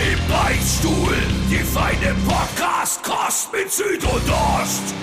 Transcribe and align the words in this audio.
Im 0.00 0.18
Beichtstuhl, 0.30 1.14
die 1.50 1.58
feine 1.58 2.16
Podcast-Kost 2.26 3.52
mit 3.52 3.70
Süd 3.70 4.02
und 4.02 4.30
Ost. 4.30 4.94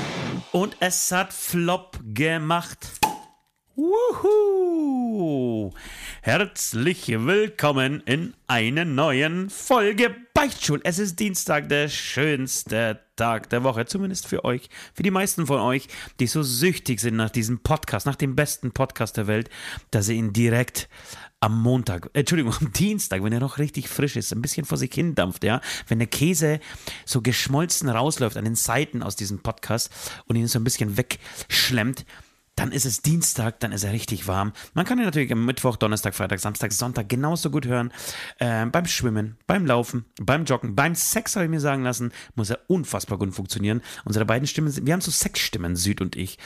Und 0.52 0.76
es 0.80 1.12
hat 1.12 1.32
Flop 1.34 2.00
gemacht. 2.16 2.80
Wuhu! 3.76 5.72
Herzlich 6.24 7.10
willkommen 7.10 8.02
in 8.08 8.34
einer 8.48 8.86
neuen 8.86 9.52
Folge 9.52 10.16
Beichtstuhl. 10.34 10.82
Es 10.84 10.98
ist 10.98 11.20
Dienstag, 11.20 11.70
der 11.70 11.90
schönste 11.90 13.00
Tag 13.18 13.52
der 13.52 13.64
Woche, 13.64 13.86
zumindest 13.86 14.26
für 14.28 14.44
euch, 14.46 14.68
für 14.96 15.04
die 15.04 15.12
meisten 15.12 15.46
von 15.46 15.60
euch, 15.60 15.88
die 16.20 16.26
so 16.26 16.42
süchtig 16.42 17.00
sind 17.00 17.18
nach 17.18 17.30
diesem 17.30 17.60
Podcast, 17.60 18.08
nach 18.08 18.16
dem 18.16 18.36
besten 18.36 18.72
Podcast 18.72 19.16
der 19.18 19.28
Welt, 19.28 19.52
dass 19.92 20.08
sie 20.08 20.16
ihn 20.16 20.34
direkt 20.34 20.90
am 21.40 21.62
Montag, 21.62 22.08
äh, 22.14 22.20
Entschuldigung, 22.20 22.54
am 22.60 22.72
Dienstag, 22.74 23.24
wenn 23.24 23.34
er 23.34 23.40
noch 23.40 23.58
richtig 23.58 23.90
frisch 23.90 24.16
ist, 24.16 24.32
ein 24.34 24.42
bisschen 24.42 24.66
vor 24.66 24.78
sich 24.78 24.94
hin 24.94 25.16
dampft, 25.16 25.44
ja, 25.44 25.62
wenn 25.88 26.00
der 26.00 26.08
Käse 26.08 26.60
so 27.06 27.22
geschmolzen 27.22 27.90
rausläuft 27.90 28.38
an 28.38 28.46
den 28.46 28.56
Seiten 28.56 29.04
aus 29.04 29.16
diesem 29.16 29.40
Podcast 29.40 29.92
und 30.26 30.36
ihn 30.36 30.48
so 30.48 30.60
ein 30.60 30.64
bisschen 30.64 30.98
wegschlemmt, 30.98 32.06
dann 32.56 32.72
ist 32.72 32.86
es 32.86 33.04
Dienstag, 33.04 33.60
dann 33.60 33.72
ist 33.72 33.84
er 33.84 33.94
richtig 33.94 34.28
warm. 34.28 34.52
Man 34.74 34.84
kann 34.84 34.98
ihn 34.98 35.06
natürlich 35.06 35.32
am 35.32 35.46
Mittwoch, 35.46 35.76
Donnerstag, 35.76 36.16
Freitag, 36.16 36.40
Samstag, 36.40 36.74
Sonntag 36.74 37.08
genauso 37.08 37.52
gut 37.52 37.68
hören. 37.68 37.94
Äh, 38.40 38.66
beim 38.66 38.88
Schwimmen, 38.88 39.38
beim 39.46 39.68
Laufen, 39.68 40.06
beim 40.20 40.44
Joggen, 40.44 40.76
beim 40.76 40.96
Sex, 40.96 41.36
habe 41.36 41.46
ich 41.46 41.52
mir 41.52 41.60
sagen 41.60 41.84
lassen, 41.84 42.12
muss 42.34 42.50
er 42.50 42.60
unfassbar 42.66 43.20
gut 43.20 43.36
funktionieren. 43.36 43.84
Unsere 44.06 44.26
beiden 44.26 44.48
Stimmen, 44.48 44.76
wir 44.88 44.94
haben 44.94 45.02
so 45.02 45.12
Sexstimmen, 45.12 45.76
Süd 45.76 46.02
und 46.02 46.16
ich. 46.16 46.40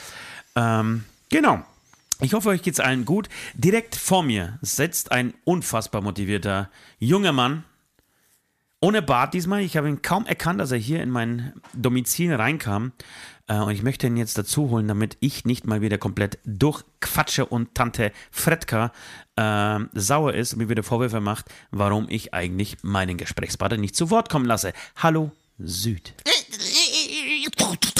Ähm, 0.57 1.05
genau. 1.29 1.63
Ich 2.23 2.35
hoffe, 2.35 2.49
euch 2.49 2.61
geht's 2.61 2.79
allen 2.79 3.03
gut. 3.03 3.29
Direkt 3.55 3.95
vor 3.95 4.21
mir 4.21 4.59
sitzt 4.61 5.11
ein 5.11 5.33
unfassbar 5.43 6.01
motivierter 6.01 6.69
junger 6.99 7.31
Mann. 7.31 7.63
Ohne 8.79 9.01
Bart 9.01 9.33
diesmal. 9.33 9.61
Ich 9.61 9.75
habe 9.75 9.89
ihn 9.89 10.03
kaum 10.03 10.27
erkannt, 10.27 10.61
als 10.61 10.71
er 10.71 10.77
hier 10.77 11.01
in 11.01 11.09
mein 11.09 11.53
Domizil 11.73 12.35
reinkam. 12.35 12.91
Äh, 13.47 13.55
und 13.55 13.71
ich 13.71 13.81
möchte 13.81 14.05
ihn 14.05 14.17
jetzt 14.17 14.37
dazu 14.37 14.69
holen, 14.69 14.87
damit 14.87 15.17
ich 15.19 15.45
nicht 15.45 15.65
mal 15.65 15.81
wieder 15.81 15.97
komplett 15.97 16.37
durchquatsche 16.45 17.43
und 17.47 17.73
Tante 17.73 18.11
Fredka 18.29 18.91
äh, 19.35 19.79
sauer 19.93 20.35
ist 20.35 20.53
und 20.53 20.59
mir 20.59 20.69
wieder 20.69 20.83
Vorwürfe 20.83 21.21
macht, 21.21 21.45
warum 21.71 22.05
ich 22.07 22.35
eigentlich 22.35 22.77
meinen 22.83 23.17
Gesprächspartner 23.17 23.79
nicht 23.79 23.95
zu 23.95 24.11
Wort 24.11 24.29
kommen 24.29 24.45
lasse. 24.45 24.73
Hallo 24.95 25.31
Süd. 25.57 26.13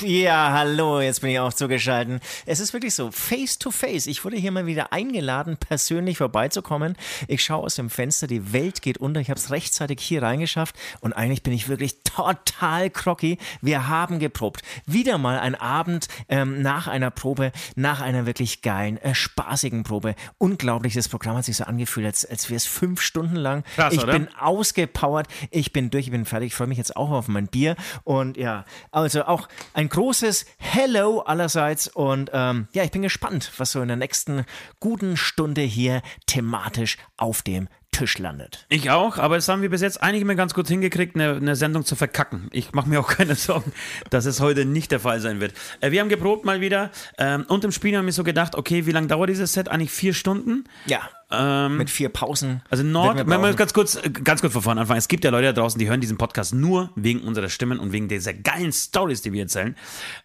Ja, 0.00 0.52
hallo, 0.52 1.00
jetzt 1.00 1.22
bin 1.22 1.30
ich 1.30 1.38
auch 1.38 1.52
zugeschaltet. 1.52 2.22
Es 2.44 2.60
ist 2.60 2.72
wirklich 2.72 2.94
so, 2.94 3.10
face 3.10 3.58
to 3.58 3.70
face. 3.70 4.06
Ich 4.06 4.24
wurde 4.24 4.36
hier 4.36 4.50
mal 4.50 4.66
wieder 4.66 4.92
eingeladen, 4.92 5.56
persönlich 5.56 6.18
vorbeizukommen. 6.18 6.96
Ich 7.26 7.42
schaue 7.42 7.64
aus 7.64 7.76
dem 7.76 7.88
Fenster, 7.88 8.26
die 8.26 8.52
Welt 8.52 8.82
geht 8.82 8.98
unter. 8.98 9.20
Ich 9.20 9.30
habe 9.30 9.40
es 9.40 9.50
rechtzeitig 9.50 10.00
hier 10.00 10.22
reingeschafft 10.22 10.76
und 11.00 11.14
eigentlich 11.14 11.42
bin 11.42 11.54
ich 11.54 11.68
wirklich 11.68 12.02
total 12.02 12.90
crocky. 12.90 13.38
Wir 13.62 13.88
haben 13.88 14.18
geprobt. 14.18 14.62
Wieder 14.84 15.16
mal 15.16 15.38
ein 15.38 15.54
Abend 15.54 16.08
ähm, 16.28 16.60
nach 16.60 16.86
einer 16.86 17.10
Probe, 17.10 17.52
nach 17.76 18.02
einer 18.02 18.26
wirklich 18.26 18.60
geilen, 18.62 18.98
äh, 18.98 19.14
spaßigen 19.14 19.84
Probe. 19.84 20.16
Unglaublich, 20.38 20.94
das 20.94 21.08
Programm 21.08 21.36
hat 21.36 21.46
sich 21.46 21.56
so 21.56 21.64
angefühlt, 21.64 22.06
als, 22.06 22.26
als 22.26 22.50
wäre 22.50 22.56
es 22.56 22.66
fünf 22.66 23.00
Stunden 23.00 23.36
lang. 23.36 23.64
Krass, 23.76 23.94
ich 23.94 24.02
oder? 24.02 24.12
bin 24.12 24.28
ausgepowert, 24.38 25.28
ich 25.50 25.72
bin 25.72 25.90
durch, 25.90 26.06
ich 26.06 26.10
bin 26.10 26.26
fertig. 26.26 26.48
Ich 26.48 26.54
freue 26.54 26.66
mich 26.66 26.78
jetzt 26.78 26.96
auch 26.96 27.10
auf 27.10 27.28
mein 27.28 27.46
Bier 27.46 27.76
und 28.02 28.36
ja, 28.36 28.64
also 28.90 29.13
auch 29.22 29.48
ein 29.72 29.88
großes 29.88 30.46
Hello 30.58 31.20
allerseits 31.20 31.88
und 31.88 32.30
ähm, 32.32 32.68
ja, 32.72 32.84
ich 32.84 32.90
bin 32.90 33.02
gespannt, 33.02 33.52
was 33.58 33.72
so 33.72 33.80
in 33.80 33.88
der 33.88 33.96
nächsten 33.96 34.44
guten 34.80 35.16
Stunde 35.16 35.62
hier 35.62 36.02
thematisch 36.26 36.98
auf 37.16 37.42
dem 37.42 37.68
Tisch 37.94 38.18
landet. 38.18 38.66
Ich 38.68 38.90
auch, 38.90 39.18
aber 39.18 39.36
das 39.36 39.46
haben 39.48 39.62
wir 39.62 39.70
bis 39.70 39.80
jetzt 39.80 40.02
eigentlich 40.02 40.22
immer 40.22 40.34
ganz 40.34 40.52
gut 40.52 40.66
hingekriegt, 40.66 41.14
eine, 41.14 41.36
eine 41.36 41.54
Sendung 41.54 41.84
zu 41.84 41.94
verkacken. 41.94 42.48
Ich 42.50 42.72
mache 42.72 42.88
mir 42.88 42.98
auch 42.98 43.06
keine 43.16 43.36
Sorgen, 43.36 43.72
dass 44.10 44.26
es 44.26 44.40
heute 44.40 44.64
nicht 44.64 44.90
der 44.90 44.98
Fall 44.98 45.20
sein 45.20 45.38
wird. 45.38 45.54
Äh, 45.80 45.92
wir 45.92 46.00
haben 46.00 46.08
geprobt 46.08 46.44
mal 46.44 46.60
wieder 46.60 46.90
ähm, 47.18 47.44
und 47.46 47.62
im 47.62 47.70
Spiel 47.70 47.96
haben 47.96 48.06
wir 48.06 48.12
so 48.12 48.24
gedacht, 48.24 48.56
okay, 48.56 48.86
wie 48.86 48.90
lange 48.90 49.06
dauert 49.06 49.30
dieses 49.30 49.52
Set? 49.52 49.68
Eigentlich 49.68 49.92
vier 49.92 50.12
Stunden. 50.12 50.64
Ja. 50.86 51.08
Ähm, 51.30 51.76
Mit 51.76 51.88
vier 51.88 52.08
Pausen. 52.08 52.62
Also 52.68 52.82
Nord, 52.82 53.16
wenn 53.16 53.26
brauchen. 53.26 53.54
ganz 53.54 53.72
kurz, 53.72 53.94
äh, 53.94 54.10
ganz 54.10 54.40
kurz 54.40 54.52
von 54.52 54.62
vorne 54.62 54.80
anfangen. 54.80 54.98
Es 54.98 55.06
gibt 55.06 55.22
ja 55.22 55.30
Leute 55.30 55.46
da 55.46 55.52
draußen, 55.52 55.78
die 55.78 55.88
hören 55.88 56.00
diesen 56.00 56.18
Podcast 56.18 56.52
nur 56.52 56.90
wegen 56.96 57.20
unserer 57.20 57.48
Stimmen 57.48 57.78
und 57.78 57.92
wegen 57.92 58.08
dieser 58.08 58.34
geilen 58.34 58.72
Stories, 58.72 59.22
die 59.22 59.32
wir 59.32 59.42
erzählen. 59.42 59.76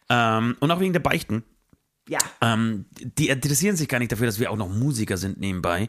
Ähm, 0.10 0.58
und 0.60 0.72
auch 0.72 0.80
wegen 0.80 0.94
der 0.94 1.02
Beichten. 1.02 1.44
Ja. 2.08 2.18
Ähm, 2.42 2.86
die 2.98 3.30
interessieren 3.30 3.76
sich 3.76 3.88
gar 3.88 4.00
nicht 4.00 4.12
dafür, 4.12 4.26
dass 4.26 4.40
wir 4.40 4.50
auch 4.50 4.58
noch 4.58 4.70
Musiker 4.70 5.18
sind 5.18 5.40
nebenbei 5.40 5.88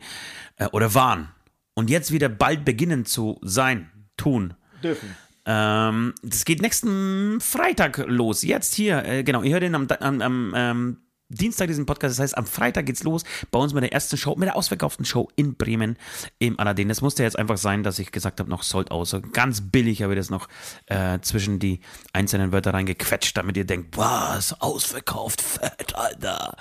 äh, 0.57 0.67
oder 0.67 0.93
waren. 0.95 1.31
Und 1.75 1.91
jetzt 1.91 2.13
wieder 2.13 2.29
bald 2.29 2.65
beginnen 2.65 3.05
zu 3.05 3.39
sein, 3.43 3.91
tun. 4.17 4.55
Dürfen. 4.83 5.17
Ähm, 5.47 6.15
das 6.23 6.45
geht 6.45 6.61
nächsten 6.61 7.41
Freitag 7.41 7.99
los. 8.07 8.43
Jetzt 8.43 8.75
hier, 8.75 9.05
äh, 9.05 9.23
genau, 9.25 9.43
ihr 9.43 9.53
hört 9.53 9.63
den 9.63 9.75
am, 9.75 9.89
am, 10.01 10.21
am 10.21 10.53
ähm, 10.55 10.97
Dienstag 11.31 11.69
diesen 11.69 11.87
Podcast. 11.87 12.19
Das 12.19 12.23
heißt, 12.23 12.39
am 12.39 12.45
Freitag 12.45 12.87
geht's 12.87 13.05
los 13.05 13.25
bei 13.51 13.59
uns 13.59 13.73
mit 13.73 13.85
der 13.85 13.93
ersten 13.93 14.17
Show, 14.17 14.35
mit 14.37 14.47
der 14.47 14.57
ausverkauften 14.57 15.05
Show 15.05 15.29
in 15.37 15.55
Bremen 15.55 15.97
im 16.39 16.59
Aladdin. 16.59 16.89
Das 16.89 17.01
musste 17.01 17.23
jetzt 17.23 17.39
einfach 17.39 17.57
sein, 17.57 17.83
dass 17.83 17.99
ich 17.99 18.11
gesagt 18.11 18.41
habe, 18.41 18.51
noch 18.51 18.65
sold 18.65 18.91
aus. 18.91 19.17
Ganz 19.33 19.61
billig 19.61 20.03
habe 20.03 20.15
ich 20.15 20.19
das 20.19 20.29
noch 20.29 20.49
äh, 20.87 21.21
zwischen 21.21 21.61
die 21.61 21.81
einzelnen 22.13 22.53
Wörter 22.53 22.75
reingequetscht, 22.75 23.37
damit 23.37 23.57
ihr 23.57 23.65
denkt, 23.65 23.97
was, 23.97 24.61
ausverkauft, 24.61 25.41
fett, 25.41 25.95
Alter. 25.95 26.57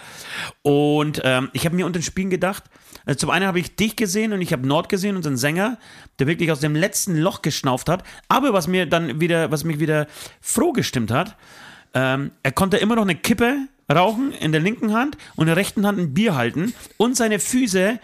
Und 0.62 1.22
ähm, 1.24 1.50
ich 1.54 1.66
habe 1.66 1.76
mir 1.76 1.88
unter 1.88 2.00
den 2.00 2.04
Spielen 2.04 2.30
gedacht, 2.30 2.64
also 3.10 3.22
zum 3.22 3.32
einen 3.32 3.48
habe 3.48 3.60
ich 3.60 3.76
dich 3.76 3.96
gesehen 3.96 4.34
und 4.34 4.42
ich 4.42 4.54
habe 4.54 4.68
Nord 4.68 4.88
gesehen, 4.88 5.16
unseren 5.16 5.36
Sänger, 5.36 5.80
der 6.20 6.28
wirklich 6.28 6.52
aus 6.52 6.60
dem 6.60 6.76
letzten 6.76 7.18
Loch 7.18 7.42
geschnauft 7.42 7.90
hat. 7.90 8.04
Aber 8.28 8.54
was 8.54 8.68
mir 8.68 8.86
dann 8.86 9.20
wieder, 9.20 9.50
was 9.50 9.64
mich 9.64 9.80
wieder 9.80 10.06
froh 10.42 10.74
gestimmt 10.74 11.10
hat, 11.10 11.36
ähm, 11.96 12.30
er 12.44 12.52
konnte 12.52 12.78
immer 12.78 12.96
noch 12.96 13.02
eine 13.02 13.16
Kippe 13.16 13.68
rauchen 13.92 14.32
in 14.32 14.52
der 14.52 14.62
linken 14.62 14.94
Hand 14.94 15.18
und 15.36 15.46
in 15.46 15.48
der 15.48 15.56
rechten 15.56 15.88
Hand 15.88 15.98
ein 15.98 16.14
Bier 16.14 16.36
halten 16.36 16.76
und 16.98 17.18
seine 17.18 17.40
Füße 17.40 18.00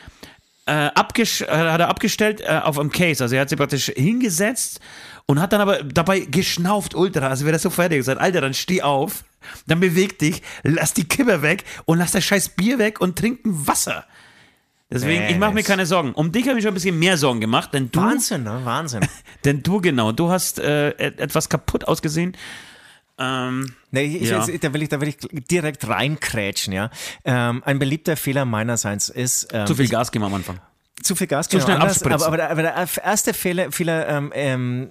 äh, 0.65 0.71
abges 0.71 1.41
äh, 1.41 1.45
hat 1.49 1.79
er 1.79 1.89
abgestellt 1.89 2.41
äh, 2.41 2.61
auf 2.63 2.79
einem 2.79 2.91
Case. 2.91 3.23
Also 3.23 3.35
er 3.35 3.41
hat 3.41 3.49
sie 3.49 3.57
praktisch 3.57 3.91
hingesetzt 3.95 4.79
und 5.27 5.39
hat 5.39 5.53
dann 5.53 5.61
aber 5.61 5.83
dabei 5.83 6.21
geschnauft 6.21 6.95
ultra. 6.95 7.27
Also 7.27 7.45
wäre 7.45 7.53
das 7.53 7.61
so 7.61 7.69
fertig 7.69 7.99
gesagt, 7.99 8.19
Alter, 8.19 8.41
dann 8.41 8.55
steh 8.55 8.81
auf, 8.81 9.23
dann 9.67 9.79
beweg 9.79 10.17
dich, 10.17 10.41
lass 10.63 10.95
die 10.95 11.07
Kippe 11.07 11.43
weg 11.43 11.63
und 11.85 11.99
lass 11.99 12.11
das 12.11 12.23
scheiß 12.23 12.49
Bier 12.49 12.79
weg 12.79 12.99
und 12.99 13.19
trink 13.19 13.45
ein 13.45 13.67
Wasser. 13.67 14.05
Deswegen, 14.91 15.23
ich 15.29 15.37
mache 15.37 15.53
mir 15.53 15.63
keine 15.63 15.85
Sorgen. 15.85 16.13
Um 16.13 16.31
dich 16.31 16.47
habe 16.47 16.57
ich 16.59 16.63
schon 16.63 16.71
ein 16.71 16.75
bisschen 16.75 16.97
mehr 16.99 17.17
Sorgen 17.17 17.41
gemacht, 17.41 17.73
denn 17.73 17.91
du, 17.91 17.99
Wahnsinn, 17.99 18.43
ne? 18.43 18.61
Wahnsinn. 18.63 19.01
denn 19.45 19.63
du 19.63 19.81
genau, 19.81 20.11
du 20.11 20.29
hast 20.29 20.59
äh, 20.59 20.89
et- 20.91 21.19
etwas 21.19 21.49
kaputt 21.49 21.87
ausgesehen. 21.87 22.37
Ähm, 23.17 23.73
Nee, 23.91 24.03
ich, 24.21 24.29
Ja. 24.29 24.45
jetzt, 24.45 24.63
da, 24.63 24.73
will 24.73 24.83
ich, 24.83 24.89
da 24.89 24.99
will 24.99 25.07
ich 25.07 25.17
direkt 25.49 25.87
reinkrätschen, 25.87 26.73
ja. 26.73 26.89
Ähm, 27.23 27.63
ein 27.65 27.79
beliebter 27.79 28.17
Fehler 28.17 28.43
meinerseits 28.45 29.07
ist. 29.09 29.47
Ähm, 29.53 29.65
zu 29.65 29.73
viel 29.75 29.87
Gas 29.87 30.11
geben 30.11 30.25
am 30.25 30.33
Anfang. 30.33 30.59
zu 31.01 31.15
viel 31.15 31.27
Gas 31.27 31.47
Zu 31.47 31.57
genau, 31.57 31.65
schnell 31.65 31.77
anders, 31.77 31.97
abspritzen. 32.03 32.27
aber, 32.27 32.27
aber, 32.49 32.61
der, 32.61 32.75
aber 32.75 32.85
der 32.95 33.03
erste 33.05 33.33
Fehler, 33.33 33.71
Fehler 33.71 34.07
ähm, 34.09 34.31
ähm, 34.35 34.89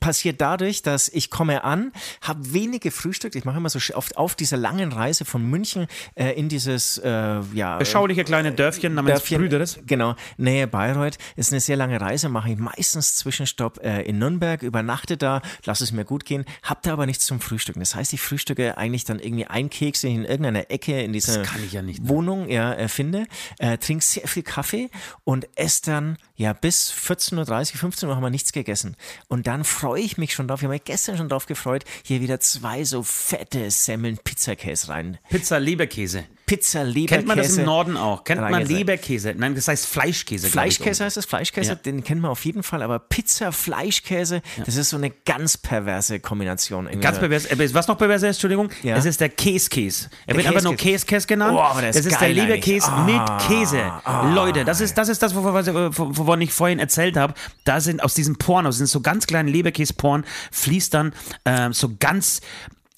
passiert 0.00 0.40
dadurch, 0.40 0.82
dass 0.82 1.08
ich 1.08 1.30
komme 1.30 1.64
an, 1.64 1.92
habe 2.22 2.52
wenig 2.52 2.80
gefrühstückt. 2.80 3.36
Ich 3.36 3.44
mache 3.44 3.58
immer 3.58 3.68
so 3.68 3.78
oft 3.94 4.16
auf 4.16 4.34
dieser 4.34 4.56
langen 4.56 4.92
Reise 4.92 5.24
von 5.24 5.48
München 5.48 5.86
äh, 6.14 6.32
in 6.32 6.48
dieses 6.48 6.98
äh, 6.98 7.40
ja, 7.52 7.76
Beschauliche 7.78 8.24
kleine 8.24 8.52
Dörfchen 8.52 8.94
namens 8.94 9.12
Dörfchen, 9.12 9.38
Brüderes. 9.38 9.78
Genau, 9.86 10.16
Nähe 10.36 10.66
Bayreuth. 10.66 11.18
Ist 11.36 11.52
eine 11.52 11.60
sehr 11.60 11.76
lange 11.76 12.00
Reise, 12.00 12.28
mache 12.28 12.50
ich 12.50 12.58
meistens 12.58 13.16
Zwischenstopp 13.16 13.80
äh, 13.82 14.02
in 14.02 14.18
Nürnberg, 14.18 14.62
übernachte 14.62 15.16
da, 15.16 15.42
lass 15.64 15.80
es 15.80 15.92
mir 15.92 16.04
gut 16.04 16.24
gehen, 16.24 16.44
hab 16.62 16.82
da 16.82 16.92
aber 16.92 17.06
nichts 17.06 17.26
zum 17.26 17.40
Frühstücken. 17.40 17.80
Das 17.80 17.94
heißt, 17.94 18.12
ich 18.12 18.20
frühstücke 18.20 18.78
eigentlich 18.78 19.04
dann 19.04 19.18
irgendwie 19.18 19.46
ein 19.46 19.70
Keks 19.70 20.04
in 20.04 20.24
irgendeiner 20.24 20.70
Ecke 20.70 21.00
in 21.00 21.12
dieser 21.12 21.42
kann 21.42 21.64
ich 21.64 21.72
ja 21.72 21.82
nicht, 21.82 22.02
ne? 22.02 22.08
Wohnung 22.08 22.48
ja, 22.48 22.72
äh, 22.74 22.88
finde, 22.88 23.26
äh, 23.58 23.78
trinke 23.78 24.04
sehr 24.04 24.26
viel 24.28 24.42
Kaffee 24.42 24.90
und 25.24 25.48
esse 25.56 25.82
dann 25.86 26.16
ja 26.36 26.52
bis 26.52 26.92
14.30 26.92 27.72
Uhr, 27.74 27.78
15 27.78 28.08
Uhr 28.08 28.16
haben 28.16 28.22
wir 28.22 28.30
nichts 28.30 28.52
gegessen. 28.52 28.96
Und 29.28 29.46
dann 29.46 29.64
freue 29.64 29.89
ich 29.96 30.18
mich 30.18 30.32
schon 30.32 30.48
drauf, 30.48 30.60
ich 30.60 30.64
habe 30.64 30.74
mich 30.74 30.84
gestern 30.84 31.16
schon 31.16 31.28
drauf 31.28 31.46
gefreut, 31.46 31.84
hier 32.02 32.20
wieder 32.20 32.40
zwei 32.40 32.84
so 32.84 33.02
fette 33.02 33.70
Semmeln 33.70 34.18
Pizzakäse 34.18 34.88
rein. 34.88 35.18
Pizza 35.28 35.58
Leberkäse. 35.58 36.24
Pizza, 36.50 36.82
Leberkäse. 36.82 37.14
Kennt 37.14 37.28
man 37.28 37.38
das 37.38 37.56
im 37.56 37.64
Norden 37.64 37.96
auch? 37.96 38.24
Kennt 38.24 38.40
man. 38.40 38.66
Leberkäse? 38.66 39.34
Nein, 39.36 39.54
das 39.54 39.68
heißt 39.68 39.86
Fleischkäse. 39.86 40.48
Fleischkäse 40.48 41.04
heißt 41.04 41.16
es, 41.16 41.24
Fleischkäse, 41.24 41.68
Ja. 41.70 41.74
den 41.76 42.02
kennt 42.02 42.20
man 42.22 42.32
auf 42.32 42.44
jeden 42.44 42.64
Fall, 42.64 42.82
aber 42.82 42.98
Pizza, 42.98 43.52
Fleischkäse, 43.52 44.42
das 44.66 44.74
ist 44.74 44.88
so 44.90 44.96
eine 44.96 45.10
ganz 45.10 45.56
perverse 45.56 46.18
Kombination. 46.18 46.88
Ganz 47.00 47.20
pervers. 47.20 47.46
äh, 47.46 47.74
Was 47.74 47.86
noch 47.86 47.96
perverser 47.96 48.28
ist, 48.28 48.38
Entschuldigung, 48.38 48.68
Ja. 48.82 48.96
es 48.96 49.04
ist 49.04 49.20
der 49.20 49.28
Käskäse. 49.28 50.10
Er 50.26 50.34
Der 50.34 50.36
wird 50.38 50.46
einfach 50.48 50.62
nur 50.64 50.74
Käskäse. 50.74 51.28
Genannt. 51.28 51.56
Oh, 51.56 51.60
aber 51.60 51.86
ist 51.88 51.96
das 52.00 52.06
ist 52.06 52.18
geil 52.18 52.34
der 52.34 52.42
Leberkäse 52.46 52.92
eigentlich. 52.92 53.14
mit 53.16 53.28
Ah, 53.30 53.38
Käse. 53.46 53.92
Leute, 54.34 54.64
das 54.64 54.80
ist, 54.80 54.98
das 54.98 55.08
ist 55.08 55.22
das, 55.22 55.36
wovon, 55.36 55.96
wovon 56.16 56.40
ich 56.40 56.52
vorhin 56.52 56.80
erzählt 56.80 57.16
habe. 57.16 57.34
Da 57.62 57.80
sind 57.80 58.02
aus 58.02 58.14
diesen 58.14 58.38
Poren, 58.38 58.66
aus 58.66 58.74
diesen 58.74 58.86
so 58.88 59.00
ganz 59.02 59.28
kleinen 59.28 59.48
Leberkäseporen, 59.48 60.24
fließt 60.50 60.94
dann 60.94 61.12
ähm, 61.44 61.72
so 61.72 61.92
ganz. 62.00 62.40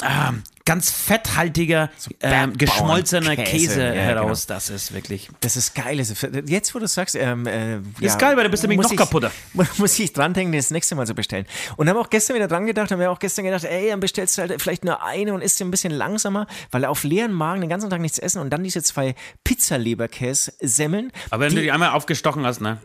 ähm, 0.05 0.43
ganz 0.65 0.91
fetthaltiger, 0.91 1.91
ähm, 2.21 2.57
geschmolzener. 2.57 3.37
Käse 3.37 3.81
Ja, 3.83 3.91
genau. 3.93 4.03
heraus. 4.25 4.47
Das 4.47 4.71
ist 4.71 4.93
wirklich. 4.95 5.29
Das 5.41 5.57
ist 5.57 5.75
geil. 5.75 5.97
Das 5.99 6.11
ist- 6.11 6.27
Jetzt, 6.47 6.75
wo 6.75 6.79
du 6.79 6.87
sagst, 6.87 7.15
ähm, 7.17 7.47
äh, 7.47 7.79
Ist 8.01 8.19
geil, 8.19 8.37
weil 8.37 8.45
du 8.45 8.51
bist 8.51 8.63
nämlich 8.63 8.81
noch 8.81 8.91
ich- 8.91 8.97
kaputter. 8.97 9.31
Muss 9.79 9.99
ich 9.99 10.13
dran 10.13 10.35
denken, 10.35 10.53
das 10.57 10.71
nächste 10.71 10.95
Mal 10.95 11.07
zu 11.07 11.15
bestellen. 11.15 11.47
Und 11.77 11.89
haben 11.89 11.97
auch 11.97 12.11
gestern 12.11 12.37
wieder 12.37 12.49
dran 12.49 12.67
gedacht, 12.67 12.91
haben 12.91 13.01
wir 13.01 13.11
auch 13.11 13.19
gestern 13.19 13.45
gedacht, 13.45 13.65
ey, 13.65 13.89
dann 13.91 14.01
bestellst 14.01 14.37
du 14.39 14.43
halt 14.43 14.61
vielleicht 14.63 14.85
nur 14.85 15.03
eine 15.03 15.35
und 15.35 15.43
isst 15.43 15.59
sie 15.59 15.65
ein 15.65 15.71
bisschen 15.71 15.93
langsamer, 15.93 16.47
weil 16.71 16.85
auf 16.85 17.03
leeren 17.05 17.33
Magen 17.33 17.61
den 17.61 17.71
ganzen 17.71 17.91
Tag 17.91 18.01
nichts 18.01 18.19
essen 18.19 18.41
und 18.41 18.51
dann 18.51 18.63
diese 18.63 18.83
zwei 18.83 19.15
Pizzaleberkäse-Semmeln. 19.45 21.13
Aber 21.31 21.45
wenn 21.47 21.55
du 21.55 21.63
die 21.63 21.71
einmal 21.73 21.91
aufgestochen 21.91 22.45
hast, 22.47 22.61
ne? 22.61 22.79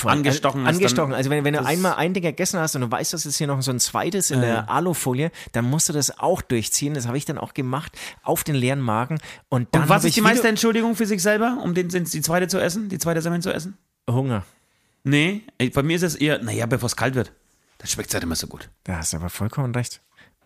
Voll. 0.00 0.12
Angestochen 0.12 0.64
hast, 0.64 0.76
Angestochen. 0.76 1.14
Also 1.14 1.30
wenn, 1.30 1.44
wenn 1.44 1.54
du 1.54 1.64
einmal 1.64 1.94
ein 1.94 2.14
Ding 2.14 2.22
gegessen 2.22 2.58
hast 2.58 2.74
und 2.74 2.80
du 2.80 2.90
weißt, 2.90 3.12
dass 3.12 3.24
jetzt 3.24 3.36
hier 3.36 3.46
noch 3.46 3.60
so 3.60 3.70
ein 3.70 3.80
zweites 3.80 4.30
in 4.30 4.40
der 4.40 4.70
Alufolie, 4.70 5.30
dann 5.52 5.66
musst 5.66 5.88
du 5.88 5.92
das 5.92 6.18
auch 6.18 6.40
durchziehen. 6.40 6.94
Das 6.94 7.06
habe 7.06 7.18
ich 7.18 7.24
dann 7.24 7.38
auch 7.38 7.54
gemacht 7.54 7.96
auf 8.22 8.44
den 8.44 8.54
leeren 8.54 8.80
Magen. 8.80 9.18
Und 9.48 9.68
dann 9.72 9.82
Und 9.82 9.88
was 9.88 10.04
ist 10.04 10.16
die 10.16 10.20
meiste 10.20 10.48
Entschuldigung 10.48 10.96
für 10.96 11.06
sich 11.06 11.22
selber, 11.22 11.58
um 11.62 11.74
den, 11.74 11.88
die 11.88 12.20
zweite 12.22 12.48
zu 12.48 12.58
essen, 12.58 12.88
die 12.88 12.98
zweite 12.98 13.20
Semmeln 13.20 13.42
zu 13.42 13.52
essen? 13.52 13.76
Hunger. 14.08 14.44
Nee, 15.04 15.42
bei 15.72 15.82
mir 15.82 15.96
ist 15.96 16.02
es 16.02 16.14
eher, 16.14 16.42
naja, 16.42 16.66
bevor 16.66 16.86
es 16.86 16.96
kalt 16.96 17.14
wird. 17.14 17.32
Dann 17.78 17.86
schmeckt 17.88 18.10
es 18.10 18.14
halt 18.14 18.24
immer 18.24 18.36
so 18.36 18.46
gut. 18.46 18.68
Da 18.84 18.98
hast 18.98 19.12
du 19.12 19.16
aber 19.16 19.30
vollkommen 19.30 19.74
recht. 19.74 20.02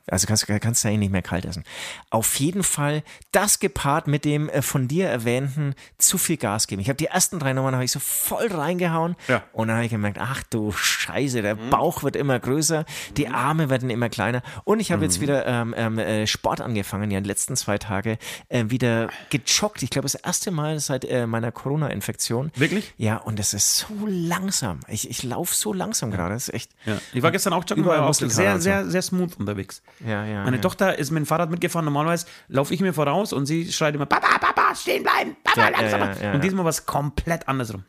Also 0.07 0.27
kannst, 0.27 0.47
kannst 0.47 0.85
du 0.85 0.89
eh 0.89 0.97
nicht 0.97 1.13
mehr 1.13 1.23
kalt 1.23 1.45
essen. 1.47 1.65
Auf 2.11 2.39
jeden 2.39 2.63
Fall 2.63 3.03
das 3.33 3.59
gepaart 3.59 4.07
mit 4.07 4.25
dem 4.25 4.49
äh, 4.51 4.61
von 4.61 4.87
dir 4.87 5.09
erwähnten 5.09 5.75
zu 5.99 6.19
viel 6.19 6.37
Gas 6.37 6.67
geben. 6.67 6.83
Ich 6.83 6.89
habe 6.89 6.97
die 6.97 7.07
ersten 7.07 7.39
drei 7.39 7.53
Nummern 7.55 7.75
habe 7.75 7.85
ich 7.85 7.93
so 7.93 8.01
voll 8.01 8.49
reingehauen 8.49 9.17
Ja. 9.29 9.43
und 9.53 9.69
dann 9.69 9.77
habe 9.77 9.87
ich 9.87 9.91
gemerkt, 9.93 10.19
ach 10.21 10.43
du 10.51 10.73
Scheiße, 10.73 11.41
der 11.43 11.55
Bauch 11.55 12.03
wird 12.03 12.17
immer 12.17 12.39
größer, 12.39 12.85
die 13.17 13.29
Arme 13.29 13.71
werden 13.71 13.89
immer 13.91 14.09
kleiner 14.11 14.43
und 14.65 14.81
ich 14.81 14.93
habe 14.93 15.05
jetzt 15.05 15.21
wieder 15.21 15.47
ähm, 15.47 15.75
ähm, 15.77 15.99
äh, 15.99 16.27
Sport 16.27 16.61
angefangen, 16.61 17.11
ja, 17.11 17.21
die 17.21 17.29
letzten 17.29 17.57
zwei 17.57 17.79
Tage 17.79 18.19
äh, 18.51 18.65
wieder 18.69 19.09
gejoggt. 19.31 19.83
Ich 19.83 19.91
glaube, 19.91 20.05
das 20.05 20.15
erste 20.17 20.51
Mal 20.51 20.81
seit 20.81 21.05
äh, 21.07 21.27
meiner 21.27 21.51
Corona-Infektion. 21.53 22.53
Wirklich? 22.57 22.93
Ja, 22.97 23.17
und 23.17 23.41
es 23.41 23.55
ist 23.55 23.79
so 23.79 23.87
langsam. 24.07 24.81
Ich, 24.89 25.09
ich 25.09 25.23
laufe 25.23 25.55
so 25.55 25.73
langsam 25.73 26.11
gerade. 26.11 26.35
Das 26.35 26.49
ist 26.49 26.55
echt. 26.55 26.71
Ja. 26.85 26.99
Ich 27.13 27.23
war 27.23 27.31
gestern 27.31 27.53
auch 27.53 27.65
joggen, 27.67 27.85
Überall 27.85 28.01
war 28.01 28.09
auch 28.09 28.15
sehr, 28.15 28.61
sehr, 28.61 28.87
sehr 28.87 29.03
smooth 29.03 29.37
unterwegs. 29.39 29.83
Ja, 30.01 30.25
ja. 30.25 30.45
Meine 30.45 30.57
ja. 30.57 30.63
Tochter 30.63 30.99
ist 30.99 31.11
mit 31.11 31.21
dem 31.21 31.27
Fahrrad 31.27 31.51
mitgefahren. 31.51 31.85
Normalerweise 31.85 32.27
laufe 32.49 32.73
ich 32.75 32.81
mir 32.81 32.93
voraus 32.93 33.33
und 33.33 33.47
sie 33.47 33.71
schreit 33.73 33.95
immer: 33.95 34.07
Papa, 34.07 34.39
Papa, 34.39 34.75
stehen 34.75 35.03
bleiben, 35.03 35.37
Papa, 35.45 35.69
langsamer. 35.69 36.35
und 36.35 36.43
diesmal 36.45 36.65
war 36.65 36.71
es 36.71 36.85
komplett 36.87 37.49
andersrum. 37.49 37.85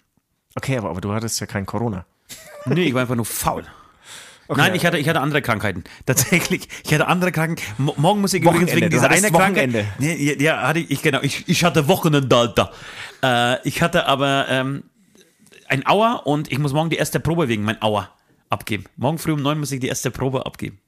Okay, 0.55 0.77
aber, 0.77 0.89
aber 0.89 1.01
du 1.01 1.13
hattest 1.13 1.39
ja 1.39 1.47
kein 1.47 1.65
Corona. 1.65 2.05
Nee, 2.65 2.83
ich 2.85 2.93
war 2.93 3.01
einfach 3.01 3.15
nur 3.15 3.25
faul. 3.25 3.63
Nein, 4.47 4.75
ich 4.75 4.85
hatte, 4.85 4.99
ich 4.99 5.09
hatte 5.09 5.21
andere 5.21 5.41
Krankheiten. 5.41 5.83
Tatsächlich, 6.05 6.69
ich 6.83 6.93
hatte 6.93 7.07
andere 7.07 7.31
Krankheiten. 7.31 7.63
Mo- 7.83 7.95
morgen 7.97 8.21
muss 8.21 8.33
ich 8.33 8.43
übrigens 8.43 8.71
Wochenende, 8.71 8.75
wegen 8.75 8.89
du 8.91 8.97
dieser 8.97 9.09
hattest 9.09 9.25
eine 9.25 9.33
Wochenende. 9.33 9.79
Krankheit. 9.79 9.99
Nee, 9.99 10.43
ja, 10.43 10.61
hatte 10.67 10.79
ich, 10.79 11.01
genau. 11.01 11.19
Ich, 11.23 11.47
ich 11.49 11.63
hatte 11.63 11.87
Wochenende, 11.87 12.35
Alter. 12.35 12.71
Äh, 13.23 13.67
ich 13.67 13.81
hatte 13.81 14.05
aber 14.05 14.45
ähm, 14.49 14.83
ein 15.67 15.85
Auer 15.87 16.21
und 16.27 16.51
ich 16.51 16.59
muss 16.59 16.73
morgen 16.73 16.91
die 16.91 16.97
erste 16.97 17.19
Probe 17.19 17.47
wegen 17.47 17.63
mein 17.63 17.81
Auer 17.81 18.09
abgeben. 18.51 18.85
Morgen 18.97 19.17
früh 19.17 19.31
um 19.31 19.41
neun 19.41 19.59
muss 19.59 19.71
ich 19.71 19.79
die 19.79 19.87
erste 19.87 20.11
Probe 20.11 20.45
abgeben. 20.45 20.79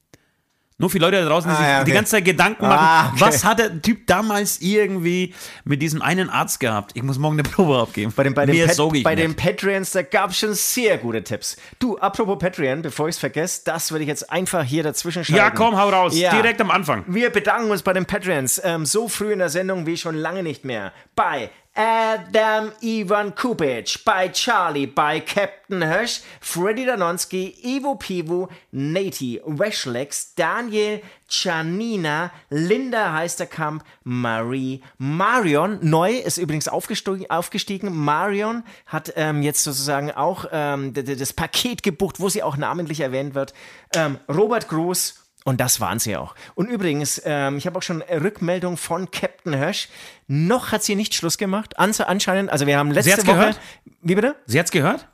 Nur 0.80 0.90
für 0.90 0.98
Leute 0.98 1.20
da 1.20 1.26
draußen, 1.28 1.50
die 1.50 1.56
Ah, 1.56 1.58
sich 1.58 1.66
ja, 1.66 1.76
okay. 1.78 1.84
die 1.86 1.92
ganze 1.92 2.10
Zeit 2.12 2.24
Gedanken 2.24 2.68
machen, 2.68 2.78
Ah, 2.80 3.08
okay. 3.08 3.20
was 3.20 3.44
hat 3.44 3.58
der 3.58 3.82
Typ 3.82 4.06
damals 4.06 4.60
irgendwie 4.60 5.34
mit 5.64 5.82
diesem 5.82 6.00
einen 6.02 6.30
Arzt 6.30 6.60
gehabt? 6.60 6.92
Ich 6.94 7.02
muss 7.02 7.18
morgen 7.18 7.34
eine 7.34 7.42
Probe 7.42 7.78
abgeben. 7.80 8.12
Bei 8.14 8.22
den, 8.22 8.32
bei 8.32 8.46
den, 8.46 8.64
Pat- 8.64 9.02
bei 9.02 9.16
den 9.16 9.34
Patreons, 9.34 9.90
da 9.90 10.02
gab 10.02 10.30
es 10.30 10.38
schon 10.38 10.54
sehr 10.54 10.96
gute 10.98 11.24
Tipps. 11.24 11.56
Du, 11.80 11.98
apropos 11.98 12.38
Patreon, 12.38 12.82
bevor 12.82 13.08
ich 13.08 13.16
es 13.16 13.18
vergesse, 13.18 13.62
das 13.64 13.90
würde 13.90 14.04
ich 14.04 14.08
jetzt 14.08 14.30
einfach 14.30 14.62
hier 14.62 14.84
dazwischen 14.84 15.24
schalten. 15.24 15.36
Ja, 15.42 15.50
komm, 15.50 15.76
hau 15.76 15.88
raus. 15.88 16.16
Ja. 16.16 16.30
Direkt 16.30 16.60
am 16.60 16.70
Anfang. 16.70 17.02
Wir 17.08 17.30
bedanken 17.30 17.72
uns 17.72 17.82
bei 17.82 17.92
den 17.92 18.06
Patreons 18.06 18.60
ähm, 18.62 18.86
so 18.86 19.08
früh 19.08 19.32
in 19.32 19.40
der 19.40 19.48
Sendung 19.48 19.84
wie 19.84 19.96
schon 19.96 20.14
lange 20.14 20.44
nicht 20.44 20.64
mehr. 20.64 20.92
Bei 21.16 21.50
Adam 21.80 22.72
Ivan 22.82 23.36
Kupic, 23.36 24.00
bei 24.04 24.30
Charlie, 24.30 24.88
bei 24.88 25.20
Captain 25.20 25.80
Hirsch, 25.80 26.22
Freddy 26.40 26.84
Danonski, 26.84 27.54
Ivo 27.62 27.94
Pivo, 27.94 28.48
Nati, 28.72 29.40
Weshlex, 29.46 30.34
Daniel, 30.34 31.00
Janina, 31.28 32.32
Linda 32.50 33.12
Heisterkamp, 33.12 33.84
Marie, 34.02 34.82
Marion. 34.98 35.78
Neu 35.80 36.16
ist 36.16 36.38
übrigens 36.38 36.66
aufgestiegen. 36.66 37.94
Marion 37.94 38.64
hat 38.86 39.12
ähm, 39.14 39.42
jetzt 39.42 39.62
sozusagen 39.62 40.10
auch 40.10 40.46
ähm, 40.50 40.92
das 40.94 41.32
Paket 41.32 41.84
gebucht, 41.84 42.18
wo 42.18 42.28
sie 42.28 42.42
auch 42.42 42.56
namentlich 42.56 42.98
erwähnt 42.98 43.36
wird. 43.36 43.54
Ähm, 43.94 44.18
Robert 44.28 44.66
Groß 44.66 45.27
und 45.48 45.62
das 45.62 45.80
waren 45.80 45.98
sie 45.98 46.14
auch. 46.14 46.34
Und 46.54 46.68
übrigens, 46.68 47.22
ähm, 47.24 47.56
ich 47.56 47.66
habe 47.66 47.78
auch 47.78 47.82
schon 47.82 48.02
Rückmeldung 48.02 48.76
von 48.76 49.10
Captain 49.10 49.54
Hirsch. 49.54 49.88
Noch 50.26 50.72
hat 50.72 50.82
sie 50.82 50.94
nicht 50.94 51.14
Schluss 51.14 51.38
gemacht. 51.38 51.78
Ans 51.78 52.02
anscheinend, 52.02 52.50
also 52.50 52.66
wir 52.66 52.76
haben 52.76 52.90
letzte 52.90 53.12
hat's 53.12 53.26
Woche. 53.26 53.36
gehört? 53.36 53.60
Wie 54.02 54.14
bitte? 54.14 54.36
Sie 54.44 54.58
hat's 54.58 54.70
gehört? 54.70 55.08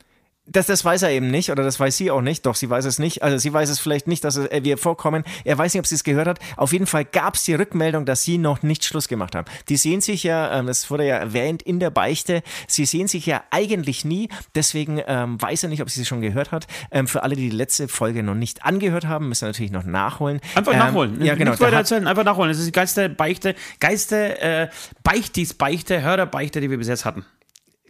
Das, 0.47 0.67
das 0.67 0.85
weiß 0.85 1.01
er 1.03 1.11
eben 1.11 1.29
nicht 1.31 1.51
oder 1.51 1.63
das 1.63 1.81
weiß 1.81 1.97
sie 1.97 2.11
auch 2.11 2.21
nicht. 2.21 2.45
Doch, 2.45 2.55
sie 2.55 2.69
weiß 2.69 2.85
es 2.85 2.99
nicht. 2.99 3.23
Also 3.23 3.39
sie 3.39 3.51
weiß 3.51 3.71
es 3.71 3.79
vielleicht 3.81 4.07
nicht, 4.07 4.25
dass 4.25 4.37
äh, 4.37 4.61
wir 4.63 4.77
vorkommen. 4.77 5.25
Er 5.45 5.57
weiß 5.57 5.73
nicht, 5.73 5.81
ob 5.81 5.87
sie 5.87 5.95
es 5.95 6.05
gehört 6.05 6.29
hat. 6.29 6.39
Auf 6.59 6.73
jeden 6.75 6.87
Fall 6.87 7.07
gab 7.07 7.35
es 7.37 7.45
die 7.45 7.55
Rückmeldung, 7.55 8.05
dass 8.05 8.25
sie 8.25 8.37
noch 8.37 8.63
nicht 8.63 8.85
Schluss 8.85 9.09
gemacht 9.09 9.35
haben. 9.35 9.47
Die 9.71 9.79
sehen 9.79 10.03
sich 10.03 10.23
ja, 10.23 10.59
ähm, 10.59 10.67
das 10.67 10.91
wurde 10.91 11.07
ja 11.07 11.17
erwähnt 11.17 11.63
in 11.63 11.81
der 11.81 11.89
Beichte, 11.89 12.43
sie 12.69 12.85
sehen 12.85 13.09
sich 13.09 13.25
ja 13.25 13.43
eigentlich 13.51 14.05
nie. 14.05 14.29
Deswegen 14.55 15.01
ähm, 15.07 15.41
weiß 15.41 15.63
er 15.63 15.71
nicht, 15.71 15.81
ob 15.81 15.89
sie 15.89 16.03
es 16.03 16.09
schon 16.09 16.21
gehört 16.21 16.53
hat. 16.53 16.67
Ähm, 16.91 17.09
für 17.09 17.23
alle, 17.23 17.37
die 17.37 17.49
die 17.49 17.57
letzte 17.57 17.89
Folge 17.89 18.23
noch 18.23 18.35
nicht 18.35 18.67
angehört 18.67 19.07
haben, 19.07 19.31
müssen 19.31 19.43
wir 19.43 19.49
natürlich 19.49 19.73
noch 19.73 19.85
nachholen. 19.85 20.41
Einfach 20.55 20.73
ähm, 20.75 20.79
nachholen. 20.79 21.25
Ja, 21.25 21.37
genau. 21.37 21.53
Weiter 21.53 21.67
hat- 21.69 21.73
erzählen, 21.73 22.07
einfach 22.07 22.25
nachholen. 22.25 22.51
Das 22.51 22.59
ist 22.59 22.67
die 22.67 22.73
geilste 22.73 23.09
Beichte, 23.09 23.55
geilste 23.81 24.39
äh, 24.43 24.69
Beichtis-Beichte, 25.05 26.03
Hörerbeichte, 26.03 26.61
die 26.61 26.69
wir 26.69 26.77
bis 26.77 26.89
jetzt 26.89 27.07
hatten. 27.07 27.25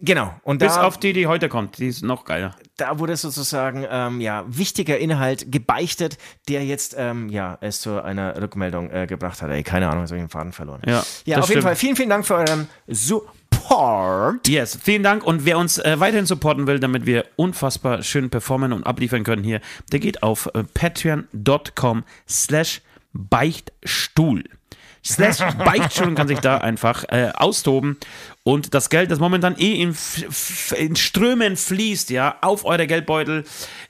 Genau. 0.01 0.33
Und 0.43 0.57
Bis 0.57 0.75
da, 0.75 0.83
auf 0.83 0.97
die, 0.97 1.13
die 1.13 1.25
heute 1.25 1.47
kommt. 1.47 1.77
Die 1.77 1.87
ist 1.87 2.03
noch 2.03 2.25
geiler. 2.25 2.55
da 2.77 2.99
wurde 2.99 3.15
sozusagen 3.15 3.85
ähm, 3.89 4.19
ja 4.19 4.43
wichtiger 4.47 4.97
Inhalt 4.97 5.51
gebeichtet, 5.51 6.17
der 6.49 6.65
jetzt 6.65 6.95
ähm, 6.97 7.29
ja 7.29 7.57
es 7.61 7.79
zu 7.79 8.03
einer 8.03 8.41
Rückmeldung 8.41 8.91
äh, 8.91 9.07
gebracht 9.07 9.41
hat. 9.41 9.49
Ey, 9.51 9.63
keine 9.63 9.87
Ahnung, 9.87 10.01
jetzt 10.01 10.11
habe 10.11 10.19
ich 10.19 10.25
den 10.25 10.29
Faden 10.29 10.51
verloren. 10.51 10.81
Ja, 10.85 11.03
ja 11.25 11.37
auf 11.37 11.43
jeden 11.43 11.45
stimmt. 11.45 11.63
Fall 11.63 11.75
vielen, 11.77 11.95
vielen 11.95 12.09
Dank 12.09 12.25
für 12.25 12.35
euren 12.35 12.67
Support. 12.87 14.47
Yes, 14.47 14.77
vielen 14.83 15.03
Dank. 15.03 15.23
Und 15.23 15.45
wer 15.45 15.57
uns 15.57 15.77
äh, 15.77 15.97
weiterhin 15.97 16.25
supporten 16.25 16.67
will, 16.67 16.79
damit 16.79 17.05
wir 17.05 17.25
unfassbar 17.37 18.03
schön 18.03 18.29
performen 18.29 18.73
und 18.73 18.85
abliefern 18.85 19.23
können 19.23 19.45
hier, 19.45 19.61
der 19.93 19.99
geht 19.99 20.23
auf 20.23 20.49
äh, 20.53 20.63
patreon.com 20.73 22.03
slash 22.27 22.81
Beichtstuhl. 23.13 24.43
Slash 25.05 25.37
Beichtstuhl 25.63 26.15
kann 26.15 26.27
sich 26.27 26.39
da 26.39 26.57
einfach 26.57 27.05
äh, 27.09 27.31
austoben. 27.33 27.97
Und 28.47 28.75
das 28.75 28.91
Geld, 28.91 29.09
das 29.09 29.17
momentan 29.17 29.55
eh 29.57 29.81
in, 29.81 29.95
in 30.77 30.95
Strömen 30.95 31.57
fließt, 31.57 32.11
ja, 32.11 32.37
auf 32.41 32.63
eure 32.63 32.85
Geldbeutel, 32.85 33.43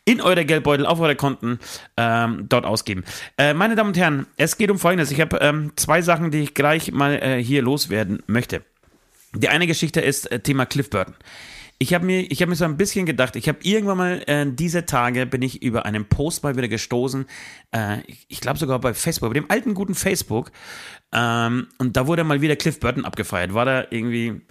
in 0.06 0.22
eure 0.22 0.46
Geldbeutel, 0.46 0.86
auf 0.86 1.02
eure 1.02 1.18
Konten, 1.18 1.60
ähm, 1.98 2.46
dort 2.48 2.64
ausgeben. 2.66 3.04
Äh, 3.38 3.54
meine 3.54 3.76
Damen 3.76 3.90
und 3.90 3.98
Herren, 3.98 4.28
es 4.38 4.58
geht 4.58 4.72
um 4.72 4.80
Folgendes. 4.80 5.12
Ich 5.12 5.20
habe 5.20 5.40
ähm, 5.42 5.74
zwei 5.76 6.02
Sachen, 6.02 6.32
die 6.32 6.40
ich 6.40 6.54
gleich 6.54 6.94
mal 6.94 7.22
äh, 7.22 7.44
hier 7.44 7.64
loswerden 7.64 8.24
möchte. 8.28 8.64
Die 9.34 9.50
eine 9.50 9.68
Geschichte 9.68 10.00
ist 10.00 10.32
äh, 10.32 10.40
Thema 10.40 10.66
Cliff 10.66 10.90
Burton. 10.90 11.16
Ich 11.78 11.94
habe 11.94 12.06
mir, 12.06 12.24
habe 12.24 12.48
mir 12.48 12.56
so 12.56 12.64
ein 12.64 12.78
bisschen 12.78 13.06
gedacht, 13.06 13.36
ich 13.36 13.50
habe 13.50 13.60
irgendwann 13.62 13.98
mal 13.98 14.24
äh, 14.28 14.46
diese 14.50 14.86
Tage 14.86 15.26
bin 15.26 15.42
ich 15.42 15.62
über 15.62 15.86
einen 15.86 16.06
Post 16.06 16.44
mal 16.44 16.56
wieder 16.56 16.70
gestoßen, 16.70 17.26
äh, 17.74 18.00
ich, 18.08 18.26
ich 18.30 18.40
glaube 18.40 18.58
sogar 18.58 18.80
bei 18.80 18.94
Facebook, 18.94 19.32
bei 19.32 19.34
dem 19.34 19.52
alten 19.52 19.74
guten 19.74 19.96
Facebook, 19.96 20.52
ähm, 21.12 21.68
und 21.78 21.98
da 21.98 22.08
wurde 22.08 22.24
mal 22.24 22.40
wieder 22.40 22.56
Cliff 22.56 22.80
Burton 22.80 23.04
abgefeiert. 23.04 23.54
War 23.54 23.66
da 23.66 23.86
irgendwie 23.90 24.42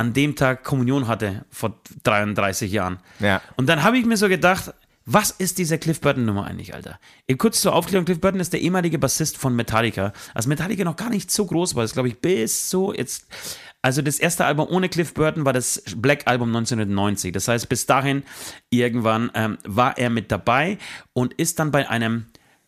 an 0.00 0.14
dem 0.14 0.34
Tag 0.34 0.64
Kommunion 0.64 1.08
hatte 1.08 1.44
vor 1.50 1.78
33 2.04 2.72
Jahren. 2.72 3.00
Ja. 3.18 3.42
Und 3.56 3.68
dann 3.68 3.82
habe 3.82 3.98
ich 3.98 4.06
mir 4.06 4.16
so 4.16 4.30
gedacht, 4.30 4.72
was 5.04 5.30
ist 5.30 5.58
diese 5.58 5.76
Cliff 5.76 6.00
Burton-Nummer 6.00 6.46
eigentlich, 6.46 6.72
Alter? 6.72 6.98
Eben 7.28 7.36
kurz 7.36 7.60
zur 7.60 7.74
Aufklärung, 7.74 8.06
Cliff 8.06 8.18
Burton 8.18 8.40
ist 8.40 8.54
der 8.54 8.62
ehemalige 8.62 8.98
Bassist 8.98 9.36
von 9.36 9.54
Metallica. 9.54 10.14
Als 10.32 10.46
Metallica 10.46 10.84
noch 10.84 10.96
gar 10.96 11.10
nicht 11.10 11.30
so 11.30 11.44
groß 11.44 11.74
war, 11.74 11.82
das 11.82 11.92
glaube 11.92 12.08
ich 12.08 12.18
bis 12.18 12.70
so 12.70 12.94
jetzt. 12.94 13.26
Also 13.82 14.00
das 14.00 14.18
erste 14.18 14.46
Album 14.46 14.68
ohne 14.70 14.88
Cliff 14.88 15.12
Burton 15.12 15.44
war 15.44 15.52
das 15.52 15.82
Black 15.96 16.22
Album 16.26 16.48
1990. 16.48 17.32
Das 17.32 17.48
heißt, 17.48 17.68
bis 17.68 17.84
dahin 17.84 18.22
irgendwann 18.70 19.30
ähm, 19.34 19.58
war 19.64 19.98
er 19.98 20.08
mit 20.08 20.32
dabei 20.32 20.78
und 21.12 21.34
ist 21.34 21.58
dann 21.58 21.72
bei 21.72 21.90
einem 21.90 22.24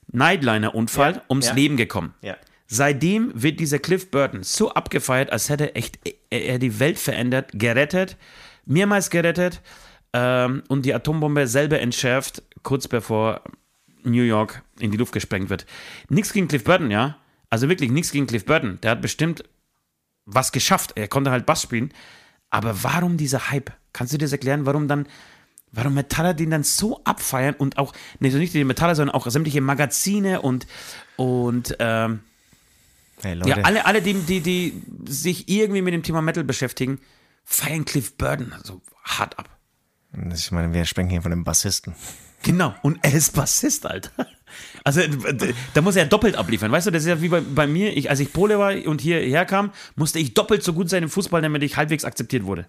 Nightliner-Unfall 0.08 1.14
Ja, 1.14 1.22
ums 1.30 1.46
ja. 1.46 1.54
Leben 1.54 1.78
gekommen. 1.78 2.12
Ja. 2.20 2.36
Seitdem 2.74 3.32
wird 3.34 3.60
dieser 3.60 3.78
Cliff 3.78 4.10
Burton 4.10 4.42
so 4.42 4.72
abgefeiert, 4.72 5.30
als 5.30 5.50
hätte 5.50 5.74
echt 5.74 5.98
er 6.30 6.58
die 6.58 6.80
Welt 6.80 6.98
verändert, 6.98 7.50
gerettet, 7.52 8.16
mehrmals 8.64 9.10
gerettet 9.10 9.60
ähm, 10.14 10.62
und 10.68 10.86
die 10.86 10.94
Atombombe 10.94 11.46
selber 11.46 11.80
entschärft, 11.80 12.42
kurz 12.62 12.88
bevor 12.88 13.42
New 14.04 14.22
York 14.22 14.62
in 14.80 14.90
die 14.90 14.96
Luft 14.96 15.12
gesprengt 15.12 15.50
wird. 15.50 15.66
Nichts 16.08 16.32
gegen 16.32 16.48
Cliff 16.48 16.64
Burton, 16.64 16.90
ja. 16.90 17.18
Also 17.50 17.68
wirklich 17.68 17.90
nichts 17.90 18.10
gegen 18.10 18.26
Cliff 18.26 18.46
Burton. 18.46 18.78
Der 18.82 18.92
hat 18.92 19.02
bestimmt 19.02 19.44
was 20.24 20.50
geschafft. 20.50 20.92
Er 20.94 21.08
konnte 21.08 21.30
halt 21.30 21.44
Bass 21.44 21.60
spielen. 21.60 21.92
Aber 22.48 22.82
warum 22.82 23.18
dieser 23.18 23.50
Hype? 23.50 23.70
Kannst 23.92 24.14
du 24.14 24.16
dir 24.16 24.24
das 24.24 24.32
erklären, 24.32 24.64
warum 24.64 24.88
dann, 24.88 25.06
warum 25.72 25.92
Metaller 25.92 26.32
den 26.32 26.48
dann 26.48 26.64
so 26.64 27.04
abfeiern 27.04 27.54
und 27.54 27.76
auch, 27.76 27.92
nicht 28.18 28.34
nicht 28.34 28.54
die 28.54 28.64
Metaller, 28.64 28.94
sondern 28.94 29.14
auch 29.14 29.26
sämtliche 29.26 29.60
Magazine 29.60 30.40
und, 30.40 30.66
und 31.16 31.76
ähm, 31.78 32.20
Hey, 33.22 33.38
ja, 33.44 33.56
alle, 33.62 33.84
alle 33.86 34.02
die, 34.02 34.14
die, 34.14 34.40
die 34.40 34.82
sich 35.06 35.48
irgendwie 35.48 35.82
mit 35.82 35.94
dem 35.94 36.02
Thema 36.02 36.22
Metal 36.22 36.44
beschäftigen, 36.44 37.00
feiern 37.44 37.84
Cliff 37.84 38.16
Burton 38.16 38.54
so 38.62 38.82
hart 39.04 39.38
ab. 39.38 39.48
Ich 40.34 40.50
meine, 40.50 40.72
wir 40.72 40.84
sprechen 40.84 41.08
hier 41.08 41.22
von 41.22 41.32
einem 41.32 41.44
Bassisten. 41.44 41.94
Genau, 42.42 42.74
und 42.82 42.98
er 43.02 43.14
ist 43.14 43.34
Bassist, 43.34 43.86
Alter. 43.86 44.10
Also, 44.84 45.00
da 45.74 45.80
muss 45.80 45.96
er 45.96 46.06
doppelt 46.06 46.36
abliefern. 46.36 46.72
Weißt 46.72 46.86
du, 46.86 46.90
das 46.90 47.04
ist 47.04 47.08
ja 47.08 47.22
wie 47.22 47.28
bei, 47.28 47.40
bei 47.40 47.66
mir, 47.66 47.96
ich, 47.96 48.10
als 48.10 48.20
ich 48.20 48.32
Pole 48.32 48.58
war 48.58 48.74
und 48.86 49.00
hierher 49.00 49.46
kam, 49.46 49.72
musste 49.94 50.18
ich 50.18 50.34
doppelt 50.34 50.62
so 50.62 50.72
gut 50.72 50.90
sein 50.90 51.04
im 51.04 51.08
Fußball, 51.08 51.40
damit 51.40 51.62
ich 51.62 51.76
halbwegs 51.76 52.04
akzeptiert 52.04 52.44
wurde. 52.44 52.66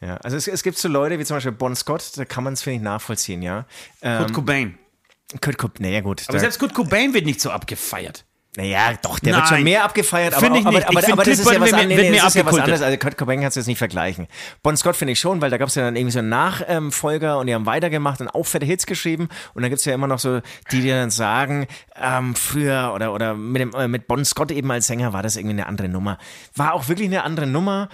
Ja, 0.00 0.18
also 0.18 0.36
es, 0.36 0.46
es 0.46 0.62
gibt 0.62 0.76
so 0.76 0.88
Leute 0.88 1.18
wie 1.18 1.24
zum 1.24 1.38
Beispiel 1.38 1.52
Bon 1.52 1.74
Scott, 1.74 2.12
da 2.16 2.26
kann 2.26 2.44
man 2.44 2.52
es, 2.52 2.62
finde 2.62 2.76
ich, 2.76 2.82
nachvollziehen, 2.82 3.40
ja. 3.40 3.64
Ähm, 4.02 4.18
Kurt 4.18 4.32
Cobain. 4.34 4.78
Kurt 5.40 5.56
Cobain, 5.56 5.82
naja 5.82 6.02
gut. 6.02 6.24
Aber 6.28 6.38
selbst 6.38 6.58
Kurt 6.58 6.74
Cobain 6.74 7.14
wird 7.14 7.24
nicht 7.24 7.40
so 7.40 7.50
abgefeiert. 7.50 8.25
Naja, 8.56 8.94
doch, 9.02 9.18
der 9.18 9.34
wird 9.34 9.44
Nein. 9.44 9.54
schon 9.54 9.64
mehr 9.64 9.84
abgefeiert, 9.84 10.34
aber, 10.34 10.44
Finde 10.44 10.60
ich 10.60 10.66
aber, 10.66 10.78
nicht. 10.78 10.88
aber, 10.88 11.00
Ich 11.00 11.12
aber, 11.12 11.24
das 11.24 11.38
ist 11.38 11.50
ja 11.50 11.60
was, 11.60 11.72
an, 11.72 11.88
nee, 11.88 11.96
wird 11.96 12.10
nee, 12.10 12.16
ist 12.16 12.34
ja 12.34 12.46
was 12.46 12.58
anderes. 12.58 12.80
Also 12.80 12.96
Kurt 12.96 13.18
Cobain 13.18 13.40
kannst 13.40 13.56
du 13.56 13.60
jetzt 13.60 13.66
nicht 13.66 13.78
vergleichen. 13.78 14.28
Bon 14.62 14.76
Scott 14.76 14.96
finde 14.96 15.12
ich 15.12 15.20
schon, 15.20 15.42
weil 15.42 15.50
da 15.50 15.58
gab 15.58 15.68
es 15.68 15.74
ja 15.74 15.82
dann 15.82 15.94
irgendwie 15.94 16.12
so 16.12 16.20
einen 16.20 16.30
Nachfolger 16.30 17.38
und 17.38 17.48
die 17.48 17.54
haben 17.54 17.66
weitergemacht 17.66 18.20
und 18.20 18.28
auch 18.28 18.46
fette 18.46 18.64
Hits 18.64 18.86
geschrieben 18.86 19.28
und 19.54 19.62
dann 19.62 19.70
gibt 19.70 19.80
es 19.80 19.84
ja 19.84 19.94
immer 19.94 20.06
noch 20.06 20.18
so, 20.18 20.40
die 20.72 20.80
dir 20.80 20.96
dann 20.96 21.10
sagen, 21.10 21.66
ähm, 22.00 22.34
früher 22.34 22.92
oder, 22.94 23.12
oder 23.12 23.34
mit, 23.34 23.60
dem, 23.60 23.74
äh, 23.74 23.88
mit 23.88 24.06
Bon 24.06 24.24
Scott 24.24 24.50
eben 24.50 24.70
als 24.70 24.86
Sänger 24.86 25.12
war 25.12 25.22
das 25.22 25.36
irgendwie 25.36 25.54
eine 25.54 25.66
andere 25.66 25.88
Nummer. 25.88 26.18
War 26.54 26.72
auch 26.72 26.88
wirklich 26.88 27.08
eine 27.08 27.24
andere 27.24 27.46
Nummer, 27.46 27.90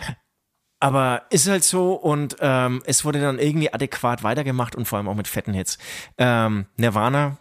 aber 0.79 1.23
ist 1.31 1.49
halt 1.49 1.65
so 1.65 1.95
und 1.95 2.37
ähm, 2.41 2.83
es 2.87 3.05
wurde 3.05 3.21
dann 3.21 3.39
irgendwie 3.39 3.73
adäquat 3.73 4.23
weitergemacht 4.23 4.77
und 4.77 4.87
vor 4.87 4.99
allem 4.99 5.09
auch 5.09 5.15
mit 5.15 5.29
fetten 5.29 5.55
Hits. 5.55 5.79
Ähm, 6.19 6.67
Nirvana 6.77 7.37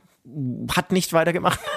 hat 0.75 0.91
nicht 0.91 1.13
weitergemacht. 1.13 1.59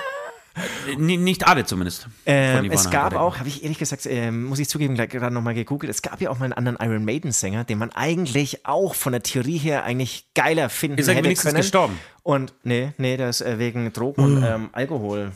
Nicht 0.98 1.46
alle 1.46 1.64
zumindest. 1.64 2.08
Ähm, 2.26 2.70
es 2.70 2.90
gab 2.90 3.06
Habeck. 3.06 3.18
auch, 3.18 3.38
habe 3.38 3.48
ich 3.48 3.62
ehrlich 3.62 3.78
gesagt, 3.78 4.06
ähm, 4.06 4.44
muss 4.44 4.58
ich 4.58 4.68
zugeben, 4.68 4.94
gerade 4.94 5.34
nochmal 5.34 5.54
gegoogelt, 5.54 5.90
es 5.90 6.02
gab 6.02 6.20
ja 6.20 6.30
auch 6.30 6.38
mal 6.38 6.44
einen 6.44 6.52
anderen 6.52 6.78
Iron 6.80 7.04
Maiden-Sänger, 7.04 7.64
den 7.64 7.78
man 7.78 7.90
eigentlich 7.90 8.64
auch 8.64 8.94
von 8.94 9.12
der 9.12 9.22
Theorie 9.22 9.58
her 9.58 9.84
eigentlich 9.84 10.26
geiler 10.34 10.68
finden 10.68 10.98
Ist 10.98 11.08
er 11.08 11.14
hätte 11.14 11.24
wenigstens 11.24 11.50
können. 11.50 11.60
gestorben? 11.60 11.98
Und 12.22 12.54
nee, 12.62 12.92
nee, 12.98 13.16
der 13.16 13.30
ist 13.30 13.40
äh, 13.40 13.58
wegen 13.58 13.92
Drogen 13.92 14.22
und 14.22 14.42
ähm, 14.44 14.70
Alkohol 14.72 15.32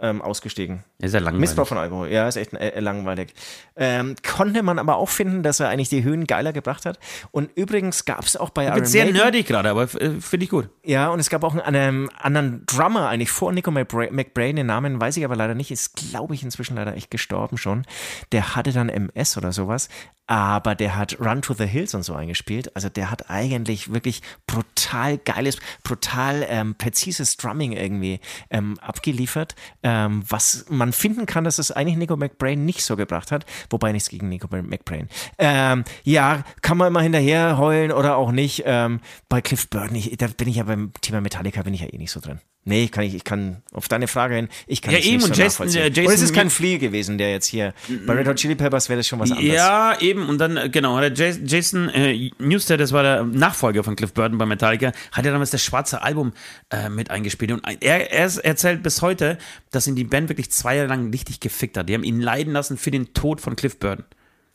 ähm, 0.00 0.22
ausgestiegen. 0.22 0.84
Ist 0.98 1.14
ja 1.14 1.20
langweilig. 1.20 1.40
Missbrauch 1.40 1.66
von 1.66 1.78
Alkohol, 1.78 2.08
ja, 2.08 2.28
ist 2.28 2.36
echt 2.36 2.52
äh, 2.54 2.78
langweilig. 2.80 3.34
Ähm, 3.76 4.14
konnte 4.26 4.62
man 4.62 4.78
aber 4.78 4.96
auch 4.96 5.08
finden, 5.08 5.42
dass 5.42 5.60
er 5.60 5.68
eigentlich 5.68 5.88
die 5.88 6.04
Höhen 6.04 6.26
geiler 6.26 6.52
gebracht 6.52 6.86
hat. 6.86 6.98
Und 7.30 7.50
übrigens 7.56 8.04
gab 8.04 8.24
es 8.24 8.36
auch 8.36 8.50
bei 8.50 8.64
Iron 8.66 8.76
Wird 8.76 8.86
sehr 8.86 9.04
Maiden, 9.06 9.20
nerdig 9.20 9.46
gerade, 9.46 9.70
aber 9.70 9.82
äh, 9.82 10.20
finde 10.20 10.44
ich 10.44 10.50
gut. 10.50 10.68
ja, 10.84 11.08
und 11.08 11.18
es 11.20 11.30
gab 11.30 11.42
auch 11.44 11.54
einen, 11.54 11.64
einen 11.74 12.08
anderen 12.18 12.64
Drummer 12.66 13.08
eigentlich 13.08 13.30
vor 13.30 13.52
Nico 13.52 13.70
McBra- 13.70 14.10
McBrain, 14.12 14.56
den 14.56 14.66
Namen 14.66 15.00
weiß 15.00 15.16
ich 15.16 15.24
aber 15.24 15.36
leider 15.36 15.54
nicht, 15.54 15.70
ist 15.70 15.96
glaube 15.96 16.34
ich 16.34 16.42
inzwischen 16.42 16.76
leider 16.76 16.94
echt 16.94 17.10
gestorben 17.10 17.58
schon. 17.58 17.84
Der 18.32 18.54
hatte 18.54 18.72
dann 18.72 18.88
MS 18.88 19.36
oder 19.36 19.52
sowas, 19.52 19.88
aber 20.28 20.74
der 20.74 20.94
hat 20.94 21.18
Run 21.18 21.42
to 21.42 21.54
the 21.54 21.64
Hills 21.64 21.94
und 21.94 22.02
so 22.02 22.14
eingespielt. 22.14 22.76
Also 22.76 22.88
der 22.90 23.10
hat 23.10 23.30
eigentlich 23.30 23.92
wirklich 23.92 24.22
brutal 24.46 25.16
geiles, 25.18 25.58
brutal 25.82 26.46
ähm, 26.48 26.74
präzises 26.76 27.38
Drumming 27.38 27.72
irgendwie 27.72 28.20
ähm, 28.50 28.78
abgeliefert, 28.80 29.56
ähm, 29.82 30.22
was 30.28 30.66
man 30.68 30.92
finden 30.92 31.24
kann, 31.24 31.44
dass 31.44 31.58
es 31.58 31.72
eigentlich 31.72 31.96
Nico 31.96 32.16
McBrain 32.16 32.64
nicht 32.66 32.84
so 32.84 32.94
gebracht 32.94 33.32
hat, 33.32 33.46
wobei 33.70 33.90
nichts 33.90 34.10
gegen 34.10 34.28
Nico 34.28 34.48
McBrain. 34.54 35.08
Ähm, 35.38 35.84
ja, 36.04 36.44
kann 36.60 36.76
man 36.76 36.88
immer 36.88 37.00
hinterher 37.00 37.56
heulen 37.56 37.90
oder 37.90 38.16
auch 38.16 38.30
nicht. 38.30 38.64
Ähm, 38.66 39.00
bei 39.30 39.40
Cliff 39.40 39.68
Burton, 39.70 39.96
ich, 39.96 40.14
da 40.18 40.26
bin 40.26 40.48
ich 40.48 40.56
ja 40.56 40.64
beim 40.64 40.92
Thema 41.00 41.22
Metallica 41.22 41.62
bin 41.62 41.72
ich 41.72 41.80
ja 41.80 41.86
eh 41.86 41.96
nicht 41.96 42.10
so 42.10 42.20
drin. 42.20 42.40
Nee, 42.68 42.88
kann 42.88 43.04
ich, 43.04 43.14
ich 43.14 43.24
kann 43.24 43.62
auf 43.72 43.88
deine 43.88 44.06
Frage 44.08 44.34
hin, 44.36 44.48
ich 44.66 44.82
kann 44.82 44.92
Ja, 44.92 44.98
es 44.98 45.06
eben, 45.06 45.14
nicht 45.16 45.24
so 45.24 45.30
und 45.32 45.36
Jason- 45.38 45.68
äh, 45.68 45.88
Jason- 45.88 46.06
und 46.06 46.12
es 46.12 46.20
ist 46.22 46.34
kein 46.34 46.50
Flea 46.50 46.76
gewesen, 46.78 47.16
der 47.18 47.30
jetzt 47.30 47.46
hier, 47.46 47.72
bei 48.06 48.12
Red 48.12 48.28
Hot 48.28 48.36
Chili 48.36 48.54
Peppers 48.54 48.88
wäre 48.88 48.98
das 48.98 49.06
schon 49.06 49.18
was 49.18 49.30
anderes. 49.32 49.52
Ja, 49.52 49.98
eben. 50.00 50.28
Und 50.28 50.38
dann, 50.38 50.56
äh, 50.56 50.68
genau, 50.68 51.00
Jason 51.00 51.88
äh, 51.88 52.30
Newsted, 52.38 52.78
das 52.78 52.92
war 52.92 53.02
der 53.02 53.24
Nachfolger 53.24 53.82
von 53.84 53.96
Cliff 53.96 54.12
Burton 54.12 54.36
bei 54.38 54.46
Metallica, 54.46 54.92
hat 55.12 55.24
ja 55.24 55.32
damals 55.32 55.50
das 55.50 55.62
schwarze 55.64 56.02
Album 56.02 56.32
äh, 56.70 56.88
mit 56.88 57.10
eingespielt. 57.10 57.52
Und 57.52 57.62
er, 57.80 58.10
er 58.12 58.44
erzählt 58.44 58.82
bis 58.82 59.00
heute, 59.02 59.38
dass 59.70 59.86
ihn 59.86 59.96
die 59.96 60.04
Band 60.04 60.28
wirklich 60.28 60.50
zwei 60.50 60.76
Jahre 60.76 60.88
lang 60.88 61.10
richtig 61.10 61.40
gefickt 61.40 61.76
hat. 61.78 61.88
Die 61.88 61.94
haben 61.94 62.04
ihn 62.04 62.20
leiden 62.20 62.52
lassen 62.52 62.76
für 62.76 62.90
den 62.90 63.14
Tod 63.14 63.40
von 63.40 63.56
Cliff 63.56 63.78
Burton. 63.78 64.04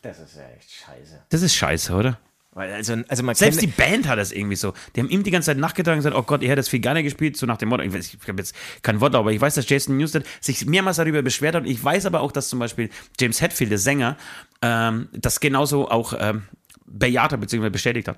Das 0.04 0.20
ist 0.20 0.36
ja 0.36 0.44
echt 0.58 0.70
scheiße. 0.72 1.20
Das 1.30 1.42
ist 1.42 1.56
scheiße, 1.56 1.94
oder? 1.94 2.20
Also, 2.56 2.96
also 3.08 3.24
man 3.24 3.34
Selbst 3.34 3.62
die 3.62 3.68
Band 3.68 4.08
hat 4.08 4.20
das 4.20 4.32
irgendwie 4.32 4.56
so. 4.56 4.74
Die 4.96 5.02
haben 5.02 5.10
ihm 5.10 5.24
die 5.24 5.32
ganze 5.32 5.48
Zeit 5.48 5.58
nachgetragen 5.58 5.98
und 5.98 6.04
gesagt, 6.04 6.16
oh 6.16 6.24
Gott, 6.24 6.44
er 6.44 6.50
hätte 6.50 6.58
das 6.58 6.70
viel 6.70 6.80
gerne 6.80 7.02
gespielt, 7.02 7.36
so 7.36 7.48
nach 7.48 7.58
dem 7.58 7.70
Motto, 7.70 7.84
ich, 7.84 7.94
weiß, 7.94 8.14
ich 8.14 8.28
habe 8.28 8.40
jetzt 8.40 8.56
kein 8.84 9.02
Wort, 9.02 9.16
aber 9.16 9.32
ich 9.32 9.42
weiß, 9.42 9.56
dass 9.56 9.68
Jason 9.68 9.98
Newsted 9.98 10.26
sich 10.40 10.66
mehrmals 10.66 10.98
darüber 10.98 11.22
beschwert 11.24 11.56
hat 11.56 11.64
und 11.64 11.70
ich 11.70 11.84
weiß 11.84 12.06
aber 12.06 12.22
auch, 12.22 12.32
dass 12.32 12.50
zum 12.50 12.60
Beispiel 12.60 12.90
James 13.20 13.42
Hetfield, 13.42 13.72
der 13.72 13.80
Sänger, 13.80 14.18
ähm, 14.62 15.10
das 15.14 15.40
genauso 15.40 15.90
auch 15.90 16.14
ähm, 16.20 16.44
bejaht 16.86 17.34
hat, 17.34 17.42
beziehungsweise 17.42 17.72
bestätigt 17.72 18.08
hat. 18.08 18.18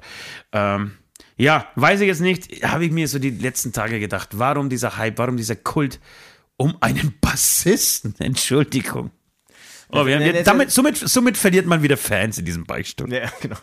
Ähm, 0.52 0.92
ja, 1.38 1.68
weiß 1.76 2.02
ich 2.02 2.08
jetzt 2.08 2.22
nicht, 2.22 2.64
habe 2.64 2.86
ich 2.86 2.92
mir 2.92 3.08
so 3.08 3.20
die 3.20 3.30
letzten 3.30 3.72
Tage 3.72 4.00
gedacht, 4.00 4.30
warum 4.34 4.70
dieser 4.70 4.98
Hype, 4.98 5.18
warum 5.18 5.38
dieser 5.38 5.56
Kult 5.56 6.00
um 6.58 6.78
einen 6.82 7.14
Bassisten, 7.22 8.16
Entschuldigung. 8.20 9.12
Oh, 9.90 10.06
wir 10.06 10.20
nee, 10.20 10.44
damit, 10.44 10.72
somit, 10.72 10.98
somit 10.98 11.38
verliert 11.38 11.66
man 11.68 11.84
wieder 11.84 11.96
Fans 11.98 12.38
in 12.38 12.46
diesem 12.46 12.64
Beichtstuhl. 12.66 13.12
Ja, 13.14 13.30
genau. 13.42 13.56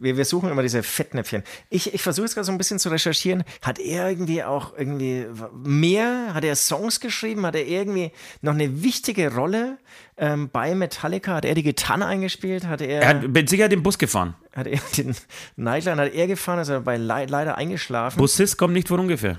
Wir, 0.00 0.16
wir 0.16 0.24
suchen 0.24 0.50
immer 0.50 0.62
diese 0.62 0.82
Fettnäpfchen. 0.82 1.42
Ich, 1.68 1.92
ich 1.92 2.02
versuche 2.02 2.24
jetzt 2.24 2.34
gerade 2.34 2.46
so 2.46 2.52
ein 2.52 2.58
bisschen 2.58 2.78
zu 2.78 2.88
recherchieren. 2.88 3.44
Hat 3.62 3.78
er 3.78 4.08
irgendwie 4.08 4.42
auch 4.44 4.76
irgendwie 4.76 5.26
mehr? 5.64 6.32
Hat 6.34 6.44
er 6.44 6.56
Songs 6.56 7.00
geschrieben? 7.00 7.44
Hat 7.44 7.54
er 7.54 7.66
irgendwie 7.66 8.12
noch 8.40 8.54
eine 8.54 8.82
wichtige 8.82 9.34
Rolle 9.34 9.78
ähm, 10.16 10.48
bei 10.50 10.74
Metallica? 10.74 11.34
Hat 11.34 11.44
er 11.44 11.54
die 11.54 11.62
Gitarre 11.62 12.06
eingespielt? 12.06 12.66
Hat 12.66 12.80
er, 12.80 13.02
Er 13.02 13.08
hat 13.08 13.28
mit 13.28 13.48
Sicherheit 13.48 13.72
den 13.72 13.82
Bus 13.82 13.98
gefahren. 13.98 14.34
hat 14.54 14.66
er 14.66 14.80
den 14.96 15.14
Nightline 15.56 16.00
hat 16.00 16.14
er 16.14 16.26
gefahren? 16.26 16.60
Ist 16.60 16.68
er 16.70 16.80
bei 16.80 16.96
Le 16.96 17.26
leider 17.26 17.56
eingeschlafen? 17.58 18.18
Bussist 18.18 18.56
kommt 18.56 18.72
nicht 18.74 18.88
von 18.88 19.00
ungefähr. 19.00 19.38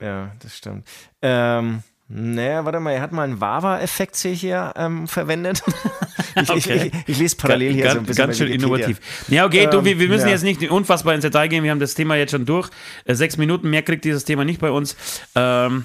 Ja, 0.00 0.32
das 0.40 0.56
stimmt. 0.56 0.86
Ähm, 1.22 1.82
naja, 2.10 2.64
warte 2.64 2.80
mal, 2.80 2.92
er 2.92 3.02
hat 3.02 3.12
mal 3.12 3.24
einen 3.24 3.38
Wawa-Effekt 3.38 4.16
hier 4.16 4.72
ähm, 4.76 5.06
verwendet. 5.06 5.62
ich, 6.42 6.48
ich, 6.48 6.70
ich, 6.70 6.92
ich 7.06 7.18
lese 7.18 7.36
parallel 7.36 7.74
hier 7.74 7.84
ganz, 7.84 7.94
so 7.94 8.00
ein 8.00 8.06
bisschen. 8.06 8.26
Ganz 8.26 8.38
schön 8.38 8.48
innovativ. 8.48 8.98
Ja, 9.28 9.44
okay, 9.44 9.66
du, 9.70 9.78
Ähm, 9.78 9.84
wir, 9.84 9.98
wir 9.98 10.08
müssen 10.08 10.26
ja. 10.26 10.32
jetzt 10.32 10.42
nicht 10.42 10.70
unfassbar 10.70 11.14
ins 11.14 11.22
Detail 11.22 11.48
gehen. 11.48 11.64
Wir 11.64 11.70
haben 11.70 11.80
das 11.80 11.94
Thema 11.94 12.16
jetzt 12.16 12.30
schon 12.30 12.46
durch. 12.46 12.70
Äh, 13.04 13.14
sechs 13.14 13.36
Minuten 13.36 13.68
mehr 13.68 13.82
kriegt 13.82 14.06
dieses 14.06 14.24
Thema 14.24 14.46
nicht 14.46 14.58
bei 14.58 14.70
uns. 14.70 14.96
Ähm, 15.34 15.84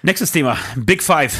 nächstes 0.00 0.32
Thema: 0.32 0.56
Big 0.76 1.02
Five. 1.02 1.36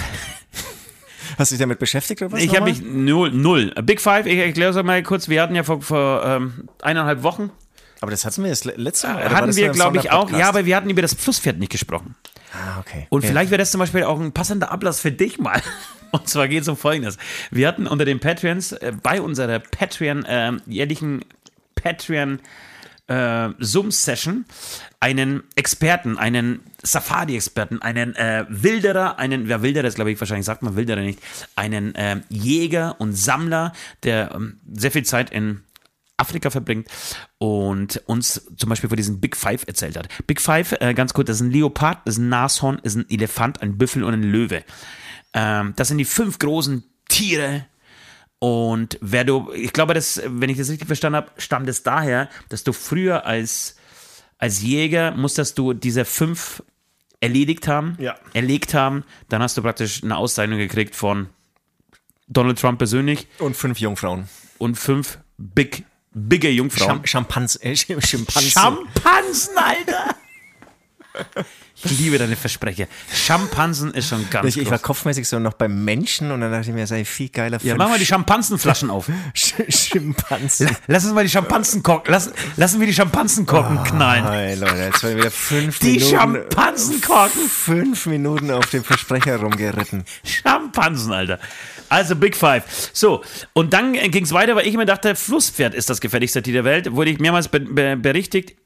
Hast 1.39 1.51
du 1.51 1.55
dich 1.55 1.61
damit 1.61 1.79
beschäftigt 1.79 2.21
oder 2.21 2.33
was? 2.33 2.43
Ich 2.43 2.55
habe 2.55 2.67
mich 2.67 2.83
null, 2.83 3.31
null. 3.31 3.73
Big 3.83 4.03
Five, 4.03 4.27
ich 4.27 4.39
erkläre 4.39 4.79
es 4.79 4.85
mal 4.85 5.03
kurz. 5.03 5.31
Wir 5.31 5.41
hatten 5.41 5.55
ja 5.55 5.62
vor, 5.62 5.81
vor 5.81 6.23
ähm, 6.27 6.69
eineinhalb 6.83 7.23
Wochen, 7.23 7.51
Aber 8.02 8.11
das 8.11 8.25
hatten 8.25 8.42
wir 8.42 8.50
das 8.50 8.64
le- 8.64 8.75
letzte 8.76 9.06
Mal. 9.09 9.30
hatten 9.30 9.56
wir, 9.56 9.71
glaube 9.71 9.99
ich, 9.99 10.11
auch. 10.11 10.30
Ja, 10.30 10.49
aber 10.49 10.66
wir 10.66 10.76
hatten 10.76 10.90
über 10.90 11.02
das 11.02 11.14
Flusspferd 11.14 11.59
nicht 11.59 11.73
gesprochen. 11.73 12.14
Ah, 12.52 12.80
okay. 12.80 13.06
Und 13.09 13.23
ja. 13.23 13.30
vielleicht 13.30 13.50
wäre 13.50 13.59
das 13.59 13.71
zum 13.71 13.78
Beispiel 13.78 14.02
auch 14.04 14.21
ein 14.21 14.32
passender 14.32 14.71
Ablass 14.71 15.00
für 15.00 15.12
dich 15.12 15.38
mal. 15.38 15.62
Und 16.11 16.28
zwar 16.28 16.47
geht 16.47 16.62
es 16.62 16.68
um 16.68 16.76
Folgendes. 16.76 17.16
Wir 17.50 17.66
hatten 17.66 17.87
unter 17.87 18.04
den 18.04 18.21
Patreons 18.21 18.73
äh, 18.73 18.92
bei 19.02 19.23
unserer 19.23 19.61
Patreon, 19.61 20.26
ähm, 20.28 20.61
jährlichen 20.66 21.25
Patreon 21.75 22.40
äh, 23.06 23.49
Zoom-Session 23.59 24.44
einen 25.00 25.42
Experten, 25.56 26.18
einen 26.18 26.61
Safari-Experten, 26.82 27.80
einen 27.82 28.14
äh, 28.14 28.44
Wilderer, 28.49 29.18
einen, 29.18 29.49
wer 29.49 29.62
Wilderer 29.62 29.87
ist, 29.87 29.94
glaube 29.94 30.12
ich, 30.12 30.21
wahrscheinlich 30.21 30.47
sagt 30.47 30.62
man 30.62 30.76
Wilderer 30.76 31.00
nicht, 31.00 31.18
einen 31.56 31.94
äh, 31.94 32.21
Jäger 32.28 32.97
und 33.00 33.14
Sammler, 33.14 33.73
der 34.02 34.32
ähm, 34.35 34.61
sehr 34.73 34.90
viel 34.90 35.04
Zeit 35.04 35.30
in 35.30 35.62
Afrika 36.23 36.50
verbringt 36.50 36.88
und 37.38 38.02
uns 38.07 38.47
zum 38.57 38.69
Beispiel 38.71 38.88
von 38.88 38.97
diesem 38.97 39.21
Big 39.21 39.37
Five 39.37 39.64
erzählt 39.67 39.97
hat. 39.97 40.09
Big 40.26 40.41
Five, 40.41 40.73
äh, 40.81 40.95
ganz 40.95 41.12
kurz, 41.12 41.26
das 41.26 41.37
ist 41.37 41.43
ein 41.43 41.50
Leopard, 41.50 41.99
das 42.07 42.14
ist 42.14 42.19
ein 42.21 42.29
Nashorn, 42.29 42.81
das 42.83 42.95
ist 42.95 43.00
ein 43.00 43.11
Elefant, 43.11 43.61
ein 43.62 43.76
Büffel 43.79 44.05
und 44.05 44.14
ein 44.14 44.23
Löwe. 44.23 44.64
Ähm, 45.35 45.73
das 45.76 45.88
sind 45.88 45.99
die 45.99 46.05
fünf 46.05 46.38
großen 46.38 46.85
Tiere. 47.09 47.67
Und 48.38 48.99
wer 49.00 49.25
du, 49.25 49.52
ich 49.52 49.73
glaube, 49.73 49.95
das, 49.95 50.21
wenn 50.26 50.50
ich 50.50 50.59
das 50.59 50.69
richtig 50.71 50.87
verstanden 50.88 51.17
habe, 51.17 51.31
stammt 51.38 51.69
es 51.69 51.83
daher, 51.85 52.29
dass 52.49 52.64
du 52.64 52.73
früher 52.73 53.25
als, 53.25 53.76
als 54.38 54.62
Jäger 54.62 55.12
musstest 55.12 55.59
du 55.59 55.73
diese 55.75 56.05
fünf 56.05 56.62
erledigt 57.21 57.69
haben, 57.69 57.97
Ja. 58.00 58.17
erlegt 58.35 58.75
haben, 58.75 59.05
dann 59.29 59.43
hast 59.43 59.57
du 59.57 59.62
praktisch 59.62 60.02
eine 60.02 60.17
Auszeichnung 60.17 60.59
gekriegt 60.59 60.97
von 60.97 61.29
Donald 62.26 62.59
Trump 62.59 62.79
persönlich 62.79 63.29
Und 63.38 63.57
fünf 63.57 63.79
Jungfrauen. 63.79 64.29
und 64.59 64.76
fünf 64.76 65.19
big, 65.38 65.85
bigger 66.14 66.50
Jungfrauen. 66.50 67.00
Scham 67.04 67.07
Champans 67.07 67.57
äh, 67.57 67.76
Schimpansen. 67.76 68.50
Schimpansen, 68.50 69.57
Alter! 69.57 70.16
Ich 71.85 71.99
liebe 71.99 72.16
deine 72.16 72.37
Versprecher. 72.37 72.87
Schimpansen 73.12 73.92
ist 73.92 74.09
schon 74.09 74.28
ganz 74.31 74.47
Ich, 74.49 74.57
ich 74.57 74.71
war 74.71 74.78
kopfmäßig 74.78 75.26
so 75.26 75.38
noch 75.38 75.54
beim 75.54 75.85
Menschen 75.85 76.31
und 76.31 76.40
dann 76.40 76.52
dachte 76.52 76.71
ich 76.71 76.75
mir, 76.75 76.87
sei 76.87 77.04
viel 77.04 77.28
geiler 77.28 77.59
Ja, 77.62 77.75
machen 77.75 77.92
wir 77.92 77.99
die 77.99 78.07
Schimpansenflaschen 78.07 78.88
auf. 78.88 79.11
Sch 79.35 79.54
Schimpansen. 79.69 80.71
Lass 80.87 81.04
uns 81.04 81.12
mal 81.12 81.25
die 81.25 81.31
Schimpansenkorken, 81.31 82.12
lass, 82.12 82.31
lassen 82.57 82.78
wir 82.78 82.87
die 82.87 82.95
Schimpansenkorken 82.95 83.83
knallen. 83.83 84.28
Hey 84.28 84.54
Leute, 84.54 84.76
jetzt 84.76 85.02
werden 85.02 85.19
wieder 85.19 85.31
fünf 85.31 85.81
Die 85.81 85.99
Minuten. 85.99 86.16
Schimpansenkorken. 86.16 87.49
Fünf 87.49 88.07
Minuten 88.07 88.50
auf 88.52 88.71
dem 88.71 88.85
Versprecher 88.85 89.38
rumgeritten. 89.38 90.04
Schimpansen, 90.25 91.12
Alter. 91.12 91.40
Also 91.92 92.16
Big 92.16 92.34
Five. 92.37 92.90
So, 92.94 93.22
und 93.52 93.75
dann 93.75 93.92
ging 93.92 94.25
es 94.25 94.32
weiter, 94.32 94.56
weil 94.56 94.66
ich 94.66 94.75
mir 94.78 94.87
dachte, 94.87 95.14
Flusspferd 95.14 95.75
ist 95.75 95.90
das 95.90 96.00
gefährlichste 96.00 96.42
Tier 96.42 96.54
der 96.54 96.64
Welt. 96.64 96.92
Wurde 96.92 97.11
ich 97.11 97.18
mehrmals 97.18 97.49
be 97.49 97.61
be 97.61 97.99
berichtigt. 97.99 98.56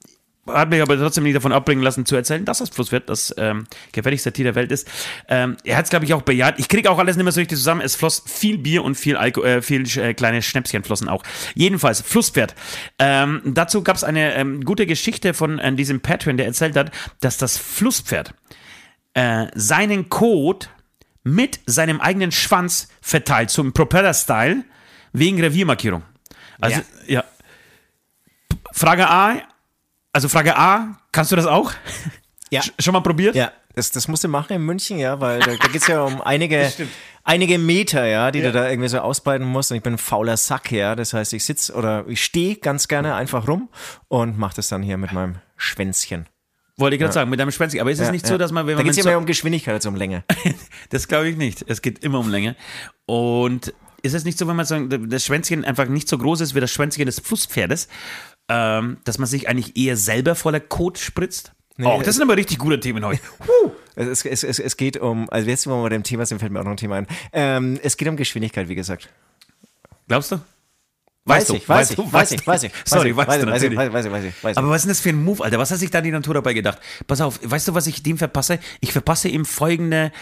Hat 0.47 0.71
mich 0.71 0.81
aber 0.81 0.97
trotzdem 0.97 1.25
nicht 1.25 1.35
davon 1.35 1.51
abbringen 1.51 1.83
lassen 1.83 2.07
zu 2.07 2.15
erzählen, 2.15 2.45
dass 2.45 2.59
das 2.59 2.69
Flusspferd 2.69 3.11
das 3.11 3.35
ähm, 3.37 3.65
gefährlichste 3.91 4.31
Tier 4.31 4.45
der 4.45 4.55
Welt 4.55 4.71
ist. 4.71 4.87
Ähm, 5.29 5.57
er 5.65 5.77
hat 5.77 5.87
es, 5.87 5.91
glaube 5.91 6.05
ich, 6.05 6.15
auch 6.15 6.23
bejaht. 6.23 6.61
Ich 6.61 6.69
kriege 6.69 6.89
auch 6.89 7.01
alles 7.01 7.17
nicht 7.17 7.25
mehr 7.25 7.33
so 7.33 7.41
richtig 7.41 7.59
zusammen. 7.59 7.81
Es 7.81 7.97
floss 7.97 8.23
viel 8.25 8.59
Bier 8.59 8.85
und 8.85 8.95
viel, 8.95 9.17
Alko 9.17 9.43
äh, 9.43 9.61
viel 9.61 9.83
äh, 9.99 10.15
kleine 10.15 10.41
Schnäpschen 10.41 10.85
flossen 10.85 11.09
auch. 11.09 11.25
Jedenfalls, 11.57 12.03
Flusspferd. 12.03 12.55
Ähm, 13.01 13.43
dazu 13.45 13.83
gab 13.83 13.97
es 13.97 14.05
eine 14.05 14.37
ähm, 14.37 14.65
gute 14.65 14.87
Geschichte 14.87 15.35
von 15.35 15.59
äh, 15.59 15.73
diesem 15.75 16.01
Patreon, 16.01 16.37
der 16.37 16.47
erzählt 16.47 16.77
hat, 16.77 16.93
dass 17.21 17.39
das 17.39 17.59
Flusspferd 17.59 18.35
äh, 19.15 19.47
seinen 19.57 20.11
Kot 20.11 20.69
mit 21.27 21.59
seinem 21.67 22.01
eigenen 22.01 22.31
Schwanz 22.31 22.87
verteilt, 23.03 23.51
zum 23.51 23.73
Propeller-Style, 23.73 24.65
wegen 25.13 25.41
Reviermarkierung. 25.41 26.03
Also, 26.61 26.81
ja. 27.09 27.23
P- 28.49 28.57
Frage 28.73 29.09
A, 29.11 29.37
also 30.13 30.29
Frage 30.29 30.57
A, 30.57 30.99
kannst 31.13 31.33
du 31.33 31.37
das 31.37 31.47
auch? 31.47 31.73
Ja. 32.49 32.61
Sch- 32.61 32.71
Schon 32.81 32.93
mal 32.93 33.01
probiert? 33.01 33.35
Ja, 33.35 33.51
das, 33.75 33.91
das 33.91 34.07
musst 34.07 34.23
du 34.23 34.29
machen 34.29 34.53
in 34.53 34.63
München, 34.63 35.01
ja, 35.01 35.21
weil 35.21 35.41
da, 35.41 35.47
da 35.57 35.67
geht 35.67 35.83
es 35.83 35.89
ja 35.89 36.01
um 36.05 36.21
einige, 36.23 36.73
einige 37.25 37.59
Meter, 37.59 38.07
ja, 38.07 38.31
die 38.31 38.41
du 38.41 38.53
da 38.53 38.71
irgendwie 38.71 38.89
so 38.89 39.01
ausbreiten 39.01 39.45
musst. 39.45 39.73
Und 39.73 39.79
ich 39.79 39.83
bin 39.83 39.95
ein 39.95 39.99
fauler 39.99 40.37
Sack, 40.37 40.71
ja. 40.71 40.95
Das 40.95 41.13
heißt, 41.13 41.33
ich 41.33 41.45
sitze 41.45 41.75
oder 41.75 42.07
ich 42.07 42.23
stehe 42.25 42.55
ganz 42.55 42.87
gerne 42.87 43.17
einfach 43.17 43.49
rum 43.49 43.69
und 44.07 44.39
mache 44.39 44.55
das 44.55 44.69
dann 44.69 44.85
hier 44.85 44.97
mit 44.97 45.11
meinem 45.11 45.41
Schwänzchen. 45.57 46.27
Wollte 46.79 46.97
ich 46.97 47.01
gerade 47.01 47.13
sagen, 47.13 47.31
mit 47.31 47.41
deinem 47.41 47.51
Schwänzchen. 47.51 47.81
Aber 47.81 47.91
ist 47.91 48.01
es 48.01 48.07
Ja, 48.07 48.13
nicht 48.13 48.27
ja. 48.27 48.33
so, 48.33 48.39
dass 48.39 48.53
man, 48.53 48.67
wenn 48.67 48.75
Da 48.75 48.79
man 48.79 48.85
geht 48.85 48.91
es 48.91 48.97
ja 48.99 49.03
so- 49.05 49.09
mehr 49.09 49.19
um 49.19 49.25
Geschwindigkeit 49.27 49.75
als 49.75 49.87
um 49.87 49.95
Länge. 49.97 50.25
Das 50.91 51.09
glaube 51.09 51.29
ich 51.29 51.37
nicht. 51.37 51.65
Es 51.69 51.81
geht 51.83 52.01
immer 52.05 52.19
um 52.21 52.31
Länge. 52.31 52.55
Und 53.07 53.73
ist 54.03 54.15
es 54.15 54.25
nicht 54.25 54.39
so, 54.39 54.47
wenn 54.47 54.57
man 54.57 54.67
so, 54.67 54.79
das 54.87 55.25
Schwänzchen 55.25 55.65
einfach 55.65 55.89
nicht 55.89 56.07
so 56.09 56.17
groß 56.19 56.41
ist 56.43 56.55
wie 56.55 56.61
das 56.61 56.71
Schwänzchen 56.71 57.07
des 57.07 57.19
Flusspferdes, 57.21 57.89
ähm, 58.49 58.99
dass 59.05 59.19
man 59.19 59.27
sich 59.27 59.49
eigentlich 59.49 59.77
eher 59.77 59.97
selber 59.97 60.35
voller 60.35 60.61
Kot 60.61 60.99
spritzt? 60.99 61.53
oh, 61.83 62.01
das 62.05 62.15
sind 62.15 62.23
aber 62.23 62.37
richtig 62.37 62.59
gute 62.59 62.79
Themen 62.81 63.05
heute. 63.05 63.21
Es, 63.99 64.27
es, 64.27 64.45
es, 64.45 64.59
es 64.59 64.77
geht 64.77 64.99
um, 64.99 65.27
also 65.31 65.49
jetzt, 65.49 65.67
wo 65.67 65.71
wir 65.71 65.83
bei 65.85 65.89
dem 65.89 66.03
Thema 66.03 66.27
sind, 66.27 66.39
fällt 66.39 66.53
mir 66.53 66.61
auch 66.61 66.65
noch 66.65 66.73
ein 66.73 66.77
Thema 66.77 66.97
ein. 66.97 67.07
Ähm, 67.33 67.81
es 67.83 67.97
geht 67.97 68.07
um 68.09 68.17
Geschwindigkeit, 68.19 68.69
wie 68.69 68.75
gesagt. 68.75 69.09
Glaubst 70.07 70.33
du? 70.33 70.41
Weiß 71.29 71.49
du, 71.49 71.55
ich, 71.57 71.69
weiß 71.69 71.79
weißt 71.79 71.91
ich, 71.91 71.97
du, 71.97 72.05
weiß 72.05 72.13
weißt 72.13 72.33
ich, 72.33 72.41
du. 72.41 72.47
weiß 72.47 72.63
ich. 72.63 72.73
Sorry, 72.85 73.17
weiß 73.17 73.27
weißt 73.27 73.39
ich, 73.39 73.45
du 73.45 73.51
weiß 73.51 73.63
ich, 73.65 73.77
weiß 73.77 74.07
ich, 74.07 74.13
weiß 74.13 74.25
ich, 74.25 74.45
weiß 74.45 74.53
ich. 74.53 74.59
Aber 74.59 74.71
was 74.71 74.77
ist 74.77 74.83
denn 74.85 74.91
das 74.91 75.01
für 75.01 75.09
ein 75.09 75.25
Move, 75.25 75.43
Alter? 75.43 75.59
Was 75.59 75.73
hat 75.73 75.79
sich 75.81 75.91
da 75.91 76.01
die 76.01 76.13
Natur 76.13 76.35
dabei 76.35 76.55
gedacht? 76.55 76.79
Pass 77.09 77.21
auf, 77.21 77.41
weißt 77.43 77.67
du, 77.67 77.75
was 77.75 77.89
ich 77.89 78.05
dem 78.05 78.17
verpasse? 78.17 78.61
Ich 78.81 78.93
verpasse 78.93 79.29
ihm 79.29 79.45
folgende, 79.45 80.13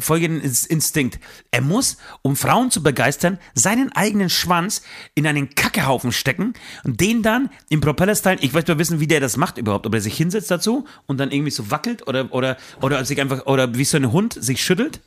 folgenden 0.00 0.40
Ins- 0.40 0.64
Instinkt. 0.64 1.20
Er 1.50 1.60
muss, 1.60 1.98
um 2.22 2.34
Frauen 2.34 2.70
zu 2.70 2.82
begeistern, 2.82 3.38
seinen 3.54 3.92
eigenen 3.92 4.30
Schwanz 4.30 4.80
in 5.14 5.26
einen 5.26 5.54
Kackehaufen 5.54 6.12
stecken 6.12 6.54
und 6.82 6.98
den 7.00 7.22
dann 7.22 7.50
im 7.68 7.82
Propellerstyle, 7.82 8.38
ich 8.40 8.54
möchte 8.54 8.72
mal 8.74 8.78
wissen, 8.78 9.00
wie 9.00 9.06
der 9.06 9.20
das 9.20 9.36
macht 9.36 9.58
überhaupt, 9.58 9.86
ob 9.86 9.92
er 9.94 10.00
sich 10.00 10.16
hinsetzt 10.16 10.50
dazu 10.50 10.86
und 11.06 11.18
dann 11.18 11.30
irgendwie 11.30 11.50
so 11.50 11.70
wackelt 11.70 12.06
oder, 12.08 12.32
oder, 12.32 12.56
oder 12.80 13.04
sich 13.04 13.20
einfach, 13.20 13.44
oder 13.44 13.74
wie 13.74 13.84
so 13.84 13.98
ein 13.98 14.12
Hund 14.12 14.34
sich 14.40 14.64
schüttelt. 14.64 15.00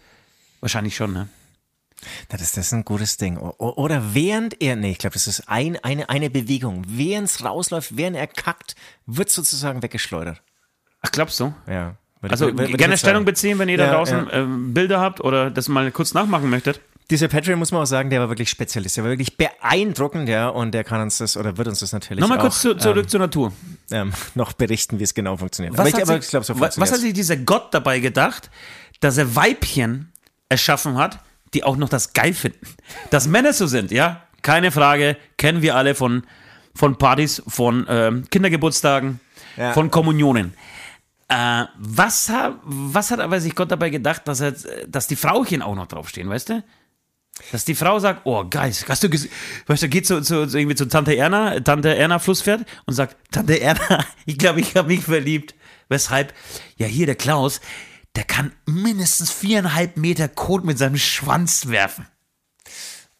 Wahrscheinlich 0.59 0.95
schon, 0.95 1.13
ne? 1.13 1.27
Das 2.29 2.41
ist, 2.41 2.57
das 2.57 2.67
ist 2.67 2.73
ein 2.73 2.85
gutes 2.85 3.17
Ding. 3.17 3.37
Oder 3.37 4.13
während 4.13 4.61
er, 4.61 4.75
nee, 4.75 4.91
ich 4.91 4.97
glaube, 4.97 5.13
das 5.13 5.27
ist 5.27 5.47
ein, 5.47 5.77
eine, 5.83 6.09
eine 6.09 6.29
Bewegung. 6.29 6.83
Während 6.87 7.29
es 7.29 7.43
rausläuft, 7.43 7.95
während 7.97 8.15
er 8.17 8.27
kackt, 8.27 8.75
wird 9.05 9.29
sozusagen 9.29 9.81
weggeschleudert. 9.83 10.41
Ach, 11.01 11.11
glaubst 11.11 11.39
du? 11.39 11.53
Ja. 11.67 11.95
Würde- 12.21 12.31
Also 12.33 12.49
ich 12.49 12.77
gerne 12.77 12.97
Stellung 12.97 13.25
beziehen, 13.25 13.57
wenn 13.59 13.69
ihr 13.69 13.77
da 13.77 13.85
Ja, 13.85 13.93
draußen 13.95 14.27
ähm, 14.31 14.73
Bilder 14.73 14.99
habt 14.99 15.21
oder 15.21 15.49
das 15.49 15.67
mal 15.67 15.91
kurz 15.91 16.13
nachmachen 16.13 16.49
möchtet. 16.49 16.79
Dieser 17.09 17.27
Patreon 17.27 17.59
muss 17.59 17.71
man 17.73 17.81
auch 17.81 17.85
sagen, 17.87 18.09
der 18.09 18.21
war 18.21 18.29
wirklich 18.29 18.49
Spezialist. 18.49 18.95
Der 18.95 19.03
war 19.03 19.09
wirklich 19.11 19.35
beeindruckend, 19.35 20.29
ja, 20.29 20.47
und 20.47 20.71
der 20.71 20.83
kann 20.85 21.01
uns 21.01 21.17
das 21.17 21.35
oder 21.35 21.57
wird 21.57 21.67
uns 21.67 21.79
das 21.79 21.91
natürlich 21.91 22.21
Nochmal 22.21 22.37
auch, 22.37 22.43
kurz 22.43 22.61
zu, 22.61 22.75
zurück 22.77 23.09
zur 23.09 23.19
Natur. 23.19 23.51
ähm, 23.89 24.13
noch 24.35 24.53
berichten, 24.53 24.99
wie 24.99 25.03
es 25.03 25.13
genau 25.13 25.35
funktioniert. 25.35 25.77
Was, 25.77 25.91
hat, 25.93 26.01
aber 26.03 26.13
sich, 26.13 26.23
ich 26.25 26.29
glaube, 26.29 26.45
so 26.45 26.57
wa- 26.59 26.69
was 26.75 26.91
hat 26.91 26.99
sich 26.99 27.11
dieser 27.13 27.35
Gott 27.37 27.73
dabei 27.73 27.99
gedacht, 27.99 28.49
dass 29.01 29.17
er 29.17 29.35
Weibchen 29.35 30.11
erschaffen 30.47 30.95
hat, 30.95 31.19
die 31.53 31.63
auch 31.63 31.75
noch 31.77 31.89
das 31.89 32.13
geil 32.13 32.33
finden? 32.33 32.59
Dass 33.09 33.27
Männer 33.27 33.53
so 33.53 33.67
sind, 33.67 33.91
ja, 33.91 34.23
keine 34.41 34.71
Frage, 34.71 35.17
kennen 35.37 35.61
wir 35.61 35.75
alle 35.75 35.95
von, 35.95 36.23
von 36.75 36.97
Partys, 36.97 37.41
von 37.47 37.85
ähm, 37.89 38.23
Kindergeburtstagen, 38.29 39.19
Ja. 39.57 39.73
von 39.73 39.91
Kommunionen. 39.91 40.53
Äh, 41.27 41.65
was, 41.77 42.29
hat, 42.29 42.55
was 42.63 43.11
hat 43.11 43.19
aber 43.19 43.39
sich 43.39 43.55
Gott 43.55 43.71
dabei 43.71 43.89
gedacht, 43.89 44.27
dass, 44.27 44.41
er, 44.41 44.53
dass 44.87 45.07
die 45.07 45.15
Frauchen 45.15 45.61
auch 45.61 45.75
noch 45.75 45.87
draufstehen, 45.87 46.29
weißt 46.29 46.49
du? 46.49 46.63
Dass 47.51 47.63
die 47.65 47.75
Frau 47.75 47.97
sagt, 47.99 48.21
oh 48.25 48.45
geil, 48.49 48.73
hast 48.87 49.03
du 49.03 49.09
gesehen, 49.09 49.31
weißt 49.67 49.83
du, 49.83 49.89
geht 49.89 50.05
zu, 50.05 50.21
zu, 50.21 50.41
irgendwie 50.41 50.75
zu 50.75 50.87
Tante 50.87 51.15
Erna, 51.15 51.59
Tante 51.61 51.95
Erna 51.95 52.19
Flusspferd 52.19 52.65
und 52.85 52.93
sagt, 52.93 53.15
Tante 53.31 53.59
Erna, 53.61 54.03
ich 54.25 54.37
glaube, 54.37 54.59
ich 54.59 54.75
habe 54.75 54.89
mich 54.89 55.01
verliebt. 55.03 55.55
Weshalb? 55.87 56.33
Ja, 56.77 56.87
hier 56.87 57.05
der 57.05 57.15
Klaus, 57.15 57.61
der 58.15 58.23
kann 58.23 58.51
mindestens 58.65 59.31
viereinhalb 59.31 59.97
Meter 59.97 60.27
Kot 60.27 60.65
mit 60.65 60.77
seinem 60.77 60.97
Schwanz 60.97 61.67
werfen. 61.67 62.07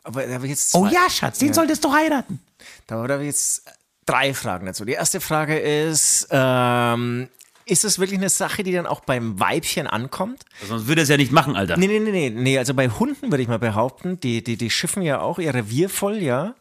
Aber 0.04 0.25
da 0.25 0.34
habe 0.34 0.45
ich 0.45 0.51
jetzt 0.51 0.75
Oh 0.75 0.88
ja, 0.88 1.10
Schatz, 1.10 1.39
den 1.39 1.54
solltest 1.54 1.84
du 1.84 1.93
heiraten. 1.93 2.39
Da 2.88 2.97
habe 2.97 3.21
ich 3.21 3.27
jetzt 3.27 3.63
drei 4.06 4.34
Fragen 4.34 4.65
dazu. 4.65 4.84
Die 4.84 4.93
erste 4.93 5.21
Frage 5.21 5.58
ist, 5.60 6.27
ähm, 6.32 7.30
ist 7.65 7.86
es 7.86 7.99
wirklich 7.99 8.19
eine 8.19 8.30
Sache, 8.30 8.63
die 8.63 8.71
dann 8.71 8.88
auch 8.88 9.01
beim 9.01 9.39
Weibchen 9.39 9.88
ankommt? 9.88 10.43
Sonst 10.67 10.88
würde 10.88 11.01
er 11.01 11.04
es 11.04 11.10
ja 11.10 11.17
nicht 11.17 11.32
machen, 11.32 11.56
Alter. 11.56 11.77
Nee, 11.77 11.88
nee, 11.88 11.99
nee, 11.99 12.12
nee, 12.12 12.30
nee. 12.30 12.58
Also 12.58 12.73
bei 12.73 12.89
Hunden 12.89 13.32
würde 13.32 13.43
ich 13.43 13.47
mal 13.47 13.60
behaupten, 13.60 14.19
die, 14.19 14.43
die, 14.43 14.58
die 14.58 14.69
schiffen 14.69 15.04
ja 15.04 15.21
auch 15.21 15.39
ihr 15.39 15.54
Revier 15.54 15.89
voll, 15.89 16.17
ja. 16.17 16.56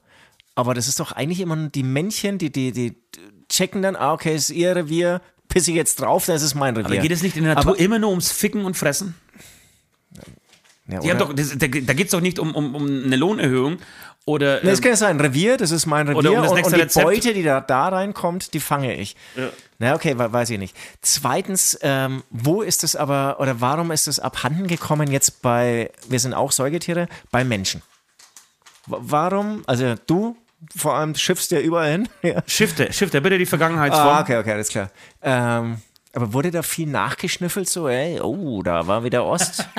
Aber 0.55 0.75
das 0.75 0.88
ist 0.88 1.01
doch 1.01 1.12
eigentlich 1.12 1.40
immer 1.40 1.57
nur 1.57 1.69
die 1.71 1.83
Männchen, 1.83 2.38
die, 2.38 2.53
die, 2.53 2.73
die 2.73 2.97
checken 3.49 3.83
dann, 3.83 3.97
ah, 3.97 4.12
okay, 4.12 4.37
ist 4.37 4.51
ihr 4.51 4.77
Revier, 4.77 5.23
pisse 5.51 5.71
ich 5.73 5.77
jetzt 5.77 6.01
drauf, 6.01 6.25
dann 6.25 6.37
ist 6.37 6.43
es 6.43 6.55
mein 6.55 6.75
Revier. 6.75 6.87
Aber 6.97 7.03
geht 7.03 7.13
es 7.13 7.23
nicht 7.23 7.37
in 7.37 7.45
der 7.45 7.55
Natur 7.57 7.73
Aber- 7.73 7.81
immer 7.81 7.99
nur 7.99 8.09
ums 8.11 8.33
Ficken 8.33 8.65
und 8.65 8.75
Fressen? 8.79 9.15
ja, 10.89 11.01
Die 11.01 11.11
haben 11.11 11.19
doch, 11.19 11.33
das, 11.35 11.51
da, 11.51 11.67
da 11.67 11.93
geht 11.93 12.07
es 12.07 12.11
doch 12.11 12.21
nicht 12.23 12.39
um, 12.39 12.55
um, 12.55 12.75
um 12.75 12.87
eine 13.05 13.17
Lohnerhöhung 13.17 13.79
oder. 14.25 14.61
Nee, 14.63 14.71
ähm, 14.71 14.81
kann 14.81 14.91
ja 14.91 14.97
sein, 14.97 15.21
Revier, 15.21 15.57
das 15.57 15.71
ist 15.71 15.87
mein 15.87 16.07
Revier 16.09 16.19
Oder 16.19 16.31
um 16.33 16.37
das 16.43 16.51
und, 16.51 16.57
nächste 16.57 16.73
und 16.75 16.79
die 16.79 16.83
Rezept. 16.83 17.05
Beute, 17.07 17.35
die 17.35 17.43
da, 17.43 17.61
da 17.61 17.89
reinkommt, 17.89 18.55
die 18.55 18.61
fange 18.61 18.97
ich. 18.97 19.15
Na, 19.79 19.95
okay, 19.95 20.19
we- 20.19 20.33
weiß 20.33 20.51
ich 20.51 20.59
nicht. 20.59 20.77
Zweitens, 21.01 21.79
ähm, 21.83 22.23
wo 22.31 22.63
ist 22.63 22.83
es 22.85 22.97
aber, 22.97 23.37
oder 23.41 23.61
warum 23.61 23.91
ist 23.93 24.09
es 24.09 24.19
abhanden 24.19 24.67
gekommen 24.67 25.11
jetzt 25.11 25.43
bei, 25.43 25.91
wir 26.09 26.19
sind 26.21 26.35
auch 26.35 26.51
Säugetiere, 26.53 27.09
bei 27.31 27.45
Menschen? 27.45 27.83
Warum, 28.87 29.63
also 29.67 29.95
du 30.07 30.37
vor 30.77 30.94
allem 30.94 31.14
schiffst 31.14 31.51
ja 31.51 31.61
überall 31.61 31.92
hin. 31.92 32.09
ja. 32.23 32.42
Shifter, 32.46 33.20
bitte 33.20 33.38
die 33.38 33.46
Vergangenheitsform. 33.46 34.09
Ah, 34.09 34.20
okay, 34.20 34.38
okay, 34.38 34.53
alles 34.53 34.68
klar. 34.68 34.90
Ähm, 35.23 35.79
aber 36.12 36.33
wurde 36.33 36.51
da 36.51 36.62
viel 36.62 36.88
nachgeschnüffelt, 36.88 37.68
so, 37.68 37.88
ey, 37.88 38.20
oh, 38.20 38.62
da 38.62 38.87
war 38.87 39.05
wieder 39.05 39.25
Ost. 39.25 39.66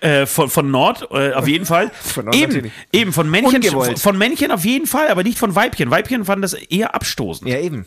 Äh, 0.00 0.26
von, 0.26 0.48
von 0.48 0.70
Nord, 0.70 1.08
äh, 1.10 1.32
auf 1.32 1.48
jeden 1.48 1.66
Fall. 1.66 1.90
Nord 2.16 2.36
eben, 2.36 2.52
natürlich. 2.52 2.72
eben, 2.92 3.12
von 3.12 3.28
Männchen, 3.28 3.56
Ungewollt. 3.56 3.98
von 3.98 4.16
Männchen 4.16 4.52
auf 4.52 4.64
jeden 4.64 4.86
Fall, 4.86 5.08
aber 5.08 5.24
nicht 5.24 5.38
von 5.38 5.56
Weibchen. 5.56 5.90
Weibchen 5.90 6.24
fanden 6.24 6.42
das 6.42 6.52
eher 6.52 6.94
abstoßend. 6.94 7.50
Ja, 7.50 7.58
eben. 7.58 7.84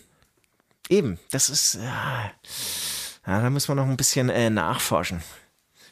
Eben. 0.89 1.19
Das 1.31 1.49
ist. 1.49 1.75
Ja, 1.75 2.31
ja 3.25 3.41
da 3.41 3.49
müssen 3.49 3.69
wir 3.69 3.75
noch 3.75 3.87
ein 3.87 3.95
bisschen 3.95 4.29
äh, 4.29 4.49
nachforschen. 4.49 5.21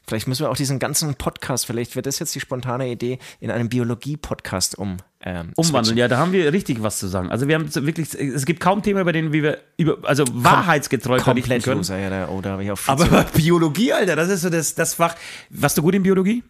Vielleicht 0.07 0.27
müssen 0.27 0.43
wir 0.43 0.49
auch 0.49 0.57
diesen 0.57 0.79
ganzen 0.79 1.15
Podcast, 1.15 1.65
vielleicht 1.65 1.95
wird 1.95 2.05
das 2.05 2.19
jetzt 2.19 2.33
die 2.33 2.39
spontane 2.39 2.89
Idee, 2.89 3.19
in 3.39 3.51
einen 3.51 3.69
Biologie-Podcast 3.69 4.77
um. 4.77 4.97
Ähm, 5.29 5.51
Umwandeln, 5.57 5.97
ja, 5.97 6.07
da 6.07 6.19
haben 6.19 6.31
wir 6.31 6.53
richtig 6.53 6.81
was 6.81 6.99
zu 6.99 7.07
sagen. 7.07 7.29
Also 7.29 7.49
wir 7.49 7.55
haben 7.55 7.67
wirklich, 7.75 8.13
es 8.15 8.45
gibt 8.45 8.61
kaum 8.61 8.81
Themen, 8.81 9.03
bei 9.03 9.11
denen 9.11 9.33
wir 9.33 9.57
über, 9.75 9.97
also 10.03 10.23
wahrheitsgetreu 10.31 11.19
verdichten 11.19 11.51
komplett 11.51 11.63
können. 11.65 11.77
loser, 11.79 11.97
ja, 11.97 12.09
da, 12.09 12.29
oh, 12.29 12.39
da 12.39 12.51
habe 12.51 12.63
ich 12.63 12.71
auch 12.71 12.77
viel 12.77 12.93
Aber 12.93 13.23
Biologie, 13.35 13.91
Alter, 13.91 14.15
das 14.15 14.29
ist 14.29 14.43
so 14.43 14.49
das, 14.49 14.73
das 14.75 14.93
Fach. 14.93 15.15
Warst 15.49 15.77
du 15.77 15.81
gut 15.81 15.95
in 15.95 16.03
Biologie? 16.03 16.43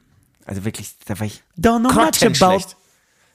Also 0.45 0.63
wirklich, 0.63 0.91
da 1.05 1.19
war 1.19 1.25
ich 1.25 1.41
Don't 1.59 1.79
know 1.79 1.91
much 1.91 2.23
about. 2.23 2.75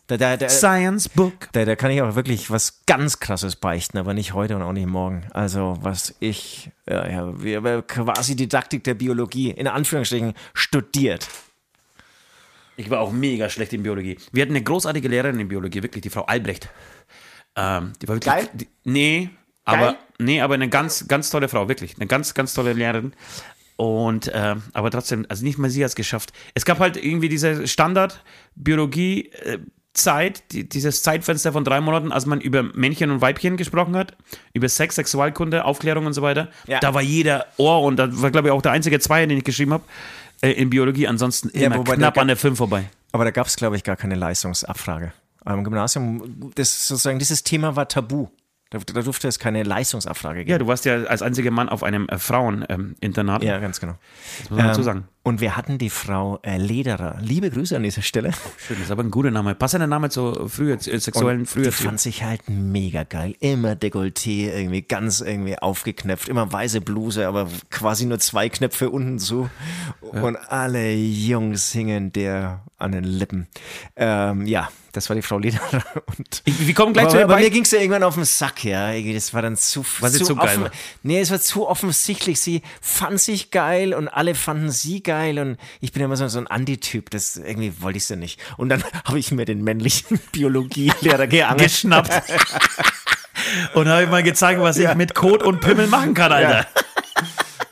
Da, 0.06 0.16
da, 0.16 0.36
da, 0.36 0.48
Science 0.48 1.08
Book. 1.08 1.48
da, 1.52 1.64
da 1.64 1.74
kann 1.74 1.90
ich 1.90 2.02
auch 2.02 2.14
wirklich 2.14 2.48
was 2.50 2.84
ganz 2.86 3.18
Krasses 3.18 3.56
beichten, 3.56 3.98
aber 3.98 4.14
nicht 4.14 4.34
heute 4.34 4.54
und 4.54 4.62
auch 4.62 4.72
nicht 4.72 4.86
morgen. 4.86 5.24
Also, 5.32 5.78
was 5.80 6.14
ich, 6.20 6.70
ja, 6.88 7.08
ja, 7.08 7.42
wir 7.42 7.62
haben 7.62 7.86
quasi 7.86 8.36
Didaktik 8.36 8.84
der 8.84 8.94
Biologie, 8.94 9.50
in 9.50 9.66
Anführungsstrichen, 9.66 10.34
studiert. 10.54 11.28
Ich 12.82 12.90
war 12.90 13.00
auch 13.00 13.12
mega 13.12 13.48
schlecht 13.48 13.72
in 13.72 13.84
Biologie. 13.84 14.18
Wir 14.32 14.42
hatten 14.42 14.52
eine 14.52 14.64
großartige 14.64 15.06
Lehrerin 15.06 15.38
in 15.38 15.46
Biologie, 15.46 15.84
wirklich, 15.84 16.02
die 16.02 16.10
Frau 16.10 16.24
Albrecht. 16.24 16.68
Ähm, 17.54 17.92
die 18.02 18.08
war 18.08 18.16
wirklich. 18.16 18.34
Geil? 18.34 18.48
Die, 18.54 18.66
nee, 18.82 19.30
aber, 19.64 19.96
nee, 20.18 20.40
aber 20.40 20.54
eine 20.54 20.68
ganz, 20.68 21.06
ganz 21.06 21.30
tolle 21.30 21.46
Frau, 21.48 21.68
wirklich. 21.68 21.94
Eine 21.96 22.08
ganz, 22.08 22.34
ganz 22.34 22.54
tolle 22.54 22.72
Lehrerin. 22.72 23.12
Und, 23.76 24.32
ähm, 24.34 24.64
aber 24.72 24.90
trotzdem, 24.90 25.26
also 25.28 25.44
nicht 25.44 25.58
mal 25.58 25.70
sie 25.70 25.84
hat 25.84 25.90
es 25.90 25.94
geschafft. 25.94 26.32
Es 26.54 26.64
gab 26.64 26.80
halt 26.80 26.96
irgendwie 26.96 27.28
diese 27.28 27.68
Standard-Biologie-Zeit, 27.68 30.42
die, 30.50 30.68
dieses 30.68 31.04
Zeitfenster 31.04 31.52
von 31.52 31.62
drei 31.64 31.80
Monaten, 31.80 32.10
als 32.10 32.26
man 32.26 32.40
über 32.40 32.64
Männchen 32.64 33.12
und 33.12 33.20
Weibchen 33.20 33.56
gesprochen 33.56 33.94
hat, 33.94 34.16
über 34.54 34.68
Sex, 34.68 34.96
Sexualkunde, 34.96 35.64
Aufklärung 35.64 36.06
und 36.06 36.14
so 36.14 36.22
weiter. 36.22 36.50
Ja. 36.66 36.80
Da 36.80 36.94
war 36.94 37.02
jeder 37.02 37.46
Ohr 37.58 37.82
und 37.82 37.94
da 37.96 38.08
war, 38.20 38.32
glaube 38.32 38.48
ich, 38.48 38.52
auch 38.52 38.62
der 38.62 38.72
einzige 38.72 38.98
Zweier, 38.98 39.28
den 39.28 39.38
ich 39.38 39.44
geschrieben 39.44 39.72
habe, 39.72 39.84
äh, 40.42 40.50
in 40.52 40.68
Biologie. 40.70 41.08
Ansonsten 41.08 41.48
immer 41.50 41.78
wobei 41.78 41.96
knapp 41.96 42.14
der- 42.14 42.20
an 42.22 42.28
der 42.28 42.36
5 42.36 42.58
vorbei. 42.58 42.90
Aber 43.12 43.24
da 43.24 43.30
gab 43.30 43.46
es, 43.46 43.56
glaube 43.56 43.76
ich, 43.76 43.84
gar 43.84 43.96
keine 43.96 44.14
Leistungsabfrage. 44.14 45.12
Am 45.44 45.64
Gymnasium, 45.64 46.52
das 46.54 46.86
sozusagen, 46.86 47.18
dieses 47.18 47.42
Thema 47.42 47.74
war 47.76 47.88
tabu. 47.88 48.28
Da, 48.70 48.78
da 48.78 49.02
durfte 49.02 49.28
es 49.28 49.38
keine 49.38 49.62
Leistungsabfrage 49.64 50.40
geben. 50.40 50.50
Ja, 50.50 50.58
du 50.58 50.66
warst 50.66 50.84
ja 50.86 51.02
als 51.04 51.20
einziger 51.20 51.50
Mann 51.50 51.68
auf 51.68 51.82
einem 51.82 52.08
äh, 52.08 52.16
Fraueninternat. 52.18 53.42
Ja, 53.42 53.58
ganz 53.58 53.80
genau. 53.80 53.94
das 54.40 54.50
muss 54.50 54.58
man 54.58 54.68
dazu 54.68 54.82
sagen. 54.82 55.08
Und 55.24 55.40
wir 55.40 55.56
hatten 55.56 55.78
die 55.78 55.88
Frau 55.90 56.40
äh, 56.42 56.56
Lederer. 56.58 57.16
Liebe 57.20 57.48
Grüße 57.48 57.76
an 57.76 57.84
dieser 57.84 58.02
Stelle. 58.02 58.32
Schön, 58.66 58.76
das 58.78 58.86
ist 58.86 58.90
aber 58.90 59.04
ein 59.04 59.12
guter 59.12 59.30
Name. 59.30 59.54
Passender 59.54 59.86
Name 59.86 60.10
zu 60.10 60.48
früher, 60.48 60.74
äh, 60.74 60.98
sexuellen 60.98 61.44
Die 61.44 61.46
früher. 61.46 61.70
fand 61.70 62.00
sich 62.00 62.24
halt 62.24 62.48
mega 62.48 63.04
geil. 63.04 63.36
Immer 63.38 63.74
Dekolleté, 63.74 64.52
irgendwie 64.52 64.82
ganz 64.82 65.20
irgendwie 65.20 65.56
aufgeknöpft. 65.56 66.28
Immer 66.28 66.52
weiße 66.52 66.80
Bluse, 66.80 67.28
aber 67.28 67.48
quasi 67.70 68.06
nur 68.06 68.18
zwei 68.18 68.48
Knöpfe 68.48 68.90
unten 68.90 69.20
zu. 69.20 69.48
Und 70.00 70.34
alle 70.34 70.92
Jungs 70.92 71.70
hingen 71.70 72.12
der 72.12 72.64
an 72.78 72.90
den 72.90 73.04
Lippen. 73.04 73.46
Ähm, 73.94 74.44
ja, 74.46 74.68
das 74.90 75.08
war 75.08 75.14
die 75.14 75.22
Frau 75.22 75.38
Lederer. 75.38 75.84
Und 76.18 76.42
Ich, 76.44 76.66
wir 76.66 76.74
kommen 76.74 76.92
gleich 76.92 77.06
zu 77.06 77.10
aber, 77.10 77.18
der 77.18 77.24
aber 77.26 77.36
mir 77.36 77.50
ging 77.50 77.62
es 77.62 77.70
ja 77.70 77.78
irgendwann 77.78 78.02
auf 78.02 78.16
den 78.16 78.24
Sack, 78.24 78.64
ja. 78.64 78.92
Das 79.00 79.32
war 79.32 79.40
dann 79.40 79.56
zu, 79.56 79.84
Weil 80.00 80.10
sie 80.10 80.24
zu 80.24 80.34
geil 80.34 80.46
offen. 80.48 80.62
war. 80.64 80.70
Nee, 81.04 81.20
es 81.20 81.30
war 81.30 81.40
zu 81.40 81.68
offensichtlich. 81.68 82.40
Sie 82.40 82.62
fand 82.80 83.20
sich 83.20 83.52
geil 83.52 83.94
und 83.94 84.08
alle 84.08 84.34
fanden 84.34 84.70
sie 84.72 85.00
geil. 85.00 85.11
Und 85.38 85.56
ich 85.80 85.92
bin 85.92 86.00
ja 86.00 86.06
immer 86.06 86.16
so, 86.16 86.26
so 86.28 86.38
ein 86.38 86.46
Antityp. 86.46 87.10
Das 87.10 87.36
irgendwie 87.36 87.72
wollte 87.80 87.98
ich 87.98 88.04
sie 88.06 88.16
nicht. 88.16 88.40
Und 88.56 88.68
dann 88.68 88.82
habe 89.04 89.18
ich 89.18 89.30
mir 89.32 89.44
den 89.44 89.62
männlichen 89.62 90.18
Biologielehrer 90.32 91.26
geangelt. 91.26 91.68
geschnappt. 91.68 92.10
und 93.74 93.88
habe 93.88 94.04
ich 94.04 94.08
mal 94.10 94.22
gezeigt, 94.22 94.60
was 94.60 94.76
ich 94.78 94.92
mit 94.94 95.14
Kot 95.14 95.42
und 95.42 95.60
Pimmel 95.60 95.86
machen 95.86 96.14
kann, 96.14 96.32
Alter. 96.32 96.66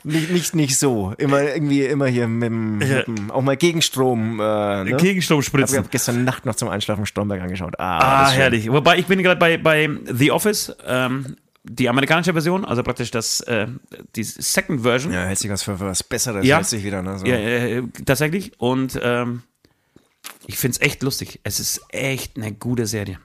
Nicht, 0.03 0.31
nicht, 0.31 0.55
nicht 0.55 0.79
so. 0.79 1.13
Immer 1.19 1.43
irgendwie 1.43 1.85
immer 1.85 2.07
hier 2.07 2.27
mit 2.27 2.47
dem, 2.47 2.79
mit 2.79 3.07
dem 3.07 3.31
auch 3.31 3.43
mal 3.43 3.57
Gegenstrom. 3.57 4.41
Äh, 4.41 4.85
ne? 4.85 4.97
Gegenstrom 4.97 5.41
Ich 5.41 5.47
spritzen. 5.47 5.77
habe 5.77 5.89
gestern 5.91 6.25
Nacht 6.25 6.47
noch 6.47 6.55
zum 6.55 6.69
Einschlafen 6.71 7.05
Stromberg 7.05 7.43
angeschaut. 7.43 7.75
Ah, 7.79 8.25
Ah, 8.25 8.31
herrlich. 8.31 8.71
Wobei, 8.73 8.97
ich 8.99 9.05
bin 9.07 9.23
gerade 9.23 9.39
bei, 9.39 9.59
bei 9.59 9.91
The 10.11 10.31
Office, 10.31 10.75
ähm, 10.87 11.37
die 11.65 11.89
amerikanische 11.89 12.33
Version, 12.33 12.65
also 12.65 12.83
praktisch 12.83 13.11
das, 13.11 13.41
äh, 13.43 13.67
die 14.17 14.25
Second 14.25 14.83
Version. 14.83 15.13
Ja, 15.13 15.25
hält 15.25 15.39
sich 15.39 15.51
was 15.51 15.63
für, 15.63 15.79
was 15.79 16.03
Besseres, 16.03 16.47
Ja. 16.47 16.57
hält 16.57 16.67
sich 16.67 16.85
wieder. 16.85 17.03
Ne? 17.03 17.19
So. 17.19 17.27
Ja, 17.27 17.37
äh, 17.37 17.83
tatsächlich. 18.07 18.53
Und 18.59 18.99
ähm, 19.03 19.43
ich 20.47 20.57
finde 20.59 20.77
es 20.77 20.81
echt 20.87 21.03
lustig. 21.03 21.41
Es 21.43 21.61
ist 21.61 21.83
echt 21.91 22.37
eine 22.37 22.53
gute 22.53 22.87
Serie. 22.87 23.19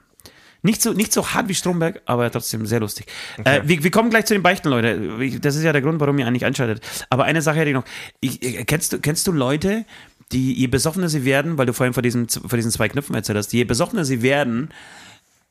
Nicht 0.62 0.82
so, 0.82 0.92
nicht 0.92 1.12
so 1.12 1.32
hart 1.32 1.48
wie 1.48 1.54
Stromberg, 1.54 2.02
aber 2.06 2.30
trotzdem 2.30 2.66
sehr 2.66 2.80
lustig. 2.80 3.06
Äh, 3.44 3.62
wir, 3.64 3.84
wir 3.84 3.90
kommen 3.90 4.10
gleich 4.10 4.24
zu 4.26 4.34
den 4.34 4.42
Beichten, 4.42 4.68
Leute. 4.68 5.38
Das 5.40 5.54
ist 5.54 5.62
ja 5.62 5.72
der 5.72 5.80
Grund, 5.82 6.00
warum 6.00 6.18
ihr 6.18 6.26
eigentlich 6.26 6.44
einschaltet. 6.44 6.84
Aber 7.08 7.24
eine 7.24 7.40
Sache 7.40 7.58
hätte 7.58 7.70
ich 7.70 7.74
noch. 7.74 7.84
Ich, 8.20 8.42
äh, 8.42 8.64
kennst, 8.64 8.92
du, 8.92 8.98
kennst 8.98 9.26
du 9.26 9.32
Leute, 9.32 9.84
die, 10.32 10.52
je 10.54 10.66
besoffener 10.66 11.08
sie 11.08 11.24
werden, 11.24 11.56
weil 11.56 11.66
du 11.66 11.72
vorhin 11.72 11.94
von 11.94 12.02
diesen, 12.02 12.28
von 12.28 12.56
diesen 12.56 12.70
zwei 12.72 12.88
Knöpfen 12.88 13.14
erzählt 13.14 13.38
hast, 13.38 13.52
je 13.52 13.64
besoffener 13.64 14.04
sie 14.04 14.22
werden, 14.22 14.70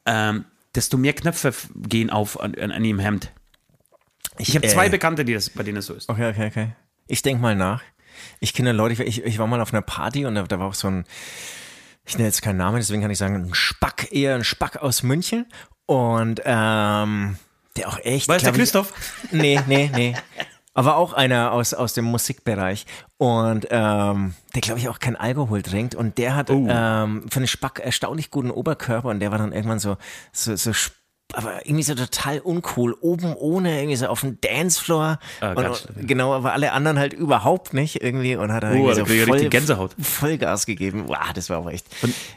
ähm, 0.06 0.43
desto 0.75 0.97
mehr 0.97 1.13
Knöpfe 1.13 1.53
gehen 1.75 2.09
auf 2.09 2.39
an, 2.39 2.55
an, 2.55 2.71
an 2.71 2.83
ihrem 2.83 2.99
Hemd. 2.99 3.31
Ich 4.38 4.55
habe 4.55 4.67
zwei 4.67 4.88
äh, 4.88 4.89
Bekannte, 4.89 5.25
die 5.25 5.33
das, 5.33 5.49
bei 5.49 5.63
denen 5.63 5.75
das 5.75 5.85
so 5.85 5.93
ist. 5.93 6.09
Okay, 6.09 6.29
okay, 6.29 6.47
okay. 6.47 6.75
Ich 7.07 7.21
denk 7.21 7.39
mal 7.39 7.55
nach. 7.55 7.81
Ich 8.39 8.53
kenne 8.53 8.71
Leute, 8.71 9.03
ich, 9.03 9.23
ich 9.23 9.39
war 9.39 9.47
mal 9.47 9.61
auf 9.61 9.73
einer 9.73 9.81
Party 9.81 10.25
und 10.25 10.35
da, 10.35 10.43
da 10.43 10.59
war 10.59 10.67
auch 10.67 10.73
so 10.73 10.88
ein, 10.88 11.05
ich 12.05 12.15
nenne 12.15 12.27
jetzt 12.27 12.41
keinen 12.41 12.57
Namen, 12.57 12.77
deswegen 12.77 13.01
kann 13.01 13.11
ich 13.11 13.17
sagen, 13.17 13.35
ein 13.35 13.53
Spack, 13.53 14.09
eher 14.11 14.35
ein 14.35 14.43
Spack 14.43 14.77
aus 14.77 15.03
München. 15.03 15.45
Und 15.85 16.41
ähm, 16.45 17.38
der 17.77 17.89
auch 17.89 17.99
echt. 17.99 18.27
War 18.27 18.38
es 18.38 18.43
der 18.43 18.53
Christoph? 18.53 18.93
Nee, 19.31 19.61
nee, 19.67 19.91
nee. 19.93 20.15
Aber 20.75 20.97
auch 20.97 21.13
einer 21.13 21.51
aus, 21.53 21.73
aus 21.73 21.93
dem 21.93 22.05
Musikbereich. 22.05 22.85
Und 23.17 23.65
ähm, 23.71 24.35
der, 24.53 24.61
glaube 24.61 24.79
ich, 24.79 24.89
auch 24.89 24.99
kein 24.99 25.15
Alkohol 25.15 25.63
trinkt. 25.63 25.95
Und 25.95 26.17
der 26.19 26.35
hat 26.35 26.51
Oh. 26.51 26.67
ähm, 26.69 27.25
für 27.31 27.38
einen 27.38 27.47
Spack 27.47 27.79
erstaunlich 27.79 28.29
guten 28.29 28.51
Oberkörper. 28.51 29.07
Und 29.09 29.21
der 29.21 29.31
war 29.31 29.38
dann 29.39 29.53
irgendwann 29.53 29.79
so, 29.79 29.97
so, 30.33 30.55
so 30.55 30.71
aber 31.33 31.65
irgendwie 31.65 31.83
so 31.83 31.95
total 31.95 32.39
uncool. 32.39 32.95
Oben 33.01 33.35
ohne, 33.35 33.79
irgendwie 33.79 33.95
so 33.95 34.07
auf 34.07 34.21
dem 34.21 34.39
Dancefloor. 34.41 35.19
Ah, 35.41 35.53
und, 35.53 35.65
und, 35.65 36.07
genau, 36.07 36.33
aber 36.33 36.53
alle 36.53 36.71
anderen 36.71 36.99
halt 36.99 37.13
überhaupt 37.13 37.73
nicht 37.73 38.01
irgendwie. 38.01 38.35
Und 38.35 38.53
hat 38.53 38.63
er 38.63 38.71
Oh, 38.71 38.89
irgendwie 38.89 39.19
da 39.19 39.25
so 39.25 39.31
voll, 39.33 39.49
Gänsehaut. 39.49 39.95
Vollgas 39.99 40.65
gegeben. 40.65 41.05
Wow, 41.07 41.33
das 41.33 41.49
war 41.49 41.57
aber 41.57 41.73
echt 41.73 41.88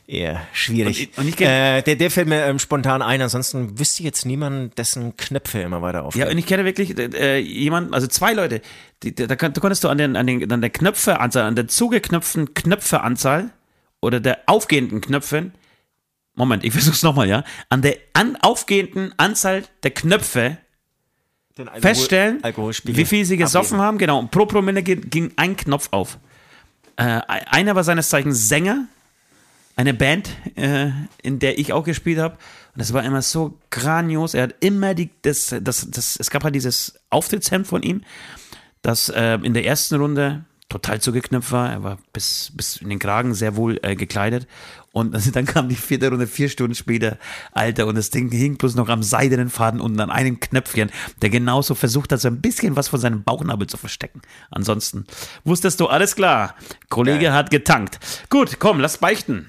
eher 0.07 0.41
schwierig. 0.53 1.11
Und 1.17 1.27
und 1.27 1.41
äh, 1.41 1.83
der, 1.83 1.97
der 1.97 2.11
fällt 2.11 2.29
mir 2.29 2.45
ähm, 2.47 2.59
spontan 2.59 3.03
ein. 3.03 3.21
Ansonsten 3.23 3.79
wüsste 3.79 4.03
ich 4.03 4.05
jetzt 4.07 4.27
niemanden, 4.27 4.75
dessen 4.77 5.17
Knöpfe 5.17 5.61
immer 5.61 5.83
weiter 5.83 6.05
aufgehen. 6.05 6.27
Ja, 6.27 6.31
und 6.31 6.39
ich 6.39 6.47
kenne 6.47 6.65
wirklich 6.65 6.99
äh, 6.99 7.39
jemanden, 7.39 7.95
also 7.95 8.07
zwei 8.07 8.33
Leute, 8.33 8.63
die, 9.03 9.15
da, 9.15 9.27
da 9.27 9.37
konntest 9.37 9.85
du 9.85 9.89
an, 9.89 9.99
den, 9.99 10.17
an, 10.17 10.27
den, 10.27 10.51
an 10.51 10.61
der 10.61 10.71
Knöpfeanzahl, 10.71 11.45
an 11.45 11.55
der 11.55 11.69
zugeknöpften 11.69 12.55
Knöpfeanzahl 12.55 13.51
oder 14.01 14.21
der 14.21 14.39
aufgehenden 14.47 15.01
Knöpfe, 15.01 15.51
Moment, 16.39 16.65
ich 16.65 16.73
versuch's 16.73 17.03
nochmal, 17.03 17.29
ja, 17.29 17.45
an 17.69 17.83
der 17.83 17.97
an 18.15 18.37
aufgehenden 18.41 19.13
Anzahl 19.19 19.65
der 19.83 19.91
Knöpfe 19.91 20.59
Alkohol- 21.59 21.81
feststellen, 21.81 22.43
wie 22.85 23.05
viel 23.05 23.25
sie 23.25 23.37
gesoffen 23.37 23.75
ablesen. 23.75 23.81
haben, 23.85 23.99
genau, 23.99 24.19
und 24.21 24.31
pro 24.31 24.47
Promille 24.47 24.83
ging, 24.83 25.33
ein 25.37 25.57
Knopf 25.57 25.89
auf. 25.91 26.19
Äh, 26.97 27.21
einer 27.27 27.75
war 27.75 27.85
seines 27.85 28.09
Zeichens 28.09 28.49
Sänger, 28.49 28.87
eine 29.77 29.95
Band, 29.95 30.31
äh, 30.57 30.91
in 31.23 31.39
der 31.39 31.59
ich 31.59 31.73
auch 31.73 31.85
gespielt 31.85 32.19
habe. 32.19 32.35
Und 32.35 32.81
das 32.81 32.93
war 32.93 33.05
immer 33.05 33.23
so 33.23 33.59
grandios. 33.71 34.35
Er 34.35 34.45
hat 34.45 34.55
immer 34.61 34.95
die, 34.95 35.11
das, 35.23 35.55
das, 35.61 35.91
das, 35.91 36.17
es 36.17 36.31
gab 36.31 36.45
halt 36.45 36.55
dieses 36.55 36.95
Auftrittshemd 37.11 37.67
von 37.67 37.83
ihm, 37.83 38.03
das 38.83 39.09
äh, 39.09 39.39
in 39.43 39.55
der 39.55 39.65
ersten 39.65 39.97
Runde 39.97 40.45
total 40.69 41.01
zugeknöpft 41.01 41.51
war. 41.51 41.71
Er 41.71 41.83
war 41.83 41.99
bis, 42.13 42.53
bis 42.55 42.77
in 42.77 42.89
den 42.91 42.99
Kragen 42.99 43.35
sehr 43.35 43.57
wohl 43.57 43.81
äh, 43.83 43.97
gekleidet. 43.97 44.47
Und 44.99 45.37
dann 45.37 45.47
kam 45.47 45.69
die 45.69 45.77
vierte 45.77 46.11
Runde 46.11 46.27
vier 46.27 46.49
Stunden 46.49 46.75
später, 46.75 47.19
Alter, 47.53 47.87
und 47.87 47.97
das 47.97 48.11
Ding 48.11 48.31
hing 48.31 48.57
bloß 48.57 48.75
noch 48.75 48.89
am 48.89 49.03
seidenen 49.03 49.51
Faden 49.51 49.81
unten 49.81 50.01
an 50.01 50.11
einem 50.11 50.41
Knöpfchen, 50.41 50.91
der 51.23 51.31
genauso 51.31 51.75
versucht 51.75 52.13
hat, 52.13 52.21
so 52.21 52.29
ein 52.29 52.41
bisschen 52.41 52.77
was 52.77 52.89
von 52.89 53.01
seinem 53.01 53.23
Bauchnabel 53.23 53.67
zu 53.67 53.77
verstecken. 53.77 54.23
Ansonsten 54.51 55.07
wusstest 55.45 55.81
du, 55.81 55.87
alles 55.87 56.17
klar, 56.17 56.55
Kollege 56.89 57.33
hat 57.33 57.51
getankt. 57.51 57.99
Gut, 58.29 58.59
komm, 58.59 58.81
lass 58.81 58.99
beichten. 58.99 59.49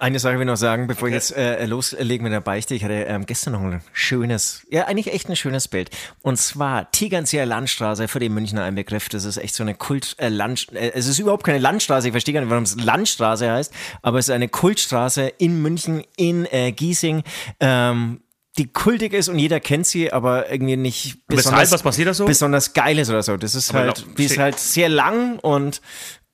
Eine 0.00 0.18
Sache 0.18 0.34
will 0.34 0.42
ich 0.42 0.46
noch 0.46 0.56
sagen, 0.56 0.88
bevor 0.88 1.08
ich 1.08 1.14
jetzt 1.14 1.36
äh, 1.36 1.64
loslege 1.64 2.24
mit 2.24 2.32
der 2.32 2.40
Beichte. 2.40 2.74
Ich 2.74 2.82
hatte 2.82 3.04
ähm, 3.04 3.24
gestern 3.24 3.52
noch 3.52 3.60
ein 3.60 3.80
schönes, 3.92 4.66
ja 4.68 4.86
eigentlich 4.86 5.12
echt 5.12 5.28
ein 5.28 5.36
schönes 5.36 5.68
Bild. 5.68 5.90
Und 6.22 6.38
zwar 6.38 6.90
Tegernseer 6.90 7.46
Landstraße 7.46 8.08
für 8.08 8.18
die 8.18 8.30
Münchner 8.30 8.64
ein 8.64 8.74
Begriff. 8.74 9.08
Das 9.08 9.24
ist 9.24 9.36
echt 9.36 9.54
so 9.54 9.62
eine 9.62 9.76
Kult 9.76 10.16
äh, 10.18 10.28
Land, 10.28 10.72
äh, 10.72 10.90
es 10.94 11.06
ist 11.06 11.20
überhaupt 11.20 11.44
keine 11.44 11.58
Landstraße. 11.58 12.08
Ich 12.08 12.12
verstehe 12.12 12.34
gar 12.34 12.40
nicht, 12.40 12.50
warum 12.50 12.64
es 12.64 12.82
Landstraße 12.82 13.48
heißt, 13.48 13.72
aber 14.02 14.18
es 14.18 14.28
ist 14.28 14.34
eine 14.34 14.48
Kultstraße 14.90 15.32
in 15.38 15.62
München, 15.62 16.02
in 16.16 16.46
äh, 16.46 16.72
Giesing. 16.72 17.22
Ähm, 17.60 18.20
die 18.58 18.66
kultig 18.66 19.12
ist 19.12 19.28
und 19.28 19.38
jeder 19.38 19.60
kennt 19.60 19.86
sie, 19.86 20.12
aber 20.12 20.50
irgendwie 20.50 20.76
nicht 20.76 21.18
Weshalb? 21.28 21.70
Was 21.70 21.82
passiert 21.82 22.08
da 22.08 22.14
so? 22.14 22.24
besonders 22.24 22.72
geil 22.72 22.98
ist 22.98 23.08
oder 23.08 23.22
so. 23.22 23.36
Das 23.36 23.54
ist 23.54 23.70
Aber 23.70 23.80
halt, 23.80 24.04
die 24.18 24.24
ist 24.24 24.38
halt 24.38 24.58
sehr 24.58 24.88
lang 24.88 25.38
und 25.38 25.80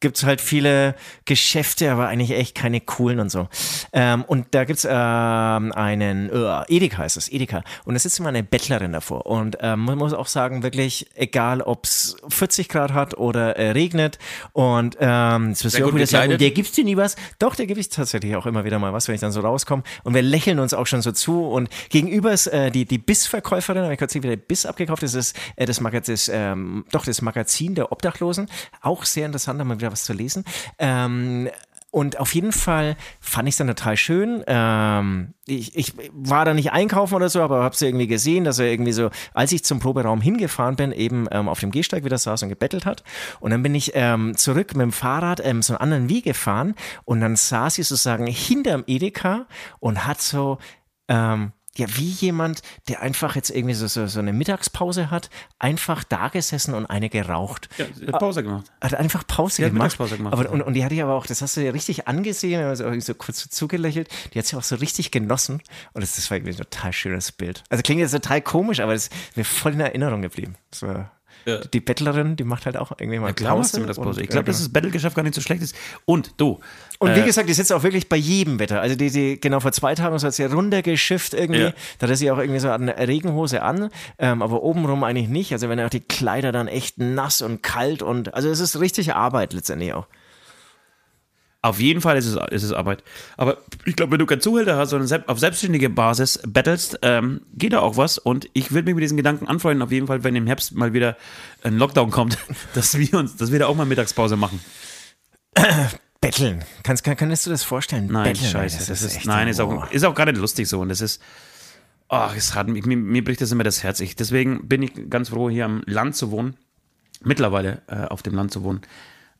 gibt's 0.00 0.24
halt 0.24 0.40
viele 0.40 0.94
Geschäfte, 1.24 1.90
aber 1.90 2.09
eigentlich 2.09 2.32
echt 2.32 2.54
keine 2.54 2.80
coolen 2.80 3.18
und 3.18 3.30
so. 3.30 3.48
Ähm, 3.92 4.24
und 4.26 4.48
da 4.50 4.64
gibt's 4.64 4.87
ähm, 4.88 5.72
einen, 5.72 6.30
äh, 6.30 6.62
Edeka 6.68 6.98
heißt 6.98 7.16
es, 7.16 7.32
Edeka. 7.32 7.62
Und 7.85 7.94
da 7.94 7.98
sitzt 7.98 8.18
immer 8.18 8.28
eine 8.28 8.42
Bettlerin 8.42 8.92
davor. 8.92 9.26
Und 9.26 9.56
ähm, 9.61 9.80
man 9.80 9.96
muss 9.96 10.12
auch 10.12 10.26
sagen, 10.26 10.62
wirklich, 10.62 11.06
egal 11.14 11.62
ob's 11.62 12.16
40 12.28 12.68
Grad 12.68 12.92
hat 12.92 13.16
oder 13.16 13.56
äh, 13.56 13.70
regnet 13.70 14.18
und 14.52 14.96
ähm, 15.00 15.50
jetzt 15.50 15.64
wirst 15.64 15.78
du 15.78 15.87
auch 15.87 15.94
wieder 15.94 16.06
sagen, 16.06 16.37
der 16.37 16.50
gibt's 16.50 16.72
dir 16.72 16.85
nie 16.85 16.96
was. 16.96 17.16
Doch, 17.38 17.54
der 17.54 17.66
gebe 17.66 17.80
ich 17.80 17.88
tatsächlich 17.88 18.37
auch 18.37 18.46
immer 18.46 18.64
wieder 18.64 18.78
mal 18.78 18.92
was, 18.92 19.09
wenn 19.09 19.14
ich 19.14 19.20
dann 19.20 19.32
so 19.32 19.40
rauskomme. 19.40 19.82
Und 20.04 20.14
wir 20.14 20.22
lächeln 20.22 20.59
uns 20.59 20.74
auch 20.74 20.87
schon 20.87 21.00
so 21.00 21.12
zu. 21.12 21.46
Und 21.46 21.70
gegenüber 21.88 22.32
ist 22.32 22.48
äh, 22.48 22.70
die, 22.70 22.85
die 22.85 22.98
Bissverkäuferin, 22.98 23.82
habe 23.82 23.94
ich 23.94 23.98
gerade 23.98 24.14
wieder 24.14 24.37
Biss 24.37 24.66
abgekauft. 24.66 25.02
Das 25.02 25.14
ist 25.14 25.37
äh, 25.56 25.64
das 25.64 25.80
Magazin, 25.80 26.14
das, 26.14 26.28
ähm, 26.28 26.85
doch 26.92 27.04
das 27.04 27.22
Magazin 27.22 27.74
der 27.74 27.92
Obdachlosen. 27.92 28.48
Auch 28.82 29.04
sehr 29.04 29.24
interessant, 29.24 29.59
da 29.59 29.64
mal 29.64 29.78
wieder 29.78 29.86
was 29.92 30.05
zu 30.05 30.12
lesen. 30.12 30.44
Ähm, 30.79 31.49
Und 31.92 32.18
auf 32.18 32.35
jeden 32.35 32.53
Fall 32.53 32.94
fand 33.20 33.49
ich 33.49 33.55
es 33.55 33.59
dann 33.59 33.68
total 33.68 33.96
schön. 33.96 34.44
Ähm, 34.46 35.33
ich, 35.46 35.75
ich 35.77 35.94
war 36.12 36.44
da 36.44 36.53
nicht 36.53 36.72
einkaufen 36.72 37.14
oder 37.14 37.31
so, 37.31 37.40
aber 37.40 37.62
habe 37.62 37.75
es 37.75 37.81
irgendwie 37.81 38.07
gesehen, 38.07 38.44
dass 38.44 38.59
er 38.59 38.66
irgendwie 38.66 38.92
so, 38.92 39.09
als 39.33 39.53
ich 39.53 39.64
zum 39.64 39.79
Proberaum 39.79 40.20
hingefahren 40.20 40.77
bin, 40.77 40.92
eben 40.92 41.27
ähm, 41.31 41.49
auf 41.49 41.61
dem 41.61 41.70
Gehsteig 41.70 42.05
wieder 42.05 42.18
saß 42.18 42.42
und 42.42 42.51
gebettelt 42.51 42.85
hat. 42.85 43.03
Und 43.40 43.51
dann 43.53 43.62
bin 43.62 43.75
ich 43.75 43.92
ähm, 43.94 44.37
zurück 44.37 44.75
mit 44.75 44.83
dem 44.83 44.92
Fahrrad 44.92 45.40
ähm, 45.42 45.62
so 45.62 45.72
einen 45.72 45.81
anderen 45.81 46.09
Weg 46.11 46.25
gefahren 46.25 46.75
und 47.05 47.20
dann 47.20 47.35
saß 47.35 47.77
sie 47.77 47.83
sozusagen 47.83 48.27
hinterm 48.27 48.85
Edeka 48.87 49.46
und 49.79 50.07
hat 50.07 50.20
so 50.20 50.59
ähm, 51.09 51.53
ja, 51.76 51.86
wie 51.96 52.08
jemand, 52.10 52.62
der 52.88 53.00
einfach 53.02 53.36
jetzt 53.36 53.50
irgendwie 53.50 53.74
so, 53.74 53.86
so, 53.86 54.06
so 54.06 54.18
eine 54.18 54.32
Mittagspause 54.32 55.10
hat, 55.10 55.30
einfach 55.58 56.04
da 56.04 56.28
gesessen 56.28 56.74
und 56.74 56.86
eine 56.86 57.08
geraucht. 57.08 57.68
Ja, 57.78 57.86
hat 58.12 58.18
Pause 58.20 58.42
gemacht. 58.42 58.70
Hat 58.80 58.94
einfach 58.94 59.26
Pause 59.26 59.56
Die 59.56 59.64
hat 59.64 59.70
gemacht. 59.72 59.84
Mittagspause 59.84 60.16
gemacht, 60.16 60.32
aber, 60.32 60.44
ja. 60.44 60.50
und, 60.50 60.62
und 60.62 60.74
die 60.74 60.84
hatte 60.84 60.94
ich 60.94 61.02
aber 61.02 61.14
auch, 61.14 61.26
das 61.26 61.42
hast 61.42 61.56
du 61.56 61.60
ja 61.64 61.70
richtig 61.70 62.08
angesehen, 62.08 62.62
also 62.64 62.84
irgendwie 62.84 63.00
so 63.02 63.14
kurz 63.14 63.40
so 63.40 63.48
zugelächelt. 63.50 64.08
Die 64.34 64.38
hat 64.38 64.46
sie 64.46 64.56
auch 64.56 64.62
so 64.62 64.76
richtig 64.76 65.10
genossen. 65.10 65.62
Und 65.92 66.00
das, 66.02 66.16
das 66.16 66.30
war 66.30 66.36
irgendwie 66.38 66.54
ein 66.54 66.58
total 66.58 66.92
schönes 66.92 67.32
Bild. 67.32 67.62
Also 67.70 67.82
klingt 67.82 68.00
jetzt 68.00 68.12
total 68.12 68.40
komisch, 68.42 68.80
aber 68.80 68.92
das 68.94 69.08
ist 69.08 69.36
mir 69.36 69.44
voll 69.44 69.72
in 69.74 69.80
Erinnerung 69.80 70.22
geblieben. 70.22 70.56
Das 70.70 70.82
war, 70.82 71.12
Ja. 71.44 71.58
Die 71.58 71.80
Bettlerin, 71.80 72.34
die 72.36 72.42
macht 72.44 72.66
halt 72.66 72.76
auch 72.76 72.90
irgendwie 72.98 73.18
mal 73.20 73.32
Klar 73.32 73.56
machst 73.56 73.74
du 73.74 73.78
Pause. 73.78 73.80
Mittagspause. 73.86 74.18
und- 74.18 74.24
Ich 74.24 74.30
glaube, 74.30 74.46
ja, 74.46 74.52
dass 74.52 74.58
das 74.58 74.68
Battle-Geschäft 74.72 75.14
gar 75.14 75.22
nicht 75.22 75.34
so 75.34 75.40
schlecht 75.40 75.62
ist. 75.62 75.76
Und 76.06 76.32
du. 76.38 76.58
Und 76.98 77.14
wie 77.14 77.20
äh, 77.20 77.24
gesagt, 77.24 77.48
die 77.48 77.52
sitzt 77.52 77.72
auch 77.72 77.82
wirklich 77.82 78.09
bei 78.09 78.16
jedem 78.16 78.59
Wetter. 78.59 78.80
Also 78.80 78.96
die, 78.96 79.11
die 79.11 79.40
genau 79.40 79.61
vor 79.61 79.72
zwei 79.72 79.94
Tagen 79.94 80.18
so 80.18 80.26
hat 80.26 80.35
sie 80.35 80.44
runtergeschifft 80.44 81.35
irgendwie. 81.35 81.61
Ja. 81.61 81.72
Da 81.98 82.09
hat 82.09 82.16
sie 82.16 82.30
auch 82.30 82.38
irgendwie 82.38 82.61
so 82.61 82.70
eine 82.70 82.96
Regenhose 82.96 83.62
an, 83.62 83.90
ähm, 84.18 84.42
aber 84.42 84.62
obenrum 84.62 85.04
eigentlich 85.04 85.28
nicht. 85.28 85.52
Also 85.52 85.68
wenn 85.68 85.80
auch 85.80 85.90
die 85.90 86.00
Kleider 86.00 86.52
dann 86.52 86.68
echt 86.68 86.98
nass 86.98 87.42
und 87.42 87.62
kalt 87.62 88.02
und 88.02 88.35
also 88.35 88.48
es 88.48 88.61
ist 88.61 88.80
richtig 88.80 89.14
Arbeit 89.14 89.52
letztendlich 89.52 89.92
auch. 89.92 90.06
Auf 91.66 91.80
jeden 91.80 92.00
Fall 92.00 92.16
ist 92.16 92.26
es, 92.26 92.37
ist 92.52 92.62
es 92.62 92.72
Arbeit. 92.72 93.02
Aber 93.37 93.59
ich 93.85 93.96
glaube, 93.96 94.12
wenn 94.12 94.20
du 94.20 94.26
keinen 94.26 94.40
Zuhälter 94.40 94.76
hast, 94.76 94.90
sondern 94.90 95.24
auf 95.26 95.40
selbstständige 95.40 95.90
Basis 95.90 96.40
battlest, 96.46 97.00
ähm, 97.02 97.40
geht 97.54 97.72
da 97.72 97.80
auch 97.80 97.96
was. 97.96 98.18
Und 98.18 98.48
ich 98.52 98.70
würde 98.70 98.87
mich 98.87 98.94
mit 98.94 99.02
diesen 99.02 99.16
Gedanken 99.16 99.48
anfreunden, 99.48 99.82
auf 99.82 99.90
jeden 99.90 100.06
Fall, 100.06 100.22
wenn 100.22 100.37
im 100.37 100.46
Herbst 100.46 100.76
mal 100.76 100.92
wieder 100.92 101.16
ein 101.64 101.76
Lockdown 101.76 102.12
kommt, 102.12 102.38
dass 102.74 102.96
wir 102.96 103.14
uns, 103.14 103.37
dass 103.37 103.50
wir 103.50 103.59
da 103.59 103.66
auch 103.66 103.74
mal 103.74 103.85
Mittagspause 103.85 104.37
machen. 104.37 104.61
Betteln. 106.20 106.64
Kannst, 106.83 107.05
kann, 107.05 107.16
kannst 107.16 107.46
du 107.46 107.50
das 107.50 107.62
vorstellen? 107.62 108.07
Nein, 108.11 108.24
Betteln, 108.33 108.50
scheiße. 108.50 108.79
Das, 108.88 109.02
ist, 109.02 109.16
echt 109.16 109.26
nein, 109.26 109.48
ist 109.48 109.61
auch, 109.61 109.90
ist 109.90 110.05
auch 110.05 110.14
gar 110.14 110.26
nicht 110.26 110.38
lustig 110.38 110.68
so. 110.68 110.81
Und 110.81 110.88
das 110.88 111.00
ist, 111.00 111.20
oh, 112.09 112.29
es 112.37 112.55
hat, 112.55 112.68
mich- 112.68 112.85
mir, 112.87 112.96
mir 112.96 113.22
bricht 113.22 113.40
das 113.40 113.52
immer 113.52 113.64
das 113.64 113.83
Herz. 113.83 114.00
Ich, 114.00 114.16
deswegen 114.16 114.66
bin 114.68 114.83
ich 114.83 114.92
ganz 115.11 115.29
froh, 115.29 115.50
hier 115.50 115.64
am 115.66 115.83
Land 115.87 116.16
zu 116.16 116.31
wohnen. 116.31 116.57
Mittlerweile 117.22 117.83
äh, 117.87 118.05
auf 118.07 118.22
dem 118.22 118.35
Land 118.35 118.52
zu 118.52 118.62
wohnen. 118.62 118.81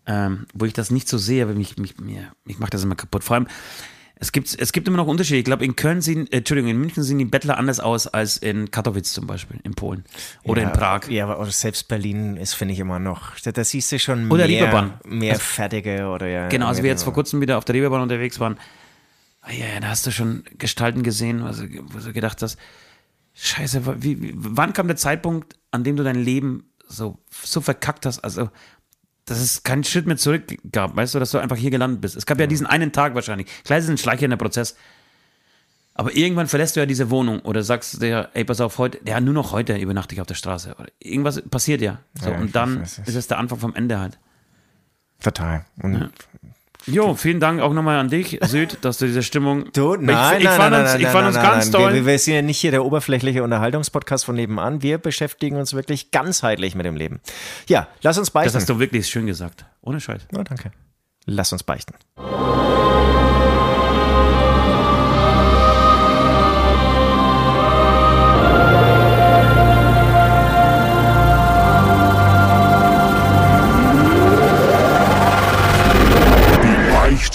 Ähm, 0.07 0.47
wo 0.55 0.65
ich 0.65 0.73
das 0.73 0.91
nicht 0.91 1.09
so 1.09 1.19
sehe, 1.19 1.49
weil 1.49 1.57
mich, 1.57 1.79
mich, 1.79 1.99
mir, 1.99 2.31
mich 2.45 2.59
macht 2.59 2.75
das 2.75 2.85
immer 2.85 2.95
kaputt. 2.95 3.25
Vor 3.25 3.35
allem, 3.35 3.49
es 4.18 4.33
gibt, 4.33 4.59
es 4.59 4.72
gibt 4.72 4.88
immer 4.88 4.96
noch 4.96 5.07
Unterschiede. 5.07 5.38
Ich 5.38 5.44
glaube, 5.44 5.64
in 5.64 5.76
Köln 5.76 6.00
sehen, 6.00 6.26
äh, 6.33 6.38
Entschuldigung, 6.38 6.70
in 6.70 6.79
München 6.81 7.02
sehen 7.02 7.18
die 7.18 7.26
Bettler 7.26 7.59
anders 7.59 7.81
aus 7.81 8.07
als 8.07 8.38
in 8.38 8.70
Katowice 8.70 9.12
zum 9.12 9.26
Beispiel, 9.26 9.61
in 9.62 9.74
Polen. 9.74 10.05
Oder 10.44 10.62
ja, 10.62 10.68
in 10.68 10.72
Prag. 10.74 11.09
Ja, 11.11 11.26
aber 11.29 11.44
selbst 11.50 11.87
Berlin 11.88 12.37
ist, 12.38 12.55
finde 12.55 12.72
ich, 12.72 12.81
immer 12.81 12.98
noch. 12.98 13.38
Da, 13.40 13.52
da 13.52 13.62
siehst 13.62 13.92
du 13.92 13.98
schon 13.98 14.31
Oder 14.31 14.46
mehr, 14.46 14.61
Reeperbahn. 14.62 14.94
mehr 15.05 15.33
Also- 15.35 15.44
Fertige 15.44 16.07
oder 16.09 16.29
ja. 16.29 16.48
Genau, 16.48 16.66
als 16.68 16.83
wir 16.83 16.88
jetzt 16.88 17.02
vor 17.02 17.12
kurzem 17.12 17.40
wieder 17.42 17.59
auf 17.59 17.66
der 17.66 17.74
Reeperbahn 17.74 18.00
unterwegs 18.00 18.40
waren, 18.40 18.57
ah 19.42 19.52
ja, 19.52 19.81
da 19.81 19.88
hast 19.88 20.07
du 20.07 20.11
schon 20.11 20.44
Gestalten 20.57 21.02
gesehen, 21.02 21.42
wo 21.44 21.48
du, 21.48 21.85
wo 21.92 21.98
du 21.98 22.12
gedacht 22.14 22.40
hast, 22.40 22.57
scheiße, 23.35 24.02
wie, 24.02 24.22
wie, 24.22 24.33
wann 24.35 24.72
kam 24.72 24.87
der 24.87 24.96
Zeitpunkt, 24.96 25.57
an 25.70 25.85
dem 25.85 25.96
du 25.96 26.02
dein 26.02 26.16
Leben 26.16 26.70
so, 26.88 27.18
so 27.31 27.61
verkackt 27.61 28.07
hast, 28.07 28.20
also 28.20 28.48
dass 29.27 29.41
es 29.41 29.62
keinen 29.65 29.85
Schritt 29.85 30.07
mehr 30.07 30.17
zurück 30.17 30.45
gab, 30.73 30.97
weißt 30.97 31.15
du, 31.15 31.19
dass 31.19 31.33
du 31.33 31.39
einfach 31.39 31.57
hier 31.57 31.71
gelandet 31.71 32.01
bist. 32.01 32.17
Es 32.17 32.27
gab 32.27 32.41
ja 32.41 32.47
diesen 32.47 32.67
einen 32.67 32.93
Tag 32.93 33.15
wahrscheinlich. 33.15 33.49
Klar, 33.65 33.79
es 33.79 33.85
ist 33.85 33.91
ein 33.91 33.99
schleichender 33.99 34.37
Prozess. 34.37 34.77
Aber 35.95 36.15
irgendwann 36.15 36.47
verlässt 36.47 36.77
du 36.77 36.81
ja 36.81 36.87
diese 36.87 37.11
Wohnung 37.11 37.41
oder 37.41 37.62
sagst 37.62 38.03
dir, 38.03 38.29
ey, 38.35 38.45
pass 38.45 38.61
auf, 38.61 38.79
heute, 38.79 39.01
ja, 39.07 39.21
nur 39.21 39.35
noch 39.35 39.53
heute 39.53 39.77
übernachte 39.77 40.15
ich 40.15 40.21
auf 40.21 40.27
der 40.27 40.35
Straße. 40.35 40.75
Oder 40.79 40.89
irgendwas 41.01 41.43
passiert 41.43 41.81
ja. 41.81 41.99
So, 42.21 42.31
Ja, 42.31 42.39
und 42.39 42.55
dann 42.55 42.83
ist 42.83 43.09
es 43.09 43.27
der 43.27 43.39
Anfang 43.39 43.59
vom 43.59 43.75
Ende 43.75 43.99
halt. 43.99 44.19
Total. 45.23 45.65
Und 45.83 46.11
Jo, 46.87 47.15
vielen 47.15 47.41
Dank 47.41 47.61
auch 47.61 47.73
nochmal 47.73 47.99
an 47.99 48.09
dich, 48.09 48.39
Süd, 48.43 48.79
dass 48.83 48.99
du 48.99 49.07
diese 49.07 49.23
Stimmung. 49.23 49.73
Du, 49.73 49.97
nein, 49.97 50.35
ich, 50.35 50.39
ich 50.41 50.45
nein, 50.45 50.57
fand 50.57 50.71
nein, 50.73 50.83
uns, 50.83 50.93
nein, 50.93 51.01
ich 51.01 51.09
fand 51.09 51.27
uns 51.27 51.37
ganz 51.37 51.71
toll. 51.71 51.95
Wir, 51.95 52.07
wir 52.07 52.19
sind 52.19 52.35
ja 52.35 52.43
nicht 52.43 52.59
hier 52.59 52.71
der 52.71 52.85
oberflächliche 52.85 53.43
Unterhaltungspodcast 53.43 54.25
von 54.25 54.37
nebenan. 54.37 54.83
Wir 54.83 54.99
beschäftigen 54.99 55.57
uns 55.57 55.75
wirklich 55.75 56.11
ganzheitlich 56.11 56.75
mit 56.75 56.87
dem 56.87 56.97
Leben. 56.97 57.21
Ja, 57.69 57.89
lass 58.03 58.19
uns 58.19 58.29
das 58.29 58.33
beichten. 58.33 58.57
hast 58.57 58.69
du 58.69 58.79
wirklich 58.79 59.09
schön 59.09 59.27
gesagt. 59.27 59.65
Ohne 59.83 60.01
Scheiß. 60.01 60.23
oh, 60.37 60.43
danke. 60.43 60.71
Lass 61.25 61.53
uns 61.53 61.62
beichten. 61.62 61.95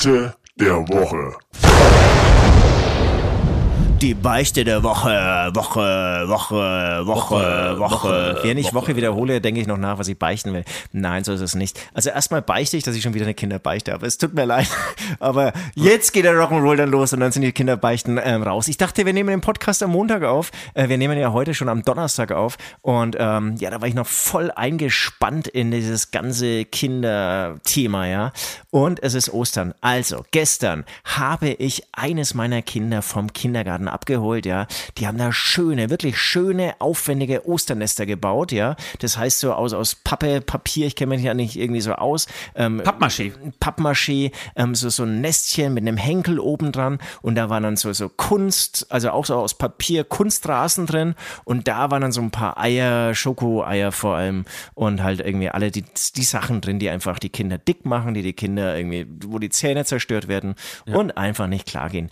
Beichte 0.02 0.34
der 0.56 0.78
Woche. 0.88 1.38
Die 4.02 4.16
Beichte 4.16 4.64
der 4.64 4.82
Woche, 4.82 5.52
Woche, 5.54 6.24
Woche, 6.28 7.06
Woche, 7.06 7.78
Woche. 7.78 8.40
Wenn 8.42 8.58
ich 8.58 8.74
Woche 8.74 8.96
wiederhole, 8.96 9.42
denke 9.42 9.62
ich 9.62 9.68
noch 9.68 9.78
nach, 9.78 10.00
was 10.00 10.08
ich 10.08 10.18
beichten 10.18 10.54
will. 10.54 10.66
Nein, 10.92 11.24
so 11.24 11.34
ist 11.34 11.42
es 11.42 11.54
nicht. 11.54 11.80
Also 11.94 12.10
erstmal 12.10 12.42
beichte 12.42 12.78
ich, 12.78 12.84
dass 12.84 12.96
ich 12.96 13.04
schon 13.04 13.14
wieder 13.14 13.26
eine 13.26 13.36
Kinderbeichte 13.36 13.92
habe. 13.92 14.08
Es 14.08 14.18
tut 14.18 14.34
mir 14.34 14.46
leid, 14.46 14.68
aber 15.20 15.54
jetzt 15.76 16.14
geht 16.14 16.26
der 16.26 16.34
Rock'n'Roll 16.34 16.78
dann 16.78 16.90
los 16.90 17.14
und 17.14 17.20
dann 17.20 17.32
sind 17.32 17.44
die 17.44 17.52
Kinderbeichten 17.52 18.20
ähm, 18.24 18.42
raus. 18.42 18.70
Ich 18.70 18.78
dachte, 18.78 19.06
wir 19.06 19.14
nehmen 19.14 19.30
den 19.30 19.42
Podcast 19.42 19.84
am 19.84 19.92
Montag 19.92 20.24
auf. 20.24 20.50
Äh, 20.74 20.90
wir 20.90 20.98
nehmen 20.98 21.20
ja 21.20 21.32
heute 21.32 21.54
schon 21.54 21.70
am 21.70 21.84
Donnerstag 21.84 22.32
auf 22.32 22.58
und 22.82 23.16
ähm, 23.20 23.56
ja, 23.60 23.70
da 23.70 23.82
war 23.82 23.88
ich 23.88 23.94
noch 23.94 24.08
voll 24.08 24.50
eingespannt 24.50 25.48
in 25.48 25.70
dieses 25.70 26.10
ganze 26.10 26.66
Kinderthema, 26.66 28.08
ja. 28.08 28.34
Und 28.72 29.04
es 29.04 29.14
ist 29.14 29.32
Ostern. 29.32 29.76
Also, 29.82 30.26
gestern 30.32 30.86
habe 31.04 31.50
ich 31.50 31.84
eines 31.92 32.34
meiner 32.34 32.64
Kinder 32.64 33.04
vom 33.04 33.32
Kindergarten 33.32 33.91
abgeholt, 33.92 34.46
ja. 34.46 34.68
Die 34.98 35.08
haben 35.08 35.18
da 35.18 35.32
schöne, 35.32 35.90
wirklich 35.90 36.18
schöne, 36.18 36.76
aufwendige 36.80 37.48
Osternester 37.48 38.06
gebaut, 38.06 38.52
ja. 38.52 38.76
Das 39.00 39.18
heißt 39.18 39.40
so 39.40 39.54
aus, 39.54 39.74
aus 39.74 39.96
Pappe, 39.96 40.42
Papier, 40.42 40.88
ich 40.88 40.96
kenne 40.96 41.16
mich 41.16 41.24
ja 41.24 41.34
nicht 41.34 41.56
irgendwie 41.58 41.82
so 41.82 41.94
aus. 41.94 42.28
Ähm, 42.56 42.82
Pappmaché. 42.82 43.32
Pappmaché, 43.60 44.32
ähm, 44.56 44.76
so, 44.76 44.90
so 44.90 45.04
ein 45.04 45.22
Nestchen 45.22 45.74
mit 45.74 45.84
einem 45.84 45.98
Henkel 45.98 46.40
oben 46.40 46.72
dran 46.72 47.00
und 47.22 47.36
da 47.36 47.50
waren 47.50 47.64
dann 47.64 47.78
so, 47.78 47.94
so 47.94 48.10
Kunst, 48.10 48.88
also 48.90 49.12
auch 49.12 49.26
so 49.26 49.36
aus 49.36 49.58
Papier 49.58 50.04
Kunstrasen 50.04 50.86
drin 50.86 51.16
und 51.44 51.68
da 51.68 51.92
waren 51.92 52.02
dann 52.02 52.12
so 52.12 52.22
ein 52.22 52.32
paar 52.32 52.58
Eier, 52.58 53.14
Schokoeier 53.16 53.92
vor 53.92 54.16
allem 54.16 54.46
und 54.74 55.04
halt 55.04 55.20
irgendwie 55.20 55.50
alle 55.50 55.72
die, 55.72 55.84
die 56.16 56.24
Sachen 56.24 56.62
drin, 56.62 56.80
die 56.80 56.90
einfach 56.90 57.20
die 57.20 57.30
Kinder 57.30 57.58
dick 57.58 57.86
machen, 57.86 58.14
die 58.14 58.22
die 58.22 58.34
Kinder 58.34 58.78
irgendwie, 58.78 59.06
wo 59.26 59.40
die 59.40 59.50
Zähne 59.50 59.86
zerstört 59.86 60.28
werden 60.28 60.56
und 60.86 61.18
einfach 61.18 61.48
nicht 61.48 61.68
klar 61.68 61.90
gehen. 61.90 62.10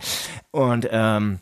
Und 0.52 0.88
ähm, 0.92 1.39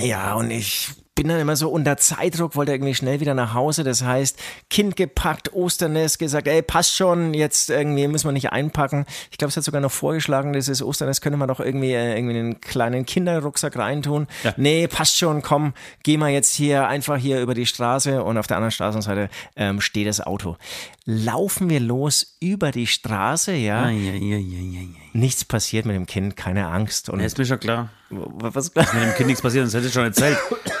ja, 0.00 0.34
und 0.34 0.50
ich 0.50 0.90
bin 1.14 1.28
dann 1.28 1.38
immer 1.38 1.54
so 1.54 1.68
unter 1.68 1.96
Zeitdruck, 1.96 2.56
wollte 2.56 2.72
irgendwie 2.72 2.94
schnell 2.94 3.20
wieder 3.20 3.34
nach 3.34 3.54
Hause. 3.54 3.84
Das 3.84 4.02
heißt, 4.02 4.38
Kind 4.68 4.96
gepackt, 4.96 5.52
Osternest 5.52 6.18
gesagt, 6.18 6.48
ey, 6.48 6.60
passt 6.60 6.96
schon, 6.96 7.34
jetzt 7.34 7.70
irgendwie 7.70 8.08
müssen 8.08 8.26
wir 8.26 8.32
nicht 8.32 8.50
einpacken. 8.50 9.06
Ich 9.30 9.38
glaube, 9.38 9.50
es 9.50 9.56
hat 9.56 9.62
sogar 9.62 9.80
noch 9.80 9.92
vorgeschlagen, 9.92 10.52
dieses 10.52 10.82
Osternest 10.82 11.22
könnte 11.22 11.36
man 11.36 11.48
doch 11.48 11.60
irgendwie, 11.60 11.92
äh, 11.92 12.16
irgendwie 12.16 12.38
einen 12.38 12.60
kleinen 12.60 13.06
Kinderrucksack 13.06 13.76
reintun. 13.76 14.26
Ja. 14.42 14.54
Nee, 14.56 14.88
passt 14.88 15.16
schon, 15.16 15.42
komm, 15.42 15.74
geh 16.02 16.16
mal 16.16 16.30
jetzt 16.30 16.54
hier 16.54 16.88
einfach 16.88 17.16
hier 17.16 17.40
über 17.40 17.54
die 17.54 17.66
Straße 17.66 18.22
und 18.24 18.36
auf 18.36 18.48
der 18.48 18.56
anderen 18.56 18.72
Straßenseite 18.72 19.28
ähm, 19.54 19.80
steht 19.80 20.08
das 20.08 20.20
Auto. 20.20 20.56
Laufen 21.06 21.68
wir 21.68 21.80
los 21.80 22.36
über 22.40 22.70
die 22.70 22.86
Straße, 22.86 23.52
ja. 23.52 23.82
Ai, 23.84 23.90
ai, 23.92 24.16
ai. 24.16 24.88
Nichts 25.12 25.44
passiert 25.44 25.84
mit 25.84 25.94
dem 25.94 26.06
Kind, 26.06 26.34
keine 26.34 26.68
Angst. 26.68 27.10
Und 27.10 27.20
Ja, 27.20 27.26
ist 27.26 27.36
mir 27.36 27.44
schon 27.44 27.60
klar. 27.60 27.90
was, 28.08 28.74
Mit 28.74 28.86
dem 28.86 29.14
Kind 29.14 29.26
nichts 29.26 29.42
passiert, 29.42 29.66
das 29.66 29.74
hätte 29.74 29.88
ich 29.88 29.92
schon 29.92 30.04
erzählt. 30.04 30.38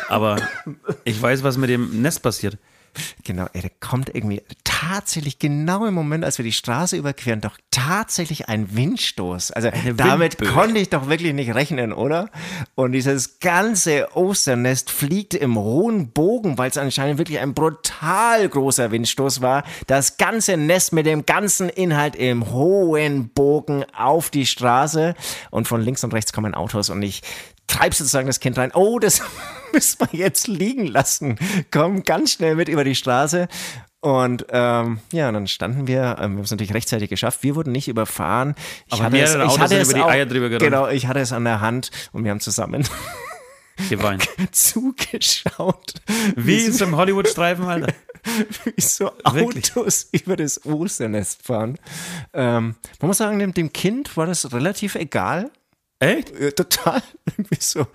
Aber 0.08 0.40
ich 1.04 1.20
weiß, 1.20 1.42
was 1.42 1.58
mit 1.58 1.68
dem 1.68 2.00
Nest 2.00 2.22
passiert. 2.22 2.56
Genau, 3.24 3.46
der 3.54 3.70
kommt 3.80 4.14
irgendwie 4.14 4.42
tatsächlich 4.64 5.38
genau 5.38 5.86
im 5.86 5.94
Moment, 5.94 6.24
als 6.24 6.38
wir 6.38 6.44
die 6.44 6.52
Straße 6.52 6.96
überqueren, 6.96 7.40
doch 7.40 7.56
tatsächlich 7.70 8.48
ein 8.48 8.74
Windstoß. 8.74 9.52
Also 9.52 9.70
damit 9.96 10.40
Windböe. 10.40 10.52
konnte 10.52 10.78
ich 10.78 10.90
doch 10.90 11.08
wirklich 11.08 11.32
nicht 11.32 11.54
rechnen, 11.54 11.92
oder? 11.92 12.30
Und 12.74 12.92
dieses 12.92 13.40
ganze 13.40 14.14
Osternest 14.16 14.90
fliegt 14.90 15.34
im 15.34 15.58
hohen 15.58 16.10
Bogen, 16.10 16.58
weil 16.58 16.70
es 16.70 16.76
anscheinend 16.76 17.18
wirklich 17.18 17.40
ein 17.40 17.54
brutal 17.54 18.48
großer 18.48 18.90
Windstoß 18.90 19.40
war. 19.40 19.64
Das 19.86 20.16
ganze 20.16 20.56
Nest 20.56 20.92
mit 20.92 21.06
dem 21.06 21.26
ganzen 21.26 21.68
Inhalt 21.68 22.16
im 22.16 22.50
hohen 22.50 23.28
Bogen 23.30 23.84
auf 23.96 24.30
die 24.30 24.46
Straße 24.46 25.14
und 25.50 25.68
von 25.68 25.80
links 25.80 26.04
und 26.04 26.14
rechts 26.14 26.32
kommen 26.32 26.54
Autos 26.54 26.90
und 26.90 27.02
ich 27.02 27.22
treib 27.66 27.94
sozusagen 27.94 28.26
das 28.26 28.40
Kind 28.40 28.58
rein. 28.58 28.72
Oh, 28.74 28.98
das 28.98 29.22
müssen 29.74 29.98
wir 30.00 30.18
jetzt 30.18 30.46
liegen 30.46 30.86
lassen. 30.86 31.38
Komm 31.70 32.02
ganz 32.02 32.32
schnell 32.32 32.54
mit 32.56 32.68
über 32.68 32.84
die 32.84 32.94
Straße. 32.94 33.48
Und 34.00 34.46
ähm, 34.50 35.00
ja, 35.12 35.28
und 35.28 35.34
dann 35.34 35.46
standen 35.46 35.86
wir, 35.86 36.16
ähm, 36.20 36.32
wir 36.32 36.36
haben 36.36 36.40
es 36.40 36.50
natürlich 36.50 36.74
rechtzeitig 36.74 37.08
geschafft. 37.08 37.42
Wir 37.42 37.56
wurden 37.56 37.72
nicht 37.72 37.88
überfahren. 37.88 38.54
Ich 38.86 38.94
Aber 38.94 39.04
hatte 39.04 39.18
es, 39.18 39.34
ich 39.34 39.40
Autos 39.40 39.58
hatte 39.58 39.78
es 39.78 39.90
über 39.90 39.98
die 39.98 40.04
Eier 40.04 40.26
drüber 40.26 40.48
gerannt. 40.48 40.62
Genau, 40.62 40.88
ich 40.88 41.06
hatte 41.06 41.20
es 41.20 41.32
an 41.32 41.44
der 41.44 41.60
Hand 41.60 41.90
und 42.12 42.24
wir 42.24 42.30
haben 42.30 42.40
zusammen 42.40 42.86
Geweint. 43.88 44.28
zugeschaut, 44.52 45.94
Wie 46.36 46.66
in 46.66 46.72
so 46.72 46.84
einem 46.84 46.96
Hollywood-Streifen, 46.96 47.64
Alter. 47.64 47.92
wie 48.64 48.80
so 48.80 49.10
Wirklich? 49.32 49.76
Autos 49.76 50.08
über 50.12 50.36
das 50.36 50.64
Osternest 50.64 51.42
fahren. 51.42 51.78
Ähm, 52.32 52.76
man 53.00 53.08
muss 53.08 53.18
sagen, 53.18 53.38
dem, 53.38 53.52
dem 53.52 53.72
Kind 53.72 54.16
war 54.16 54.26
das 54.26 54.52
relativ 54.52 54.94
egal. 54.94 55.50
Echt? 55.98 56.56
Total. 56.56 57.02
Irgendwie 57.26 57.56
so, 57.60 57.86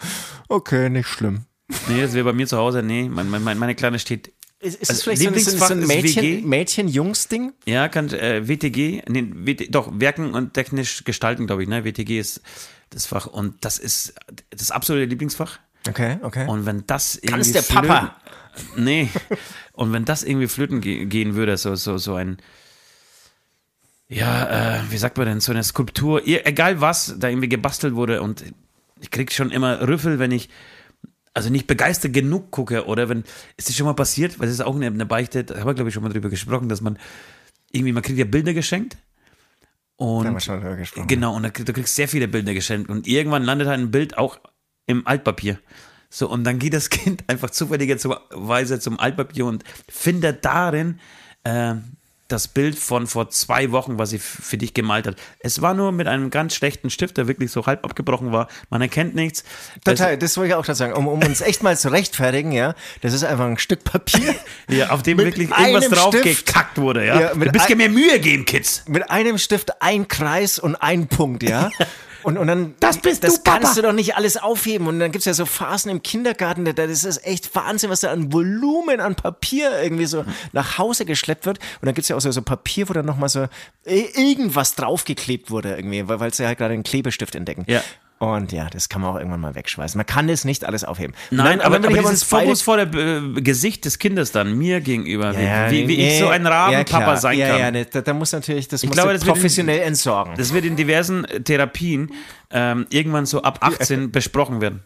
okay, 0.47 0.89
nicht 0.89 1.07
schlimm. 1.07 1.45
Nee, 1.87 2.01
das 2.01 2.13
wäre 2.13 2.25
bei 2.25 2.33
mir 2.33 2.47
zu 2.47 2.57
Hause. 2.57 2.81
Nee, 2.83 3.09
mein, 3.09 3.29
mein, 3.29 3.57
meine 3.57 3.75
Kleine 3.75 3.99
steht. 3.99 4.31
Ist, 4.59 4.81
ist 4.81 4.89
Also 4.89 4.93
es 4.93 5.03
vielleicht 5.03 5.21
so 5.21 5.27
ein, 5.29 5.57
so 5.59 5.73
ist 5.73 5.87
Mädchen? 5.87 6.49
Mädchen-Jungs-Ding? 6.49 7.53
Ja, 7.65 7.87
kann 7.87 8.09
äh, 8.09 8.47
WTG, 8.47 9.03
nee, 9.07 9.25
WT, 9.33 9.73
doch, 9.73 9.89
Werken 9.93 10.33
und 10.33 10.53
technisch 10.53 11.05
gestalten, 11.05 11.47
glaube 11.47 11.63
ich, 11.63 11.69
ne? 11.69 11.85
WTG 11.85 12.19
ist 12.19 12.41
das 12.89 13.05
Fach 13.05 13.27
und 13.27 13.63
das 13.63 13.77
ist 13.77 14.15
das 14.49 14.71
absolute 14.71 15.05
Lieblingsfach. 15.05 15.59
Okay, 15.87 16.17
okay. 16.23 16.45
Und 16.47 16.65
wenn 16.65 16.85
das 16.87 17.15
irgendwie. 17.15 17.29
Kann 17.29 17.39
es 17.41 17.51
der 17.53 17.61
Papa? 17.61 18.15
Flöten, 18.53 18.83
nee. 18.83 19.09
Und 19.73 19.93
wenn 19.93 20.03
das 20.03 20.23
irgendwie 20.23 20.47
flöten 20.47 20.81
ge 20.81 21.05
gehen 21.05 21.35
würde, 21.35 21.55
so, 21.55 21.75
so, 21.75 21.97
so 21.97 22.15
ein. 22.15 22.37
Ja, 24.09 24.79
äh, 24.79 24.81
wie 24.89 24.97
sagt 24.97 25.17
man 25.17 25.27
denn, 25.27 25.39
so 25.39 25.53
eine 25.53 25.63
Skulptur, 25.63 26.27
egal 26.27 26.81
was, 26.81 27.15
da 27.17 27.29
irgendwie 27.29 27.47
gebastelt 27.47 27.95
wurde 27.95 28.21
und 28.21 28.43
ich 28.99 29.09
krieg 29.11 29.31
schon 29.31 29.51
immer 29.51 29.87
Rüffel, 29.87 30.19
wenn 30.19 30.31
ich 30.31 30.49
also 31.39 31.49
nicht 31.49 31.67
begeistert 31.67 32.13
genug 32.13 32.51
gucke 32.51 32.85
oder 32.85 33.09
wenn, 33.09 33.23
ist 33.57 33.69
das 33.69 33.75
schon 33.75 33.85
mal 33.85 33.93
passiert, 33.93 34.39
weil 34.39 34.47
das 34.47 34.55
ist 34.55 34.61
auch 34.61 34.75
eine, 34.75 34.87
eine 34.87 35.05
Beichte, 35.05 35.43
da 35.43 35.59
haben 35.59 35.67
wir 35.67 35.73
glaube 35.73 35.89
ich 35.89 35.93
schon 35.93 36.03
mal 36.03 36.09
drüber 36.09 36.29
gesprochen, 36.29 36.69
dass 36.69 36.81
man 36.81 36.97
irgendwie, 37.71 37.93
man 37.93 38.03
kriegt 38.03 38.19
ja 38.19 38.25
Bilder 38.25 38.53
geschenkt 38.53 38.97
und 39.99 40.25
haben 40.25 40.33
wir 40.33 40.39
schon 40.39 40.61
drüber 40.61 40.77
gesprochen. 40.77 41.07
Genau, 41.07 41.35
und 41.35 41.43
da, 41.43 41.49
du 41.49 41.73
kriegst 41.73 41.93
sehr 41.93 42.07
viele 42.07 42.29
Bilder 42.29 42.53
geschenkt. 42.53 42.89
Und 42.89 43.05
irgendwann 43.05 43.43
landet 43.43 43.67
halt 43.67 43.79
ein 43.81 43.91
Bild 43.91 44.17
auch 44.17 44.39
im 44.85 45.05
Altpapier. 45.05 45.59
So, 46.09 46.29
und 46.29 46.45
dann 46.45 46.57
geht 46.57 46.73
das 46.73 46.89
Kind 46.89 47.25
einfach 47.27 47.49
zufälligerweise 47.49 48.79
zum 48.79 48.97
Altpapier 48.97 49.45
und 49.45 49.65
findet 49.89 50.45
darin 50.45 51.01
äh, 51.43 51.75
das 52.31 52.47
Bild 52.47 52.77
von 52.79 53.07
vor 53.07 53.29
zwei 53.29 53.71
Wochen, 53.71 53.99
was 53.99 54.11
sie 54.11 54.19
für 54.19 54.57
dich 54.57 54.73
gemalt 54.73 55.07
hat. 55.07 55.15
Es 55.39 55.61
war 55.61 55.73
nur 55.73 55.91
mit 55.91 56.07
einem 56.07 56.29
ganz 56.29 56.55
schlechten 56.55 56.89
Stift, 56.89 57.17
der 57.17 57.27
wirklich 57.27 57.51
so 57.51 57.65
halb 57.65 57.83
abgebrochen 57.83 58.31
war. 58.31 58.47
Man 58.69 58.81
erkennt 58.81 59.15
nichts. 59.15 59.43
Total, 59.83 60.17
das 60.17 60.37
wollte 60.37 60.49
ich 60.49 60.53
auch 60.55 60.63
gerade 60.65 60.77
sagen. 60.77 60.93
Um, 60.93 61.07
um 61.07 61.21
uns 61.23 61.41
echt 61.41 61.63
mal 61.63 61.77
zu 61.77 61.89
rechtfertigen, 61.91 62.51
ja, 62.51 62.75
das 63.01 63.13
ist 63.13 63.23
einfach 63.23 63.45
ein 63.45 63.57
Stück 63.57 63.83
Papier. 63.83 64.35
Es, 64.67 64.75
ja, 64.77 64.89
auf 64.91 65.03
dem 65.03 65.17
wirklich 65.17 65.49
irgendwas 65.49 65.83
einem 65.85 65.91
drauf 65.93 66.15
Stift. 66.15 66.45
gekackt 66.45 66.77
wurde. 66.77 67.05
Ja, 67.05 67.19
Ja, 67.19 67.35
mit 67.35 67.49
du 67.49 67.51
bist 67.51 67.69
ein- 67.69 67.77
mir 67.77 67.89
Mühe 67.89 68.19
geben, 68.19 68.45
Kids. 68.45 68.83
mit 68.87 69.09
einem 69.09 69.37
Stift 69.37 69.81
ein 69.81 70.07
Kreis 70.07 70.59
und 70.59 70.75
ein 70.75 71.07
Punkt, 71.07 71.43
ja. 71.43 71.69
Und, 72.29 72.37
und 72.37 72.47
dann, 72.47 72.75
Das 72.79 72.97
bist 72.99 73.23
das 73.23 73.35
du, 73.35 73.43
Papa. 73.43 73.59
kannst 73.59 73.77
du 73.77 73.81
doch 73.81 73.91
nicht 73.93 74.15
alles 74.15 74.37
aufheben. 74.37 74.87
Und 74.87 74.99
dann 74.99 75.11
gibt 75.11 75.21
es 75.21 75.25
ja 75.25 75.33
so 75.33 75.45
Phasen 75.45 75.91
im 75.91 76.01
Kindergarten, 76.03 76.65
da, 76.65 76.71
das 76.73 77.03
ist 77.03 77.25
echt 77.25 77.53
Wahnsinn, 77.55 77.89
was 77.89 78.01
da 78.01 78.11
an 78.11 78.31
Volumen, 78.31 78.99
an 78.99 79.15
Papier 79.15 79.81
irgendwie 79.81 80.05
so 80.05 80.23
nach 80.53 80.77
Hause 80.77 81.05
geschleppt 81.05 81.45
wird. 81.45 81.57
Und 81.57 81.85
dann 81.85 81.93
gibt 81.95 82.03
es 82.03 82.09
ja 82.09 82.15
auch 82.15 82.21
so, 82.21 82.31
so 82.31 82.41
Papier, 82.41 82.87
wo 82.87 82.93
dann 82.93 83.05
nochmal 83.05 83.29
so 83.29 83.47
irgendwas 83.85 84.75
draufgeklebt 84.75 85.51
wurde 85.51 85.75
irgendwie, 85.75 86.07
weil, 86.07 86.19
weil 86.19 86.33
sie 86.33 86.45
halt 86.45 86.57
gerade 86.57 86.73
einen 86.73 86.83
Klebestift 86.83 87.35
entdecken. 87.35 87.65
Ja. 87.67 87.81
Und 88.19 88.51
ja, 88.51 88.69
das 88.69 88.89
kann 88.89 89.01
man 89.01 89.11
auch 89.11 89.15
irgendwann 89.17 89.39
mal 89.39 89.55
wegschmeißen. 89.55 89.97
Man 89.97 90.05
kann 90.05 90.27
das 90.27 90.43
nicht 90.43 90.65
alles 90.65 90.83
aufheben. 90.83 91.15
Nein, 91.31 91.61
aber, 91.61 91.79
dann 91.79 91.85
aber 91.85 91.93
will 91.93 92.01
ich 92.01 92.05
dieses 92.09 92.23
vorwurfsvolle 92.23 92.83
äh, 93.37 93.41
Gesicht 93.41 93.85
des 93.85 93.97
Kindes 93.97 94.33
dann 94.33 94.57
mir 94.57 94.81
gegenüber, 94.81 95.31
Ja, 95.39 95.71
wie, 95.71 95.87
wie 95.87 95.95
nee, 95.95 96.13
ich 96.15 96.19
so 96.19 96.27
ein 96.27 96.43
ja, 96.43 96.49
Rabenpapa 96.49 97.03
klar. 97.03 97.17
sein 97.17 97.37
ja, 97.37 97.47
kann. 97.51 97.59
Ja, 97.59 97.71
nee, 97.71 97.85
da, 97.89 98.01
da 98.01 98.13
muss 98.13 98.33
natürlich, 98.33 98.67
das 98.67 98.83
muss 98.83 98.93
glaube, 98.93 99.13
das 99.13 99.21
wird 99.21 99.29
in- 99.37 99.41
professionell 99.41 99.79
entsorgen. 99.79 100.33
Das 100.35 100.53
wird 100.53 100.65
in 100.65 100.75
diversen 100.75 101.23
äh, 101.23 101.39
Therapien 101.39 102.11
ähm, 102.51 102.87
irgendwann 102.89 103.25
so 103.25 103.41
ab 103.41 103.59
18 103.61 104.11
besprochen 104.11 104.59
werden. 104.59 104.81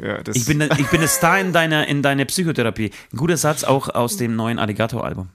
ja, 0.00 0.18
Ich 0.32 0.46
bin, 0.46 0.60
ich 0.60 0.86
bin 0.90 1.00
der 1.00 1.08
Star 1.08 1.40
in 1.40 1.52
deiner 1.52 1.88
in 1.88 2.02
deiner 2.02 2.24
Psychotherapie. 2.24 2.92
Ein 3.12 3.16
guter 3.16 3.36
Satz 3.36 3.64
auch 3.64 3.88
aus 3.88 4.16
dem 4.16 4.36
neuen 4.36 4.60
Alligator-Album. 4.60 5.28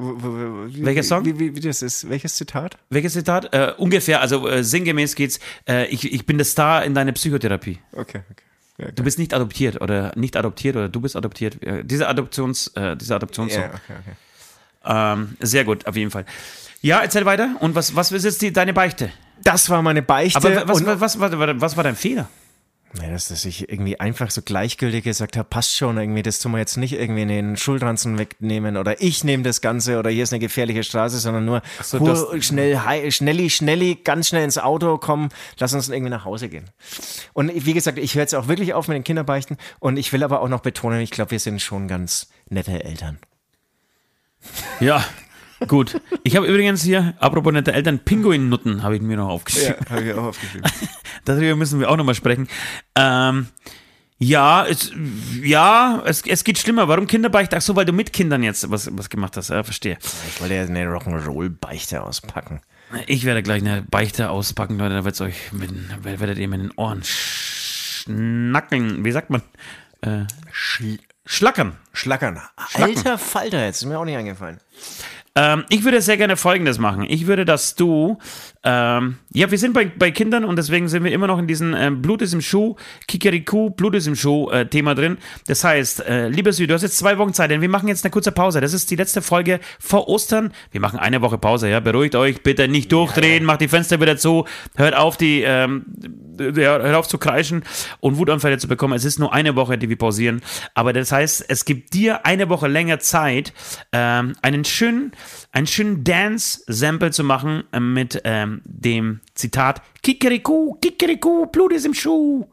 Wie- 0.00 0.84
Welcher 0.84 1.02
Song? 1.02 1.24
Wie, 1.24 1.38
wie, 1.38 1.54
wie 1.54 1.60
das 1.60 1.82
ist? 1.82 2.08
Welches 2.08 2.34
Zitat? 2.36 2.76
Welches 2.88 3.12
Zitat? 3.12 3.52
Äh, 3.54 3.74
ungefähr, 3.76 4.20
also 4.20 4.48
äh, 4.48 4.64
sinngemäß 4.64 5.14
geht's, 5.14 5.38
äh, 5.68 5.86
ich, 5.86 6.12
ich 6.12 6.26
bin 6.26 6.38
der 6.38 6.44
Star 6.46 6.84
in 6.84 6.94
deiner 6.94 7.12
Psychotherapie. 7.12 7.78
Okay, 7.92 8.20
okay. 8.30 8.44
Ja, 8.78 8.90
Du 8.92 9.02
bist 9.04 9.18
nicht 9.18 9.34
adoptiert 9.34 9.80
oder 9.82 10.12
nicht 10.16 10.36
adoptiert 10.36 10.76
oder 10.76 10.88
du 10.88 11.00
bist 11.00 11.14
adoptiert. 11.16 11.62
Äh, 11.62 11.84
dieser 11.84 12.08
Adoptions, 12.08 12.68
äh, 12.68 12.96
dieser 12.96 13.16
Adoptionssong. 13.16 13.60
ja, 13.62 13.68
okay, 13.68 13.94
okay. 14.00 14.16
Ähm, 14.82 15.36
sehr 15.40 15.64
gut, 15.64 15.86
auf 15.86 15.96
jeden 15.96 16.10
Fall. 16.10 16.24
Ja, 16.80 17.00
erzähl 17.00 17.26
weiter. 17.26 17.56
Und 17.60 17.74
was, 17.74 17.94
was 17.94 18.10
ist 18.12 18.24
jetzt 18.24 18.40
die, 18.40 18.52
deine 18.52 18.72
Beichte? 18.72 19.10
Das 19.42 19.68
war 19.68 19.82
meine 19.82 20.00
Beichte. 20.02 20.38
Aber 20.38 20.68
was, 20.68 20.84
was, 20.86 21.20
was, 21.20 21.38
was, 21.38 21.60
was 21.60 21.76
war 21.76 21.84
dein 21.84 21.96
Fehler? 21.96 22.28
Ja, 23.00 23.08
dass, 23.08 23.28
dass 23.28 23.44
ich 23.44 23.68
irgendwie 23.68 24.00
einfach 24.00 24.32
so 24.32 24.42
gleichgültig 24.42 25.04
gesagt 25.04 25.36
habe, 25.36 25.48
passt 25.48 25.76
schon 25.76 25.96
irgendwie, 25.96 26.24
das 26.24 26.40
tun 26.40 26.50
wir 26.50 26.58
jetzt 26.58 26.76
nicht 26.76 26.92
irgendwie 26.92 27.22
in 27.22 27.28
den 27.28 27.56
Schulranzen 27.56 28.18
wegnehmen 28.18 28.76
oder 28.76 29.00
ich 29.00 29.22
nehme 29.22 29.44
das 29.44 29.60
Ganze 29.60 30.00
oder 30.00 30.10
hier 30.10 30.24
ist 30.24 30.32
eine 30.32 30.40
gefährliche 30.40 30.82
Straße, 30.82 31.18
sondern 31.20 31.44
nur 31.44 31.62
so, 31.84 32.04
das- 32.04 32.44
schnell, 32.44 32.80
hei- 32.80 33.08
schnelli, 33.12 33.48
schnelli, 33.48 33.94
ganz 34.02 34.26
schnell 34.26 34.42
ins 34.42 34.58
Auto 34.58 34.98
kommen, 34.98 35.28
lass 35.60 35.72
uns 35.72 35.88
irgendwie 35.88 36.10
nach 36.10 36.24
Hause 36.24 36.48
gehen. 36.48 36.64
Und 37.32 37.52
wie 37.54 37.74
gesagt, 37.74 37.96
ich 37.96 38.16
höre 38.16 38.22
jetzt 38.22 38.34
auch 38.34 38.48
wirklich 38.48 38.74
auf 38.74 38.88
mit 38.88 38.96
den 38.96 39.04
Kinderbeichten 39.04 39.56
und 39.78 39.96
ich 39.96 40.12
will 40.12 40.24
aber 40.24 40.40
auch 40.42 40.48
noch 40.48 40.60
betonen, 40.60 41.00
ich 41.00 41.12
glaube, 41.12 41.30
wir 41.30 41.38
sind 41.38 41.62
schon 41.62 41.86
ganz 41.86 42.28
nette 42.48 42.82
Eltern. 42.82 43.18
Ja, 44.80 45.04
gut. 45.68 46.00
Ich 46.22 46.36
habe 46.36 46.46
übrigens 46.46 46.82
hier, 46.82 47.14
apropos 47.18 47.52
nette 47.52 47.72
Eltern, 47.72 47.98
Pinguinnutten 47.98 48.82
habe 48.82 48.96
ich 48.96 49.02
mir 49.02 49.16
noch 49.16 49.28
aufgeschrieben. 49.28 49.76
habe 49.88 50.02
ich 50.02 50.14
auch 50.14 50.24
aufgeschrieben. 50.24 50.70
Darüber 51.24 51.56
müssen 51.56 51.80
wir 51.80 51.90
auch 51.90 51.96
nochmal 51.96 52.14
sprechen. 52.14 52.48
Ähm, 52.94 53.48
ja, 54.22 54.66
es, 54.66 54.92
ja 55.42 56.02
es, 56.04 56.22
es 56.26 56.44
geht 56.44 56.58
schlimmer. 56.58 56.88
Warum 56.88 57.06
Kinderbeichte? 57.06 57.56
Ach 57.56 57.62
so, 57.62 57.74
weil 57.74 57.86
du 57.86 57.92
mit 57.92 58.12
Kindern 58.12 58.42
jetzt 58.42 58.70
was, 58.70 58.90
was 58.92 59.08
gemacht 59.08 59.36
hast. 59.38 59.48
Ja, 59.48 59.62
verstehe. 59.62 59.96
Ich 60.28 60.40
wollte 60.40 60.54
ja 60.54 60.62
eine 60.62 60.86
Rock'n'Roll-Beichte 60.86 62.02
auspacken. 62.02 62.60
Ich 63.06 63.24
werde 63.24 63.42
gleich 63.42 63.62
eine 63.62 63.82
Beichte 63.82 64.30
auspacken, 64.30 64.78
Leute. 64.78 64.94
Da 64.94 65.04
wird's 65.04 65.22
euch 65.22 65.52
mit, 65.52 65.70
werdet 66.02 66.38
ihr 66.38 66.48
mit 66.48 66.60
den 66.60 66.72
Ohren 66.72 67.00
schnackeln. 67.02 69.04
Wie 69.04 69.12
sagt 69.12 69.30
man? 69.30 69.42
Äh, 70.02 70.24
schlackern. 71.24 71.78
Schlackern. 71.92 72.40
Alter 72.74 73.16
Falter, 73.16 73.64
jetzt 73.64 73.82
ist 73.82 73.88
mir 73.88 73.98
auch 73.98 74.04
nicht 74.04 74.16
eingefallen. 74.16 74.58
Ähm, 75.40 75.64
ich 75.70 75.84
würde 75.84 76.02
sehr 76.02 76.18
gerne 76.18 76.36
Folgendes 76.36 76.78
machen. 76.78 77.06
Ich 77.08 77.26
würde, 77.26 77.46
dass 77.46 77.74
du, 77.74 78.18
ähm, 78.62 79.16
ja, 79.32 79.50
wir 79.50 79.56
sind 79.56 79.72
bei, 79.72 79.86
bei 79.86 80.10
Kindern 80.10 80.44
und 80.44 80.56
deswegen 80.56 80.86
sind 80.86 81.02
wir 81.02 81.12
immer 81.12 81.26
noch 81.26 81.38
in 81.38 81.46
diesem 81.46 81.74
ähm, 81.74 82.02
Blut 82.02 82.20
ist 82.20 82.34
im 82.34 82.42
Schuh, 82.42 82.76
Kikeriku, 83.08 83.70
Blut 83.70 83.94
ist 83.94 84.06
im 84.06 84.16
Schuh 84.16 84.50
äh, 84.50 84.66
Thema 84.66 84.94
drin. 84.94 85.16
Das 85.46 85.64
heißt, 85.64 86.06
äh, 86.06 86.28
lieber 86.28 86.52
Süd, 86.52 86.68
du 86.68 86.74
hast 86.74 86.82
jetzt 86.82 86.98
zwei 86.98 87.16
Wochen 87.16 87.32
Zeit, 87.32 87.50
denn 87.50 87.62
wir 87.62 87.70
machen 87.70 87.88
jetzt 87.88 88.04
eine 88.04 88.10
kurze 88.10 88.32
Pause. 88.32 88.60
Das 88.60 88.74
ist 88.74 88.90
die 88.90 88.96
letzte 88.96 89.22
Folge 89.22 89.60
vor 89.78 90.08
Ostern. 90.08 90.52
Wir 90.72 90.80
machen 90.82 90.98
eine 90.98 91.22
Woche 91.22 91.38
Pause, 91.38 91.70
ja. 91.70 91.80
Beruhigt 91.80 92.16
euch, 92.16 92.42
bitte 92.42 92.68
nicht 92.68 92.92
durchdrehen, 92.92 93.44
macht 93.44 93.62
die 93.62 93.68
Fenster 93.68 93.98
wieder 93.98 94.18
zu, 94.18 94.44
hört 94.76 94.94
auf 94.94 95.16
die, 95.16 95.40
ähm, 95.40 95.86
ja, 96.38 96.78
hört 96.80 96.96
auf 96.96 97.08
zu 97.08 97.16
kreischen 97.16 97.62
und 98.00 98.18
Wutanfälle 98.18 98.58
zu 98.58 98.68
bekommen. 98.68 98.92
Es 98.92 99.06
ist 99.06 99.18
nur 99.18 99.32
eine 99.32 99.56
Woche, 99.56 99.78
die 99.78 99.88
wir 99.88 99.96
pausieren. 99.96 100.42
Aber 100.74 100.92
das 100.92 101.12
heißt, 101.12 101.46
es 101.48 101.64
gibt 101.64 101.94
dir 101.94 102.26
eine 102.26 102.50
Woche 102.50 102.68
länger 102.68 102.98
Zeit, 102.98 103.54
ähm, 103.92 104.34
einen 104.42 104.66
schönen, 104.66 105.12
einen 105.52 105.66
schönen 105.66 106.04
Dance-Sample 106.04 107.10
zu 107.10 107.24
machen 107.24 107.64
äh, 107.72 107.80
mit 107.80 108.20
ähm, 108.24 108.62
dem 108.64 109.20
Zitat 109.34 109.82
Kikeriku, 110.02 110.74
Kikeriku, 110.80 111.46
Blut 111.46 111.72
ist 111.72 111.86
im 111.86 111.94
Schuh. 111.94 112.46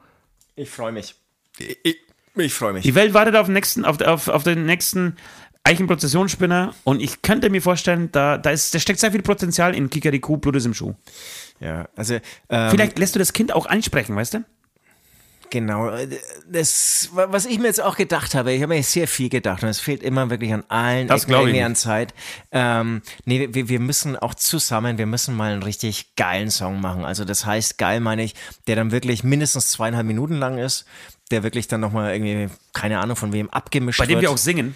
Ich 0.56 0.70
freue 0.70 0.92
mich. 0.92 1.16
Ich, 1.60 1.78
ich, 1.84 1.98
ich 2.36 2.54
freue 2.54 2.74
mich. 2.74 2.84
Die 2.84 2.96
Welt 2.96 3.14
wartet 3.14 3.36
auf 3.36 3.48
den 3.48 3.54
nächsten, 3.54 3.86
auf, 3.86 4.02
auf, 4.02 4.28
auf 4.28 4.44
den 4.44 4.66
nächsten 4.66 5.16
Eichenprozessionsspinner 5.64 6.74
und 6.84 7.02
ich 7.02 7.22
könnte 7.22 7.50
mir 7.50 7.62
vorstellen, 7.62 8.10
da, 8.12 8.38
da, 8.38 8.52
ist, 8.52 8.74
da 8.74 8.80
steckt 8.80 9.00
sehr 9.00 9.12
viel 9.12 9.22
Potenzial 9.22 9.76
in 9.76 9.90
Kikeriku, 9.90 10.38
Blut 10.38 10.56
ist 10.56 10.66
im 10.66 10.74
Schuh. 10.74 10.96
Ja, 11.60 11.90
also 11.96 12.20
ähm, 12.50 12.72
Vielleicht 12.72 12.98
lässt 13.00 13.16
du 13.16 13.20
das 13.20 13.34
Kind 13.34 13.52
auch 13.52 13.66
ansprechen, 13.66 14.16
weißt 14.16 14.36
du? 14.36 14.44
Genau. 15.50 15.90
äh, 15.90 16.08
Das, 16.50 17.10
was 17.12 17.46
ich 17.46 17.60
mir 17.60 17.68
jetzt 17.68 17.82
auch 17.82 17.96
gedacht 17.96 18.36
habe, 18.36 18.52
ich 18.54 18.62
habe 18.62 18.74
mir 18.76 18.84
sehr 18.84 19.08
viel 19.08 19.30
gedacht 19.30 19.64
und 19.64 19.70
es 19.70 19.80
fehlt 19.80 20.04
immer 20.04 20.30
wirklich 20.30 20.54
an 20.54 20.64
allen 20.68 21.08
Das 21.08 21.26
Ecken 21.26 21.64
an 21.64 21.76
Zeit. 21.76 22.14
Ähm, 22.52 23.02
nee, 23.26 23.50
wir, 23.52 23.70
wir 23.70 23.80
müssen 23.80 24.16
auch 24.16 24.34
zusammen, 24.36 24.98
wir 24.98 25.06
müssen 25.06 25.36
mal 25.36 25.54
einen 25.54 25.64
richtig 25.64 26.16
geilen 26.16 26.52
Song 26.52 26.82
machen. 26.82 27.06
Also 27.06 27.26
das 27.26 27.46
heißt, 27.46 27.78
geil 27.78 28.00
meine 28.00 28.24
ich, 28.24 28.36
der 28.68 28.76
dann 28.76 28.92
wirklich 28.92 29.24
mindestens 29.24 29.72
zweieinhalb 29.72 30.06
Minuten 30.06 30.36
lang 30.36 30.58
ist, 30.58 30.86
der 31.32 31.44
wirklich 31.44 31.68
dann 31.68 31.82
nochmal 31.82 32.14
irgendwie, 32.14 32.54
keine 32.74 33.00
Ahnung 33.00 33.16
von 33.16 33.34
wem, 33.34 33.50
abgemischt 33.50 34.00
Bei 34.00 34.06
dem 34.06 34.16
wird. 34.16 34.24
wir 34.24 34.32
auch 34.32 34.38
singen. 34.38 34.76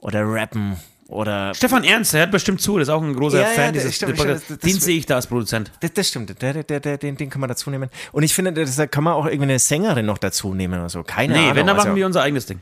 oder 0.00 0.22
rappen 0.24 0.76
oder 1.08 1.54
Stefan 1.54 1.84
Ernst, 1.84 2.12
der 2.12 2.20
hört 2.20 2.30
bestimmt 2.30 2.60
zu, 2.60 2.78
das 2.78 2.88
ist 2.88 2.94
auch 2.94 3.02
ein 3.02 3.14
großer 3.16 3.40
Ja, 3.40 3.48
ja, 3.48 3.54
Fan 3.54 3.72
der- 3.72 3.82
dieses 3.82 3.96
stimmt, 3.96 4.16
Podcasts. 4.16 4.44
stimmt, 4.44 4.62
das- 4.62 4.70
Den 4.70 4.80
sehe 4.80 4.98
ich 4.98 5.06
da 5.06 5.16
als 5.16 5.26
Produzent. 5.26 5.72
Das, 5.80 5.92
das 5.94 6.08
stimmt, 6.08 6.40
der, 6.40 6.62
der, 6.62 6.80
der, 6.80 6.98
den, 6.98 7.16
den 7.16 7.30
kann 7.30 7.40
man 7.40 7.48
dazu 7.48 7.70
nehmen. 7.70 7.88
Und 8.12 8.22
ich 8.22 8.34
finde, 8.34 8.52
das, 8.52 8.76
da 8.76 8.86
kann 8.86 9.02
man 9.04 9.14
auch 9.14 9.24
irgendwie 9.26 9.44
eine 9.44 9.58
Sängerin 9.58 10.06
noch 10.06 10.18
dazu 10.18 10.54
nehmen 10.54 10.78
oder 10.78 10.88
so. 10.88 11.02
Keine 11.02 11.32
Nee, 11.32 11.38
Ahnung. 11.40 11.56
wenn, 11.56 11.66
dann 11.66 11.76
also, 11.76 11.88
machen 11.88 11.96
wir 11.96 12.06
unser 12.06 12.22
eigenes 12.22 12.46
Ding. 12.46 12.60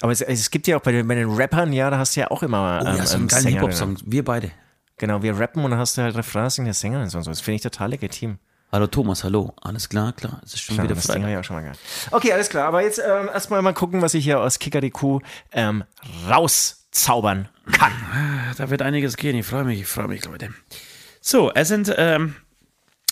Aber 0.00 0.10
es, 0.12 0.20
es 0.20 0.50
gibt 0.50 0.66
ja 0.66 0.76
auch 0.76 0.82
bei 0.82 0.90
den, 0.92 1.06
bei 1.06 1.14
den 1.14 1.30
Rappern, 1.30 1.72
ja, 1.72 1.88
da 1.88 1.98
hast 1.98 2.16
du 2.16 2.20
ja 2.20 2.30
auch 2.30 2.42
immer 2.42 2.80
Oh, 2.84 2.86
ähm, 2.88 2.96
ja, 2.96 3.06
so 3.06 3.14
ähm, 3.14 3.20
einen 3.22 3.28
geilen 3.28 3.42
Sängerinnen. 3.42 3.70
Hip-Hop-Song. 3.72 3.96
Wir 4.06 4.24
beide. 4.24 4.50
Genau, 4.98 5.22
wir 5.22 5.38
rappen 5.38 5.64
und 5.64 5.70
dann 5.70 5.78
hast 5.80 5.96
du 5.96 6.02
halt 6.02 6.16
Refrain, 6.16 6.50
singen 6.50 6.66
der 6.66 6.74
Sängerin 6.74 7.04
und 7.04 7.10
so. 7.10 7.20
Das 7.20 7.40
finde 7.40 7.56
ich 7.56 7.62
total 7.62 7.90
legitim. 7.90 8.38
Hallo 8.72 8.88
Thomas, 8.88 9.22
hallo. 9.22 9.52
Alles 9.62 9.88
klar, 9.88 10.12
klar. 10.12 10.40
Es 10.44 10.54
ist 10.54 10.62
schon 10.62 10.74
Klar, 10.74 10.86
wieder 10.86 10.96
das 10.96 11.04
Ding 11.06 11.14
habe 11.22 11.22
Freitag. 11.26 11.32
ich 11.32 11.38
auch 11.38 11.44
schon 11.46 11.56
mal 11.56 11.62
gehabt. 11.62 11.78
Okay, 12.10 12.32
alles 12.32 12.48
klar. 12.48 12.66
Aber 12.66 12.82
jetzt 12.82 12.98
ähm, 12.98 13.28
erstmal 13.32 13.62
mal 13.62 13.72
gucken, 13.72 14.02
was 14.02 14.14
ich 14.14 14.24
hier 14.24 14.40
aus 14.40 14.58
Kikarikuh 14.58 15.20
ähm, 15.52 15.84
rauszaubern 16.94 17.48
kann. 17.72 17.92
Da 18.56 18.70
wird 18.70 18.82
einiges 18.82 19.16
gehen. 19.16 19.36
Ich 19.36 19.46
freue 19.46 19.64
mich, 19.64 19.80
ich 19.80 19.86
freue 19.86 20.08
mich, 20.08 20.24
Leute. 20.24 20.50
So, 21.20 21.52
es 21.52 21.68
sind, 21.68 21.92
ähm, 21.96 22.34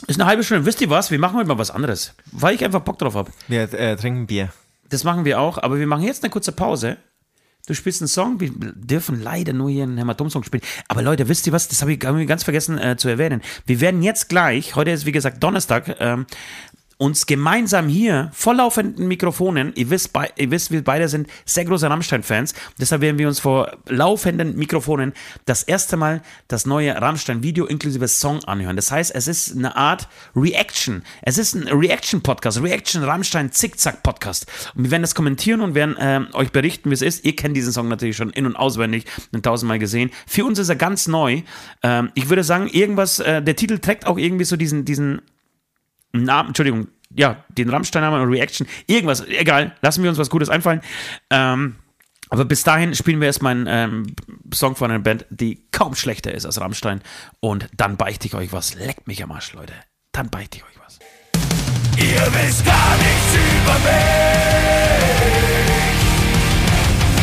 ist 0.06 0.20
eine 0.20 0.28
halbe 0.28 0.44
Stunde. 0.44 0.66
Wisst 0.66 0.80
ihr 0.80 0.90
was? 0.90 1.10
Wir 1.10 1.18
machen 1.18 1.36
heute 1.36 1.48
mal 1.48 1.58
was 1.58 1.70
anderes. 1.70 2.14
Weil 2.30 2.54
ich 2.54 2.64
einfach 2.64 2.80
Bock 2.80 2.98
drauf 2.98 3.14
habe. 3.14 3.30
Wir 3.48 3.72
äh, 3.74 3.96
trinken 3.96 4.26
Bier. 4.26 4.52
Das 4.88 5.04
machen 5.04 5.24
wir 5.24 5.40
auch, 5.40 5.58
aber 5.58 5.78
wir 5.78 5.86
machen 5.86 6.04
jetzt 6.04 6.22
eine 6.22 6.30
kurze 6.30 6.52
Pause. 6.52 6.98
Du 7.66 7.74
spielst 7.74 8.02
einen 8.02 8.08
Song, 8.08 8.40
wir 8.40 8.50
dürfen 8.50 9.22
leider 9.22 9.52
nur 9.52 9.70
hier 9.70 9.84
einen 9.84 9.96
Hämatom-Song 9.96 10.42
spielen. 10.42 10.64
Aber 10.88 11.00
Leute, 11.00 11.28
wisst 11.28 11.46
ihr 11.46 11.52
was? 11.52 11.68
Das 11.68 11.80
habe 11.80 11.92
ich, 11.92 12.04
hab 12.04 12.16
ich 12.16 12.26
ganz 12.26 12.42
vergessen 12.42 12.76
äh, 12.76 12.96
zu 12.96 13.08
erwähnen. 13.08 13.40
Wir 13.66 13.80
werden 13.80 14.02
jetzt 14.02 14.28
gleich, 14.28 14.74
heute 14.74 14.90
ist 14.90 15.06
wie 15.06 15.12
gesagt 15.12 15.42
Donnerstag, 15.42 15.96
ähm, 16.00 16.26
uns 17.02 17.26
gemeinsam 17.26 17.88
hier 17.88 18.30
vor 18.32 18.54
laufenden 18.54 19.08
Mikrofonen, 19.08 19.72
ihr 19.74 19.90
wisst, 19.90 20.12
ihr 20.36 20.52
wisst, 20.52 20.70
wir 20.70 20.84
beide 20.84 21.08
sind 21.08 21.26
sehr 21.44 21.64
große 21.64 21.90
Rammstein-Fans, 21.90 22.54
deshalb 22.78 23.02
werden 23.02 23.18
wir 23.18 23.26
uns 23.26 23.40
vor 23.40 23.76
laufenden 23.88 24.54
Mikrofonen 24.56 25.12
das 25.44 25.64
erste 25.64 25.96
Mal 25.96 26.22
das 26.46 26.64
neue 26.64 26.94
Rammstein-Video 26.94 27.66
inklusive 27.66 28.06
Song 28.06 28.44
anhören. 28.44 28.76
Das 28.76 28.92
heißt, 28.92 29.12
es 29.16 29.26
ist 29.26 29.56
eine 29.56 29.74
Art 29.74 30.08
Reaction. 30.36 31.02
Es 31.22 31.38
ist 31.38 31.54
ein 31.54 31.66
Reaction-Podcast, 31.66 32.62
Reaction-Rammstein-Zickzack-Podcast. 32.62 34.46
Und 34.76 34.84
wir 34.84 34.92
werden 34.92 35.02
das 35.02 35.16
kommentieren 35.16 35.60
und 35.60 35.74
werden 35.74 35.96
ähm, 35.98 36.28
euch 36.34 36.52
berichten, 36.52 36.88
wie 36.90 36.94
es 36.94 37.02
ist. 37.02 37.24
Ihr 37.24 37.34
kennt 37.34 37.56
diesen 37.56 37.72
Song 37.72 37.88
natürlich 37.88 38.16
schon 38.16 38.30
in- 38.30 38.46
und 38.46 38.54
auswendig 38.54 39.06
tausendmal 39.42 39.80
gesehen. 39.80 40.12
Für 40.28 40.44
uns 40.44 40.60
ist 40.60 40.68
er 40.68 40.76
ganz 40.76 41.08
neu. 41.08 41.42
Ähm, 41.82 42.12
ich 42.14 42.28
würde 42.28 42.44
sagen, 42.44 42.68
irgendwas, 42.68 43.18
äh, 43.18 43.42
der 43.42 43.56
Titel 43.56 43.80
trägt 43.80 44.06
auch 44.06 44.18
irgendwie 44.18 44.44
so 44.44 44.54
diesen, 44.54 44.84
diesen 44.84 45.22
Namen, 46.12 46.48
Entschuldigung, 46.48 46.88
ja, 47.14 47.44
den 47.48 47.68
Rammstein-Namen 47.68 48.22
und 48.22 48.28
Reaction, 48.28 48.66
irgendwas, 48.86 49.26
egal, 49.26 49.74
lassen 49.82 50.02
wir 50.02 50.10
uns 50.10 50.18
was 50.18 50.30
Gutes 50.30 50.48
einfallen. 50.48 50.80
Ähm, 51.30 51.76
aber 52.32 52.46
bis 52.46 52.62
dahin 52.62 52.94
spielen 52.94 53.20
wir 53.20 53.26
erstmal 53.26 53.52
einen 53.52 53.66
ähm, 53.68 54.16
Song 54.54 54.74
von 54.74 54.90
einer 54.90 55.00
Band, 55.02 55.26
die 55.28 55.66
kaum 55.70 55.94
schlechter 55.94 56.32
ist 56.32 56.46
als 56.46 56.58
Rammstein. 56.58 57.02
Und 57.40 57.68
dann 57.76 57.98
beichte 57.98 58.26
ich 58.26 58.34
euch 58.34 58.54
was. 58.54 58.74
Leckt 58.74 59.06
mich 59.06 59.22
am 59.22 59.32
Arsch, 59.32 59.52
Leute. 59.52 59.74
Dann 60.12 60.30
beichte 60.30 60.56
ich 60.56 60.64
euch 60.64 60.78
was. 60.82 60.98
Ihr 61.98 62.26
wisst 62.32 62.64
gar 62.64 62.96
nichts 62.96 63.34
über 63.34 63.74
mich. 63.84 64.62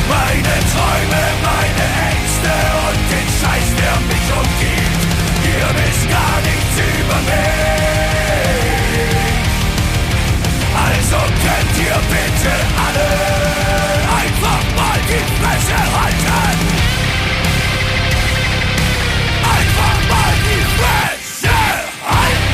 Meine 0.09 0.55
Träume, 0.73 1.23
meine 1.41 1.85
Ängste 2.11 2.53
und 2.85 3.01
den 3.09 3.27
Scheiß, 3.41 3.69
der 3.81 3.95
mich 4.09 4.27
umgibt. 4.37 5.01
Ihr 5.43 5.69
wisst 5.73 6.05
gar 6.07 6.37
nichts 6.41 6.75
über 6.99 7.15
mich. 7.15 7.78
Also 11.11 11.25
könnt 11.25 11.75
ihr 11.79 11.99
bitte 12.07 12.53
alle 12.77 13.09
einfach 14.13 14.63
mal 14.75 14.99
die 15.07 15.25
Fresse 15.41 15.79
halten. 15.99 16.59
Einfach 19.43 19.97
mal 20.07 20.33
die 20.45 20.63
Fresse 20.77 21.57
halten. 22.05 22.49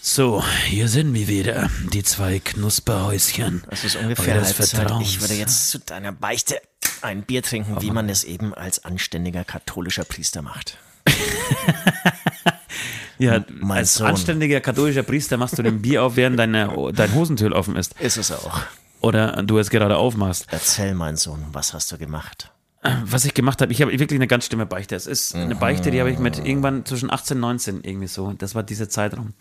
So, 0.00 0.42
hier 0.64 0.88
sind 0.88 1.12
wir 1.12 1.28
wieder, 1.28 1.68
die 1.92 2.02
zwei 2.02 2.38
Knusperhäuschen. 2.38 3.62
Das 3.68 3.84
ist 3.84 3.96
ungefähr 3.96 4.42
Halbzeit. 4.42 4.90
Ich 5.02 5.20
würde 5.20 5.34
jetzt 5.34 5.68
zu 5.68 5.78
deiner 5.80 6.12
Beichte 6.12 6.62
ein 7.02 7.22
Bier 7.22 7.42
trinken, 7.42 7.80
wie 7.80 7.90
man 7.90 8.08
es 8.08 8.24
eben 8.24 8.54
als 8.54 8.84
anständiger 8.84 9.44
katholischer 9.44 10.04
Priester 10.04 10.42
macht. 10.42 10.78
Ja, 13.20 13.44
mein 13.50 13.78
als 13.78 13.96
Sohn. 13.96 14.06
anständiger 14.06 14.60
katholischer 14.60 15.02
Priester 15.02 15.36
machst 15.36 15.58
du 15.58 15.62
den 15.62 15.82
Bier 15.82 16.02
auf, 16.02 16.16
während 16.16 16.38
deine, 16.38 16.90
dein 16.94 17.14
Hosentür 17.14 17.54
offen 17.54 17.76
ist. 17.76 17.94
Ist 18.00 18.16
es 18.16 18.32
auch. 18.32 18.62
Oder 19.02 19.42
du 19.42 19.58
es 19.58 19.68
gerade 19.68 19.98
aufmachst. 19.98 20.46
Erzähl, 20.50 20.94
mein 20.94 21.16
Sohn, 21.16 21.44
was 21.52 21.74
hast 21.74 21.92
du 21.92 21.98
gemacht? 21.98 22.50
Was 23.04 23.26
ich 23.26 23.34
gemacht 23.34 23.60
habe, 23.60 23.72
ich 23.72 23.82
habe 23.82 23.92
wirklich 23.92 24.18
eine 24.18 24.26
ganz 24.26 24.46
schlimme 24.46 24.64
Beichte. 24.64 24.96
Es 24.96 25.06
ist 25.06 25.34
eine 25.34 25.54
Beichte, 25.54 25.90
die 25.90 26.00
habe 26.00 26.10
ich 26.10 26.18
mit 26.18 26.38
irgendwann 26.38 26.86
zwischen 26.86 27.10
18 27.12 27.36
und 27.36 27.40
19 27.42 27.84
irgendwie 27.84 28.06
so. 28.06 28.32
Das 28.32 28.54
war 28.54 28.62
dieser 28.62 28.88
Zeitraum. 28.88 29.34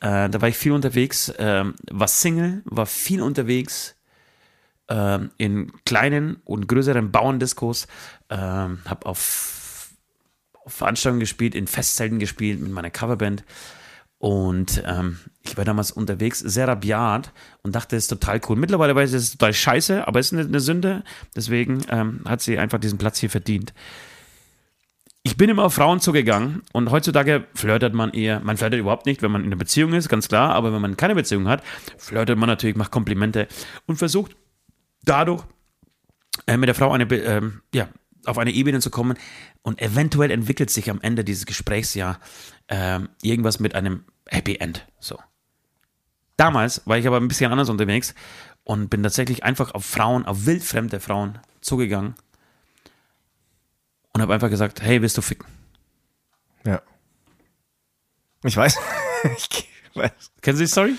Äh, 0.00 0.28
da 0.28 0.40
war 0.40 0.48
ich 0.48 0.56
viel 0.56 0.72
unterwegs, 0.72 1.32
ähm, 1.38 1.74
war 1.88 2.08
Single, 2.08 2.62
war 2.64 2.86
viel 2.86 3.22
unterwegs 3.22 3.95
ähm, 4.88 5.30
in 5.38 5.72
kleinen 5.84 6.36
und 6.44 6.68
größeren 6.68 7.10
Bauerndiskos, 7.10 7.86
ähm, 8.30 8.80
habe 8.84 9.06
auf, 9.06 9.90
auf 10.64 10.72
Veranstaltungen 10.72 11.20
gespielt, 11.20 11.54
in 11.54 11.66
Festzelten 11.66 12.18
gespielt 12.18 12.60
mit 12.60 12.70
meiner 12.72 12.90
Coverband. 12.90 13.44
Und 14.18 14.82
ähm, 14.86 15.18
ich 15.42 15.56
war 15.56 15.64
damals 15.64 15.90
unterwegs, 15.90 16.38
sehr 16.38 16.68
rabiat 16.68 17.32
und 17.62 17.74
dachte, 17.74 17.96
es 17.96 18.04
ist 18.04 18.08
total 18.08 18.40
cool. 18.48 18.56
Mittlerweile 18.56 18.94
weiß 18.94 19.10
ich, 19.10 19.16
es 19.16 19.22
ist 19.24 19.38
total 19.38 19.52
scheiße, 19.52 20.08
aber 20.08 20.20
es 20.20 20.32
ist 20.32 20.38
eine, 20.38 20.48
eine 20.48 20.60
Sünde. 20.60 21.04
Deswegen 21.34 21.84
ähm, 21.90 22.20
hat 22.24 22.40
sie 22.40 22.58
einfach 22.58 22.78
diesen 22.78 22.98
Platz 22.98 23.18
hier 23.18 23.30
verdient. 23.30 23.74
Ich 25.22 25.36
bin 25.36 25.50
immer 25.50 25.64
auf 25.64 25.74
Frauen 25.74 26.00
zugegangen 26.00 26.62
und 26.72 26.92
heutzutage 26.92 27.46
flirtet 27.52 27.92
man 27.94 28.12
eher, 28.12 28.38
man 28.40 28.56
flirtet 28.56 28.78
überhaupt 28.78 29.06
nicht, 29.06 29.22
wenn 29.22 29.32
man 29.32 29.42
in 29.42 29.48
einer 29.48 29.56
Beziehung 29.56 29.92
ist, 29.92 30.08
ganz 30.08 30.28
klar, 30.28 30.54
aber 30.54 30.72
wenn 30.72 30.80
man 30.80 30.96
keine 30.96 31.16
Beziehung 31.16 31.48
hat, 31.48 31.64
flirtet 31.98 32.38
man 32.38 32.48
natürlich, 32.48 32.76
macht 32.76 32.92
Komplimente 32.92 33.48
und 33.86 33.96
versucht 33.96 34.36
dadurch 35.06 35.44
äh, 36.46 36.56
mit 36.58 36.68
der 36.68 36.74
Frau 36.74 36.92
eine, 36.92 37.04
ähm, 37.04 37.62
ja, 37.74 37.88
auf 38.26 38.38
eine 38.38 38.50
Ebene 38.50 38.80
zu 38.80 38.90
kommen 38.90 39.16
und 39.62 39.80
eventuell 39.80 40.30
entwickelt 40.30 40.70
sich 40.70 40.90
am 40.90 41.00
Ende 41.00 41.24
dieses 41.24 41.46
Gesprächs 41.46 41.94
ja 41.94 42.18
ähm, 42.68 43.08
irgendwas 43.22 43.60
mit 43.60 43.74
einem 43.74 44.04
Happy 44.28 44.56
End. 44.56 44.86
So. 44.98 45.18
Damals 46.36 46.82
war 46.86 46.98
ich 46.98 47.06
aber 47.06 47.16
ein 47.16 47.28
bisschen 47.28 47.50
anders 47.50 47.70
unterwegs 47.70 48.14
und 48.64 48.90
bin 48.90 49.02
tatsächlich 49.02 49.44
einfach 49.44 49.72
auf 49.72 49.86
Frauen, 49.86 50.26
auf 50.26 50.44
wildfremde 50.44 51.00
Frauen 51.00 51.38
zugegangen 51.60 52.14
und 54.12 54.20
habe 54.20 54.34
einfach 54.34 54.50
gesagt, 54.50 54.82
hey, 54.82 55.00
willst 55.00 55.16
du 55.16 55.22
ficken? 55.22 55.46
Ja. 56.64 56.82
Ich 58.44 58.56
weiß. 58.56 58.76
ich 59.36 59.68
weiß. 59.94 60.32
Kennen 60.42 60.56
Sie 60.56 60.64
die 60.64 60.70
Story? 60.70 60.94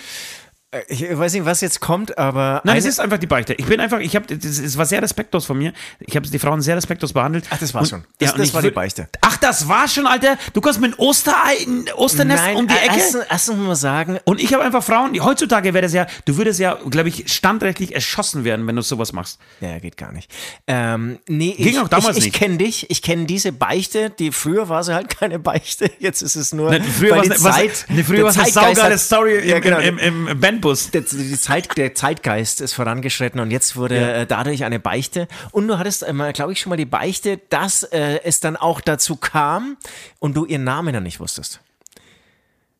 Ich 0.90 1.02
weiß 1.18 1.32
nicht, 1.32 1.46
was 1.46 1.62
jetzt 1.62 1.80
kommt, 1.80 2.18
aber. 2.18 2.60
Nein, 2.66 2.76
es 2.78 2.84
ist 2.84 3.00
einfach 3.00 3.18
die 3.18 3.26
Beichte. 3.26 3.54
Ich 3.54 3.66
bin 3.66 3.80
einfach, 3.80 4.00
ich 4.00 4.18
habe, 4.18 4.26
es 4.34 4.78
war 4.78 4.86
sehr 4.86 5.02
respektlos 5.02 5.46
von 5.46 5.58
mir. 5.58 5.72
Ich 6.02 6.14
habe 6.18 6.28
die 6.28 6.40
Frauen 6.40 6.62
sehr 6.62 6.76
respektlos 6.76 7.14
behandelt. 7.14 7.46
Ach, 7.50 7.58
das 7.58 7.74
war 7.74 7.86
schon. 7.86 8.00
Ja, 8.02 8.06
Das- 8.20 8.32
und 8.34 8.40
das 8.40 8.48
ich 8.50 8.54
war 8.54 8.62
die 8.62 8.72
Beichte. 8.72 9.08
Ach, 9.22 9.38
das 9.38 9.70
war 9.70 9.88
schon, 9.88 10.06
Alter. 10.06 10.38
Du 10.52 10.60
kommst 10.60 10.82
mit 10.82 11.00
Osterei, 11.00 11.56
Osternest 11.96 12.44
Nein, 12.44 12.58
um 12.58 12.68
die 12.68 12.74
äh, 12.74 12.86
Ecke. 12.86 13.26
Erstens 13.30 13.56
muss 13.56 13.66
man 13.66 13.76
sagen, 13.78 14.20
Und 14.26 14.42
ich 14.42 14.54
habe 14.54 14.62
einfach 14.66 14.84
Frauen, 14.84 15.14
die 15.14 15.22
heutzutage 15.22 15.74
wäre 15.74 15.84
das 15.84 15.94
ja, 15.94 16.06
du 16.26 16.36
würdest 16.36 16.60
ja, 16.60 16.78
glaube 16.90 17.08
ich, 17.08 17.32
standrechtlich 17.34 17.96
erschossen 17.96 18.44
werden, 18.44 18.68
wenn 18.68 18.76
du 18.76 18.82
sowas 18.82 19.14
machst. 19.14 19.40
Ja, 19.62 19.80
geht 19.80 19.96
gar 19.96 20.12
nicht. 20.12 20.30
Ähm, 20.68 21.20
nee, 21.30 21.54
Ging 21.58 21.68
ich, 21.70 21.80
auch 21.80 21.88
damals 21.88 22.18
ich, 22.18 22.26
ich 22.26 22.34
nicht. 22.34 22.36
kenne 22.42 22.58
dich, 22.58 22.90
ich 22.90 23.02
kenne 23.02 23.26
diese 23.26 23.54
Beichte, 23.54 24.10
die 24.10 24.34
früher 24.34 24.68
war 24.68 24.84
sie 24.84 24.94
halt 24.94 25.08
keine 25.18 25.40
Beichte, 25.40 25.90
jetzt 26.00 26.22
ist 26.22 26.36
es 26.36 26.52
nur. 26.54 26.72
Ne, 26.72 26.84
früher 26.84 27.16
war 27.16 27.24
es 27.24 27.30
ne, 27.30 27.36
Zeit- 27.38 27.86
ne, 27.88 28.04
früher 28.04 28.18
der 28.18 28.26
war's 28.26 28.38
eine 28.38 28.52
saugeile 28.52 28.98
Story 28.98 29.38
im, 29.38 29.48
Ja, 29.48 29.60
genau. 29.60 29.80
im, 29.80 29.98
im, 29.98 30.28
im 30.28 30.40
Bandbus. 30.62 30.92
der, 30.92 31.02
die 31.02 31.38
Zeit, 31.40 31.78
der 31.78 31.94
Zeitgeist 31.96 32.62
ist 32.62 32.74
vorangeschritten 32.74 33.40
und 33.40 33.52
jetzt 33.52 33.76
wurde 33.76 33.96
Ja. 34.00 34.08
äh, 34.10 34.26
dadurch 34.28 34.64
eine 34.64 34.80
Beichte. 34.80 35.28
Und 35.52 35.68
du 35.68 35.78
hattest, 35.78 36.04
ähm, 36.08 36.24
glaube 36.34 36.54
ich, 36.54 36.60
schon 36.62 36.70
mal 36.72 36.78
die 36.78 36.86
Beichte, 36.86 37.38
dass 37.50 37.84
äh, 37.84 38.20
es 38.24 38.40
dann 38.40 38.56
auch 38.56 38.82
dazu 38.82 39.16
kam 39.16 39.78
und 40.20 40.36
du 40.36 40.46
ihren 40.46 40.64
Namen 40.64 40.94
dann 40.94 41.04
nicht 41.04 41.20
wusstest. 41.20 41.62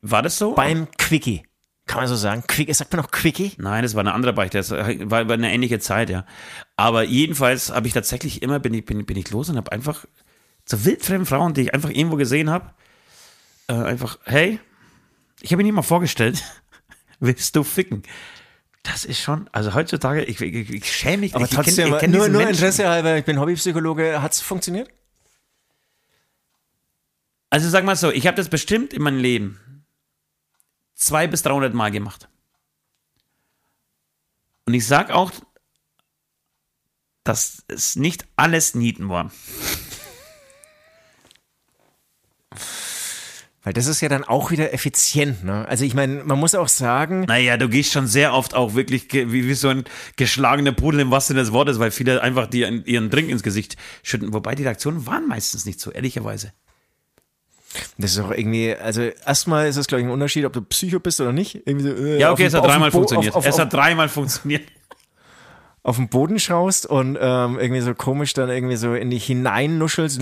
War 0.02 0.22
das 0.22 0.38
so? 0.38 0.54
Beim 0.54 0.88
Quickie. 0.98 1.44
Kann 1.86 2.02
man 2.02 2.08
so 2.08 2.16
sagen? 2.16 2.44
Quick, 2.48 2.74
sagt 2.76 2.92
man 2.92 3.02
noch 3.02 3.12
Quickie? 3.12 3.54
Nein, 3.58 3.82
das 3.84 3.96
war 3.96 4.02
eine 4.02 4.14
andere 4.14 4.34
Beichte. 4.34 4.58
Das 4.58 4.72
war, 4.72 4.80
eine 5.30 5.54
ähnliche 5.54 5.80
Zeit, 5.80 6.10
ja. 6.10 6.26
Aber 6.76 7.04
jedenfalls 7.04 7.72
habe 7.72 7.88
ich 7.88 7.94
tatsächlich 7.94 8.42
immer, 8.42 8.60
bin 8.60 8.74
ich, 8.74 8.84
bin, 8.86 9.06
bin 9.06 9.16
ich 9.18 9.32
los 9.32 9.50
und 9.50 9.56
habe 9.56 9.72
einfach 9.72 10.06
zu 10.66 10.84
wildfremden 10.84 11.26
Frauen, 11.26 11.54
die 11.54 11.62
ich 11.62 11.74
einfach 11.74 11.90
irgendwo 11.90 12.18
gesehen 12.18 12.50
habe, 12.50 12.72
äh, 13.70 13.74
einfach, 13.74 14.20
hey, 14.26 14.60
ich 15.40 15.52
habe 15.52 15.58
mir 15.58 15.64
nicht 15.64 15.76
mal 15.76 15.82
vorgestellt, 15.82 16.44
willst 17.20 17.56
du 17.56 17.64
ficken? 17.64 18.04
Das 18.84 19.04
ist 19.04 19.20
schon, 19.20 19.50
also 19.52 19.74
heutzutage, 19.74 20.24
ich, 20.24 20.40
ich, 20.40 20.70
ich 20.70 20.96
schäme 20.96 21.18
mich 21.18 21.36
Aber 21.36 21.46
ich, 21.46 21.52
trotzdem, 21.52 21.74
ich 21.74 21.76
kenn, 21.76 21.94
ich 21.94 22.00
kenn 22.00 22.12
nur, 22.12 22.30
nur. 22.30 22.48
Interesse 22.48 22.88
halber, 22.88 23.18
ich 23.18 23.26
bin 23.26 23.40
Hobbypsychologe, 23.40 24.22
hat 24.22 24.32
es 24.32 24.42
funktioniert? 24.42 24.90
Also 27.50 27.70
sag 27.70 27.84
mal 27.84 27.96
so, 27.96 28.12
ich 28.12 28.28
habe 28.28 28.38
das 28.38 28.50
bestimmt 28.50 28.94
in 28.94 29.02
meinem 29.02 29.20
Leben 29.20 29.60
zwei 30.96 31.28
bis 31.28 31.44
300 31.44 31.74
Mal 31.74 31.92
gemacht. 31.92 32.28
Und 34.66 34.74
ich 34.74 34.86
sag 34.86 35.12
auch, 35.12 35.32
dass 37.24 37.64
es 37.68 37.96
nicht 37.96 38.26
alles 38.36 38.74
Nieten 38.76 39.10
waren. 39.10 39.32
Weil 43.68 43.74
das 43.74 43.88
ist 43.88 44.00
ja 44.00 44.08
dann 44.08 44.24
auch 44.24 44.50
wieder 44.50 44.74
effizient, 44.74 45.44
ne? 45.44 45.68
Also 45.68 45.84
ich 45.84 45.94
meine, 45.94 46.24
man 46.24 46.40
muss 46.40 46.56
auch 46.56 46.70
sagen, 46.70 47.26
Naja, 47.28 47.58
du 47.58 47.68
gehst 47.68 47.92
schon 47.92 48.08
sehr 48.08 48.34
oft 48.34 48.54
auch 48.54 48.76
wirklich 48.76 49.12
wie, 49.12 49.46
wie 49.46 49.54
so 49.56 49.68
ein 49.68 49.84
geschlagener 50.16 50.72
Pudel 50.72 51.02
im 51.02 51.12
wahrsten 51.12 51.34
Sinne 51.34 51.44
des 51.44 51.52
Wortes, 51.52 51.78
weil 51.78 51.92
viele 51.92 52.22
einfach 52.22 52.48
dir 52.48 52.72
ihren 52.88 53.10
Drink 53.10 53.28
ins 53.28 53.44
Gesicht 53.44 53.76
schütten. 54.04 54.32
Wobei 54.32 54.56
die 54.56 54.64
Reaktionen 54.64 55.06
waren 55.06 55.28
meistens 55.28 55.66
nicht 55.66 55.82
so, 55.82 55.92
ehrlicherweise. 55.92 56.54
das 57.98 58.12
ist 58.12 58.20
auch 58.20 58.32
irgendwie, 58.32 58.74
also 58.74 59.02
erstmal 59.02 59.68
ist 59.68 59.76
es, 59.76 59.88
glaube 59.88 60.00
ich, 60.00 60.08
ein 60.08 60.14
Unterschied, 60.14 60.46
ob 60.46 60.54
du 60.54 60.62
Psycho 60.62 61.02
bist 61.02 61.20
oder 61.20 61.34
nicht. 61.34 61.62
So, 61.66 61.90
äh, 61.90 62.20
Ja, 62.20 62.32
okay, 62.32 62.46
es 62.46 62.54
hat 62.54 62.64
dreimal 62.64 62.92
funktioniert. 62.92 63.36
Auf, 63.36 63.46
auf, 63.46 63.54
es 63.54 63.60
hat 63.60 63.74
dreimal 63.74 64.08
funktioniert. 64.08 64.64
auf 65.84 65.96
den 65.96 66.08
Boden 66.10 66.38
schaust 66.38 66.86
und 66.86 67.18
ähm, 67.20 67.60
irgendwie 67.60 67.80
so 67.80 67.94
komisch 67.94 68.34
dann 68.34 68.50
irgendwie 68.50 68.76
so 68.76 68.94
in 68.94 69.10
dich 69.10 69.26
hineinnuschelst, 69.26 70.22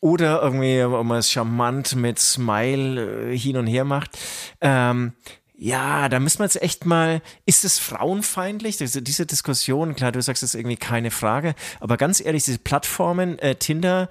oder 0.00 0.42
irgendwie 0.42 0.82
ob 0.82 1.04
man 1.04 1.18
es 1.18 1.30
charmant 1.30 1.94
mit 1.94 2.18
Smile 2.18 3.32
äh, 3.32 3.38
hin 3.38 3.56
und 3.56 3.66
her 3.66 3.84
macht. 3.84 4.18
Ähm, 4.60 5.12
ja, 5.62 6.08
da 6.08 6.20
müssen 6.20 6.38
wir 6.38 6.46
jetzt 6.46 6.62
echt 6.62 6.86
mal, 6.86 7.20
ist 7.44 7.66
es 7.66 7.78
frauenfeindlich? 7.78 8.78
Diese, 8.78 9.02
diese 9.02 9.26
Diskussion, 9.26 9.94
klar, 9.94 10.10
du 10.10 10.22
sagst 10.22 10.42
es 10.42 10.54
irgendwie 10.54 10.78
keine 10.78 11.10
Frage, 11.10 11.54
aber 11.80 11.98
ganz 11.98 12.24
ehrlich, 12.24 12.44
diese 12.44 12.58
Plattformen, 12.58 13.38
äh, 13.40 13.56
Tinder, 13.56 14.08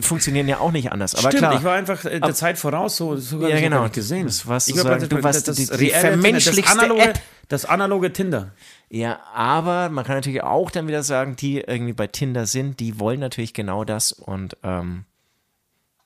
funktionieren 0.00 0.48
ja 0.48 0.58
auch 0.58 0.72
nicht 0.72 0.90
anders. 0.92 1.14
Aber 1.14 1.28
Stimmt, 1.28 1.38
klar, 1.38 1.54
ich 1.56 1.64
war 1.64 1.74
einfach 1.74 2.04
äh, 2.04 2.20
der 2.20 2.34
Zeit 2.34 2.58
voraus, 2.58 2.96
so, 2.96 3.16
so 3.16 3.46
Ja, 3.46 3.58
genau. 3.60 3.82
nicht 3.84 3.94
gesehen. 3.94 4.26
Das 4.26 4.46
warst 4.46 4.68
ich 4.68 4.74
glaub, 4.74 4.98
du 4.98 5.22
warst 5.22 5.46
die- 5.48 5.64
die 5.66 5.70
reelle 5.72 5.78
Tinder, 5.92 6.00
vermenschlichste 6.00 6.62
das 6.62 6.70
analoge, 6.72 7.02
App. 7.02 7.20
das 7.48 7.64
analoge 7.64 8.12
Tinder. 8.12 8.50
Ja, 8.88 9.20
aber 9.34 9.88
man 9.88 10.04
kann 10.04 10.16
natürlich 10.16 10.42
auch 10.42 10.70
dann 10.70 10.86
wieder 10.88 11.02
sagen, 11.02 11.36
die 11.36 11.58
irgendwie 11.60 11.92
bei 11.94 12.06
Tinder 12.06 12.46
sind, 12.46 12.78
die 12.80 12.98
wollen 13.00 13.20
natürlich 13.20 13.54
genau 13.54 13.84
das 13.84 14.12
und 14.12 14.56
ähm, 14.62 15.04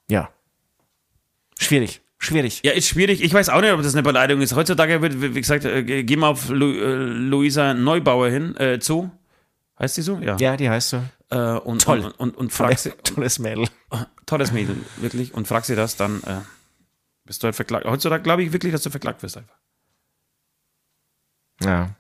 ja. 0.09 0.29
Schwierig, 1.59 2.01
schwierig. 2.19 2.61
Ja, 2.65 2.73
ist 2.73 2.89
schwierig. 2.89 3.23
Ich 3.23 3.33
weiß 3.33 3.49
auch 3.49 3.61
nicht, 3.61 3.73
ob 3.73 3.83
das 3.83 3.95
eine 3.95 4.03
Beleidigung 4.03 4.43
ist. 4.43 4.55
Heutzutage 4.55 5.01
wird, 5.03 5.21
wie 5.23 5.35
wie 5.35 5.41
gesagt, 5.41 5.65
äh, 5.65 5.83
geh 6.05 6.17
mal 6.17 6.29
auf 6.29 6.49
Lu 6.49 6.71
äh, 6.73 6.95
Luisa 6.95 7.75
Neubauer 7.75 8.29
hin, 8.29 8.57
äh, 8.57 8.79
zu. 8.79 9.11
Heißt 9.79 9.97
die 9.97 10.03
so? 10.03 10.19
Ja. 10.19 10.37
Ja, 10.39 10.57
die 10.57 10.69
heißt 10.71 10.91
so. 10.91 11.03
Äh, 11.31 11.39
und, 11.39 11.83
Toll. 11.83 12.01
Und, 12.01 12.13
und, 12.13 12.37
und 12.37 12.53
frag 12.53 12.79
sie, 12.79 12.91
Tolles 13.03 13.39
Mädel. 13.39 13.69
tolles 14.27 14.53
Mädel, 14.53 14.77
wirklich. 14.99 15.35
Und 15.35 15.49
frag 15.49 15.65
sie 15.65 15.75
das, 15.75 15.97
dann 15.97 16.23
äh, 16.23 16.37
bist 17.25 17.43
du 17.43 17.47
halt 17.47 17.57
verklagt. 17.57 17.87
Heutzutage 17.87 18.23
glaube 18.23 18.43
ich 18.43 18.53
wirklich, 18.53 18.73
dass 18.73 18.83
du 18.83 18.91
verklagt 18.91 19.23
wirst 19.23 19.37
einfach. 19.37 19.57
Ja. 21.63 21.91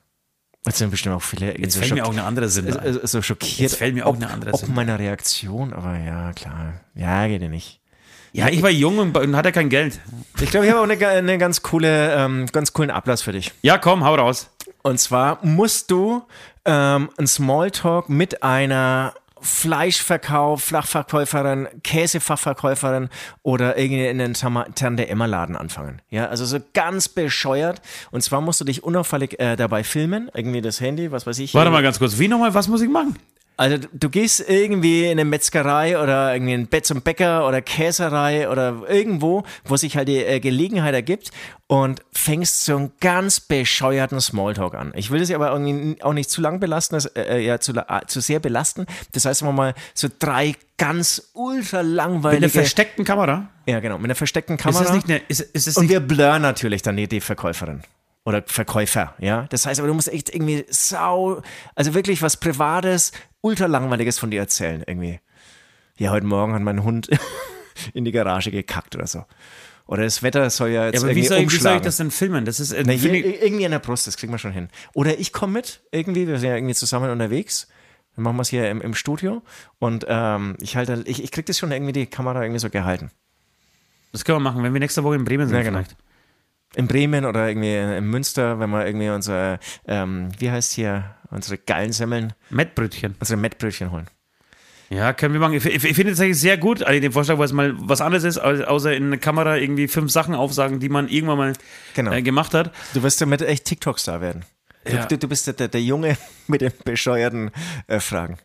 Jetzt 0.65 0.79
sind 0.79 0.91
bestimmt 0.91 1.15
auch 1.15 1.23
viele 1.23 1.59
Jetzt 1.59 1.75
so, 1.75 1.81
fällt 1.81 1.95
mir 1.95 2.05
auch 2.05 2.11
eine 2.11 2.25
andere 2.25 2.49
Sinn 2.49 2.73
so, 2.73 3.07
so 3.07 3.23
schockiert. 3.23 3.59
Jetzt 3.59 3.77
fällt 3.77 3.95
mir 3.95 4.05
auch 4.05 4.11
ob, 4.11 4.17
eine 4.17 4.31
andere 4.31 4.53
ob 4.53 4.61
Sinn. 4.61 4.75
meiner 4.75 4.99
Reaktion, 4.99 5.73
aber 5.73 5.97
ja, 5.99 6.33
klar. 6.33 6.81
Ja, 6.95 7.29
geht 7.29 7.43
ja 7.43 7.49
nicht. 7.49 7.81
Ja, 8.33 8.49
ich 8.49 8.63
war 8.63 8.71
jung 8.71 8.99
und, 8.99 9.17
und 9.17 9.37
hatte 9.37 9.53
kein 9.53 9.71
Geld. 9.71 10.01
Ich 10.41 10.51
glaube, 10.51 10.67
ich 10.67 10.73
habe 10.73 10.81
auch 10.81 10.89
eine, 10.91 11.07
eine 11.09 11.39
ganz 11.39 11.63
coole, 11.63 12.15
ähm, 12.15 12.47
ganz 12.53 12.73
coolen 12.73 12.91
Ablass 12.91 13.23
für 13.23 13.33
dich. 13.33 13.53
Ja, 13.63 13.79
komm, 13.79 14.05
hau 14.05 14.15
raus. 14.17 14.51
Und 14.87 14.99
zwar 15.01 15.45
musst 15.45 15.91
du 15.91 16.23
ähm, 16.65 17.11
ein 17.19 17.27
Smalltalk 17.27 18.09
mit 18.09 18.45
einer 18.45 19.15
Fleischverkauf, 19.41 20.63
Flachverkäuferin, 20.63 21.67
Käsefachverkäuferin 21.83 23.09
oder 23.43 23.77
irgendeinen 23.77 24.35
Tama- 24.35 24.69
Tante-Emma-Laden 24.77 25.57
anfangen. 25.57 26.03
Ja, 26.09 26.29
also 26.29 26.45
so 26.45 26.61
ganz 26.73 27.09
bescheuert. 27.09 27.83
Und 28.13 28.21
zwar 28.23 28.41
musst 28.41 28.61
du 28.61 28.65
dich 28.65 28.85
unauffällig 28.85 29.41
äh, 29.41 29.57
dabei 29.57 29.83
filmen, 29.83 30.31
irgendwie 30.33 30.61
das 30.61 30.81
Handy, 30.81 31.11
was 31.11 31.27
weiß 31.27 31.41
ich. 31.41 31.53
Warte 31.53 31.73
mal 31.73 31.83
ganz 31.83 31.99
kurz. 31.99 32.21
Wie 32.21 32.29
nochmal, 32.29 32.55
was 32.55 32.69
muss 32.69 32.81
ich 32.81 32.89
machen? 32.89 33.17
Also 33.59 33.79
du- 33.93 34.11
gehst 34.11 34.45
irgendwie 34.49 35.05
in 35.05 35.13
eine 35.13 35.25
Metzgerei 35.25 35.99
oder 35.99 36.35
irgendwie 36.35 36.53
ein 36.53 36.67
Bett 36.67 36.85
zum 36.85 37.01
Bäcker 37.01 37.49
oder 37.49 37.63
Käserei 37.63 38.51
oder 38.51 38.83
irgendwo, 38.89 39.45
wo 39.65 39.77
sich 39.79 39.97
halt 39.97 40.09
die 40.09 40.19
äh, 40.23 40.41
Gelegenheit 40.41 40.93
ergibt 40.95 41.31
und 41.67 42.03
fängst 42.13 42.65
so 42.67 42.77
einen 42.77 42.93
ganz 43.01 43.41
bescheuerten 43.41 44.21
Smalltalk 44.21 44.75
an. 44.75 44.93
Ich 44.95 45.11
will 45.11 45.21
das 45.21 45.31
aber 45.31 45.51
irgendwie 45.53 46.03
auch 46.03 46.13
nicht 46.13 46.29
zu 46.29 46.43
lang 46.43 46.61
belasten, 46.61 46.97
das, 46.97 47.07
äh, 47.17 47.39
ja, 47.41 47.59
zu, 47.59 47.73
la- 47.73 48.03
zu 48.07 48.21
sehr 48.21 48.41
belasten. 48.41 48.85
Das 49.13 49.25
heißt, 49.25 49.41
wenn 49.41 49.49
man 49.49 49.57
mal 49.57 49.75
so 49.95 50.09
drei 50.19 50.55
ganz 50.77 51.31
ultra 51.33 51.79
Mit 51.83 51.87
einer 51.87 51.95
langweilige... 51.95 52.49
versteckten 52.51 53.05
Kamera? 53.07 53.49
ja, 53.67 53.81
genau, 53.81 53.97
mit 53.97 54.05
einer 54.05 54.15
versteckten 54.15 54.57
Ist 54.57 54.63
Kamera. 54.63 54.85
das 54.85 54.93
nicht 54.93 55.09
eine, 55.09 55.23
ist, 55.29 55.41
ist 55.41 55.67
das 55.67 55.77
Und 55.79 55.85
nicht, 55.85 55.93
wir 55.93 56.01
blurren 56.01 56.43
natürlich 56.43 56.83
dann 56.83 56.97
die, 56.99 57.09
die 57.09 57.23
Verkäuferin. 57.23 57.81
Oder 58.27 58.43
Verkäufer, 58.45 59.15
ja. 59.21 59.47
Das 59.51 59.67
heißt 59.67 59.79
aber, 59.79 59.87
du 59.87 59.95
musst 59.95 60.13
echt 60.13 60.35
irgendwie 60.35 60.65
sau, 60.69 61.43
also 61.77 61.95
wirklich 61.95 62.23
was 62.23 62.37
Privates, 62.37 63.13
ultra 63.47 63.67
langweiliges 63.67 64.19
von 64.19 64.31
dir 64.31 64.41
erzählen, 64.41 64.83
irgendwie. 64.87 65.21
Ja, 65.97 66.11
heute 66.11 66.27
Morgen 66.27 66.53
hat 66.53 66.63
mein 66.63 66.83
Hund 66.83 67.09
in 67.95 68.05
die 68.05 68.13
Garage 68.13 68.51
gekackt 68.51 68.97
oder 68.97 69.07
so. 69.07 69.25
Oder 69.87 70.03
das 70.03 70.23
Wetter 70.25 70.51
soll 70.51 70.71
ja 70.71 70.87
jetzt 70.87 70.97
ja, 70.97 71.01
aber 71.03 71.15
wie 71.15 71.21
irgendwie 71.21 71.29
soll, 71.29 71.39
ich, 71.39 71.45
wie 71.45 71.49
soll 71.49 71.55
ich 71.55 71.55
umschlagen. 71.55 71.85
das 71.85 71.97
denn 71.99 72.11
filmen? 72.11 72.45
Das 72.45 72.59
ist, 72.59 72.73
äh, 72.73 72.83
Na, 72.85 72.93
hier, 72.93 73.43
irgendwie 73.43 73.65
an 73.65 73.71
der 73.71 73.79
Brust, 73.79 74.09
das 74.09 74.17
kriegen 74.17 74.33
wir 74.33 74.39
schon 74.39 74.51
hin. 74.51 74.69
Oder 74.95 75.19
ich 75.21 75.33
komme 75.33 75.53
mit, 75.53 75.81
irgendwie, 75.93 76.27
wir 76.27 76.41
sind 76.41 76.49
ja 76.49 76.57
irgendwie 76.57 76.75
zusammen 76.75 77.09
unterwegs. 77.11 77.69
Dann 78.17 78.25
machen 78.25 78.37
wir 78.37 78.43
es 78.43 78.49
hier 78.49 78.69
im, 78.69 78.81
im 78.81 78.95
Studio. 78.95 79.43
Und 79.79 80.05
ähm, 80.09 80.57
ich 80.61 80.75
halte, 80.77 81.05
ich, 81.07 81.23
ich 81.23 81.31
krieg 81.31 81.47
das 81.47 81.57
schon 81.57 81.71
irgendwie 81.71 81.93
die 81.93 82.07
Kamera 82.07 82.43
irgendwie 82.43 82.59
so 82.59 82.69
gehalten. 82.69 83.13
das 84.11 84.25
können 84.25 84.37
wir 84.37 84.41
machen, 84.51 84.65
wenn 84.65 84.73
wir 84.73 84.81
nächste 84.81 85.05
Woche 85.05 85.15
in 85.15 85.25
Bremen 85.25 85.47
sind 85.47 85.57
Ja, 85.57 85.63
genau. 85.63 85.79
vielleicht. 85.79 85.97
In 86.75 86.87
Bremen 86.89 87.25
oder 87.25 87.49
irgendwie 87.49 87.75
in 87.75 88.05
Münster, 88.11 88.59
wenn 88.61 88.71
wir 88.71 88.85
irgendwie 88.87 89.09
unsere, 89.09 89.59
ähm, 89.87 90.29
wie 90.39 90.51
heißt 90.51 90.73
hier, 90.73 91.15
unsere 91.31 91.59
geilen 91.59 91.93
Semmeln, 91.93 92.33
Mettbrötchen. 92.51 93.15
unsere 93.19 93.39
Mettbrötchen 93.41 93.91
holen. 93.93 94.07
Ja, 94.89 95.13
können 95.13 95.33
wir 95.35 95.41
machen. 95.41 95.55
Ich, 95.55 95.65
ich, 95.65 95.85
ich 95.85 95.97
finde 95.97 96.13
es 96.13 96.21
eigentlich 96.21 96.39
sehr 96.39 96.59
gut, 96.59 96.83
also 96.83 97.01
den 97.01 97.11
Vorschlag, 97.11 97.39
weil 97.39 97.47
es 97.47 97.53
mal 97.53 97.75
was 97.77 98.01
anderes 98.01 98.23
ist, 98.25 98.39
als- 98.39 98.61
außer 98.63 98.95
in 98.95 99.11
der 99.11 99.19
Kamera 99.19 99.57
irgendwie 99.57 99.89
fünf 99.89 100.13
Sachen 100.13 100.35
aufsagen, 100.35 100.79
die 100.79 100.89
man 100.89 101.09
irgendwann 101.09 101.39
mal 101.39 101.53
Genau. 101.95 102.13
äh, 102.13 102.23
gemacht 102.23 102.55
hat. 102.55 102.73
Du 102.95 103.03
wirst 103.03 103.21
damit 103.21 103.43
echt 103.43 103.65
TikTok-Star 103.65 104.21
werden. 104.21 104.45
Du, 104.85 104.93
Ja. 104.93 105.07
du, 105.07 105.19
du 105.19 105.27
bist 105.29 105.47
der, 105.49 105.55
der, 105.55 105.69
der 105.69 105.83
Junge 105.83 106.17
mit 106.47 106.61
den 106.61 106.73
bescheuerten 106.85 107.51
äh, 107.89 107.99
Fragen. 107.99 108.37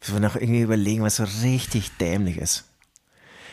Müssen 0.00 0.14
wir 0.16 0.20
noch 0.20 0.36
irgendwie 0.36 0.60
überlegen, 0.60 1.02
was 1.04 1.16
so 1.16 1.24
richtig 1.42 1.90
dämlich 1.96 2.36
ist. 2.36 2.68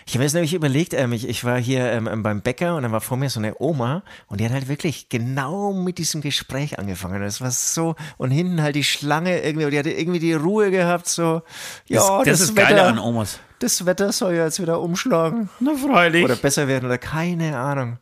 Ich 0.09 0.15
habe 0.15 0.21
mir 0.21 0.25
jetzt 0.25 0.33
nämlich 0.33 0.55
überlegt, 0.55 0.95
ähm, 0.95 1.13
ich, 1.13 1.29
ich 1.29 1.43
war 1.43 1.59
hier 1.59 1.91
ähm, 1.91 2.07
ähm, 2.07 2.23
beim 2.23 2.41
Bäcker 2.41 2.75
und 2.75 2.81
dann 2.81 2.91
war 2.91 2.99
vor 2.99 3.15
mir 3.15 3.29
so 3.29 3.39
eine 3.39 3.53
Oma 3.59 4.01
und 4.25 4.39
die 4.39 4.45
hat 4.45 4.51
halt 4.51 4.67
wirklich 4.67 5.07
genau 5.07 5.71
mit 5.71 5.99
diesem 5.99 6.21
Gespräch 6.21 6.79
angefangen. 6.79 7.21
Das 7.21 7.41
war 7.41 7.51
so, 7.51 7.93
und 8.17 8.31
hinten 8.31 8.63
halt 8.63 8.75
die 8.75 8.83
Schlange 8.83 9.39
irgendwie, 9.43 9.65
und 9.65 9.71
die 9.71 9.77
hatte 9.77 9.91
irgendwie 9.91 10.17
die 10.17 10.33
Ruhe 10.33 10.71
gehabt, 10.71 11.07
so, 11.07 11.43
ja, 11.85 12.23
das, 12.23 12.25
das, 12.25 12.41
ist 12.41 12.55
Wetter, 12.55 12.69
geil 12.69 12.79
an 12.79 12.97
Omas. 12.97 13.39
das 13.59 13.85
Wetter 13.85 14.11
soll 14.11 14.33
ja 14.33 14.45
jetzt 14.45 14.59
wieder 14.59 14.81
umschlagen. 14.81 15.47
Na, 15.59 15.75
freilich. 15.75 16.25
Oder 16.25 16.37
besser 16.37 16.67
werden 16.67 16.87
oder 16.87 16.97
keine 16.97 17.55
Ahnung. 17.55 17.99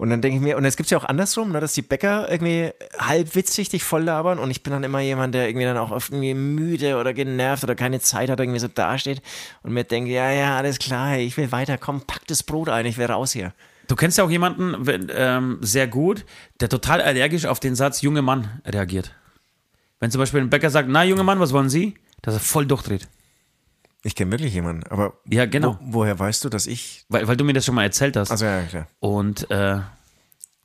Und 0.00 0.08
dann 0.08 0.22
denke 0.22 0.38
ich 0.38 0.42
mir, 0.42 0.56
und 0.56 0.64
es 0.64 0.78
gibt 0.78 0.88
ja 0.88 0.96
auch 0.96 1.04
andersrum, 1.04 1.52
ne, 1.52 1.60
dass 1.60 1.74
die 1.74 1.82
Bäcker 1.82 2.26
irgendwie 2.30 2.70
halb 2.98 3.34
witzig 3.34 3.68
dich 3.68 3.84
voll 3.84 4.02
labern 4.02 4.38
und 4.38 4.50
ich 4.50 4.62
bin 4.62 4.72
dann 4.72 4.82
immer 4.82 5.00
jemand, 5.00 5.34
der 5.34 5.46
irgendwie 5.46 5.66
dann 5.66 5.76
auch 5.76 5.90
oft 5.90 6.10
irgendwie 6.10 6.32
müde 6.32 6.96
oder 6.96 7.12
genervt 7.12 7.64
oder 7.64 7.74
keine 7.74 8.00
Zeit 8.00 8.30
hat, 8.30 8.40
irgendwie 8.40 8.60
so 8.60 8.66
dasteht 8.66 9.20
und 9.62 9.74
mir 9.74 9.84
denke, 9.84 10.10
ja, 10.10 10.30
ja, 10.30 10.56
alles 10.56 10.78
klar, 10.78 11.18
ich 11.18 11.36
will 11.36 11.52
weiter, 11.52 11.76
komm, 11.76 12.00
pack 12.00 12.26
das 12.28 12.42
Brot 12.42 12.70
ein, 12.70 12.86
ich 12.86 12.96
will 12.96 13.04
raus 13.04 13.32
hier. 13.32 13.52
Du 13.88 13.94
kennst 13.94 14.16
ja 14.16 14.24
auch 14.24 14.30
jemanden 14.30 14.86
wenn, 14.86 15.12
ähm, 15.14 15.58
sehr 15.60 15.86
gut, 15.86 16.24
der 16.60 16.70
total 16.70 17.02
allergisch 17.02 17.44
auf 17.44 17.60
den 17.60 17.74
Satz 17.74 18.00
junge 18.00 18.22
Mann 18.22 18.48
reagiert. 18.64 19.14
Wenn 19.98 20.10
zum 20.10 20.20
Beispiel 20.20 20.40
ein 20.40 20.48
Bäcker 20.48 20.70
sagt, 20.70 20.88
na 20.88 21.04
junge 21.04 21.24
Mann, 21.24 21.40
was 21.40 21.52
wollen 21.52 21.68
Sie? 21.68 21.92
Dass 22.22 22.32
er 22.32 22.40
voll 22.40 22.64
durchdreht. 22.64 23.06
Ich 24.02 24.14
kenne 24.14 24.30
wirklich 24.30 24.54
jemanden, 24.54 24.84
aber 24.90 25.12
Ja, 25.28 25.44
genau. 25.46 25.78
wo, 25.82 26.00
woher 26.00 26.18
weißt 26.18 26.44
du, 26.44 26.48
dass 26.48 26.66
ich. 26.66 27.04
Weil, 27.08 27.28
weil 27.28 27.36
du 27.36 27.44
mir 27.44 27.52
das 27.52 27.66
schon 27.66 27.74
mal 27.74 27.82
erzählt 27.84 28.16
hast. 28.16 28.30
Also 28.30 28.46
ja, 28.46 28.62
klar. 28.62 28.86
Und 28.98 29.50
äh, 29.50 29.78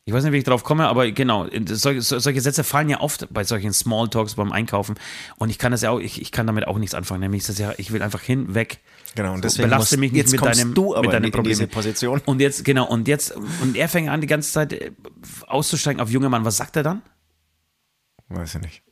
ich 0.05 0.13
weiß 0.13 0.23
nicht, 0.23 0.31
wie 0.33 0.37
ich 0.37 0.43
drauf 0.43 0.63
komme, 0.63 0.87
aber 0.87 1.09
genau, 1.11 1.47
solche, 1.67 2.01
solche 2.01 2.39
Sätze 2.39 2.63
fallen 2.63 2.89
ja 2.89 3.01
oft 3.01 3.27
bei 3.33 3.43
solchen 3.43 3.73
Smalltalks 3.73 4.35
beim 4.35 4.51
Einkaufen. 4.51 4.95
Und 5.37 5.49
ich 5.49 5.57
kann 5.57 5.71
das 5.71 5.81
ja 5.81 5.89
auch, 5.89 5.99
ich, 5.99 6.21
ich 6.21 6.31
kann 6.31 6.45
damit 6.47 6.67
auch 6.67 6.77
nichts 6.77 6.93
anfangen. 6.93 7.21
Nämlich 7.21 7.39
ist 7.41 7.49
das 7.49 7.57
ja, 7.57 7.73
ich 7.77 7.91
will 7.91 8.01
einfach 8.03 8.21
hinweg. 8.21 8.79
Genau, 9.15 9.31
und 9.31 9.37
So, 9.37 9.41
deswegen 9.43 9.69
belaste 9.69 9.95
musst- 9.95 9.99
mich 9.99 10.11
nicht 10.11 10.19
jetzt 10.21 10.31
mit 10.31 10.41
deinem, 10.45 10.73
du 10.73 10.93
aber 10.95 11.01
mit 11.07 11.13
deinem 11.13 11.23
in, 11.23 11.25
in 11.25 11.31
Problem. 11.31 11.49
diese 11.57 11.67
Position. 11.67 12.21
Und 12.25 12.39
jetzt, 12.39 12.63
genau, 12.63 12.85
und 12.87 13.07
jetzt, 13.07 13.35
und 13.35 13.75
er 13.75 13.89
fängt 13.89 14.09
an, 14.09 14.21
die 14.21 14.27
ganze 14.27 14.51
Zeit 14.51 14.73
äh, 14.73 14.91
auszusteigen 15.47 15.99
auf 16.01 16.09
junge 16.09 16.29
Mann. 16.29 16.45
Was 16.45 16.57
sagt 16.57 16.75
er 16.77 16.83
dann? 16.83 17.01
Weiß 18.29 18.55
ich 18.55 18.61
nicht. 18.61 18.83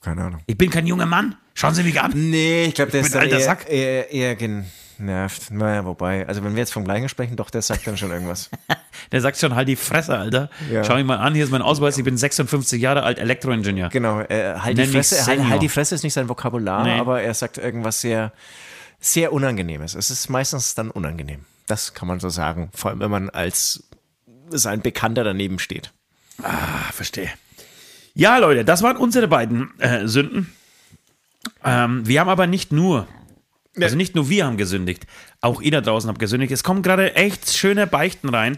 Keine 0.00 0.24
Ahnung. 0.24 0.40
Ich 0.46 0.56
bin 0.58 0.70
kein 0.70 0.86
junger 0.86 1.06
Mann. 1.06 1.36
Schauen 1.54 1.74
Sie 1.74 1.82
mich 1.82 2.00
an. 2.00 2.12
Nee, 2.14 2.64
ich 2.64 2.74
glaube, 2.74 2.90
der 2.90 3.02
ist 3.02 3.14
dann 3.14 3.22
alter 3.22 3.38
eher, 3.38 3.44
Sack. 3.44 3.70
eher, 3.70 4.10
eher 4.10 4.34
genervt. 4.34 5.50
Naja, 5.50 5.84
wobei, 5.84 6.26
also 6.26 6.42
wenn 6.42 6.52
wir 6.54 6.60
jetzt 6.60 6.72
vom 6.72 6.84
Gleichen 6.84 7.08
sprechen, 7.08 7.36
doch, 7.36 7.50
der 7.50 7.62
sagt 7.62 7.86
dann 7.86 7.96
schon 7.96 8.10
irgendwas. 8.10 8.50
Der 9.12 9.20
sagt 9.20 9.36
schon, 9.38 9.54
halt 9.54 9.68
die 9.68 9.76
Fresse, 9.76 10.16
Alter. 10.16 10.48
Ja. 10.72 10.82
Schau 10.82 10.94
mich 10.94 11.04
mal 11.04 11.18
an, 11.18 11.34
hier 11.34 11.44
ist 11.44 11.50
mein 11.50 11.62
Ausweis, 11.62 11.98
ich 11.98 12.04
bin 12.04 12.16
56 12.16 12.80
Jahre 12.80 13.02
alt, 13.02 13.18
Elektroingenieur. 13.18 13.90
Genau, 13.90 14.20
äh, 14.20 14.54
halt, 14.58 14.78
die 14.78 14.80
Nenn 14.82 14.92
mich 14.92 15.08
Fresse, 15.08 15.26
halt, 15.26 15.46
halt 15.48 15.62
die 15.62 15.68
Fresse 15.68 15.94
ist 15.94 16.02
nicht 16.04 16.14
sein 16.14 16.28
Vokabular, 16.28 16.84
Nee. 16.84 16.98
aber 16.98 17.20
er 17.20 17.34
sagt 17.34 17.58
irgendwas 17.58 18.00
sehr, 18.00 18.32
sehr 18.98 19.32
Unangenehmes. 19.32 19.94
Es 19.94 20.10
ist 20.10 20.30
meistens 20.30 20.74
dann 20.74 20.90
unangenehm. 20.90 21.44
Das 21.66 21.92
kann 21.94 22.08
man 22.08 22.18
so 22.18 22.28
sagen. 22.30 22.70
Vor 22.74 22.90
allem, 22.90 23.00
wenn 23.00 23.10
man 23.10 23.30
als 23.30 23.84
sein 24.48 24.80
Bekannter 24.80 25.22
daneben 25.22 25.58
steht. 25.58 25.92
Ah, 26.42 26.90
verstehe. 26.92 27.30
Ja, 28.14 28.38
Leute, 28.38 28.64
das 28.64 28.82
waren 28.82 28.96
unsere 28.96 29.28
beiden 29.28 29.78
äh, 29.80 30.06
Sünden. 30.06 30.52
Ähm, 31.64 32.06
wir 32.06 32.20
haben 32.20 32.28
aber 32.28 32.46
nicht 32.46 32.72
nur 32.72 33.06
Also 33.76 33.96
nicht 33.96 34.14
nur 34.14 34.28
wir 34.28 34.46
haben 34.46 34.56
gesündigt, 34.56 35.06
auch 35.40 35.60
ihr 35.60 35.72
da 35.72 35.80
draußen 35.80 36.08
habt 36.08 36.20
gesündigt. 36.20 36.52
Es 36.52 36.62
kommen 36.62 36.82
gerade 36.82 37.16
echt 37.16 37.50
schöne 37.52 37.86
Beichten 37.86 38.28
rein 38.28 38.56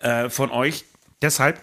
äh, 0.00 0.30
von 0.30 0.50
euch. 0.50 0.84
Deshalb, 1.20 1.60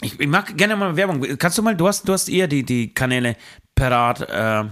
ich, 0.00 0.18
ich 0.18 0.26
mag 0.26 0.56
gerne 0.56 0.76
mal 0.76 0.96
Werbung. 0.96 1.22
Kannst 1.38 1.58
du 1.58 1.62
mal, 1.62 1.76
du 1.76 1.86
hast, 1.86 2.08
du 2.08 2.12
hast 2.14 2.28
eher 2.28 2.48
die, 2.48 2.62
die 2.62 2.92
Kanäle 2.94 3.36
parat, 3.74 4.22
äh, 4.22 4.68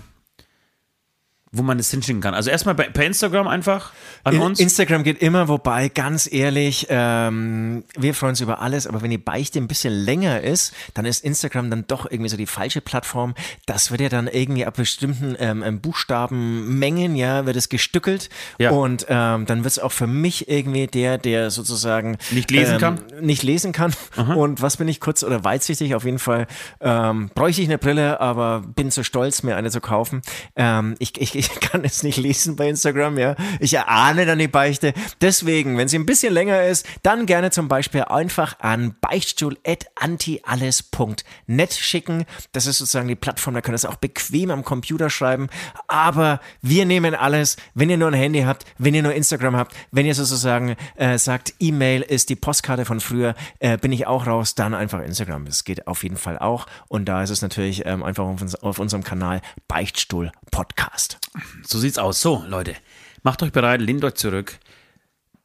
wo 1.55 1.62
man 1.62 1.78
das 1.78 1.90
hinschicken 1.90 2.20
kann. 2.20 2.34
Also 2.34 2.50
erstmal 2.50 2.74
bei, 2.74 2.84
per 2.84 3.07
Instagram 3.07 3.46
einfach 3.46 3.92
an 4.24 4.34
In- 4.34 4.40
uns. 4.42 4.61
Instagram 4.61 5.05
geht 5.05 5.22
immer, 5.22 5.48
wobei, 5.48 5.88
ganz 5.88 6.30
ehrlich, 6.30 6.86
ähm, 6.90 7.84
wir 7.96 8.14
freuen 8.14 8.30
uns 8.30 8.40
über 8.40 8.61
alles, 8.61 8.86
aber 8.86 9.02
wenn 9.02 9.11
die 9.11 9.18
Beichte 9.18 9.59
ein 9.59 9.68
bisschen 9.68 9.92
länger 9.92 10.40
ist, 10.40 10.74
dann 10.94 11.05
ist 11.07 11.24
Instagram 11.24 11.70
dann 11.70 11.86
doch 11.86 12.11
irgendwie 12.11 12.28
so 12.28 12.36
die 12.36 12.46
falsche 12.46 12.80
Plattform. 12.80 13.34
Das 13.66 13.90
wird 13.90 14.00
ja 14.00 14.09
dann 14.09 14.26
irgendwie 14.26 14.66
ab 14.66 14.74
bestimmten 14.76 15.36
ähm, 15.38 15.62
ähm, 15.62 15.80
Buchstabenmengen, 15.80 17.16
ja, 17.16 17.46
wird 17.46 17.57
es 17.57 17.68
gestückelt. 17.68 18.28
Ja. 18.59 18.70
Und 18.70 19.07
ähm, 19.09 19.46
dann 19.46 19.64
wird 19.64 19.72
es 19.72 19.78
auch 19.78 19.92
für 19.92 20.07
mich 20.07 20.48
irgendwie 20.48 20.86
der, 20.86 21.18
der 21.18 21.50
sozusagen 21.50 22.18
Nicht 22.30 22.50
lesen 22.50 22.74
ähm, 22.74 22.80
kann? 22.80 23.00
Nicht 23.20 23.42
lesen 23.42 23.72
kann. 23.72 23.94
Und 24.16 24.61
was 24.61 24.76
bin 24.76 24.88
ich 24.88 25.00
kurz 25.00 25.22
oder 25.22 25.44
weitsichtig? 25.44 25.94
Auf 25.94 26.05
jeden 26.05 26.18
Fall 26.18 26.46
ähm, 26.80 27.30
bräuchte 27.34 27.62
ich 27.62 27.68
eine 27.68 27.78
Brille, 27.78 28.20
aber 28.20 28.61
bin 28.61 28.90
zu 28.90 29.05
stolz, 29.05 29.42
mir 29.42 29.57
eine 29.57 29.70
zu 29.70 29.80
kaufen. 29.80 30.22
Ähm, 30.57 30.96
ich, 30.98 31.20
ich, 31.20 31.34
ich 31.53 31.61
kann 31.61 31.84
es 31.84 32.03
nicht 32.03 32.16
lesen 32.16 32.57
bei 32.57 32.68
Instagram, 32.68 33.18
ja. 33.18 33.36
Ich 33.61 33.74
erahne 33.74 34.24
dann 34.26 34.38
die 34.38 34.49
Beichte. 34.49 34.95
Deswegen, 35.20 35.76
wenn 35.76 35.88
sie 35.88 35.99
ein 35.99 36.07
bisschen 36.07 36.32
länger 36.32 36.64
ist, 36.64 36.86
dann 37.03 37.26
gerne 37.26 37.51
zum 37.51 37.68
Beispiel 37.68 38.05
einfach 38.05 38.59
an 38.61 38.97
beichtstuhl.antialles.net 39.01 41.74
schicken. 41.74 42.24
Das 42.53 42.66
ist 42.66 42.78
sozusagen 42.78 43.09
die 43.09 43.14
Plattform, 43.14 43.55
da 43.55 43.61
könnt 43.61 43.74
ihr 43.74 43.76
es 43.76 43.84
auch 43.84 43.97
bequem 43.97 44.51
am 44.51 44.64
Computer 44.64 45.11
schreiben. 45.11 45.49
Aber 45.88 46.40
wir 46.62 46.86
nehmen 46.86 47.14
alles, 47.14 47.57
wenn 47.74 47.90
ihr 47.90 47.97
nur 47.97 48.09
ein 48.09 48.14
Handy 48.14 48.42
habt, 48.42 48.64
wenn 48.78 48.95
ihr 48.95 49.03
nur 49.03 49.14
Instagram 49.14 49.57
habt, 49.57 49.74
wenn 49.90 50.07
ihr 50.07 50.14
sozusagen 50.14 50.76
äh, 50.97 51.18
sagt, 51.18 51.55
E-Mail 51.59 52.03
ist 52.03 52.30
die 52.30 52.36
Postkarte 52.36 52.84
von 52.84 53.01
früher, 53.01 53.34
äh, 53.59 53.78
bin 53.78 53.92
ich 53.92 54.07
auch 54.07 54.26
raus, 54.26 54.55
dann 54.55 54.74
einfach 54.74 55.01
Instagram. 55.01 55.45
Das 55.45 55.64
geht 55.64 55.86
auf 55.86 56.03
jeden 56.03 56.16
Fall 56.16 56.38
auch. 56.38 56.66
Und 56.88 57.07
da 57.07 57.22
ist 57.22 57.30
es 57.30 57.42
natürlich 57.42 57.84
ähm, 57.86 58.03
einfach 58.03 58.24
auf, 58.24 58.40
uns, 58.40 58.55
auf 58.57 58.78
unserem 58.78 59.05
Kanal 59.05 59.40
Beichtstuhl 59.68 60.32
Podcast. 60.51 61.18
So 61.62 61.78
sieht's 61.78 61.99
aus. 61.99 62.20
So, 62.20 62.45
Leute, 62.49 62.74
macht 63.22 63.43
euch 63.43 63.53
bereit, 63.53 63.80
lehnt 63.80 64.05
euch 64.05 64.14
zurück. 64.14 64.59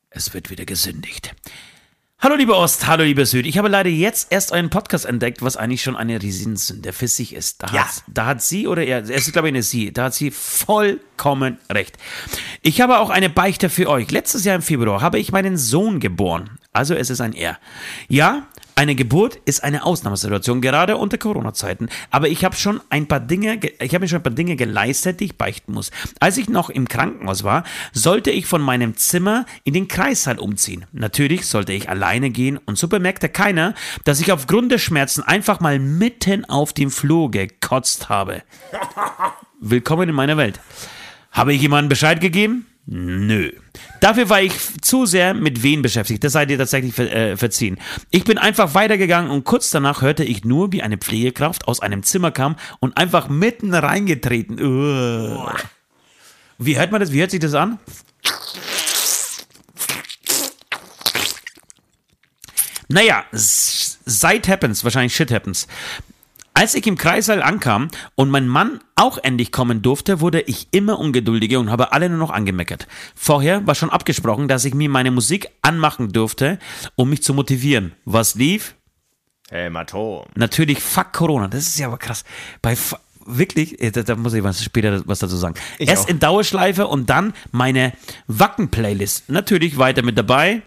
Es 0.10 0.34
wird 0.34 0.50
wieder 0.50 0.66
gesündigt. 0.66 1.34
Hallo 2.22 2.36
liebe 2.36 2.54
Ost, 2.54 2.86
hallo 2.86 3.06
liebe 3.06 3.26
Süd. 3.26 3.46
Ich 3.46 3.58
habe 3.58 3.70
leider 3.70 3.90
jetzt 3.90 4.30
erst 4.32 4.52
einen 4.52 4.70
Podcast 4.70 5.06
entdeckt, 5.06 5.42
was 5.42 5.56
eigentlich 5.56 5.82
schon 5.82 5.96
eine 5.96 6.22
Riesensünde 6.22 6.92
für 6.92 7.08
sich 7.08 7.34
ist. 7.34 7.64
Da, 7.64 7.68
Ja. 7.74 7.86
hat, 7.88 8.04
da 8.08 8.26
hat 8.26 8.42
sie 8.44 8.68
oder 8.68 8.84
er, 8.84 9.00
es 9.04 9.10
ist 9.28 9.32
glaube 9.32 9.48
ich 9.48 9.54
eine 9.54 9.64
sie, 9.64 9.94
da 9.94 10.06
hat 10.06 10.14
sie 10.14 10.30
vollkommen 10.30 11.60
recht. 11.72 11.98
Ich 12.62 12.82
habe 12.82 13.00
auch 13.00 13.10
eine 13.10 13.30
Beichte 13.30 13.70
für 13.70 13.88
euch. 13.90 14.12
Letztes 14.12 14.44
Jahr 14.44 14.58
im 14.58 14.62
Februar 14.62 15.02
habe 15.02 15.18
ich 15.18 15.32
meinen 15.32 15.56
Sohn 15.58 16.02
geboren. 16.02 16.60
Also 16.74 16.94
es 16.94 17.10
ist 17.10 17.22
ein 17.22 17.32
Er. 17.32 17.58
Ja, 18.10 18.48
eine 18.80 18.96
Geburt 18.96 19.36
ist 19.44 19.62
eine 19.62 19.84
Ausnahmesituation, 19.86 20.62
gerade 20.62 20.96
unter 20.96 21.18
Corona-Zeiten. 21.18 21.90
Aber 22.12 22.30
ich 22.30 22.46
habe 22.46 22.56
schon 22.56 22.80
ein 22.90 23.10
paar 23.10 23.20
Dinge, 23.20 23.58
ge- 23.58 23.74
ich 23.82 23.94
habe 23.94 24.06
mir 24.06 24.08
schon 24.08 24.20
ein 24.20 24.24
paar 24.24 24.32
Dinge 24.32 24.56
geleistet, 24.56 25.20
die 25.20 25.26
ich 25.26 25.38
beichten 25.38 25.74
muss. 25.74 25.92
Als 26.22 26.38
ich 26.38 26.48
noch 26.48 26.70
im 26.70 26.88
Krankenhaus 26.88 27.44
war, 27.44 27.66
sollte 27.92 28.32
ich 28.32 28.46
von 28.46 28.62
meinem 28.62 28.96
Zimmer 28.96 29.46
in 29.66 29.74
den 29.74 29.90
Kreissaal 29.90 30.40
umziehen. 30.40 30.86
Natürlich 30.94 31.46
sollte 31.46 31.74
ich 31.74 31.90
alleine 31.90 32.30
gehen 32.30 32.58
und 32.58 32.78
so 32.78 32.88
bemerkte 32.88 33.28
keiner, 33.28 33.74
dass 34.06 34.22
ich 34.22 34.32
aufgrund 34.32 34.72
der 34.72 34.78
Schmerzen 34.78 35.24
einfach 35.24 35.60
mal 35.60 35.78
mitten 35.78 36.46
auf 36.46 36.72
dem 36.72 36.90
Flur 36.90 37.30
gekotzt 37.32 38.08
habe. 38.08 38.44
Willkommen 39.60 40.08
in 40.08 40.16
meiner 40.16 40.38
Welt. 40.38 40.62
Habe 41.34 41.54
ich 41.54 41.62
jemandem 41.62 41.90
Bescheid 41.90 42.22
gegeben? 42.22 42.66
Nö. 42.86 43.52
Dafür 44.02 44.30
war 44.30 44.41
ich 44.41 44.54
zu 44.82 45.06
sehr 45.06 45.34
mit 45.34 45.62
wen 45.64 45.82
beschäftigt. 45.82 46.24
Das 46.24 46.34
seid 46.34 46.50
ihr 46.52 46.58
tatsächlich 46.58 46.93
ver 46.93 47.12
äh, 47.12 47.38
verziehen. 47.38 47.78
Ich 48.12 48.24
bin 48.24 48.38
einfach 48.38 48.74
weitergegangen 48.74 49.30
und 49.32 49.43
kurz 49.43 49.70
danach 49.72 50.02
hörte 50.02 50.24
ich 50.24 50.43
nur, 50.45 50.72
wie 50.72 50.82
eine 50.82 50.97
Pflegekraft 50.97 51.68
aus 51.68 51.82
einem 51.82 52.04
Zimmer 52.04 52.32
kam 52.32 52.56
und 52.80 52.97
einfach 52.97 53.30
mitten 53.30 53.74
reingetreten. 53.74 54.60
Uah. 54.62 55.56
Wie 56.58 56.78
hört 56.78 56.91
man 56.91 57.00
das? 57.02 57.12
Wie 57.12 57.20
hört 57.20 57.32
sich 57.32 57.39
das 57.39 57.54
an? 57.54 57.80
Naja, 62.88 63.24
s- 63.32 64.00
seit 64.06 64.47
happens, 64.47 64.84
wahrscheinlich 64.84 65.16
shit 65.16 65.32
happens. 65.32 65.68
Als 66.60 66.76
ich 66.76 66.86
im 66.88 66.97
Kreissaal 66.97 67.41
ankam 67.41 67.88
und 68.16 68.30
mein 68.30 68.45
Mann 68.45 68.82
auch 68.97 69.18
endlich 69.18 69.53
kommen 69.53 69.82
durfte, 69.82 70.20
wurde 70.20 70.41
ich 70.41 70.68
immer 70.72 70.99
ungeduldiger 70.99 71.57
und 71.57 71.72
habe 71.72 71.93
alle 71.93 72.10
nur 72.10 72.18
noch 72.18 72.32
angemeckert. 72.32 72.86
Vorher 73.16 73.66
war 73.66 73.76
schon 73.76 73.89
abgesprochen, 73.89 74.49
dass 74.49 74.66
ich 74.66 74.74
mir 74.74 74.89
meine 74.89 75.10
Musik 75.10 75.47
anmachen 75.62 76.12
durfte, 76.12 76.60
um 76.95 77.12
mich 77.12 77.24
zu 77.24 77.34
motivieren. 77.34 77.93
Was 78.03 78.36
lief? 78.36 78.76
Hämatom. 79.49 80.26
Natürlich 80.36 80.82
fuck 80.82 81.14
Corona. 81.14 81.47
Das 81.47 81.66
ist 81.66 81.80
ja 81.80 81.88
aber 81.88 81.97
krass. 81.97 82.26
Bei 82.62 82.76
wirklich, 83.26 83.82
äh, 83.82 83.91
da, 83.91 84.03
da 84.03 84.18
muss 84.18 84.34
ich 84.34 84.43
was 84.43 84.62
später 84.62 85.01
was 85.05 85.20
dazu 85.20 85.38
sagen. 85.38 85.55
Ich 85.78 85.88
Erst 85.88 86.07
auch. 86.07 86.10
in 86.10 86.20
Dauerschleife 86.20 86.88
und 86.88 87.10
dann 87.10 87.32
meine 87.51 87.93
Wacken-Playlist. 88.28 89.30
Natürlich 89.30 89.78
weiter 89.78 90.01
mit 90.01 90.18
dabei. 90.18 90.62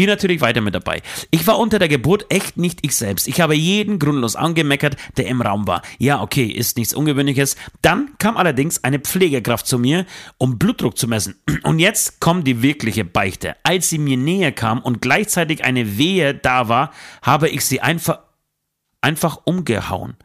Ihr 0.00 0.06
natürlich 0.06 0.40
weiter 0.40 0.62
mit 0.62 0.74
dabei. 0.74 1.02
Ich 1.30 1.46
war 1.46 1.58
unter 1.58 1.78
der 1.78 1.88
Geburt 1.88 2.24
echt 2.30 2.56
nicht 2.56 2.78
ich 2.80 2.96
selbst. 2.96 3.28
Ich 3.28 3.42
habe 3.42 3.54
jeden 3.54 3.98
grundlos 3.98 4.34
angemeckert, 4.34 4.96
der 5.18 5.26
im 5.26 5.42
Raum 5.42 5.66
war. 5.66 5.82
Ja, 5.98 6.22
okay, 6.22 6.46
ist 6.46 6.78
nichts 6.78 6.94
Ungewöhnliches. 6.94 7.54
Dann 7.82 8.12
kam 8.16 8.38
allerdings 8.38 8.82
eine 8.82 8.98
Pflegekraft 8.98 9.66
zu 9.66 9.78
mir, 9.78 10.06
um 10.38 10.58
Blutdruck 10.58 10.96
zu 10.96 11.06
messen. 11.06 11.38
Und 11.64 11.80
jetzt 11.80 12.18
kommt 12.18 12.46
die 12.46 12.62
wirkliche 12.62 13.04
Beichte. 13.04 13.56
Als 13.62 13.90
sie 13.90 13.98
mir 13.98 14.16
näher 14.16 14.52
kam 14.52 14.80
und 14.80 15.02
gleichzeitig 15.02 15.64
eine 15.64 15.98
Wehe 15.98 16.34
da 16.34 16.70
war, 16.70 16.92
habe 17.20 17.50
ich 17.50 17.66
sie 17.66 17.82
einfach, 17.82 18.20
einfach 19.02 19.42
umgehauen. 19.44 20.16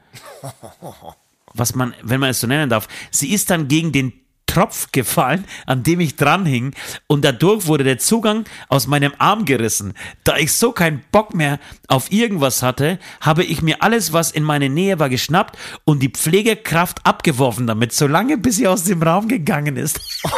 Was 1.53 1.75
man, 1.75 1.93
wenn 2.01 2.21
man 2.21 2.29
es 2.29 2.39
so 2.39 2.47
nennen 2.47 2.69
darf. 2.69 2.87
Sie 3.11 3.33
ist 3.33 3.49
dann 3.49 3.67
gegen 3.67 3.91
den 3.91 4.13
Tropf 4.45 4.91
gefallen, 4.91 5.45
an 5.65 5.83
dem 5.83 5.99
ich 5.99 6.15
dran 6.15 6.45
hing, 6.45 6.73
und 7.07 7.25
dadurch 7.25 7.67
wurde 7.67 7.83
der 7.83 7.97
Zugang 7.97 8.45
aus 8.69 8.87
meinem 8.87 9.13
Arm 9.17 9.45
gerissen. 9.45 9.93
Da 10.23 10.37
ich 10.37 10.53
so 10.53 10.71
keinen 10.71 11.03
Bock 11.11 11.33
mehr 11.33 11.59
auf 11.87 12.11
irgendwas 12.11 12.63
hatte, 12.63 12.99
habe 13.21 13.43
ich 13.43 13.61
mir 13.61 13.81
alles, 13.81 14.13
was 14.13 14.31
in 14.31 14.43
meine 14.43 14.69
Nähe 14.69 14.99
war, 14.99 15.09
geschnappt 15.09 15.57
und 15.83 16.01
die 16.01 16.09
Pflegekraft 16.09 17.05
abgeworfen 17.05 17.67
damit, 17.67 17.93
solange 17.93 18.37
bis 18.37 18.57
sie 18.57 18.67
aus 18.67 18.83
dem 18.83 19.01
Raum 19.01 19.27
gegangen 19.27 19.77
ist. 19.77 19.99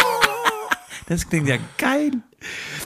Das 1.10 1.30
klingt 1.30 1.48
ja 1.48 1.56
geil. 1.78 2.12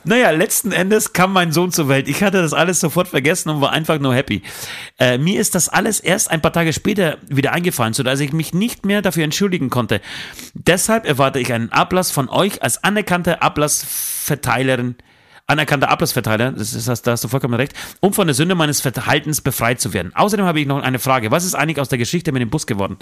Naja, 0.03 0.31
letzten 0.31 0.71
Endes 0.71 1.13
kam 1.13 1.31
mein 1.31 1.51
Sohn 1.51 1.71
zur 1.71 1.87
Welt. 1.87 2.07
Ich 2.07 2.23
hatte 2.23 2.41
das 2.41 2.53
alles 2.53 2.79
sofort 2.79 3.07
vergessen 3.07 3.49
und 3.49 3.61
war 3.61 3.71
einfach 3.71 3.99
nur 3.99 4.15
happy. 4.15 4.41
Äh, 4.99 5.19
mir 5.19 5.39
ist 5.39 5.53
das 5.53 5.69
alles 5.69 5.99
erst 5.99 6.31
ein 6.31 6.41
paar 6.41 6.53
Tage 6.53 6.73
später 6.73 7.17
wieder 7.27 7.51
eingefallen, 7.51 7.93
sodass 7.93 8.19
ich 8.19 8.33
mich 8.33 8.53
nicht 8.53 8.85
mehr 8.85 9.03
dafür 9.03 9.23
entschuldigen 9.23 9.69
konnte. 9.69 10.01
Deshalb 10.53 11.05
erwarte 11.05 11.39
ich 11.39 11.53
einen 11.53 11.71
Ablass 11.71 12.09
von 12.09 12.29
euch 12.29 12.63
als 12.63 12.83
anerkannte 12.83 13.43
Ablassverteilerin. 13.43 14.95
Anerkannter 15.51 15.89
Ablassverteiler, 15.89 16.53
das 16.53 16.73
ist, 16.73 16.87
das, 16.87 17.01
da 17.01 17.11
hast 17.11 17.23
du 17.23 17.27
vollkommen 17.27 17.55
recht, 17.55 17.73
um 17.99 18.13
von 18.13 18.25
der 18.25 18.33
Sünde 18.33 18.55
meines 18.55 18.79
Verhaltens 18.79 19.41
befreit 19.41 19.81
zu 19.81 19.93
werden. 19.93 20.13
Außerdem 20.15 20.45
habe 20.45 20.61
ich 20.61 20.65
noch 20.65 20.81
eine 20.81 20.97
Frage. 20.97 21.29
Was 21.29 21.43
ist 21.43 21.55
eigentlich 21.55 21.79
aus 21.79 21.89
der 21.89 21.97
Geschichte 21.97 22.31
mit 22.31 22.41
dem 22.41 22.49
Bus 22.49 22.65
geworden? 22.65 22.97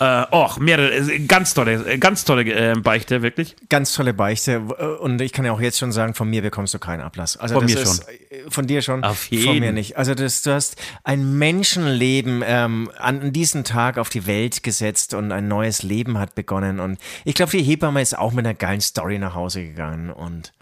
Äh, 0.00 0.26
och, 0.30 0.58
mehrere, 0.58 0.94
äh, 0.94 1.18
ganz 1.20 1.54
tolle, 1.54 1.84
äh, 1.84 1.98
ganz 1.98 2.24
tolle 2.24 2.42
äh, 2.42 2.74
Beichte, 2.74 3.22
wirklich. 3.22 3.56
Ganz 3.68 3.92
tolle 3.92 4.14
Beichte. 4.14 4.60
Und 4.60 5.20
ich 5.20 5.32
kann 5.32 5.44
ja 5.44 5.52
auch 5.52 5.60
jetzt 5.60 5.78
schon 5.78 5.90
sagen, 5.90 6.14
von 6.14 6.30
mir 6.30 6.40
bekommst 6.40 6.72
du 6.72 6.78
keinen 6.78 7.00
Ablass. 7.00 7.36
Also 7.36 7.56
Von 7.56 7.64
mir 7.64 7.78
ist, 7.80 8.08
äh, 8.08 8.48
Von 8.48 8.68
dir 8.68 8.82
schon. 8.82 9.02
Auf 9.02 9.22
Von 9.22 9.38
jeden. 9.38 9.60
mir 9.60 9.72
nicht. 9.72 9.96
Also 9.96 10.14
das, 10.14 10.42
du 10.42 10.52
hast 10.52 10.76
ein 11.02 11.38
Menschenleben 11.38 12.44
ähm, 12.46 12.90
an 12.98 13.32
diesem 13.32 13.64
Tag 13.64 13.98
auf 13.98 14.08
die 14.08 14.26
Welt 14.26 14.62
gesetzt 14.62 15.14
und 15.14 15.32
ein 15.32 15.48
neues 15.48 15.82
Leben 15.82 16.18
hat 16.18 16.36
begonnen. 16.36 16.78
Und 16.78 17.00
ich 17.24 17.34
glaube, 17.34 17.50
die 17.50 17.62
Hebamme 17.62 18.00
ist 18.00 18.16
auch 18.16 18.32
mit 18.32 18.46
einer 18.46 18.54
geilen 18.54 18.80
Story 18.80 19.18
nach 19.18 19.34
Hause 19.34 19.64
gegangen. 19.64 20.10
Und 20.10 20.52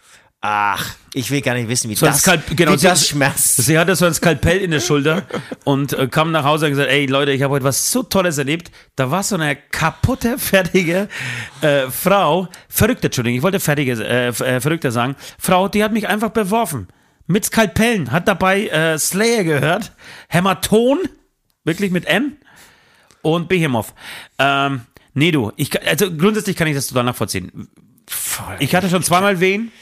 ach, 0.40 0.94
ich 1.14 1.30
will 1.30 1.40
gar 1.40 1.54
nicht 1.54 1.68
wissen, 1.68 1.90
wie 1.90 1.94
So 1.94 2.06
das, 2.06 2.22
genau, 2.22 2.72
wie 2.72 2.76
das 2.76 3.08
schmerzt. 3.08 3.56
Sie 3.56 3.78
hatte 3.78 3.96
so 3.96 4.06
ein 4.06 4.14
Skalpell 4.14 4.58
in 4.58 4.70
der 4.70 4.80
Schulter 4.80 5.24
und 5.64 5.92
äh, 5.92 6.08
kam 6.08 6.30
nach 6.30 6.44
Hause 6.44 6.66
und 6.66 6.72
gesagt, 6.72 6.90
ey 6.90 7.06
Leute, 7.06 7.32
ich 7.32 7.42
habe 7.42 7.54
heute 7.54 7.64
was 7.64 7.90
so 7.90 8.02
Tolles 8.02 8.38
erlebt. 8.38 8.70
Da 8.96 9.10
war 9.10 9.22
so 9.22 9.36
eine 9.36 9.56
kaputte, 9.56 10.38
fertige 10.38 11.08
äh, 11.62 11.88
Frau, 11.90 12.48
verrückte, 12.68 13.08
Entschuldigung, 13.08 13.38
ich 13.38 13.42
wollte 13.42 13.60
fertige, 13.60 13.92
äh, 13.92 14.28
äh, 14.28 14.60
verrückte 14.60 14.92
sagen, 14.92 15.16
Frau, 15.38 15.68
die 15.68 15.82
hat 15.82 15.92
mich 15.92 16.06
einfach 16.08 16.30
beworfen. 16.30 16.88
Mit 17.26 17.44
Skalpellen, 17.44 18.12
hat 18.12 18.28
dabei 18.28 18.68
äh, 18.68 18.98
Slayer 18.98 19.42
gehört, 19.42 19.92
Hämaton, 20.28 21.00
wirklich 21.64 21.90
mit 21.90 22.06
M 22.06 22.36
und 23.22 23.48
Behemoth. 23.48 23.94
Ähm, 24.38 24.82
nee, 25.14 25.32
du, 25.32 25.50
ich, 25.56 25.82
also 25.88 26.14
grundsätzlich 26.14 26.54
kann 26.54 26.68
ich 26.68 26.76
das 26.76 26.86
total 26.86 27.02
nachvollziehen. 27.04 27.68
Ich 28.60 28.74
hatte 28.74 28.88
schon 28.88 29.02
zweimal 29.02 29.40
Wehen. 29.40 29.72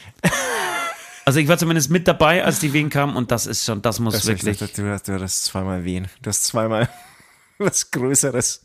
Also 1.25 1.39
ich 1.39 1.47
war 1.47 1.57
zumindest 1.57 1.89
mit 1.89 2.07
dabei, 2.07 2.43
als 2.43 2.59
die 2.59 2.71
Wehen 2.73 2.89
kamen 2.89 3.15
und 3.15 3.31
das 3.31 3.47
ist 3.47 3.65
schon, 3.65 3.81
das 3.81 3.99
muss 3.99 4.13
Das 4.13 4.25
wirklich. 4.27 4.57
Du, 4.59 4.67
du, 4.67 4.89
hast- 4.91 5.07
du 5.07 5.13
hattest 5.13 5.45
zweimal 5.45 5.83
wehen. 5.83 6.07
Du 6.21 6.29
hast 6.29 6.43
zweimal. 6.43 6.87
was 7.57 7.89
Größeres 7.91 8.63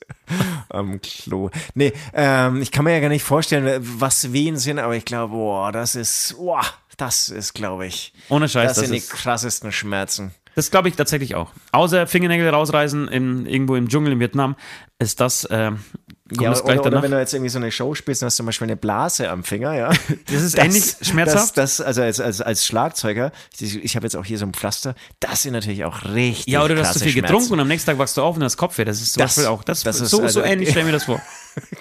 am 0.69 1.01
Klo. 1.01 1.51
Nee, 1.75 1.93
ähm, 2.13 2.61
ich 2.61 2.71
kann 2.73 2.85
mir 2.85 2.93
ja 2.93 3.01
gar 3.01 3.09
nicht 3.09 3.23
vorstellen, 3.25 3.79
was 4.01 4.33
Wehen 4.33 4.57
sind, 4.57 4.79
aber 4.79 4.97
ich 4.97 5.05
glaube, 5.05 5.33
boah, 5.35 5.71
das 5.73 5.95
ist, 5.95 6.35
boah, 6.37 6.65
das 6.97 7.29
ist, 7.31 7.55
glaube 7.55 7.87
ich, 7.87 8.13
Ohne 8.29 8.49
Scheiß, 8.49 8.69
das, 8.71 8.77
das 8.77 8.85
sind 8.87 8.93
die 8.93 8.99
ist- 8.99 9.11
krassesten 9.11 9.73
Schmerzen. 9.73 10.35
Das 10.61 10.71
glaube 10.71 10.91
ich 10.91 10.95
tatsächlich 10.95 11.35
auch. 11.37 11.53
Außer 11.73 12.07
Fingernägel 12.07 12.47
rausreißen 12.51 13.09
in, 13.09 13.47
irgendwo 13.47 13.77
im 13.77 13.89
Dschungel 13.89 14.13
in 14.13 14.21
Vietnam, 14.21 14.57
ist 14.99 15.19
das, 15.19 15.47
äh, 15.47 15.71
Ja, 16.39 16.51
das 16.51 16.63
oder, 16.63 16.85
oder 16.85 17.03
wenn 17.03 17.11
du 17.13 17.19
jetzt 17.19 17.33
irgendwie 17.33 17.49
so 17.49 17.59
eine 17.59 17.73
Show 17.73 17.95
spielst 17.95 18.21
und 18.23 18.27
hast 18.27 18.37
zum 18.37 18.45
Beispiel 18.45 18.67
eine 18.67 18.77
Blase 18.77 19.31
am 19.31 19.43
Finger, 19.43 19.73
ja. 19.75 19.89
Das 20.31 20.43
ist 20.43 20.59
ähnlich 20.59 20.97
schmerzhaft. 21.01 21.57
Das, 21.57 21.79
das, 21.79 21.81
also 21.87 22.03
als, 22.03 22.21
als, 22.21 22.43
als 22.43 22.67
Schlagzeuger, 22.67 23.33
ich, 23.59 23.83
ich 23.83 23.97
habe 23.97 24.05
jetzt 24.05 24.17
auch 24.17 24.25
hier 24.27 24.37
so 24.37 24.45
ein 24.45 24.53
Pflaster, 24.53 24.95
das 25.19 25.45
sind 25.45 25.55
natürlich 25.55 25.83
auch 25.87 26.05
richtig 26.05 26.49
ja, 26.53 26.63
oder 26.63 26.75
du 26.75 26.83
hast 26.83 26.93
zu 26.93 26.99
viel 27.01 27.13
Schmerzen. 27.13 27.29
getrunken 27.33 27.53
und 27.55 27.61
am 27.61 27.69
nächsten 27.69 27.89
Tag 27.91 27.99
wachst 27.99 28.19
du 28.19 28.23
auf 28.23 28.37
und 28.37 28.45
hast 28.45 28.59
Kopfweh. 28.59 28.85
Das 28.85 29.01
ist 29.01 29.15
zum 29.15 29.23
Das- 29.23 29.37
Beispiel 29.37 29.49
auch, 29.51 29.65
das, 29.65 29.83
das 29.83 29.99
ist 30.03 30.11
so, 30.11 30.21
also- 30.21 30.41
so 30.41 30.47
ähnlich, 30.47 30.69
stell 30.73 30.85
mir 30.85 30.93
das 30.93 31.05
vor. 31.05 31.23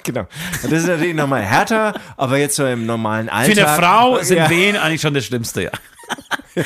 Genau. 0.04 0.22
Und 0.64 0.72
das 0.72 0.80
ist 0.84 0.88
natürlich 0.88 1.14
nochmal 1.16 1.42
härter, 1.44 1.94
aber 2.16 2.38
jetzt 2.38 2.56
so 2.56 2.66
im 2.66 2.86
normalen 2.86 3.28
Für 3.28 3.34
Alltag. 3.34 3.68
eine 3.68 3.78
Frau 3.78 4.24
sind 4.24 4.38
ja. 4.38 4.50
Wehen 4.50 4.78
eigentlich 4.78 5.02
schon 5.02 5.14
das 5.14 5.26
Schlimmste, 5.26 5.64
ja. 5.64 5.72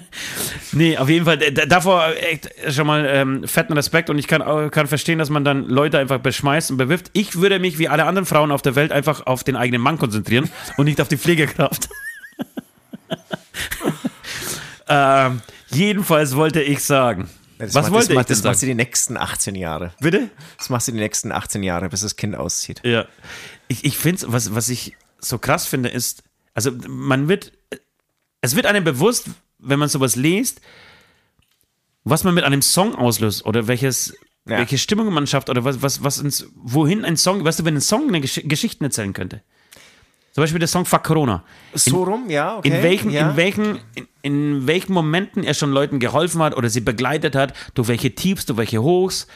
nee, 0.72 0.96
auf 0.96 1.08
jeden 1.08 1.24
Fall, 1.24 1.38
davor 1.38 2.14
echt 2.16 2.50
schon 2.72 2.86
mal 2.86 3.06
ähm, 3.06 3.46
fetten 3.46 3.72
Respekt 3.72 4.10
und 4.10 4.18
ich 4.18 4.26
kann, 4.26 4.70
kann 4.70 4.86
verstehen, 4.86 5.18
dass 5.18 5.30
man 5.30 5.44
dann 5.44 5.68
Leute 5.68 5.98
einfach 5.98 6.18
beschmeißt 6.18 6.70
und 6.70 6.76
bewirft. 6.76 7.10
Ich 7.12 7.36
würde 7.36 7.58
mich 7.58 7.78
wie 7.78 7.88
alle 7.88 8.04
anderen 8.04 8.26
Frauen 8.26 8.50
auf 8.50 8.62
der 8.62 8.74
Welt 8.74 8.92
einfach 8.92 9.26
auf 9.26 9.44
den 9.44 9.56
eigenen 9.56 9.80
Mann 9.80 9.98
konzentrieren 9.98 10.50
und 10.76 10.86
nicht 10.86 11.00
auf 11.00 11.08
die 11.08 11.18
Pflegekraft. 11.18 11.88
ähm, 14.88 15.42
jedenfalls 15.70 16.36
wollte 16.36 16.62
ich 16.62 16.82
sagen. 16.82 17.28
Das 17.58 17.74
was 17.74 17.84
macht, 17.84 17.92
wollte 17.92 18.08
das, 18.08 18.14
macht, 18.14 18.22
ich 18.22 18.26
denn 18.26 18.36
das 18.36 18.44
machst 18.44 18.62
du 18.62 18.66
die 18.66 18.74
nächsten 18.74 19.16
18 19.16 19.54
Jahre. 19.54 19.92
Bitte? 20.00 20.30
Das 20.58 20.68
machst 20.68 20.88
du 20.88 20.92
die 20.92 20.98
nächsten 20.98 21.30
18 21.30 21.62
Jahre, 21.62 21.88
bis 21.88 22.00
das 22.00 22.16
Kind 22.16 22.34
auszieht. 22.34 22.80
Ja. 22.84 23.06
Ich, 23.68 23.84
ich 23.84 23.96
finde, 23.96 24.24
was, 24.26 24.52
was 24.54 24.68
ich 24.68 24.96
so 25.20 25.38
krass 25.38 25.66
finde, 25.66 25.88
ist, 25.88 26.24
also 26.54 26.72
man 26.88 27.28
wird, 27.28 27.52
es 28.40 28.56
wird 28.56 28.66
einem 28.66 28.82
bewusst, 28.82 29.26
wenn 29.62 29.78
man 29.78 29.88
sowas 29.88 30.16
liest, 30.16 30.60
was 32.04 32.24
man 32.24 32.34
mit 32.34 32.44
einem 32.44 32.62
Song 32.62 32.94
auslöst 32.94 33.44
oder 33.46 33.68
welches, 33.68 34.14
Ja. 34.46 34.58
welche 34.58 34.76
Stimmung 34.78 35.12
man 35.12 35.26
schafft 35.26 35.48
oder 35.50 35.64
was, 35.64 35.82
was, 35.82 36.02
was 36.02 36.18
ins, 36.18 36.46
wohin 36.56 37.04
ein 37.04 37.16
Song, 37.16 37.44
weißt 37.44 37.60
du, 37.60 37.64
wenn 37.64 37.76
ein 37.76 37.80
Song 37.80 38.08
eine 38.08 38.20
Gesch 38.20 38.40
Geschichte 38.44 38.84
erzählen 38.84 39.12
könnte. 39.12 39.42
Zum 40.32 40.42
Beispiel 40.42 40.58
der 40.58 40.68
Song 40.68 40.86
Fuck 40.86 41.04
Corona. 41.04 41.44
So 41.74 42.04
rum, 42.04 42.30
ja, 42.30 42.56
okay. 42.56 42.68
In 42.68 42.82
welchen, 42.82 43.10
ja. 43.10 43.30
in, 43.30 43.36
welchen, 43.36 43.80
in, 43.94 44.08
in 44.22 44.66
welchen 44.66 44.94
Momenten 44.94 45.44
er 45.44 45.52
schon 45.54 45.72
Leuten 45.72 46.00
geholfen 46.00 46.42
hat 46.42 46.56
oder 46.56 46.70
sie 46.70 46.80
begleitet 46.80 47.34
hat, 47.34 47.52
durch 47.74 47.88
welche 47.88 48.14
Tiefs, 48.14 48.46
durch 48.46 48.56
welche 48.56 48.82
Hochs. 48.82 49.26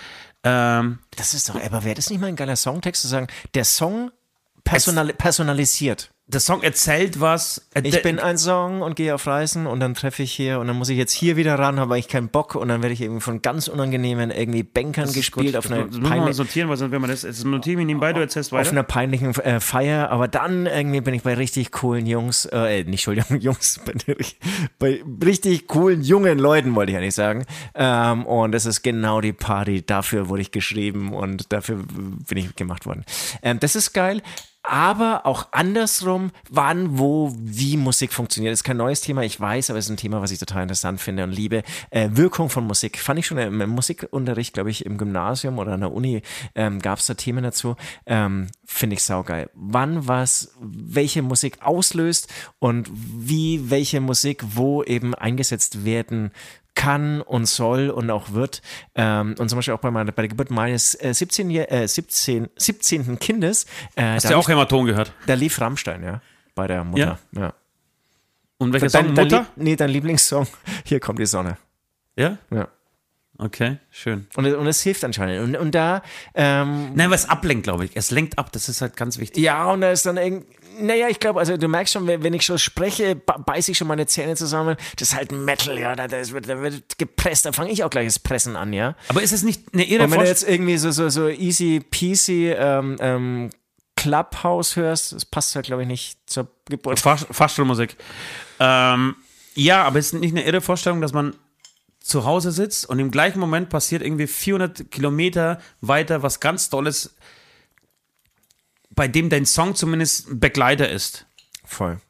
Ähm, 0.43 0.99
Das 1.17 1.35
ist 1.35 1.49
doch, 1.51 1.55
aber 1.63 1.85
wäre 1.85 1.95
das 1.97 2.09
nicht 2.09 2.21
mal 2.21 2.29
ein 2.29 2.37
geiler 2.37 2.57
Songtext 2.57 3.03
zu 3.03 3.09
sagen, 3.09 3.27
der 3.55 3.65
Song 3.67 4.11
personal, 4.65 5.13
personalisiert. 5.13 6.11
Der 6.29 6.41
Song 6.41 6.63
erzählt 6.65 7.21
was. 7.21 7.69
äh, 7.75 7.83
Ich 7.85 8.03
bin 8.03 8.19
ein 8.19 8.37
Song 8.37 8.83
und 8.83 8.97
gehe 8.97 9.15
auf 9.15 9.29
Reisen 9.29 9.67
und 9.69 9.79
dann 9.79 9.95
treffe 9.95 10.25
ich 10.25 10.33
hier 10.33 10.59
und 10.59 10.67
dann 10.67 10.77
muss 10.77 10.89
ich 10.89 10.99
jetzt 10.99 11.13
hier 11.13 11.37
wieder 11.37 11.57
ran, 11.57 11.79
habe 11.79 11.95
eigentlich 11.95 12.09
keinen 12.09 12.29
Bock 12.31 12.57
und 12.57 12.67
dann 12.67 12.83
werde 12.83 12.93
ich 12.95 13.01
irgendwie 13.01 13.21
von 13.21 13.43
ganz 13.43 13.69
unangenehmen 13.69 14.33
irgendwie 14.33 14.65
Bänkern 14.65 15.13
gespielt 15.13 15.57
auf 15.57 15.71
einer, 15.71 15.85
Das 15.85 15.93
muss 15.93 16.01
man 16.01 16.03
mal 16.11 16.17
peinlich, 16.19 16.37
sortieren, 16.37 16.69
weil 16.69 16.77
sonst, 16.79 16.91
wenn 16.91 17.01
man 17.01 17.11
das, 17.11 17.21
das 17.21 17.45
notieren 17.45 17.79
wir 17.79 17.87
nebenbei, 17.87 18.13
du 18.13 18.21
erzählst 18.21 18.53
auf 18.53 18.59
weiter. 18.59 18.71
einer 18.73 18.83
peinlichen 18.83 19.35
äh, 19.37 19.61
Feier, 19.61 20.11
aber 20.11 20.27
dann 20.27 20.67
irgendwie 20.67 21.01
bin 21.01 21.15
ich 21.15 21.23
bei 21.23 21.35
richtig 21.35 21.71
coolen 21.71 22.07
Jungs, 22.07 22.45
äh, 22.47 22.79
nicht 22.83 23.07
Entschuldigung, 23.07 23.37
Jungs, 23.41 23.81
bei, 23.87 23.95
bei 24.81 25.05
richtig 25.25 25.69
coolen 25.69 26.03
jungen 26.03 26.41
Leuten, 26.41 26.75
wollte 26.75 26.91
ich 26.91 26.99
eigentlich 26.99 27.15
sagen. 27.15 27.45
Ähm, 27.77 28.27
und 28.27 28.51
das 28.51 28.67
ist 28.67 28.83
genau 28.83 29.21
die 29.21 29.33
Party, 29.33 29.87
dafür 29.87 30.29
wurde 30.29 30.43
ich 30.43 30.51
geschrieben 30.51 31.15
und 31.15 31.53
dafür 31.53 31.85
bin 31.87 32.39
ich 32.39 32.57
gemacht 32.57 32.85
worden. 32.85 33.05
Ähm, 33.43 33.61
das 33.61 33.77
ist 33.77 33.93
geil. 33.93 34.23
Aber 34.69 35.27
auch 35.27 35.47
andersrum, 35.53 36.33
wann, 36.51 36.99
wo, 36.99 37.33
wie 37.39 37.77
Musik 37.77 38.13
funktioniert. 38.13 38.53
Das 38.53 38.61
ist 38.61 38.65
kein 38.65 38.77
neues 38.77 39.01
Thema, 39.01 39.23
ich 39.23 39.41
weiß, 39.41 39.71
aber 39.71 39.79
es 39.79 39.85
ist 39.85 39.93
ein 39.93 39.97
Thema, 39.97 40.21
was 40.21 40.33
ich 40.33 40.41
total 40.41 40.63
interessant 40.63 41.01
finde 41.01 41.23
und 41.23 41.31
liebe. 41.31 41.63
Äh, 41.91 42.09
Wirkung 42.13 42.51
von 42.51 42.67
Musik. 42.67 42.99
Fand 42.99 43.21
ich 43.21 43.27
schon 43.27 43.39
im 43.39 43.59
Musikunterricht, 43.71 44.55
glaube 44.55 44.71
ich, 44.71 44.85
im 44.85 44.99
Gymnasium 44.99 45.61
oder 45.61 45.75
an 45.75 45.81
der 45.81 45.93
Uni 45.93 46.23
ähm, 46.57 46.81
gab 46.81 46.99
es 46.99 47.07
da 47.07 47.15
Themen 47.15 47.45
dazu. 47.45 47.77
Ähm, 48.07 48.49
finde 48.65 48.95
ich 48.95 49.05
saugeil. 49.05 49.51
Wann 49.55 50.09
was, 50.09 50.53
welche 50.61 51.23
Musik 51.23 51.59
auslöst 51.63 52.33
und 52.59 52.91
wie 52.93 53.71
welche 53.71 54.01
Musik 54.01 54.43
wo 54.55 54.83
eben 54.83 55.15
eingesetzt 55.15 55.85
werden 55.85 56.33
kann 56.77 57.21
und 57.23 57.47
soll 57.47 57.91
und 57.91 58.09
auch 58.13 58.31
wird. 58.31 58.63
Ähm, 58.95 59.35
und 59.39 59.49
zum 59.49 59.59
Beispiel 59.59 59.75
auch 59.75 59.81
bei, 59.81 59.91
meiner, 59.91 60.13
bei 60.13 60.23
der 60.23 60.29
Geburt 60.29 60.53
meines 60.53 60.95
äh, 61.03 61.13
17, 61.13 61.49
Jä- 61.51 61.69
äh, 61.69 61.89
17, 61.89 62.49
17. 62.57 63.19
Kindes. 63.19 63.67
Äh, 63.97 64.03
Hast 64.15 64.31
du 64.31 64.35
auch 64.37 64.43
lief, 64.47 64.49
Hämaton 64.49 64.87
gehört? 64.87 65.13
da 65.27 65.35
lief 65.35 65.61
Rammstein, 65.61 66.05
ja. 66.05 66.21
Bei 66.55 66.69
der 66.69 66.85
Mutter. 66.85 67.19
Ja. 67.33 67.53
Und 68.59 68.73
welcher 68.73 68.89
Song? 68.89 69.07
Dein, 69.07 69.15
dein, 69.17 69.25
Mutter? 69.25 69.39
Lieb- 69.41 69.49
nee, 69.57 69.77
dein 69.77 69.91
Lieblingssong, 69.91 70.47
Hier 70.85 71.01
kommt 71.01 71.19
die 71.19 71.27
Sonne. 71.27 71.57
Ja? 72.17 72.39
Ja. 72.51 72.69
Okay, 73.39 73.79
schön. 73.91 74.27
Und, 74.37 74.47
und 74.47 74.67
es 74.67 74.81
hilft 74.81 75.05
anscheinend. 75.05 75.43
Und, 75.45 75.57
und 75.57 75.75
da, 75.75 76.03
ähm, 76.35 76.93
Nein, 76.95 77.11
was 77.11 77.29
ablenkt, 77.29 77.65
glaube 77.65 77.85
ich. 77.85 77.91
Es 77.95 78.11
lenkt 78.11 78.39
ab, 78.39 78.51
das 78.53 78.69
ist 78.71 78.81
halt 78.81 78.97
ganz 78.97 79.19
wichtig. 79.19 79.43
ja, 79.43 79.67
und 79.71 79.83
da 79.83 79.91
ist 79.91 80.07
dann 80.07 80.17
irgendwie, 80.17 80.47
naja, 80.81 81.09
ich 81.09 81.21
glaube, 81.21 81.39
also 81.41 81.57
du 81.57 81.69
merkst 81.69 81.93
schon, 81.95 82.07
wenn 82.07 82.23
wenn 82.23 82.33
ich 82.35 82.43
schon 82.47 82.59
spreche, 82.59 83.15
beiße 83.15 83.73
ich 83.73 83.79
schon 83.79 83.89
meine 83.89 84.07
Zähne 84.07 84.37
zusammen. 84.37 84.77
Das 84.99 85.09
ist 85.11 85.15
halt 85.15 85.33
Metal, 85.33 85.79
ja, 85.79 85.95
da, 85.95 86.09
da, 86.09 86.27
wird, 86.31 86.49
da 86.49 86.61
wird 86.63 86.99
gepresst, 86.99 87.45
da 87.45 87.53
fange 87.53 87.71
ich 87.73 87.85
auch 87.85 87.91
gleich 87.91 88.07
das 88.07 88.19
Pressen 88.19 88.57
an, 88.57 88.73
ja. 88.73 88.95
Aber 89.09 89.23
ist 89.23 89.33
es 89.33 89.43
nicht 89.43 89.63
eine 89.75 89.85
irre 89.85 90.05
Und 90.05 90.13
wenn 90.13 90.21
du 90.21 90.27
jetzt 90.27 90.49
irgendwie 90.49 90.79
so, 90.79 90.91
so, 90.91 91.09
so 91.11 91.29
easy 91.29 91.81
peasy 91.91 92.49
ähm, 92.57 92.97
ähm, 93.01 93.51
Clubhouse 93.97 94.77
hörst, 94.77 95.13
das 95.13 95.25
passt 95.25 95.55
halt, 95.57 95.67
glaube 95.67 95.83
ich, 95.83 95.89
nicht 95.89 96.19
zur 96.27 96.49
Geburt. 96.69 97.01
Fahr- 97.01 97.17
Fahrstuhlmusik. 97.19 97.97
Ähm, 98.61 99.17
ja, 99.55 99.83
aber 99.85 99.99
es 99.99 100.07
ist 100.13 100.21
nicht 100.21 100.33
eine 100.35 100.45
irre 100.47 100.61
Vorstellung, 100.61 101.01
dass 101.01 101.13
man 101.13 101.35
zu 102.07 102.25
Hause 102.25 102.53
sitzt 102.53 102.89
und 102.89 102.99
im 102.99 103.11
gleichen 103.11 103.41
Moment 103.41 103.69
passiert 103.69 104.03
irgendwie 104.03 104.27
400 104.27 104.91
Kilometer 104.91 105.61
weiter 105.81 106.23
was 106.23 106.41
ganz 106.41 106.71
Tolles, 106.71 107.17
bei 108.91 109.09
dem 109.09 109.29
dein 109.29 109.45
Song 109.47 109.75
zumindest 109.75 110.29
ein 110.31 110.41
Begleiter 110.41 110.89
ist. 110.89 111.27
Voll. 111.65 112.01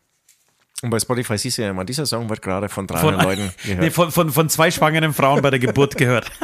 Und 0.82 0.90
bei 0.90 1.00
Spotify 1.00 1.38
siehst 1.38 1.58
du 1.58 1.62
ja 1.62 1.70
immer, 1.70 1.84
dieser 1.84 2.04
Song 2.04 2.28
wird 2.28 2.42
gerade 2.42 2.68
von 2.68 2.86
300 2.86 3.02
Von, 3.14 3.24
Leuten 3.24 3.52
gehört. 3.62 3.80
nee, 3.80 3.90
von, 3.90 4.10
von, 4.12 4.30
von 4.30 4.48
zwei 4.50 4.70
schwangeren 4.70 5.14
Frauen 5.14 5.40
bei 5.40 5.50
der 5.50 5.58
Geburt 5.58 5.96
gehört. 5.96 6.30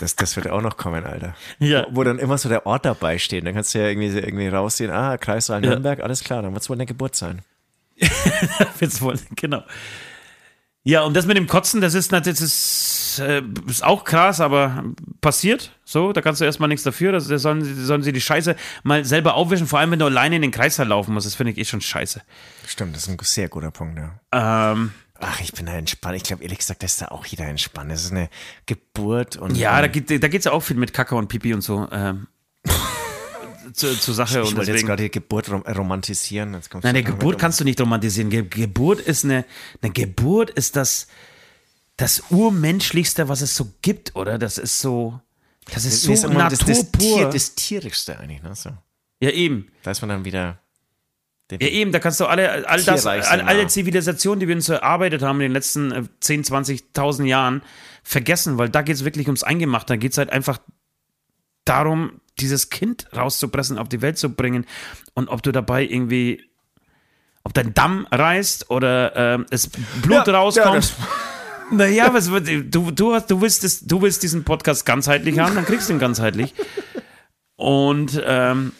Das, 0.00 0.14
das 0.14 0.36
wird 0.36 0.48
auch 0.48 0.62
noch 0.62 0.76
kommen, 0.76 1.04
Alter. 1.04 1.34
Ja. 1.58 1.84
Wo, 1.90 1.96
wo 1.96 2.04
dann 2.04 2.20
immer 2.20 2.38
so 2.38 2.48
der 2.48 2.66
Ort 2.66 2.84
dabei 2.84 3.18
steht. 3.18 3.44
Dann 3.44 3.52
kannst 3.54 3.74
du 3.74 3.80
ja 3.80 3.88
irgendwie, 3.88 4.16
irgendwie 4.16 4.46
raussehen, 4.46 4.92
ah, 4.92 5.16
Kreissaal 5.18 5.60
Ja. 5.64 5.70
Nürnberg, 5.70 5.98
alles 6.00 6.22
klar, 6.22 6.40
dann 6.40 6.52
wird 6.52 6.62
es 6.62 6.68
wohl 6.70 6.76
eine 6.76 6.86
Geburt 6.86 7.16
sein. 7.16 7.42
Wird's 8.78 9.00
wohl, 9.00 9.18
genau. 9.34 9.64
Ja, 10.88 11.02
und 11.02 11.14
das 11.14 11.26
mit 11.26 11.36
dem 11.36 11.46
Kotzen, 11.46 11.82
das 11.82 11.92
ist 11.92 12.12
natürlich, 12.12 12.40
ist, 12.40 13.18
äh, 13.22 13.42
ist 13.66 13.84
auch 13.84 14.04
krass, 14.04 14.40
aber 14.40 14.84
passiert. 15.20 15.72
So, 15.84 16.14
da 16.14 16.22
kannst 16.22 16.40
du 16.40 16.46
erstmal 16.46 16.70
nichts 16.70 16.82
dafür. 16.82 17.12
Das, 17.12 17.28
das 17.28 17.42
sollen, 17.42 17.62
sie- 17.62 17.84
sollen 17.84 18.02
sie 18.02 18.10
die 18.12 18.22
Scheiße 18.22 18.56
mal 18.84 19.04
selber 19.04 19.34
aufwischen, 19.34 19.66
vor 19.66 19.80
allem 19.80 19.90
wenn 19.90 19.98
du 19.98 20.06
alleine 20.06 20.36
in 20.36 20.42
den 20.42 20.50
Kreißsaal 20.50 20.86
laufen 20.88 21.12
musst. 21.12 21.26
Das 21.26 21.34
finde 21.34 21.52
ich 21.52 21.58
eh 21.58 21.64
schon 21.66 21.82
scheiße. 21.82 22.22
Stimmt, 22.66 22.96
das 22.96 23.02
ist 23.02 23.08
ein 23.10 23.18
sehr 23.20 23.50
guter 23.50 23.70
Punkt, 23.70 23.98
ja. 23.98 24.72
Ähm, 24.72 24.92
Ach, 25.20 25.40
ich 25.40 25.52
bin 25.52 25.66
da 25.66 25.72
entspannt. 25.72 26.16
Ich 26.16 26.22
glaube, 26.22 26.42
ehrlich 26.44 26.58
gesagt, 26.58 26.80
da 26.82 26.86
ist 26.86 27.02
da 27.02 27.08
auch 27.08 27.26
jeder 27.26 27.44
entspannt. 27.46 27.90
Das 27.90 28.04
ist 28.04 28.12
eine 28.12 28.30
Geburt 28.64 29.36
und. 29.36 29.56
ja, 29.58 29.78
da 29.80 29.86
und 29.86 29.92
geht 29.92 30.22
da 30.22 30.28
geht's 30.28 30.44
ja 30.46 30.52
auch 30.52 30.60
viel 30.62 30.76
mit 30.76 30.94
Kacke 30.94 31.16
und 31.16 31.28
Pipi 31.28 31.52
und 31.52 31.60
so. 31.60 31.86
Ähm, 31.92 32.28
zu, 33.72 33.98
zur 33.98 34.14
Sache 34.14 34.40
ich 34.40 34.48
und 34.48 34.56
wollte 34.56 34.72
jetzt 34.72 34.86
gerade 34.86 35.02
die 35.04 35.10
Geburt 35.10 35.50
rom 35.50 35.62
romantisieren. 35.62 36.54
Jetzt 36.54 36.72
Nein, 36.74 36.84
eine 36.84 37.02
Geburt 37.02 37.36
um. 37.36 37.40
kannst 37.40 37.60
du 37.60 37.64
nicht 37.64 37.80
romantisieren. 37.80 38.30
Ge 38.30 38.42
Geburt 38.42 39.00
ist 39.00 39.24
eine, 39.24 39.44
eine 39.82 39.92
Geburt 39.92 40.50
ist 40.50 40.76
das, 40.76 41.06
das 41.96 42.22
Urmenschlichste, 42.30 43.28
was 43.28 43.40
es 43.40 43.54
so 43.54 43.72
gibt, 43.82 44.14
oder? 44.16 44.38
Das 44.38 44.58
ist 44.58 44.80
so, 44.80 45.20
das 45.72 45.84
ist 45.84 46.02
so 46.02 46.10
Nee, 46.10 46.16
sag 46.16 46.32
mal, 46.32 46.48
das, 46.48 46.60
das, 46.60 46.68
naturpur. 46.68 47.16
Tier, 47.16 47.28
das 47.30 47.54
Tierischste 47.54 48.18
eigentlich, 48.18 48.42
ne? 48.42 48.54
So. 48.54 48.70
ja, 49.20 49.30
eben. 49.30 49.70
Da 49.82 49.90
ist 49.90 50.00
man 50.00 50.08
dann 50.10 50.24
wieder. 50.24 50.58
den- 51.50 51.60
Ja, 51.60 51.68
eben, 51.68 51.92
da 51.92 51.98
kannst 51.98 52.20
du 52.20 52.26
alle, 52.26 52.68
all 52.68 52.82
das, 52.82 53.06
all, 53.06 53.20
alle. 53.22 53.66
Zivilisationen, 53.66 54.40
die 54.40 54.48
wir 54.48 54.54
uns 54.54 54.66
so 54.66 54.74
erarbeitet 54.74 55.22
haben 55.22 55.36
in 55.40 55.46
den 55.46 55.52
letzten 55.52 55.90
äh, 55.92 56.02
10, 56.20 56.44
20.000 56.44 57.24
Jahren, 57.24 57.62
vergessen, 58.02 58.58
weil 58.58 58.68
da 58.68 58.82
geht 58.82 58.96
es 58.96 59.04
wirklich 59.04 59.26
ums 59.26 59.42
Eingemachte. 59.42 59.92
Da 59.94 59.96
geht 59.96 60.12
es 60.12 60.18
halt 60.18 60.30
einfach 60.30 60.58
darum, 61.64 62.20
dieses 62.40 62.70
Kind 62.70 63.06
rauszupressen, 63.16 63.78
auf 63.78 63.88
die 63.88 64.02
Welt 64.02 64.18
zu 64.18 64.30
bringen 64.30 64.66
und 65.14 65.28
ob 65.28 65.42
du 65.42 65.52
dabei 65.52 65.84
irgendwie, 65.84 66.44
ob 67.44 67.54
dein 67.54 67.74
Damm 67.74 68.06
reißt 68.10 68.70
oder 68.70 69.14
ähm, 69.16 69.46
es 69.50 69.68
Blut 70.02 70.26
Ja, 70.26 70.34
rauskommt. 70.34 70.66
ja, 70.74 70.80
das- 70.80 70.94
naja, 71.70 72.14
was, 72.14 72.30
du, 72.30 72.90
du, 72.90 73.14
hast, 73.14 73.30
du, 73.30 73.40
willst 73.42 73.62
das, 73.62 73.80
du 73.80 74.00
willst 74.00 74.22
diesen 74.22 74.42
Podcast 74.44 74.86
ganzheitlich 74.86 75.38
haben, 75.38 75.54
dann 75.54 75.66
kriegst 75.66 75.88
du 75.90 75.92
ihn 75.92 75.98
ganzheitlich. 75.98 76.54
Und 77.56 78.22
ähm, 78.24 78.72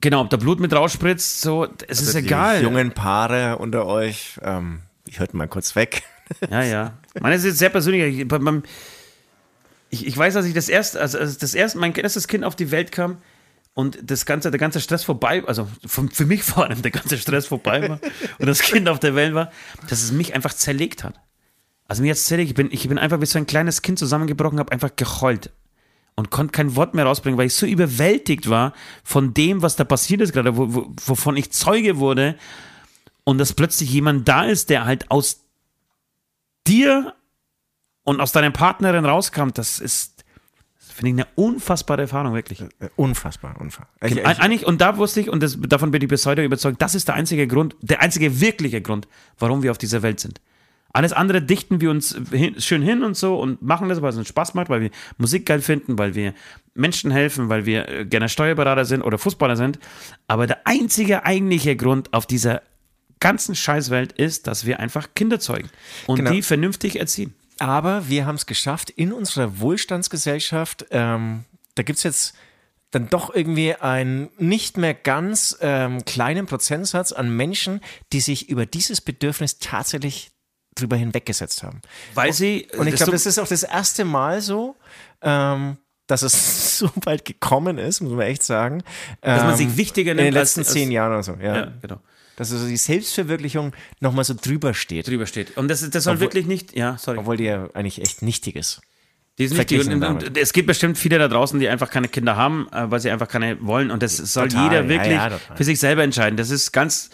genau, 0.00 0.20
ob 0.20 0.30
da 0.30 0.36
Blut 0.36 0.60
mit 0.60 0.72
rausspritzt, 0.74 1.40
so, 1.40 1.66
es 1.88 2.00
ist 2.02 2.08
Also 2.08 2.18
die 2.20 2.26
egal. 2.26 2.62
jungen 2.62 2.92
Paare 2.92 3.56
unter 3.58 3.86
euch, 3.86 4.38
ähm, 4.42 4.80
ich 5.06 5.20
hört 5.20 5.32
mal 5.34 5.48
kurz 5.48 5.74
weg. 5.76 6.02
Ja, 6.50 6.62
ja. 6.62 6.98
Meine 7.20 7.34
ist 7.34 7.44
jetzt 7.44 7.58
sehr 7.58 7.70
persönlich. 7.70 8.20
Ich, 8.20 8.28
beim, 8.28 8.62
ich, 9.90 10.06
ich 10.06 10.16
weiß, 10.16 10.34
dass 10.34 10.46
ich 10.46 10.54
das 10.54 10.68
erste, 10.68 11.00
also 11.00 11.18
als 11.18 11.38
das 11.38 11.54
erste, 11.54 11.78
mein 11.78 11.94
erstes 11.94 12.28
Kind 12.28 12.44
auf 12.44 12.56
die 12.56 12.70
Welt 12.70 12.92
kam 12.92 13.18
und 13.74 13.98
das 14.02 14.24
ganze, 14.24 14.50
der 14.50 14.60
ganze 14.60 14.80
Stress 14.80 15.04
vorbei, 15.04 15.42
also 15.46 15.68
für, 15.86 16.08
für 16.08 16.26
mich 16.26 16.42
vor 16.42 16.64
allem 16.64 16.80
der 16.82 16.92
ganze 16.92 17.18
Stress 17.18 17.46
vorbei 17.46 17.88
war 17.88 18.00
und 18.38 18.46
das 18.46 18.62
Kind 18.62 18.88
auf 18.88 19.00
der 19.00 19.14
Welt 19.14 19.34
war, 19.34 19.50
dass 19.88 20.02
es 20.02 20.12
mich 20.12 20.34
einfach 20.34 20.54
zerlegt 20.54 21.04
hat. 21.04 21.20
Also 21.86 22.02
mir 22.02 22.08
jetzt 22.08 22.26
zerlegt, 22.26 22.50
ich 22.50 22.54
bin, 22.54 22.68
ich 22.70 22.88
bin 22.88 22.98
einfach 22.98 23.20
wie 23.20 23.26
so 23.26 23.38
ein 23.38 23.46
kleines 23.46 23.82
Kind 23.82 23.98
zusammengebrochen, 23.98 24.60
habe 24.60 24.70
einfach 24.70 24.94
geheult 24.94 25.50
und 26.14 26.30
konnte 26.30 26.52
kein 26.52 26.76
Wort 26.76 26.94
mehr 26.94 27.04
rausbringen, 27.04 27.36
weil 27.36 27.46
ich 27.46 27.54
so 27.54 27.66
überwältigt 27.66 28.48
war 28.48 28.74
von 29.02 29.34
dem, 29.34 29.62
was 29.62 29.74
da 29.74 29.82
passiert 29.82 30.20
ist 30.20 30.32
gerade, 30.32 30.56
wo, 30.56 30.72
wo, 30.72 30.94
wovon 31.04 31.36
ich 31.36 31.50
Zeuge 31.50 31.98
wurde 31.98 32.36
und 33.24 33.38
dass 33.38 33.54
plötzlich 33.54 33.90
jemand 33.90 34.28
da 34.28 34.44
ist, 34.44 34.70
der 34.70 34.84
halt 34.84 35.10
aus 35.10 35.44
dir 36.66 37.14
und 38.10 38.20
aus 38.20 38.32
deiner 38.32 38.50
Partnerin 38.50 39.04
rauskam, 39.04 39.50
das 39.54 39.78
ist, 39.78 40.24
finde 40.78 41.10
ich, 41.10 41.14
eine 41.14 41.26
unfassbare 41.36 42.02
Erfahrung, 42.02 42.34
wirklich. 42.34 42.60
Äh, 42.60 42.66
Unfassbar, 42.96 43.54
unfassbar. 43.60 43.88
Ich, 44.02 44.16
ich, 44.16 44.26
Eigentlich, 44.26 44.66
und 44.66 44.80
da 44.80 44.96
wusste 44.96 45.20
ich, 45.20 45.28
und 45.30 45.42
das, 45.42 45.56
davon 45.60 45.92
bin 45.92 46.02
ich 46.02 46.08
bis 46.08 46.26
heute 46.26 46.42
überzeugt, 46.44 46.82
das 46.82 46.94
ist 46.94 47.06
der 47.08 47.14
einzige 47.14 47.46
Grund, 47.46 47.76
der 47.80 48.02
einzige 48.02 48.40
wirkliche 48.40 48.82
Grund, 48.82 49.06
warum 49.38 49.62
wir 49.62 49.70
auf 49.70 49.78
dieser 49.78 50.02
Welt 50.02 50.18
sind. 50.20 50.40
Alles 50.92 51.12
andere 51.12 51.40
dichten 51.40 51.80
wir 51.80 51.88
uns 51.92 52.18
hin, 52.32 52.60
schön 52.60 52.82
hin 52.82 53.04
und 53.04 53.16
so 53.16 53.38
und 53.38 53.62
machen 53.62 53.88
das, 53.88 54.02
weil 54.02 54.10
es 54.10 54.16
uns 54.16 54.26
Spaß 54.26 54.54
macht, 54.54 54.70
weil 54.70 54.80
wir 54.80 54.90
Musik 55.18 55.46
geil 55.46 55.60
finden, 55.60 55.96
weil 55.98 56.16
wir 56.16 56.34
Menschen 56.74 57.12
helfen, 57.12 57.48
weil 57.48 57.64
wir 57.64 57.88
äh, 57.88 58.04
gerne 58.04 58.28
Steuerberater 58.28 58.84
sind 58.84 59.02
oder 59.02 59.16
Fußballer 59.16 59.54
sind. 59.54 59.78
Aber 60.26 60.48
der 60.48 60.66
einzige 60.66 61.24
eigentliche 61.24 61.76
Grund 61.76 62.12
auf 62.12 62.26
dieser 62.26 62.62
ganzen 63.20 63.54
Scheißwelt 63.54 64.12
ist, 64.14 64.48
dass 64.48 64.66
wir 64.66 64.80
einfach 64.80 65.08
Kinder 65.14 65.38
zeugen 65.38 65.68
und 66.08 66.16
Genau. 66.16 66.32
die 66.32 66.42
vernünftig 66.42 66.98
erziehen. 66.98 67.34
Aber 67.60 68.08
wir 68.08 68.26
haben 68.26 68.34
es 68.36 68.46
geschafft, 68.46 68.90
in 68.90 69.12
unserer 69.12 69.60
Wohlstandsgesellschaft, 69.60 70.86
ähm, 70.90 71.44
da 71.74 71.82
gibt 71.82 71.98
es 71.98 72.02
jetzt 72.02 72.34
dann 72.90 73.08
doch 73.08 73.32
irgendwie 73.32 73.74
einen 73.74 74.30
nicht 74.38 74.76
mehr 74.76 74.94
ganz 74.94 75.56
ähm, 75.60 76.04
kleinen 76.04 76.46
Prozentsatz 76.46 77.12
an 77.12 77.34
Menschen, 77.36 77.80
die 78.12 78.20
sich 78.20 78.48
über 78.48 78.66
dieses 78.66 79.00
Bedürfnis 79.00 79.58
tatsächlich 79.60 80.32
drüber 80.74 80.96
hinweggesetzt 80.96 81.62
haben. 81.62 81.82
Weil 82.14 82.32
sie. 82.32 82.66
Und 82.76 82.86
ich 82.86 82.92
das 82.94 82.98
glaube, 83.00 83.12
das 83.12 83.26
ist 83.26 83.38
auch 83.38 83.46
das 83.46 83.62
erste 83.62 84.04
Mal 84.04 84.40
so, 84.40 84.74
ähm, 85.22 85.76
dass 86.08 86.22
es 86.22 86.78
so 86.78 86.90
weit 87.04 87.24
gekommen 87.24 87.78
ist, 87.78 88.00
muss 88.00 88.12
man 88.12 88.22
echt 88.22 88.42
sagen. 88.42 88.82
Dass 89.20 89.42
man 89.42 89.52
ähm, 89.52 89.56
sich 89.56 89.76
wichtiger 89.76 90.12
in 90.12 90.16
den 90.16 90.24
nimmt 90.26 90.38
als- 90.38 90.56
letzten 90.56 90.60
als- 90.60 90.72
zehn 90.72 90.90
Jahren 90.90 91.12
oder 91.12 91.22
so. 91.22 91.34
Ja. 91.34 91.56
ja, 91.56 91.72
genau. 91.80 92.00
Dass 92.40 92.50
also 92.52 92.66
die 92.66 92.78
Selbstverwirklichung 92.78 93.74
nochmal 94.00 94.24
so 94.24 94.32
drüber 94.32 94.72
steht. 94.72 95.06
Drüber 95.06 95.26
steht. 95.26 95.58
Und 95.58 95.68
das, 95.68 95.80
das 95.90 96.04
soll 96.04 96.14
Obwohl- 96.14 96.28
wirklich 96.28 96.46
nicht. 96.46 96.74
Ja, 96.74 96.96
sorry. 96.96 97.18
Obwohl 97.18 97.36
die 97.36 97.44
ja 97.44 97.68
eigentlich 97.74 98.00
echt 98.00 98.22
nichtig 98.22 98.56
ist. 98.56 98.80
Die 99.36 99.46
sind 99.46 99.58
nicht 99.58 99.68
die, 99.68 99.76
verglichen 99.76 100.02
und, 100.02 100.24
und, 100.24 100.38
es 100.38 100.54
gibt 100.54 100.66
bestimmt 100.66 100.96
viele 100.96 101.18
da 101.18 101.28
draußen, 101.28 101.60
die 101.60 101.68
einfach 101.68 101.90
keine 101.90 102.08
Kinder 102.08 102.36
haben, 102.36 102.66
äh, 102.72 102.90
weil 102.90 102.98
sie 102.98 103.10
einfach 103.10 103.28
keine 103.28 103.60
wollen. 103.60 103.90
Und 103.90 104.02
das 104.02 104.16
soll 104.16 104.48
Total, 104.48 104.64
jeder 104.64 104.82
ja, 104.84 104.88
wirklich 104.88 105.12
ja, 105.12 105.28
total. 105.28 105.56
für 105.58 105.64
sich 105.64 105.78
selber 105.78 106.02
entscheiden. 106.02 106.38
Das 106.38 106.48
ist 106.48 106.72
ganz, 106.72 107.10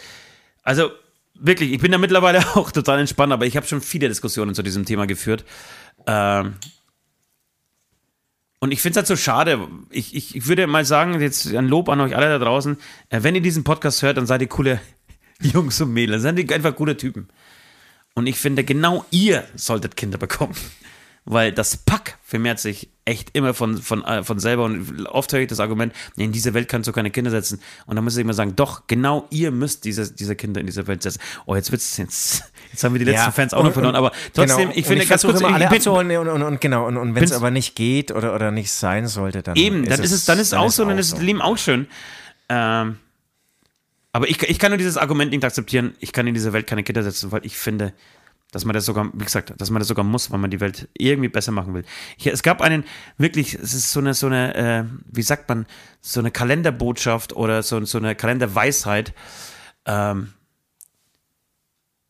also 0.63 0.91
wirklich, 1.33 1.73
ich 1.73 1.81
bin 1.81 1.91
da 1.91 1.97
mittlerweile 1.97 2.39
auch 2.55 2.71
total 2.71 2.99
entspannt, 2.99 3.33
aber 3.33 3.45
ich 3.45 3.57
habe 3.57 3.67
schon 3.67 3.81
viele 3.81 4.07
Diskussionen 4.07 4.55
zu 4.55 4.63
diesem 4.63 4.85
Thema 4.85 5.07
geführt. 5.07 5.43
Ähm, 6.05 6.53
und 8.59 8.71
ich 8.71 8.81
finde 8.81 8.91
es 8.91 8.97
halt 8.97 9.07
so 9.07 9.17
schade. 9.17 9.67
Ich, 9.89 10.15
ich, 10.15 10.37
ich 10.37 10.47
würde 10.47 10.67
mal 10.67 10.85
sagen, 10.85 11.19
jetzt 11.19 11.53
ein 11.53 11.67
Lob 11.67 11.89
an 11.89 11.99
euch 11.99 12.15
alle 12.15 12.29
da 12.29 12.39
draußen. 12.39 12.77
Äh, 13.09 13.23
wenn 13.23 13.35
ihr 13.35 13.41
diesen 13.41 13.65
Podcast 13.65 14.01
hört, 14.03 14.15
dann 14.15 14.25
seid 14.25 14.41
ihr 14.41 14.47
coole 14.47 14.79
Jungs 15.53 15.79
und 15.81 15.93
Mädels. 15.93 16.23
Ihr 16.23 16.55
einfach 16.55 16.75
coole 16.75 16.97
Typen. 16.97 17.27
Und 18.13 18.25
ich 18.27 18.37
finde, 18.37 18.63
genau 18.63 19.05
ihr 19.11 19.43
solltet 19.55 19.95
Kinder 19.95 20.17
bekommen. 20.17 20.55
Weil 21.29 21.51
das 21.51 21.75
Pack 21.75 22.17
vermehrt 22.23 22.57
sich 22.57 22.87
echt 23.03 23.35
immer 23.35 23.53
von, 23.53 23.81
von, 23.81 24.01
äh, 24.05 24.23
von 24.23 24.39
selber. 24.39 24.63
Und 24.63 25.05
oft 25.07 25.31
höre 25.33 25.41
ich 25.41 25.49
das 25.49 25.59
Argument, 25.59 25.93
nee, 26.15 26.23
in 26.23 26.31
diese 26.31 26.53
Welt 26.53 26.69
kannst 26.69 26.87
du 26.87 26.93
keine 26.93 27.11
Kinder 27.11 27.29
setzen. 27.31 27.59
Und 27.85 27.97
dann 27.97 28.05
muss 28.05 28.15
ich 28.15 28.21
immer 28.21 28.33
sagen, 28.33 28.55
doch, 28.55 28.87
genau 28.87 29.27
ihr 29.29 29.51
müsst 29.51 29.83
diese, 29.83 30.09
diese 30.09 30.37
Kinder 30.37 30.61
in 30.61 30.67
diese 30.67 30.87
Welt 30.87 31.03
setzen. 31.03 31.19
Oh, 31.45 31.53
jetzt 31.53 31.69
wird's 31.69 31.97
jetzt, 31.97 32.43
jetzt 32.71 32.81
haben 32.81 32.93
wir 32.93 32.99
die 32.99 33.05
letzten 33.05 33.25
Ja, 33.25 33.31
Fans 33.31 33.53
auch 33.53 33.65
noch 33.65 33.73
verloren. 33.73 33.95
Aber 33.95 34.11
und- 34.11 34.33
trotzdem, 34.33 34.69
genau. 34.69 34.71
ich 34.79 34.85
finde 34.85 35.03
ich 35.03 35.09
ganz 35.09 35.23
kurz, 35.23 35.41
immer 35.41 35.53
alle 35.53 35.69
abzuholen 35.69 36.15
und, 36.15 36.29
und, 36.29 36.43
und 36.43 36.61
genau 36.61 36.87
und, 36.87 36.95
und 36.95 37.13
wenn 37.13 37.23
es 37.25 37.33
aber 37.33 37.51
nicht 37.51 37.75
geht 37.75 38.13
oder, 38.13 38.33
oder 38.33 38.51
nicht 38.51 38.71
sein 38.71 39.07
sollte, 39.07 39.43
dann 39.43 39.57
Eben, 39.57 39.83
dann 39.83 40.01
ist 40.01 40.13
es, 40.13 40.23
dann 40.23 40.39
ist 40.39 40.47
es 40.47 40.53
auch 40.53 40.71
so, 40.71 40.85
dann 40.85 40.97
ist 40.97 41.11
das 41.11 41.21
Leben 41.21 41.41
auch 41.41 41.57
schön. 41.57 41.87
Ähm, 42.47 42.99
aber 44.11 44.29
ich, 44.29 44.41
ich 44.43 44.59
kann 44.59 44.71
nur 44.71 44.77
dieses 44.77 44.97
Argument 44.97 45.31
nicht 45.31 45.43
akzeptieren, 45.43 45.95
ich 45.99 46.11
kann 46.11 46.27
in 46.27 46.33
diese 46.33 46.53
Welt 46.53 46.67
keine 46.67 46.83
Kinder 46.83 47.03
setzen, 47.03 47.31
weil 47.31 47.45
ich 47.45 47.57
finde, 47.57 47.93
dass 48.51 48.63
man 48.63 48.73
das 48.73 48.85
sogar, 48.85 49.11
wie 49.13 49.25
gesagt, 49.25 49.53
dass 49.57 49.69
man 49.69 49.79
das 49.79 49.87
sogar 49.87 50.05
muss, 50.05 50.31
weil 50.31 50.39
man 50.39 50.49
die 50.49 50.61
Welt 50.61 50.87
irgendwie 50.97 51.27
besser 51.29 51.51
machen 51.51 51.73
will. 51.73 51.83
Ich, 52.17 52.27
es 52.27 52.43
gab 52.43 52.61
einen, 52.61 52.85
wirklich, 53.17 53.55
es 53.55 53.73
ist 53.73 53.91
so 53.91 53.99
eine, 53.99 54.13
so 54.13 54.27
eine, 54.27 54.55
äh, 54.55 54.83
wie 55.11 55.21
sagt 55.21 55.49
man, 55.49 55.65
so 56.01 56.21
eine 56.21 56.31
Kalenderbotschaft 56.31 57.33
oder 57.35 57.61
so, 57.61 57.83
so 57.83 57.97
eine 57.97 58.15
Kalenderweisheit. 58.15 59.13
Ähm, 59.85 60.33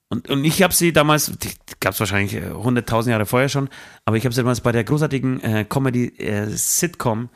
und, 0.10 0.30
und 0.30 0.46
ich 0.46 0.62
habe 0.62 0.74
sie 0.74 0.94
damals, 0.94 1.32
gab 1.80 1.94
es 1.94 2.00
wahrscheinlich 2.00 2.36
äh, 2.36 2.52
100.000 2.52 3.10
Jahre 3.10 3.26
vorher 3.26 3.50
schon, 3.50 3.68
aber 4.06 4.16
ich 4.16 4.24
habe 4.24 4.34
sie 4.34 4.42
damals 4.42 4.62
bei 4.62 4.72
der 4.72 4.84
großartigen 4.84 5.42
äh, 5.42 5.66
Comedy-Sitcom 5.68 7.30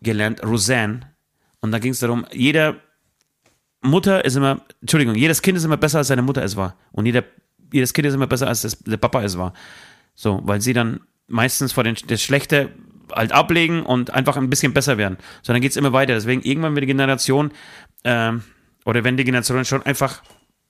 gelernt, 0.00 0.42
Roseanne. 0.42 1.12
Und 1.60 1.70
da 1.70 1.78
ging 1.78 1.92
es 1.92 2.00
darum, 2.00 2.26
jeder 2.32 2.76
Mutter 3.86 4.24
ist 4.24 4.36
immer, 4.36 4.60
Entschuldigung, 4.80 5.14
jedes 5.14 5.42
Kind 5.42 5.56
ist 5.56 5.64
immer 5.64 5.76
besser, 5.76 5.98
als 5.98 6.08
seine 6.08 6.22
Mutter 6.22 6.42
es 6.42 6.56
war. 6.56 6.76
Und 6.92 7.06
jeder, 7.06 7.24
jedes 7.72 7.92
Kind 7.92 8.06
ist 8.06 8.14
immer 8.14 8.26
besser, 8.26 8.48
als 8.48 8.62
das, 8.62 8.78
der 8.80 8.96
Papa 8.96 9.22
es 9.22 9.38
war. 9.38 9.52
So, 10.14 10.40
weil 10.44 10.60
sie 10.60 10.72
dann 10.72 11.00
meistens 11.28 11.72
vor 11.72 11.84
den, 11.84 11.96
das 12.06 12.22
Schlechte 12.22 12.70
halt 13.12 13.32
ablegen 13.32 13.82
und 13.82 14.10
einfach 14.10 14.36
ein 14.36 14.50
bisschen 14.50 14.72
besser 14.72 14.98
werden. 14.98 15.18
So, 15.42 15.52
dann 15.52 15.62
geht 15.62 15.70
es 15.70 15.76
immer 15.76 15.92
weiter. 15.92 16.14
Deswegen 16.14 16.42
irgendwann 16.42 16.74
wird 16.74 16.82
die 16.82 16.88
Generation, 16.88 17.52
ähm, 18.04 18.42
oder 18.84 19.04
wenn 19.04 19.16
die 19.16 19.24
Generationen 19.24 19.64
schon 19.64 19.82
einfach 19.82 20.22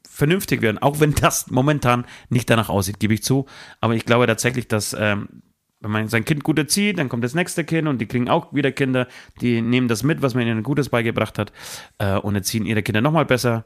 vernünftig 0.08 0.62
werden, 0.62 0.78
auch 0.78 1.00
wenn 1.00 1.14
das 1.14 1.50
momentan 1.50 2.06
nicht 2.30 2.48
danach 2.48 2.68
aussieht, 2.68 2.98
gebe 2.98 3.14
ich 3.14 3.22
zu. 3.22 3.46
Aber 3.80 3.94
ich 3.94 4.06
glaube 4.06 4.26
tatsächlich, 4.26 4.68
dass 4.68 4.96
ähm, 4.98 5.42
wenn 5.80 5.90
man 5.90 6.08
sein 6.08 6.24
Kind 6.24 6.42
gut 6.44 6.58
erzieht, 6.58 6.98
dann 6.98 7.08
kommt 7.08 7.22
das 7.24 7.34
nächste 7.34 7.64
Kind 7.64 7.86
und 7.88 7.98
die 7.98 8.06
kriegen 8.06 8.28
auch 8.28 8.52
wieder 8.54 8.72
Kinder, 8.72 9.06
die 9.40 9.60
nehmen 9.60 9.88
das 9.88 10.02
mit, 10.02 10.22
was 10.22 10.34
man 10.34 10.46
ihnen 10.46 10.62
Gutes 10.62 10.88
beigebracht 10.88 11.38
hat 11.38 11.52
äh, 11.98 12.16
und 12.16 12.34
erziehen 12.34 12.64
ihre 12.66 12.82
Kinder 12.82 13.00
nochmal 13.00 13.26
besser. 13.26 13.64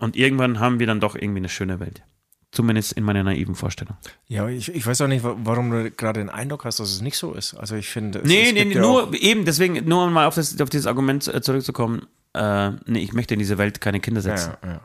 Und 0.00 0.16
irgendwann 0.16 0.60
haben 0.60 0.78
wir 0.80 0.86
dann 0.86 1.00
doch 1.00 1.14
irgendwie 1.14 1.38
eine 1.40 1.48
schöne 1.48 1.78
Welt. 1.80 2.02
Zumindest 2.50 2.92
in 2.92 3.04
meiner 3.04 3.22
naiven 3.22 3.54
Vorstellung. 3.54 3.96
Ja, 4.26 4.46
ich, 4.48 4.74
ich 4.74 4.86
weiß 4.86 5.00
auch 5.00 5.06
nicht, 5.08 5.24
wa- 5.24 5.36
warum 5.42 5.70
du 5.70 5.90
gerade 5.90 6.20
den 6.20 6.28
Eindruck 6.28 6.66
hast, 6.66 6.80
dass 6.80 6.90
es 6.90 7.00
nicht 7.00 7.16
so 7.16 7.32
ist. 7.32 7.54
Also 7.54 7.76
ich 7.76 7.88
finde, 7.88 8.18
es, 8.18 8.28
Nee, 8.28 8.42
es 8.48 8.52
nee, 8.52 8.64
nee 8.66 8.74
ja 8.74 8.80
nur 8.82 9.14
eben, 9.14 9.46
deswegen, 9.46 9.86
nur 9.88 10.04
um 10.04 10.12
mal 10.12 10.26
auf, 10.26 10.34
das, 10.34 10.60
auf 10.60 10.68
dieses 10.68 10.86
Argument 10.86 11.26
äh, 11.28 11.40
zurückzukommen. 11.40 12.06
Äh, 12.34 12.72
nee, 12.84 12.98
ich 13.00 13.14
möchte 13.14 13.32
in 13.34 13.38
diese 13.40 13.56
Welt 13.56 13.80
keine 13.80 14.00
Kinder 14.00 14.20
setzen. 14.20 14.52
ja, 14.62 14.68
ja. 14.72 14.80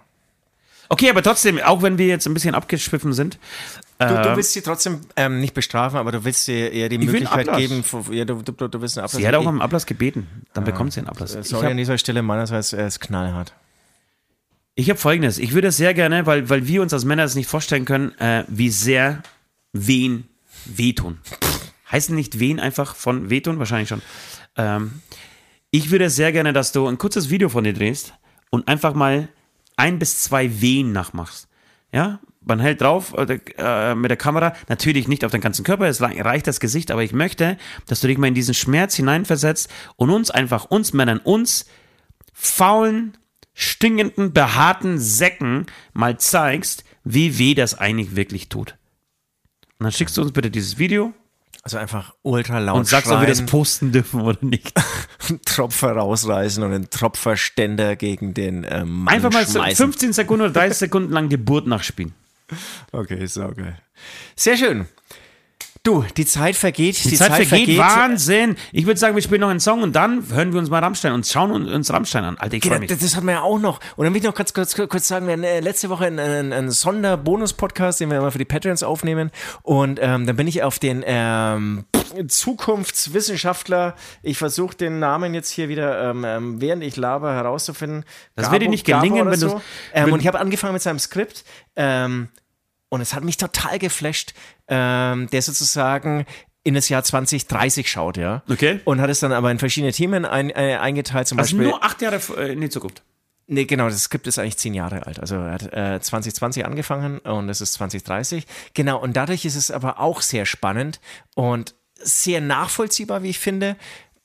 Okay, 0.90 1.10
aber 1.10 1.22
trotzdem, 1.22 1.60
auch 1.60 1.82
wenn 1.82 1.98
wir 1.98 2.08
jetzt 2.08 2.26
ein 2.26 2.34
bisschen 2.34 2.56
abgeschwiffen 2.56 3.12
sind. 3.12 3.38
Du, 4.00 4.06
du 4.06 4.36
willst 4.36 4.54
sie 4.54 4.62
trotzdem 4.62 5.02
ähm, 5.16 5.40
nicht 5.42 5.54
bestrafen, 5.56 5.98
aber 5.98 6.12
du 6.12 6.24
willst 6.24 6.48
ihr 6.48 6.72
eher 6.72 6.88
die 6.90 6.98
einen 6.98 7.06
Möglichkeit 7.08 7.52
geben, 7.58 7.84
für, 7.84 8.14
ja, 8.14 8.26
du, 8.26 8.44
du, 8.44 8.52
du 8.68 8.82
willst 8.82 8.98
einen 8.98 9.06
Ablass. 9.06 9.18
sie 9.20 9.28
hat 9.28 9.34
auch 9.34 9.42
Ich- 9.42 9.48
um 9.48 9.60
Ablass 9.62 9.86
gebeten. 9.88 10.28
Dann 10.54 10.64
bekommt 10.66 10.94
sie 10.94 11.00
einen 11.00 11.10
Ablass. 11.10 11.34
äh, 11.34 11.40
Ich 11.40 11.48
Sorry 11.48 11.64
hab- 11.66 11.72
an 11.72 11.78
dieser 11.78 11.98
Stelle 11.98 12.22
meinerseits, 12.22 12.74
er 12.74 12.86
ist 12.88 13.00
knallhart. 13.00 13.54
Ich 14.76 14.90
habe 14.92 15.00
folgendes. 15.00 15.40
Ich 15.40 15.54
würde 15.54 15.72
sehr 15.72 15.96
gerne, 15.96 16.28
weil, 16.28 16.48
weil 16.50 16.68
wir 16.68 16.84
uns 16.84 16.94
als 16.94 17.06
Männer 17.06 17.24
das 17.24 17.34
nicht 17.34 17.50
vorstellen 17.50 17.86
können, 17.86 18.12
äh, 18.20 18.44
wie 18.48 18.70
sehr 18.70 19.24
wen 19.74 20.28
wehtun. 20.66 21.18
Heißen 21.92 22.14
nicht 22.14 22.38
wen 22.40 22.60
einfach 22.60 22.96
von 22.96 23.32
wehtun? 23.32 23.58
Wahrscheinlich 23.58 23.90
schon. 23.90 24.04
Ähm, 24.58 25.02
ich 25.72 25.90
würde 25.90 26.12
sehr 26.12 26.32
gerne, 26.32 26.54
dass 26.54 26.72
du 26.72 26.86
ein 26.88 27.00
kurzes 27.00 27.32
Video 27.32 27.50
von 27.50 27.64
dir 27.64 27.74
drehst 27.74 28.14
und 28.52 28.68
einfach 28.68 28.94
mal 28.94 29.28
ein 29.76 29.98
bis 29.98 30.22
zwei 30.22 30.62
Wehen 30.62 30.92
nachmachst. 30.92 31.48
Ja? 31.92 32.20
Man 32.48 32.60
hält 32.60 32.82
drauf 32.82 33.14
äh, 33.18 33.94
mit 33.96 34.10
der 34.10 34.18
Kamera, 34.18 34.54
natürlich 34.70 35.08
nicht 35.08 35.26
auf 35.26 35.32
den 35.32 35.42
ganzen 35.42 35.64
Körper, 35.66 35.86
es 35.88 36.02
rei- 36.02 36.22
reicht 36.22 36.48
das 36.48 36.60
Gesicht, 36.60 36.92
aber 36.92 37.04
ich 37.04 37.14
möchte, 37.14 37.58
dass 37.88 38.00
du 38.00 38.08
dich 38.08 38.18
mal 38.18 38.28
in 38.28 38.34
diesen 38.34 38.54
Schmerz 38.54 38.96
hineinversetzt 38.96 39.70
und 39.98 40.10
uns 40.10 40.32
einfach, 40.32 40.66
uns 40.66 40.94
Männern, 40.94 41.20
uns 41.20 41.66
faulen, 42.34 43.18
stinkenden, 43.54 44.34
behaarten 44.34 45.00
Säcken 45.00 45.66
mal 45.94 46.18
zeigst, 46.20 46.84
wie 47.04 47.38
weh 47.40 47.54
das 47.56 47.78
eigentlich 47.78 48.16
wirklich 48.16 48.50
tut. 48.50 48.76
Und 49.80 49.84
dann 49.86 49.92
schickst 49.92 50.16
du 50.18 50.22
uns 50.22 50.32
bitte 50.32 50.50
dieses 50.52 50.78
Video 50.78 51.14
Also 51.64 51.78
einfach 51.78 52.14
ultra 52.22 52.60
laut 52.60 52.78
und 52.78 52.86
sagst, 52.88 53.12
ob 53.12 53.20
wir 53.22 53.28
das 53.28 53.46
posten 53.46 53.92
dürfen 53.92 54.22
oder 54.22 54.38
nicht. 54.42 54.74
einen 55.30 55.42
Tropfer 55.46 55.92
rausreißen 55.94 56.64
und 56.64 56.72
einen 56.74 56.90
Tropferständer 56.90 57.96
gegen 57.96 58.34
den 58.34 58.66
ähm, 58.70 59.04
Mann 59.04 59.14
Einfach 59.14 59.32
mal 59.32 59.46
schmeißen. 59.48 59.76
15 59.86 60.14
Sekunden 60.14 60.44
oder 60.46 60.54
30 60.54 60.78
Sekunden 60.80 61.12
lang 61.12 61.30
Geburt 61.30 61.68
nachspielen. 61.68 62.14
Okay, 62.92 63.24
ist 63.24 63.38
auch 63.38 63.56
geil. 63.56 63.78
Sehr 64.36 64.58
schön. 64.58 64.88
Du, 65.88 66.04
die 66.18 66.26
Zeit 66.26 66.58
vergeht. 66.58 67.02
Die, 67.06 67.16
Zeit, 67.16 67.46
vergeht, 67.46 67.78
Wahnsinn. 67.78 68.58
Ich 68.74 68.86
würde 68.86 69.00
sagen, 69.00 69.16
wir 69.16 69.22
spielen 69.24 69.40
noch 69.40 69.48
einen 69.48 69.62
Song 69.62 69.84
und 69.84 69.96
dann 69.96 70.28
hören 70.30 70.52
wir 70.52 70.60
uns 70.60 70.70
mal 70.70 70.80
Rammstein 70.84 71.14
und 71.14 71.26
schauen 71.26 71.66
uns 71.66 71.94
Rammstein 71.94 72.26
an. 72.26 72.38
Alter, 72.38 72.56
ich 72.58 72.62
Genau, 72.62 72.76
freu 72.76 72.80
mich. 72.82 72.90
das, 72.90 73.00
das 73.00 73.16
hat 73.16 73.24
man 73.24 73.36
ja 73.36 73.42
auch 73.42 73.58
noch. 73.58 73.80
Und 73.96 74.04
dann 74.04 74.14
will 74.14 74.20
ich 74.20 74.28
noch 74.28 74.36
kurz, 74.36 74.54
kurz, 74.54 74.76
kurz 74.76 75.08
sagen, 75.08 75.28
wir 75.28 75.32
hatten 75.34 75.46
äh, 75.46 75.62
letzte 75.62 75.90
Woche 75.90 76.08
einen, 76.08 76.20
einen, 76.20 76.52
einen 76.52 76.72
Sonder-Bonus-Podcast, 76.72 78.02
den 78.02 78.10
wir 78.10 78.18
immer 78.18 78.34
für 78.34 78.38
die 78.38 78.44
Patreons 78.44 78.84
aufnehmen. 78.84 79.32
Und 79.64 80.00
ähm, 80.02 80.28
dann 80.28 80.36
bin 80.36 80.46
ich 80.48 80.62
auf 80.62 80.78
den 80.78 81.06
ähm, 81.08 81.86
Zukunftswissenschaftler, 82.28 83.96
ich 84.24 84.38
versuche 84.38 84.76
den 84.76 85.00
Namen 85.00 85.34
jetzt 85.34 85.52
hier 85.52 85.70
wieder, 85.70 86.10
ähm, 86.10 86.26
ähm, 86.26 86.60
während 86.60 86.84
ich 86.84 86.98
laber, 86.98 87.34
herauszufinden. 87.34 88.04
Das 88.36 88.52
wird 88.52 88.62
dir 88.62 88.68
nicht 88.70 88.86
gelingen, 88.86 89.26
wenn 89.32 89.40
du- 89.40 89.50
so. 89.52 89.62
Ähm, 89.94 90.12
und 90.12 90.20
ich 90.20 90.28
habe 90.28 90.40
angefangen 90.40 90.74
mit 90.74 90.82
seinem 90.82 91.00
Skript. 91.00 91.46
Ähm, 91.78 92.28
und 92.90 93.02
es 93.02 93.14
hat 93.14 93.24
mich 93.24 93.36
total 93.36 93.80
geflasht, 93.80 94.34
ähm, 94.68 95.28
der 95.32 95.42
sozusagen 95.42 96.26
in 96.64 96.74
das 96.74 96.90
Jahr 96.90 97.04
2030 97.04 97.90
schaut, 97.90 98.18
ja. 98.18 98.44
Okay. 98.50 98.82
Und 98.84 99.00
hat 99.00 99.10
es 99.10 99.20
dann 99.22 99.32
aber 99.32 99.50
in 99.52 99.60
verschiedene 99.60 99.94
Themen 99.94 100.26
ein, 100.26 100.50
äh, 100.50 100.78
eingeteilt, 100.80 101.28
zum 101.28 101.40
Also 101.40 101.56
Beispiel. 101.56 101.70
nur 101.72 101.84
acht 101.84 102.02
Jahre 102.02 102.20
äh, 102.38 102.52
in 102.54 102.62
die 102.62 102.70
Zukunft. 102.70 103.04
Nee, 103.50 103.64
genau, 103.64 103.86
das 103.88 104.04
Skript 104.04 104.28
ist 104.28 104.38
eigentlich 104.40 104.58
zehn 104.58 104.74
Jahre 104.74 105.08
alt. 105.08 105.22
Also 105.22 105.36
er 105.36 105.54
hat 105.54 105.72
äh, 105.72 106.02
2020 106.02 106.66
angefangen 106.66 107.20
und 107.20 107.48
es 107.48 107.62
ist 107.62 107.72
2030. 107.74 108.46
Genau, 108.74 109.00
und 109.02 109.16
dadurch 109.16 109.46
ist 109.46 109.56
es 109.56 109.72
aber 109.72 110.00
auch 110.02 110.20
sehr 110.22 110.46
spannend 110.46 111.00
und 111.34 111.74
sehr 111.98 112.42
nachvollziehbar, 112.42 113.24
wie 113.24 113.30
ich 113.30 113.40
finde. 113.40 113.78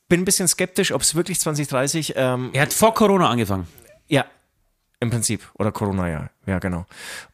Bin 0.09 0.22
ein 0.22 0.24
bisschen 0.24 0.49
skeptisch, 0.49 0.90
ob 0.90 1.03
es 1.03 1.14
wirklich 1.14 1.38
2030, 1.38 2.14
ähm, 2.16 2.51
Er 2.53 2.62
hat 2.62 2.72
vor 2.72 2.93
Corona 2.95 3.30
angefangen. 3.30 3.68
ja, 4.09 4.24
im 5.03 5.11
Prinzip. 5.11 5.50
Oder 5.59 5.72
Corona, 5.72 6.09
ja. 6.09 6.30
Ja, 6.46 6.61
genau. 6.61 6.86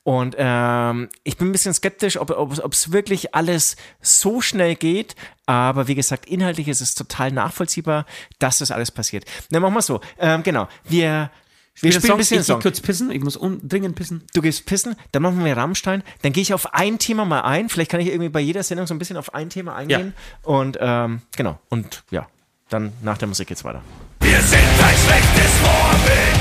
Und 0.03 0.35
ähm, 0.39 1.11
ich 1.23 1.37
bin 1.37 1.49
ein 1.49 1.53
bisschen 1.53 1.75
skeptisch, 1.75 2.19
ob 2.19 2.31
es 2.31 2.64
ob, 2.64 2.73
es 2.73 2.93
wirklich 2.93 3.35
alles 3.35 3.77
so 4.01 4.41
schnell 4.41 4.75
geht. 4.75 5.14
Aber 5.45 5.87
wie 5.87 5.95
gesagt, 5.95 6.27
inhaltlich 6.27 6.69
ist 6.69 6.81
es 6.81 6.95
total 6.95 7.31
nachvollziehbar, 7.31 8.07
dass 8.39 8.59
das 8.59 8.71
alles 8.71 8.91
passiert. 8.91 9.27
Na, 9.51 9.61
machen 9.61 9.75
wir 9.75 9.83
so. 9.83 10.01
Ähm, 10.19 10.43
genau. 10.43 10.66
Wir, 10.85 11.31
wir 11.81 11.93
spielen 11.93 12.12
ein 12.12 12.19
bisschen 12.19 12.37
ich, 12.37 12.41
ich 12.41 12.47
Song. 12.47 12.62
kurz 12.62 12.81
pissen. 12.81 13.11
Ich 13.11 13.23
muss 13.23 13.39
dringend 13.39 13.97
pissen. 13.97 14.25
Du 14.33 14.41
gehst 14.41 14.64
pissen, 14.64 14.97
dann 15.12 15.23
machen 15.23 15.45
wir 15.45 15.55
Rammstein. 15.55 16.03
Dann 16.23 16.33
gehe 16.33 16.43
ich 16.43 16.55
auf 16.55 16.73
ein 16.73 16.99
Thema 16.99 17.27
mal 17.27 17.43
ein. 17.43 17.69
Vielleicht 17.69 17.91
kann 17.91 18.01
ich 18.01 18.09
irgendwie 18.09 18.31
bei 18.31 18.41
jeder 18.41 18.62
Sendung 18.62 18.87
so 18.87 18.95
ein 18.95 18.99
bisschen 18.99 19.19
auf 19.19 19.35
ein 19.35 19.51
Thema 19.51 19.77
eingehen. 19.77 20.14
Und 20.43 20.79
ähm, 20.81 21.21
genau. 21.37 21.59
Und 21.69 22.03
ja, 22.11 22.27
dann 22.71 22.95
nach 23.03 23.19
der 23.19 23.29
Musik 23.29 23.49
geht's 23.49 23.64
weiter. 23.64 23.83
Wir 24.21 24.41
sind 24.41 24.59
ein 24.59 24.97
schlechtes 25.07 25.53
Vorbild 25.62 26.39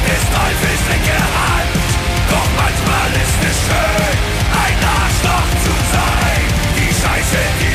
Doch 2.29 2.47
manchmal 2.55 3.11
ist 3.21 3.41
es 3.49 3.57
schön, 3.67 4.17
ein 4.65 4.79
Arschloch 5.01 5.49
zu 5.63 5.73
sein. 5.91 6.43
Die 6.77 6.91
Scheiße, 6.93 7.41
die 7.59 7.66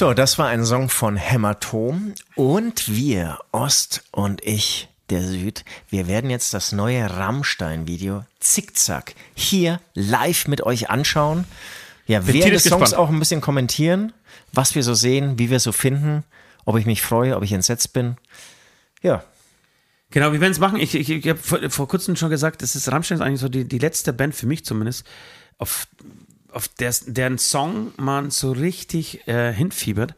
So, 0.00 0.14
das 0.14 0.38
war 0.38 0.48
ein 0.48 0.64
Song 0.64 0.88
von 0.88 1.16
Hämatom. 1.16 2.14
Und 2.34 2.88
wir, 2.88 3.38
Ost 3.52 4.02
und 4.12 4.42
ich, 4.42 4.88
der 5.10 5.22
Süd, 5.22 5.62
wir 5.90 6.08
werden 6.08 6.30
jetzt 6.30 6.54
das 6.54 6.72
neue 6.72 7.18
Rammstein-Video 7.18 8.24
Zickzack 8.38 9.14
hier 9.34 9.78
live 9.92 10.48
mit 10.48 10.62
euch 10.62 10.88
anschauen. 10.88 11.44
Ja, 12.06 12.26
während 12.26 12.44
tierisch 12.44 12.62
des 12.62 12.70
Songs 12.70 12.80
gespannt. 12.84 12.98
auch 12.98 13.10
ein 13.10 13.18
bisschen 13.18 13.42
kommentieren, 13.42 14.14
was 14.52 14.74
wir 14.74 14.84
so 14.84 14.94
sehen, 14.94 15.38
wie 15.38 15.50
wir 15.50 15.60
so 15.60 15.70
finden, 15.70 16.24
ob 16.64 16.78
ich 16.78 16.86
mich 16.86 17.02
freue, 17.02 17.36
ob 17.36 17.42
ich 17.42 17.52
entsetzt 17.52 17.92
bin. 17.92 18.16
Ja, 19.02 19.22
Genau, 20.12 20.32
wir 20.32 20.40
werden 20.40 20.52
es 20.52 20.58
machen. 20.58 20.80
Ich, 20.80 20.94
ich, 20.94 21.10
ich 21.10 21.28
habe 21.28 21.38
vor, 21.38 21.58
vor 21.68 21.88
kurzem 21.88 22.16
schon 22.16 22.30
gesagt, 22.30 22.62
das 22.62 22.74
ist 22.74 22.90
Rammstein 22.90 23.18
ist 23.18 23.22
eigentlich 23.22 23.40
so 23.40 23.50
die, 23.50 23.68
die 23.68 23.78
letzte 23.78 24.14
Band 24.14 24.34
für 24.34 24.46
mich 24.46 24.64
zumindest, 24.64 25.06
auf, 25.58 25.86
auf 26.52 26.68
der, 26.68 26.94
deren 27.06 27.38
Song 27.38 27.92
man 27.96 28.30
so 28.30 28.52
richtig 28.52 29.26
äh, 29.26 29.52
hinfiebert. 29.52 30.14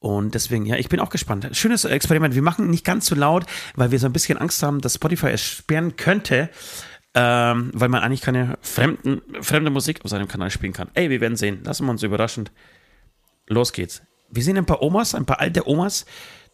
Und 0.00 0.34
deswegen, 0.34 0.64
ja, 0.64 0.76
ich 0.76 0.88
bin 0.88 1.00
auch 1.00 1.10
gespannt. 1.10 1.48
Schönes 1.52 1.84
Experiment. 1.84 2.34
Wir 2.34 2.42
machen 2.42 2.70
nicht 2.70 2.84
ganz 2.84 3.06
so 3.06 3.14
laut, 3.14 3.46
weil 3.74 3.90
wir 3.90 3.98
so 3.98 4.06
ein 4.06 4.12
bisschen 4.12 4.38
Angst 4.38 4.62
haben, 4.62 4.80
dass 4.80 4.94
Spotify 4.94 5.28
es 5.30 5.42
sperren 5.42 5.96
könnte, 5.96 6.50
ähm, 7.14 7.70
weil 7.74 7.88
man 7.88 8.02
eigentlich 8.02 8.20
keine 8.20 8.58
fremden, 8.62 9.22
fremde 9.42 9.70
Musik 9.70 10.04
auf 10.04 10.10
seinem 10.10 10.28
Kanal 10.28 10.50
spielen 10.50 10.72
kann. 10.72 10.88
Ey, 10.94 11.10
wir 11.10 11.20
werden 11.20 11.36
sehen. 11.36 11.64
Lassen 11.64 11.84
wir 11.86 11.90
uns 11.90 12.02
überraschend. 12.02 12.52
Los 13.48 13.72
geht's. 13.72 14.02
Wir 14.30 14.44
sehen 14.44 14.56
ein 14.56 14.66
paar 14.66 14.82
Omas, 14.82 15.14
ein 15.14 15.24
paar 15.24 15.40
alte 15.40 15.66
Omas, 15.66 16.06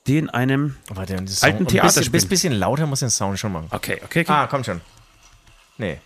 die 0.06 0.16
in 0.16 0.30
einem. 0.30 0.76
warte, 0.88 1.14
Alten 1.14 1.28
Sound, 1.28 1.68
Theater 1.68 1.88
ein 1.88 1.88
bisschen, 1.88 2.04
spielen. 2.04 2.28
bisschen 2.28 2.52
lauter 2.54 2.86
muss 2.86 3.00
den 3.00 3.10
Sound 3.10 3.38
schon 3.38 3.52
machen. 3.52 3.66
Okay, 3.70 4.00
okay, 4.04 4.20
okay. 4.20 4.24
Ah, 4.28 4.46
kommt 4.46 4.64
schon. 4.64 4.80
Nee. 5.76 5.98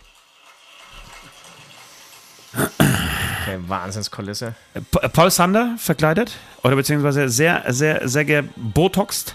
Okay, 3.49 3.59
Wahnsinnskulisse. 3.67 4.53
Pa- 4.91 5.07
Paul 5.07 5.31
Sander 5.31 5.75
verkleidet 5.77 6.37
oder 6.61 6.75
beziehungsweise 6.75 7.29
sehr, 7.29 7.63
sehr, 7.69 8.07
sehr 8.07 8.25
gebotoxt. 8.25 9.33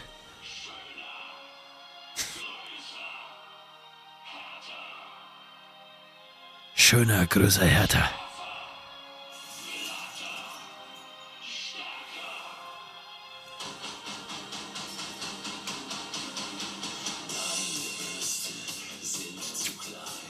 Schöner, 6.74 7.26
größer, 7.26 7.64
härter. 7.64 8.08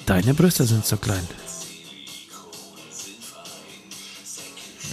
Deine 0.07 0.35
Brüste 0.35 0.65
sind 0.65 0.85
so 0.85 0.97
klein. 0.97 1.27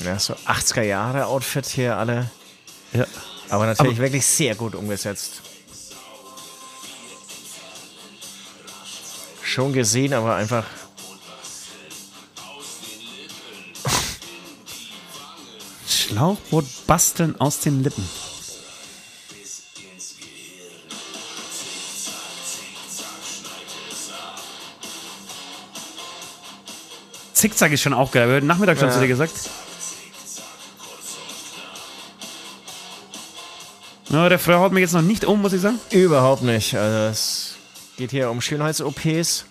Ja, 0.04 0.20
so 0.20 0.34
80er 0.34 0.82
Jahre 0.84 1.26
Outfit 1.28 1.66
hier 1.66 1.98
alle. 1.98 2.30
Ja. 2.94 3.06
Aber 3.50 3.66
natürlich 3.66 3.98
wirklich 3.98 4.26
sehr 4.26 4.56
gut 4.56 4.76
umgesetzt. 4.76 5.42
Schon 9.44 9.74
gesehen, 9.74 10.14
aber 10.14 10.36
einfach. 10.36 10.64
Schlauchboot 15.88 16.66
basteln 16.88 17.40
aus 17.40 17.60
den 17.60 17.84
Lippen. 17.84 18.08
Zickzack 27.34 27.72
ist 27.72 27.82
schon 27.82 27.94
auch 27.94 28.12
geil. 28.12 28.42
Nachmittag 28.42 28.78
schon 28.78 28.90
Ja. 28.90 28.94
zu 28.94 29.00
dir 29.00 29.08
gesagt. 29.08 29.34
Ja, 34.12 34.28
der 34.28 34.40
Frau 34.40 34.60
haut 34.60 34.74
mich 34.74 34.82
jetzt 34.82 34.92
noch 34.94 35.02
nicht 35.02 35.24
um, 35.24 35.42
muss 35.42 35.54
ich 35.54 35.62
sagen. 35.62 35.80
Überhaupt 35.90 36.44
nicht. 36.44 36.76
Also 36.76 36.98
es 37.10 37.56
geht 37.96 38.12
hier 38.12 38.30
um 38.30 38.42
Schönheits-OPs. 38.42 39.46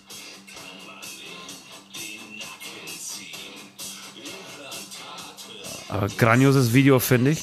Aber 5.89 6.07
grandioses 6.09 6.73
Video, 6.73 6.99
finde 6.99 7.31
ich. 7.31 7.39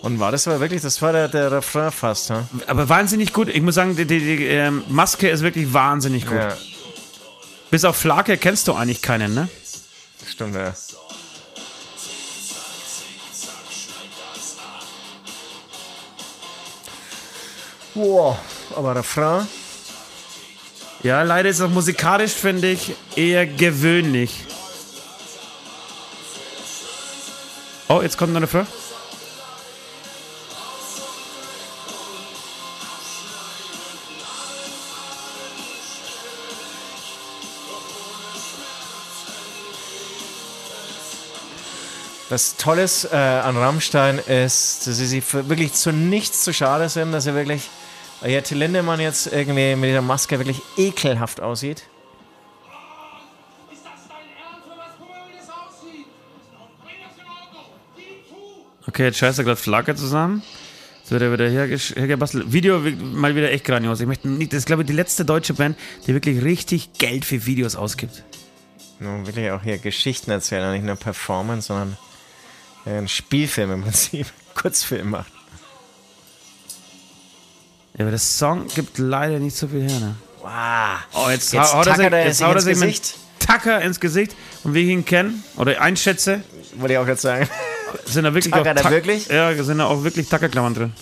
Und 0.00 0.20
war 0.20 0.32
das 0.32 0.48
aber 0.48 0.60
wirklich, 0.60 0.82
das 0.82 1.00
war 1.02 1.12
der, 1.12 1.28
der 1.28 1.52
Refrain 1.52 1.90
fast, 1.90 2.30
ne? 2.30 2.46
Aber 2.66 2.88
wahnsinnig 2.88 3.32
gut. 3.32 3.48
Ich 3.48 3.62
muss 3.62 3.74
sagen, 3.74 3.94
die, 3.96 4.06
die, 4.06 4.20
die 4.20 4.44
ähm, 4.46 4.84
Maske 4.88 5.28
ist 5.28 5.42
wirklich 5.42 5.72
wahnsinnig 5.72 6.26
gut. 6.26 6.36
Ja, 6.36 6.56
Bis 7.70 7.84
auf 7.84 7.96
Flake 7.96 8.36
kennst 8.38 8.68
du 8.68 8.74
eigentlich 8.74 9.00
keinen, 9.00 9.34
ne? 9.34 9.48
Ja. 10.38 10.74
Wow, 17.94 18.36
aber 18.74 18.96
Refrain. 18.96 19.46
Ja, 21.02 21.22
leider 21.22 21.48
ist 21.48 21.60
es 21.60 21.70
musikalisch, 21.70 22.32
finde 22.32 22.70
ich, 22.70 22.92
eher 23.14 23.46
gewöhnlich. 23.46 24.40
Oh, 27.88 28.00
jetzt 28.02 28.16
kommt 28.16 28.32
noch 28.32 28.38
eine 28.38 28.46
Frage. 28.46 28.66
Das 42.34 42.56
Tolles 42.56 43.04
äh, 43.04 43.14
an 43.14 43.56
Rammstein 43.56 44.18
ist, 44.18 44.88
dass 44.88 44.96
sie 44.96 45.06
sich 45.06 45.22
wirklich 45.32 45.72
zu 45.72 45.92
nichts 45.92 46.42
zu 46.42 46.52
schade 46.52 46.88
sind, 46.88 47.12
dass 47.12 47.26
er 47.26 47.36
wirklich, 47.36 47.70
ja, 48.26 48.40
Till 48.40 48.58
Lindemann 48.58 48.98
jetzt 48.98 49.32
irgendwie 49.32 49.76
mit 49.76 49.88
dieser 49.88 50.02
Maske 50.02 50.40
wirklich 50.40 50.60
ekelhaft 50.76 51.40
aussieht. 51.40 51.84
Was? 53.70 53.78
Okay, 58.88 59.04
jetzt 59.04 59.18
scheißt 59.18 59.38
er 59.38 59.44
gerade 59.44 59.60
Flagge 59.60 59.94
zusammen. 59.94 60.42
Jetzt 61.02 61.12
wird 61.12 61.22
er 61.22 61.32
wieder 61.32 61.48
hergebastelt. 61.48 62.52
Video 62.52 62.80
mal 62.80 63.36
wieder 63.36 63.52
echt 63.52 63.64
grandios. 63.64 64.00
Ich 64.00 64.08
möchte 64.08 64.26
nicht, 64.26 64.52
das 64.52 64.58
ist, 64.58 64.66
glaube 64.66 64.82
ich, 64.82 64.88
die 64.88 64.92
letzte 64.92 65.24
deutsche 65.24 65.54
Band, 65.54 65.78
die 66.08 66.14
wirklich 66.14 66.42
richtig 66.42 66.94
Geld 66.94 67.24
für 67.24 67.46
Videos 67.46 67.76
ausgibt. 67.76 68.24
Nun 68.98 69.24
will 69.24 69.38
ich 69.38 69.52
auch 69.52 69.62
hier 69.62 69.78
Geschichten 69.78 70.32
erzählen, 70.32 70.64
und 70.64 70.72
nicht 70.72 70.84
nur 70.84 70.96
Performance, 70.96 71.68
sondern 71.68 71.96
äh, 72.86 72.98
ein 72.98 73.08
Spielfilm 73.08 73.72
im 73.72 73.82
Prinzip, 73.82 74.26
Kurzfilm 74.54 75.10
macht. 75.10 75.32
Ja, 77.96 78.00
aber 78.04 78.10
der 78.10 78.18
Song 78.18 78.66
gibt 78.74 78.98
leider 78.98 79.38
nicht 79.38 79.56
so 79.56 79.68
viel 79.68 79.88
her, 79.88 80.00
ne? 80.00 80.16
Wow. 80.40 80.50
Oh, 81.14 81.30
jetzt, 81.30 81.52
Jetzt 81.52 81.72
haut 81.74 81.86
er 81.86 81.94
sich, 81.96 82.10
jetzt 82.10 82.42
haut 82.42 82.50
er 82.50 82.56
ins 82.56 82.64
sich 82.64 82.76
mit 82.76 82.88
Gesicht. 82.88 83.14
Tacker 83.38 83.80
ins 83.82 84.00
Gesicht. 84.00 84.34
Und 84.64 84.74
wie 84.74 84.80
ich 84.80 84.88
ihn 84.88 85.04
kenne, 85.04 85.34
oder 85.56 85.80
einschätze, 85.80 86.42
Wollte 86.76 86.94
ich 86.94 86.98
auch 86.98 87.06
gerade 87.06 87.20
sagen. 87.20 87.48
sind 88.04 88.24
da 88.24 88.34
wirklich 88.34 88.52
Tackert 88.52 88.80
auch 88.80 88.84
er 88.86 88.90
wirklich? 88.90 89.28
Ja, 89.28 89.62
sind 89.62 89.78
da 89.78 89.86
auch 89.86 90.02
wirklich 90.02 90.28
Tackerklammern 90.28 90.74
drin. 90.74 90.92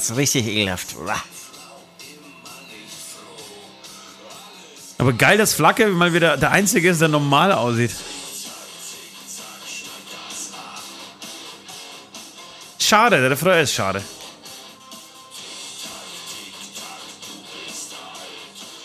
Das 0.00 0.10
ist 0.10 0.16
richtig 0.16 0.46
ekelhaft. 0.46 0.96
Aber 4.96 5.12
geil, 5.12 5.36
dass 5.36 5.52
Flagge 5.52 5.88
mal 5.88 6.14
wieder 6.14 6.36
der 6.38 6.52
Einzige 6.52 6.88
ist, 6.90 7.00
der 7.00 7.08
normal 7.08 7.52
aussieht. 7.52 7.90
Schade, 12.78 13.20
der 13.20 13.30
Refrain 13.30 13.62
ist 13.62 13.74
schade. 13.74 14.02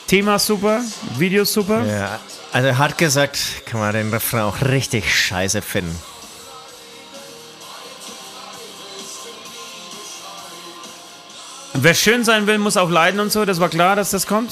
Thema 0.08 0.38
super, 0.38 0.82
Video 1.18 1.46
super. 1.46 1.86
Ja, 1.86 2.20
also 2.52 2.78
hat 2.78 2.98
gesagt, 2.98 3.66
kann 3.66 3.80
man 3.80 3.94
den 3.94 4.14
Refrain 4.14 4.42
auch 4.42 4.62
richtig 4.62 5.16
scheiße 5.16 5.62
finden. 5.62 5.98
Wer 11.78 11.94
schön 11.94 12.24
sein 12.24 12.48
will, 12.48 12.58
muss 12.58 12.78
auch 12.78 12.90
leiden 12.90 13.20
und 13.20 13.32
so. 13.32 13.44
Das 13.44 13.60
war 13.60 13.68
klar, 13.68 13.98
dass 13.98 14.12
das 14.12 14.26
kommt. 14.26 14.50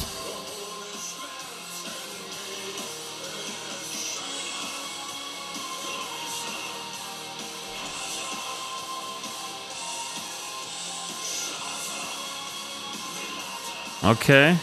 Okay. 14.02 14.58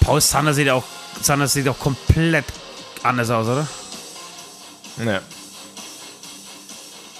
Paul 0.00 0.22
Sander 0.22 0.54
sieht 0.54 0.70
auch, 0.70 0.84
Sander 1.20 1.46
sieht 1.46 1.68
auch 1.68 1.78
komplett 1.78 2.46
anders 3.02 3.28
aus, 3.28 3.46
oder? 3.46 3.68
Ja. 5.04 5.20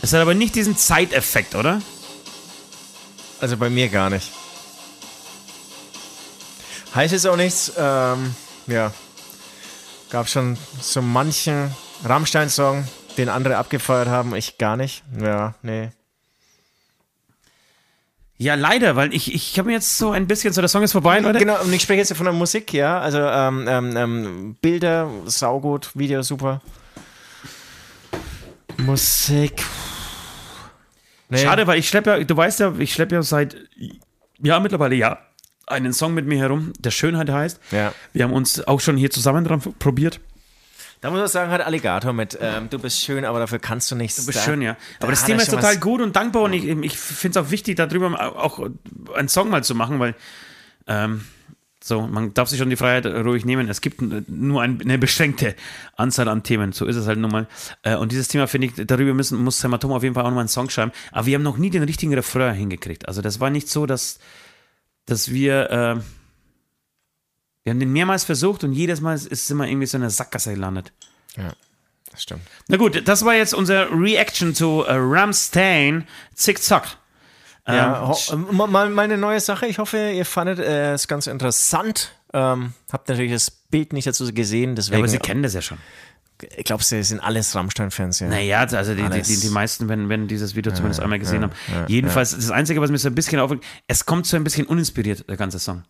Es 0.01 0.15
hat 0.15 0.21
aber 0.23 0.35
nicht 0.35 0.55
diesen 0.55 0.79
Zeiteffekt, 0.79 1.55
oder? 1.55 1.83
Also 3.39 3.59
bei 3.59 3.69
mir 3.69 3.91
gar 3.91 4.09
nicht. 4.09 4.36
Heißt 6.97 7.13
jetzt 7.13 7.27
auch 7.27 7.37
nichts. 7.37 7.73
Ähm, 7.77 8.35
ja. 8.67 8.91
Gab 10.09 10.29
schon 10.29 10.57
so 10.81 11.03
manchen 11.03 11.71
Rammstein-Song, 12.05 12.89
den 13.19 13.29
andere 13.29 13.59
abgefeuert 13.59 14.09
haben, 14.09 14.35
ich 14.35 14.57
gar 14.57 14.79
nicht. 14.79 15.05
Ja, 15.21 15.55
nee. 15.61 15.91
Ja, 18.39 18.55
leider, 18.55 18.97
weil 18.97 19.13
ich, 19.15 19.35
ich 19.35 19.59
habe 19.59 19.69
mir 19.69 19.75
jetzt 19.75 19.99
so 19.99 20.11
ein 20.11 20.27
bisschen, 20.27 20.55
so 20.55 20.63
der 20.63 20.69
Song 20.69 20.83
ist 20.83 20.93
vorbei, 20.93 21.21
Leute. 21.21 21.39
Genau, 21.39 21.61
und 21.61 21.73
ich 21.73 21.83
spreche 21.83 21.99
jetzt 21.99 22.15
von 22.15 22.25
der 22.25 22.33
Musik, 22.33 22.73
ja. 22.73 22.99
Also 22.99 23.19
ähm, 23.19 23.67
ähm, 23.69 23.97
ähm, 23.97 24.57
Bilder, 24.63 25.11
saugut, 25.27 25.91
Video 25.95 26.23
super. 26.23 26.63
Musik. 28.79 29.63
Nee. 31.29 31.39
Schade, 31.39 31.67
weil 31.67 31.79
ich 31.79 31.89
schleppe 31.89 32.11
ja, 32.11 32.25
du 32.25 32.37
weißt 32.37 32.61
ja, 32.61 32.73
ich 32.79 32.93
schleppe 32.93 33.17
ja 33.17 33.23
seit, 33.23 33.57
ja, 34.39 34.61
mittlerweile 34.61 34.95
ja, 34.95 35.19
einen 35.67 35.93
Song 35.93 36.15
mit 36.15 36.27
mir 36.27 36.39
herum, 36.39 36.73
der 36.79 36.91
Schönheit 36.91 37.31
heißt. 37.31 37.61
Ja. 37.71 37.93
Wir 38.13 38.25
haben 38.25 38.33
uns 38.33 38.67
auch 38.67 38.81
schon 38.81 38.97
hier 38.97 39.11
zusammen 39.11 39.45
dran 39.45 39.61
probiert. 39.61 40.21
Da 41.01 41.11
muss 41.11 41.21
man 41.21 41.29
sagen, 41.29 41.51
hat 41.51 41.61
Alligator 41.61 42.13
mit, 42.13 42.39
ähm, 42.41 42.71
du 42.71 42.79
bist 42.79 43.01
schön, 43.01 43.25
aber 43.25 43.39
dafür 43.39 43.59
kannst 43.59 43.91
du 43.91 43.97
nichts. 43.97 44.17
Du 44.17 44.27
bist 44.27 44.39
da, 44.39 44.43
schön, 44.43 44.63
ja. 44.63 44.77
da 44.99 45.05
Aber 45.05 45.13
das 45.13 45.21
hat 45.21 45.27
Thema 45.29 45.43
ist 45.43 45.51
total 45.51 45.77
gut 45.77 46.01
und 46.01 46.17
dankbar 46.17 46.43
und 46.43 46.53
ich, 46.53 46.65
ich 46.65 46.97
finde 46.97 47.39
es 47.39 47.47
auch 47.47 47.51
wichtig, 47.51 47.77
darüber 47.77 48.43
auch 48.43 48.67
einen 49.15 49.29
Song 49.29 49.51
mal 49.51 49.63
zu 49.63 49.75
machen, 49.75 50.01
weil 50.01 50.15
ähm, 50.87 51.23
so, 51.87 52.01
man 52.07 52.35
darf 52.35 52.49
sich 52.49 52.59
schon 52.59 52.71
die 52.71 52.77
Freiheit 52.77 53.07
ruhig 53.07 53.45
nehmen. 53.45 53.69
Es 53.69 53.81
gibt 53.81 54.03
nur 54.29 54.63
ein, 54.63 54.81
eine 54.81 54.99
beschränkte 54.99 55.55
Anzahl 55.97 56.29
an 56.29 56.43
Themen. 56.43 56.73
So 56.73 56.87
ist 56.87 56.97
es 56.97 57.07
halt 57.07 57.19
nun 57.19 57.31
mal. 57.31 57.47
Äh, 57.83 57.95
Und 57.95 58.11
dieses 58.11 58.27
Thema, 58.27 58.49
finde 58.49 58.69
ich, 58.69 58.87
darüber 58.87 59.15
müssen, 59.15 59.43
muss 59.45 59.63
Hämatom 59.63 59.93
auf 59.93 60.03
jeden 60.03 60.15
Fall 60.15 60.25
auch 60.25 60.29
nochmal 60.29 60.43
einen 60.43 60.49
Song 60.49 60.69
schreiben. 60.69 60.91
Aber 61.13 61.27
wir 61.27 61.37
haben 61.37 61.45
noch 61.45 61.59
nie 61.59 61.71
den 61.71 61.85
richtigen 61.85 62.13
Refrain 62.15 62.55
hingekriegt. 62.55 63.07
Also 63.07 63.23
das 63.23 63.39
war 63.39 63.51
nicht 63.51 63.69
so, 63.69 63.87
dass, 63.87 64.19
dass 65.07 65.31
wir, 65.31 65.71
äh, 65.71 66.01
wir 67.65 67.71
haben 67.71 67.81
den 67.81 67.93
mehrmals 67.93 68.25
versucht 68.25 68.65
und 68.65 68.73
jedes 68.73 69.01
Mal 69.01 69.15
ist 69.15 69.31
es 69.33 69.51
immer 69.51 69.67
irgendwie 69.67 69.87
so 69.87 69.97
in 69.97 70.03
einer 70.03 70.11
Sackgasse 70.11 70.55
gelandet. 70.55 70.93
Ja, 71.37 71.53
das 72.11 72.23
stimmt. 72.23 72.43
Na 72.69 72.77
gut, 72.77 73.07
das 73.09 73.25
war 73.25 73.35
jetzt 73.35 73.55
unser 73.55 73.91
Reaction 73.91 74.55
zu 74.55 74.85
äh, 74.87 74.93
Ramstein 74.95 76.07
Zickzack. 76.35 76.99
Ja, 77.67 78.13
Ähm, 78.33 78.59
ho- 78.59 78.69
ähm, 78.77 78.95
meine 78.95 79.19
neue 79.19 79.41
Sache. 79.41 79.67
Ich 79.67 79.79
hoffe, 79.79 80.11
ihr 80.13 80.25
fandet 80.25 80.61
äh, 80.61 80.93
es 80.93 81.09
ganz 81.09 81.27
interessant. 81.27 82.13
Ähm, 82.33 82.75
habt 82.93 83.09
natürlich 83.09 83.33
das 83.33 83.51
Bild 83.51 83.93
nicht 83.93 84.07
dazu 84.07 84.33
gesehen, 84.33 84.77
deswegen. 84.77 84.99
aber 84.99 85.09
Sie 85.09 85.19
kennen 85.19 85.43
das 85.43 85.55
ja 85.55 85.63
schon. 85.63 85.79
Ich 86.57 86.65
glaube, 86.65 86.83
sie 86.85 87.03
sind 87.03 87.21
alles 87.21 87.55
Rammstein-Fans. 87.55 88.21
Ja. 88.21 88.29
Naja, 88.29 88.61
also 88.61 88.93
die, 88.95 89.03
die, 89.03 89.03
Alles. 89.07 89.29
die, 89.29 89.41
die 89.41 89.49
meisten, 89.49 89.89
wenn, 89.89 90.09
wenn 90.09 90.29
dieses 90.29 90.55
Video 90.55 90.73
zumindest 90.73 91.01
einmal 91.01 91.19
gesehen 91.19 91.43
haben. 91.43 91.53
Jedenfalls, 91.89 92.33
das 92.35 92.51
Einzige, 92.51 92.81
was 92.81 92.91
mir 92.91 92.99
so 92.99 93.09
ein 93.09 93.15
bisschen 93.15 93.41
aufregt, 93.41 93.65
es 93.87 94.05
kommt 94.07 94.27
so 94.27 94.37
ein 94.37 94.45
bisschen 94.45 94.67
uninspiriert, 94.67 95.29
der 95.29 95.37
ganze 95.37 95.59
Song. 95.59 95.85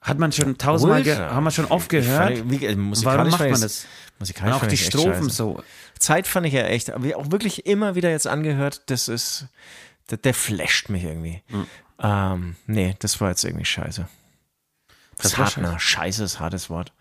Hat 0.00 0.18
man 0.18 0.32
schon 0.32 0.58
tausendmal, 0.58 1.04
haben 1.30 1.44
wir 1.44 1.50
schon 1.52 1.66
oft 1.66 1.88
gehört. 1.88 2.36
Fand 2.36 2.52
ich- 2.52 2.60
wie, 2.62 3.04
Warum 3.04 3.28
macht 3.30 3.38
fand 3.38 3.52
man 3.52 3.60
das? 3.60 3.86
Musikalisch 4.18 4.50
Und 4.50 4.56
auch 4.56 4.60
fand 4.60 4.72
die 4.72 4.76
Strophen 4.76 5.14
scheiße. 5.24 5.30
so. 5.30 5.62
Zeit 5.98 6.26
fand 6.26 6.46
ich 6.46 6.52
ja 6.54 6.62
echt, 6.62 6.90
aber 6.90 7.16
auch 7.16 7.30
wirklich 7.30 7.66
immer 7.66 7.94
wieder 7.94 8.10
jetzt 8.10 8.26
angehört, 8.26 8.82
das 8.86 9.06
ist, 9.08 9.46
der, 10.10 10.18
der 10.18 10.34
flasht 10.34 10.88
mich 10.88 11.04
irgendwie. 11.04 11.42
Hm. 11.48 11.66
Ähm, 12.00 12.56
nee, 12.66 12.96
das 12.98 13.20
war 13.20 13.28
jetzt 13.30 13.44
irgendwie 13.44 13.64
scheiße. 13.64 14.08
Das, 14.88 14.96
Das 15.18 15.32
ist 15.32 15.38
hart, 15.38 15.56
ne? 15.58 15.76
Scheiße 15.78 16.24
ist 16.24 16.40
hartes 16.40 16.68
Wort. 16.68 16.92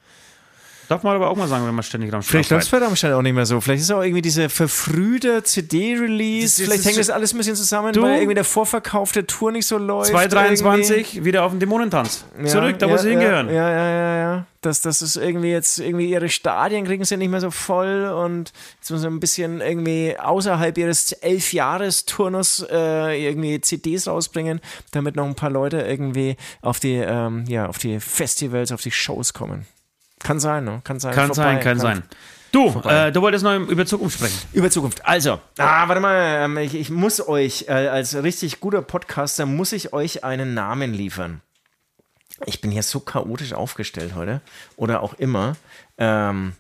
Darf 0.92 1.04
man 1.04 1.16
aber 1.16 1.30
auch 1.30 1.38
mal 1.38 1.48
sagen, 1.48 1.66
wenn 1.66 1.74
man 1.74 1.84
ständig 1.84 2.12
Rammstein 2.12 2.32
Vielleicht 2.32 2.50
läuft 2.50 2.74
es 2.74 2.74
Rammstein 2.74 3.14
auch 3.14 3.22
nicht 3.22 3.32
mehr 3.34 3.46
so. 3.46 3.62
Vielleicht 3.62 3.82
ist 3.84 3.92
auch 3.92 4.02
irgendwie 4.02 4.22
diese 4.22 4.50
verfrühte 4.50 5.42
CD-Release. 5.42 6.62
Vielleicht 6.62 6.84
hängt 6.84 6.98
das 6.98 7.10
alles 7.10 7.34
ein 7.34 7.38
bisschen 7.38 7.56
zusammen, 7.56 7.94
Du- 7.94 8.02
weil 8.02 8.18
irgendwie 8.18 8.34
der 8.34 8.44
Vorverkauf 8.44 9.14
der 9.14 9.26
Tour 9.26 9.54
nicht 9.54 9.66
so 9.66 9.78
läuft. 9.78 10.10
223, 10.10 11.24
wieder 11.24 11.46
auf 11.46 11.54
den 11.54 11.62
Dämonentanz. 11.62 12.26
irgendwie. 12.34 12.52
Zurück, 12.52 12.80
da 12.80 12.88
ja, 12.88 12.92
wo 12.94 12.98
sie 12.98 13.08
ja, 13.08 13.12
hingehören. 13.12 13.48
Ja, 13.48 13.72
ja, 13.72 13.90
ja, 13.90 14.18
ja. 14.18 14.46
Das, 14.60 14.82
das 14.82 15.02
ist 15.02 15.16
irgendwie 15.16 15.52
jetzt, 15.52 15.80
irgendwie 15.80 16.10
ihre 16.10 16.28
Stadien 16.28 16.84
kriegen 16.86 17.06
sie 17.06 17.16
nicht 17.16 17.32
mehr 17.32 17.40
so 17.40 17.52
voll 17.52 18.04
und 18.14 18.52
jetzt 18.80 18.92
müssen 18.92 19.02
sie 19.02 19.08
ein 19.08 19.20
bisschen 19.22 19.62
irgendwie 19.62 20.20
außerhalb 20.20 20.78
ihres 20.78 21.14
Elf-Jahres-Turnus 21.14 22.66
äh, 22.70 23.28
irgendwie 23.28 23.62
CDs 23.62 24.10
rausbringen, 24.10 24.60
damit 24.92 25.16
noch 25.16 25.26
ein 25.26 25.36
paar 25.36 25.52
Leute 25.52 25.80
irgendwie 25.80 26.36
auf 26.62 26.82
die, 26.82 26.96
ähm, 26.96 27.46
ja, 27.48 27.68
auf 27.68 27.78
die 27.78 28.02
Festivals, 28.02 28.74
auf 28.74 28.82
die 28.82 28.92
Shows 28.92 29.34
kommen. 29.34 29.66
Kann 30.24 30.40
sein, 30.40 30.64
ne? 30.64 30.82
Kann 30.84 31.00
sein. 31.00 31.14
Kann 31.14 31.34
sein, 31.34 31.58
Vorbei. 31.58 31.64
kann 31.64 31.80
sein. 31.80 32.04
Du, 32.52 32.68
äh, 32.82 33.12
du 33.12 33.22
wolltest 33.22 33.46
noch 33.46 33.56
über 33.56 33.86
Zukunft 33.86 34.18
sprechen. 34.18 34.38
Über 34.52 34.70
Zukunft. 34.70 35.06
Also, 35.06 35.40
ah, 35.58 35.88
warte 35.88 36.02
mal, 36.02 36.44
ähm, 36.44 36.58
ich, 36.58 36.76
ich 36.76 36.90
muss 36.90 37.26
euch, 37.26 37.66
äh, 37.70 37.88
als 37.88 38.14
richtig 38.16 38.60
guter 38.60 38.82
Podcaster, 38.82 39.46
muss 39.46 39.72
ich 39.72 39.94
euch 39.94 40.26
einen 40.26 40.54
Namen 40.54 40.94
liefern. 40.94 41.42
Ich 42.46 42.60
bin 42.60 42.72
hier 42.72 42.84
so 42.84 43.00
chaotisch 43.00 43.54
aufgestellt 43.54 44.16
heute. 44.16 44.42
Oder 44.76 45.02
auch 45.02 45.14
immer. 45.14 45.56
Ähm, 45.98 46.54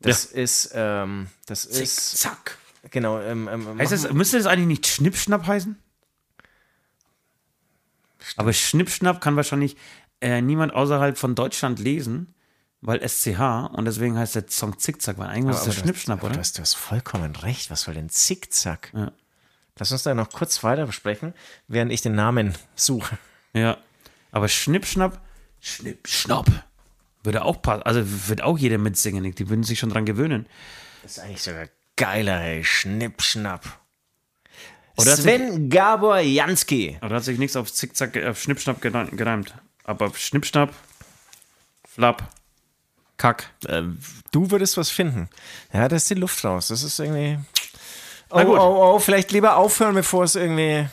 das 0.00 0.24
ist, 0.24 0.72
ähm, 0.74 1.28
das 1.46 1.64
ist, 1.66 2.18
Zack. 2.18 2.58
genau, 2.90 3.20
ähm, 3.20 3.48
ähm, 3.52 3.78
Heißt 3.78 3.92
das, 3.92 4.10
müsste 4.12 4.38
das 4.38 4.46
eigentlich 4.46 4.66
nicht 4.66 4.86
Schnippschnapp 4.86 5.46
heißen? 5.46 5.76
Aber 8.36 8.52
Schnippschnapp 8.52 9.20
kann 9.20 9.36
wahrscheinlich 9.36 9.76
äh, 10.20 10.40
niemand 10.40 10.74
außerhalb 10.74 11.18
von 11.18 11.34
Deutschland 11.34 11.78
lesen, 11.78 12.34
weil 12.84 13.00
SCH 13.06 13.40
und 13.72 13.84
deswegen 13.86 14.16
heißt 14.18 14.34
der 14.36 14.44
Song 14.48 14.78
Zickzack, 14.78 15.18
weil 15.18 15.28
eigentlich 15.28 15.54
ist 15.56 15.62
aber 15.62 15.66
das 15.66 15.74
du- 15.76 15.80
Schnippschnapp, 15.82 16.22
oder? 16.22 16.34
Du 16.34 16.38
hast, 16.38 16.58
du 16.58 16.62
hast 16.62 16.74
vollkommen 16.74 17.34
recht. 17.36 17.70
Was 17.70 17.82
soll 17.82 17.94
denn 17.94 18.08
Zickzack? 18.10 18.92
Lass 19.78 19.90
uns 19.90 20.02
da 20.04 20.14
noch 20.14 20.30
kurz 20.30 20.62
weiter 20.62 20.86
besprechen, 20.86 21.34
während 21.66 21.90
ich 21.90 22.02
den 22.02 22.14
Namen 22.14 22.54
suche. 22.76 23.18
Ja. 23.54 23.78
Aber 24.30 24.48
Schnippschnapp, 24.48 25.20
Schnippschnapp 25.60 26.46
würde 27.22 27.42
auch 27.44 27.60
passen. 27.62 27.82
Also 27.82 28.02
wird 28.28 28.42
auch 28.42 28.58
jeder 28.58 28.78
mitsingen. 28.78 29.34
Die 29.34 29.48
würden 29.48 29.64
sich 29.64 29.78
schon 29.78 29.88
dran 29.90 30.04
gewöhnen. 30.04 30.46
Das 31.02 31.12
ist 31.12 31.18
eigentlich 31.20 31.42
sogar 31.42 31.68
geiler, 31.96 32.40
ey. 32.42 32.62
Schnippschnapp. 32.64 33.64
Oder 34.96 35.16
Sven 35.16 35.70
Gabor 35.70 36.18
Jansky. 36.20 36.98
Da 37.00 37.08
hat 37.10 37.24
sich 37.24 37.38
nichts 37.38 37.56
auf 37.56 37.72
Zickzack, 37.72 38.16
auf 38.24 38.40
Schnippschnapp 38.40 38.80
gere- 38.82 39.10
gereimt. 39.16 39.54
Aber 39.84 40.06
auf 40.06 40.18
Schnippschnapp, 40.18 40.72
Flapp, 41.88 42.28
Kack. 43.16 43.50
Äh, 43.66 43.82
du 44.32 44.50
würdest 44.50 44.76
was 44.76 44.90
finden. 44.90 45.28
Ja, 45.72 45.88
da 45.88 45.96
ist 45.96 46.10
die 46.10 46.14
Luft 46.14 46.44
raus. 46.44 46.68
Das 46.68 46.82
ist 46.82 46.98
irgendwie. 46.98 47.38
Oh, 48.30 48.40
oh, 48.40 48.94
oh, 48.94 48.98
vielleicht 48.98 49.30
lieber 49.32 49.56
aufhören, 49.56 49.94
bevor 49.94 50.24
es 50.24 50.34
irgendwie. 50.34 50.88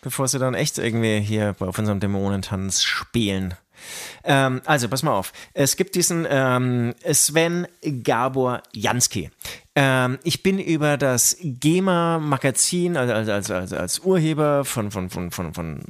Bevor 0.00 0.26
sie 0.26 0.40
dann 0.40 0.54
echt 0.54 0.78
irgendwie 0.78 1.20
hier 1.20 1.54
auf 1.60 1.78
unserem 1.78 2.00
Dämonentanz 2.00 2.82
spielen. 2.82 3.54
Ähm, 4.24 4.62
also, 4.64 4.88
pass 4.88 5.02
mal 5.02 5.12
auf. 5.12 5.32
Es 5.54 5.76
gibt 5.76 5.94
diesen 5.94 6.26
ähm, 6.28 6.94
Sven 7.12 7.66
Gabor 8.02 8.62
Jansky. 8.72 9.30
Ähm, 9.74 10.18
ich 10.22 10.42
bin 10.42 10.58
über 10.58 10.98
das 10.98 11.36
GEMA-Magazin, 11.40 12.96
also 12.98 13.14
als, 13.14 13.28
als, 13.30 13.50
als, 13.50 13.72
als 13.72 13.98
Urheber 14.00 14.66
von, 14.66 14.90
von, 14.90 15.08
von, 15.08 15.30
von, 15.30 15.54
von 15.54 15.80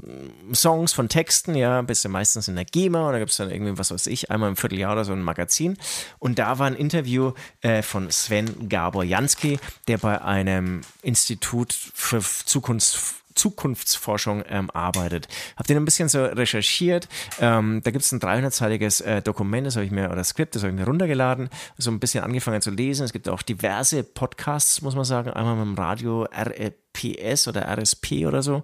Songs, 0.54 0.92
von 0.92 1.08
Texten, 1.08 1.56
ja, 1.56 1.82
bist 1.82 2.04
du 2.04 2.08
meistens 2.08 2.46
in 2.46 2.54
der 2.54 2.64
GEMA 2.64 3.10
da 3.10 3.18
gibt 3.18 3.32
es 3.32 3.38
dann 3.38 3.50
irgendwie, 3.50 3.76
was 3.76 3.90
weiß 3.90 4.06
ich, 4.06 4.30
einmal 4.30 4.50
im 4.50 4.56
Vierteljahr 4.56 4.92
oder 4.92 5.04
so 5.04 5.12
ein 5.12 5.22
Magazin. 5.22 5.76
Und 6.20 6.38
da 6.38 6.60
war 6.60 6.68
ein 6.68 6.76
Interview 6.76 7.32
äh, 7.60 7.82
von 7.82 8.08
Sven 8.10 8.68
Gabor 8.68 9.02
Jansky, 9.02 9.58
der 9.88 9.98
bei 9.98 10.22
einem 10.22 10.82
Institut 11.02 11.72
für 11.72 12.20
Zukunfts 12.20 13.21
Zukunftsforschung 13.34 14.44
ähm, 14.48 14.70
arbeitet. 14.70 15.28
Habe 15.56 15.66
den 15.66 15.76
ein 15.78 15.84
bisschen 15.84 16.08
so 16.08 16.24
recherchiert. 16.24 17.08
Ähm, 17.40 17.80
da 17.84 17.90
gibt 17.90 18.04
es 18.04 18.12
ein 18.12 18.20
300-seitiges 18.20 19.00
äh, 19.00 19.22
Dokument, 19.22 19.66
das 19.66 19.76
habe 19.76 19.86
ich 19.86 19.92
mir, 19.92 20.10
oder 20.10 20.24
Skript, 20.24 20.54
das 20.54 20.62
habe 20.62 20.72
ich 20.72 20.78
mir 20.78 20.86
runtergeladen, 20.86 21.50
so 21.78 21.90
ein 21.90 22.00
bisschen 22.00 22.24
angefangen 22.24 22.62
zu 22.62 22.70
lesen. 22.70 23.04
Es 23.04 23.12
gibt 23.12 23.28
auch 23.28 23.42
diverse 23.42 24.02
Podcasts, 24.02 24.82
muss 24.82 24.94
man 24.94 25.04
sagen. 25.04 25.30
Einmal 25.30 25.56
mit 25.56 25.66
dem 25.66 25.74
Radio 25.74 26.24
RPS 26.24 27.48
oder 27.48 27.66
RSP 27.68 28.26
oder 28.26 28.42
so. 28.42 28.62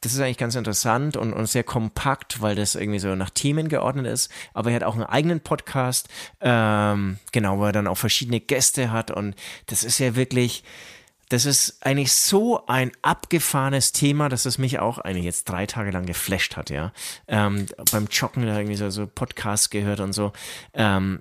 Das 0.00 0.12
ist 0.12 0.20
eigentlich 0.20 0.38
ganz 0.38 0.54
interessant 0.54 1.16
und, 1.16 1.32
und 1.32 1.46
sehr 1.46 1.64
kompakt, 1.64 2.40
weil 2.40 2.54
das 2.54 2.74
irgendwie 2.74 2.98
so 2.98 3.14
nach 3.14 3.30
Themen 3.30 3.68
geordnet 3.68 4.06
ist. 4.06 4.30
Aber 4.54 4.70
er 4.70 4.76
hat 4.76 4.84
auch 4.84 4.94
einen 4.94 5.04
eigenen 5.04 5.40
Podcast, 5.40 6.08
ähm, 6.40 7.18
genau, 7.32 7.58
wo 7.58 7.64
er 7.64 7.72
dann 7.72 7.86
auch 7.86 7.98
verschiedene 7.98 8.40
Gäste 8.40 8.90
hat 8.90 9.10
und 9.10 9.34
das 9.66 9.84
ist 9.84 9.98
ja 9.98 10.16
wirklich 10.16 10.64
das 11.30 11.46
ist 11.46 11.78
eigentlich 11.80 12.12
so 12.12 12.66
ein 12.66 12.90
abgefahrenes 13.02 13.92
Thema, 13.92 14.28
dass 14.28 14.46
es 14.46 14.58
mich 14.58 14.80
auch 14.80 14.98
eigentlich 14.98 15.24
jetzt 15.24 15.48
drei 15.48 15.64
Tage 15.64 15.92
lang 15.92 16.04
geflasht 16.04 16.56
hat, 16.56 16.70
ja. 16.70 16.92
Ähm, 17.28 17.66
beim 17.92 18.08
Joggen 18.10 18.44
da 18.46 18.58
irgendwie 18.58 18.76
so, 18.76 18.90
so 18.90 19.06
Podcasts 19.06 19.70
gehört 19.70 20.00
und 20.00 20.12
so. 20.12 20.32
Ähm, 20.74 21.20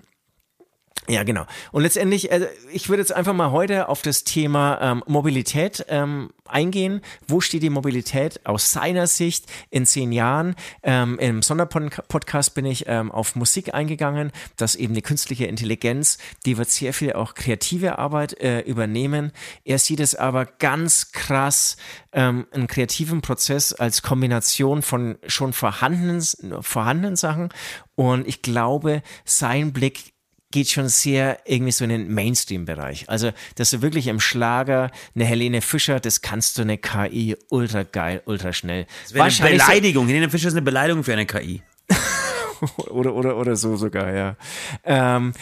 ja, 1.08 1.24
genau. 1.24 1.46
Und 1.72 1.84
letztendlich, 1.84 2.32
äh, 2.32 2.48
ich 2.72 2.90
würde 2.90 3.02
jetzt 3.02 3.12
einfach 3.12 3.34
mal 3.34 3.52
heute 3.52 3.90
auf 3.90 4.02
das 4.02 4.24
Thema 4.26 4.80
ähm, 4.80 5.04
Mobilität 5.08 5.86
ähm, 5.90 6.30
eingehen. 6.46 7.02
Wo 7.28 7.42
steht 7.42 7.64
die 7.64 7.70
Mobilität 7.72 8.46
aus 8.46 8.72
seiner 8.72 9.08
Sicht 9.08 9.46
in 9.72 9.88
zehn 9.88 10.12
Jahren? 10.12 10.56
Ähm, 10.84 11.18
Im 11.20 11.42
Sonderpodcast 11.42 12.54
bin 12.54 12.66
ich 12.66 12.86
ähm, 12.88 13.12
auf 13.12 13.36
Musik 13.36 13.74
eingegangen, 13.74 14.32
dass 14.58 14.76
eben 14.76 14.94
die 14.94 15.02
künstliche 15.02 15.46
Intelligenz, 15.46 16.20
die 16.46 16.58
wird 16.58 16.70
sehr 16.70 16.94
viel 16.94 17.14
auch 17.14 17.34
kreative 17.34 17.98
Arbeit 17.98 18.40
äh, 18.40 18.60
übernehmen. 18.62 19.32
Er 19.64 19.80
sieht 19.80 20.00
es 20.00 20.14
aber 20.14 20.46
ganz 20.46 21.12
krass, 21.12 21.78
ähm, 22.12 22.46
einen 22.52 22.68
kreativen 22.68 23.22
Prozess 23.22 23.74
als 23.74 24.02
Kombination 24.02 24.82
von 24.82 25.18
schon 25.26 25.54
vorhandenen, 25.54 26.22
vorhandenen 26.62 27.16
Sachen. 27.16 27.50
Und 27.96 28.28
ich 28.28 28.42
glaube, 28.42 29.02
sein 29.26 29.74
Blick 29.74 30.14
geht 30.52 30.70
schon 30.70 30.88
sehr 30.90 31.40
irgendwie 31.46 31.72
so 31.72 31.84
in 31.84 31.90
den 31.92 32.14
Mainstream-Bereich. 32.14 33.08
Also, 33.08 33.32
dass 33.56 33.70
du 33.70 33.82
wirklich 33.82 34.08
im 34.08 34.20
Schlager 34.20 34.90
eine 35.16 35.26
Helene 35.26 35.62
Fischer, 35.62 36.00
das 36.00 36.22
kannst 36.22 36.58
du 36.58 36.64
eine 36.64 36.78
KI 36.78 37.36
ultra 37.50 37.84
geil, 37.84 38.22
ultra 38.26 38.52
schnell. 38.54 38.86
Das 39.04 39.14
wäre 39.14 39.24
eine 39.24 39.32
Wahrscheinlich 39.32 39.62
so- 39.62 39.68
Beleidigung. 39.68 40.08
Helene 40.08 40.30
Fischer 40.30 40.48
ist 40.48 40.54
eine 40.56 40.64
Beleidigung 40.64 41.04
für 41.04 41.14
eine 41.14 41.26
KI. 41.26 41.62
oder, 42.90 43.14
oder, 43.14 43.38
oder 43.38 43.56
so 43.56 43.76
sogar, 43.78 44.14
ja. 44.14 44.36
Ähm, 44.84 45.34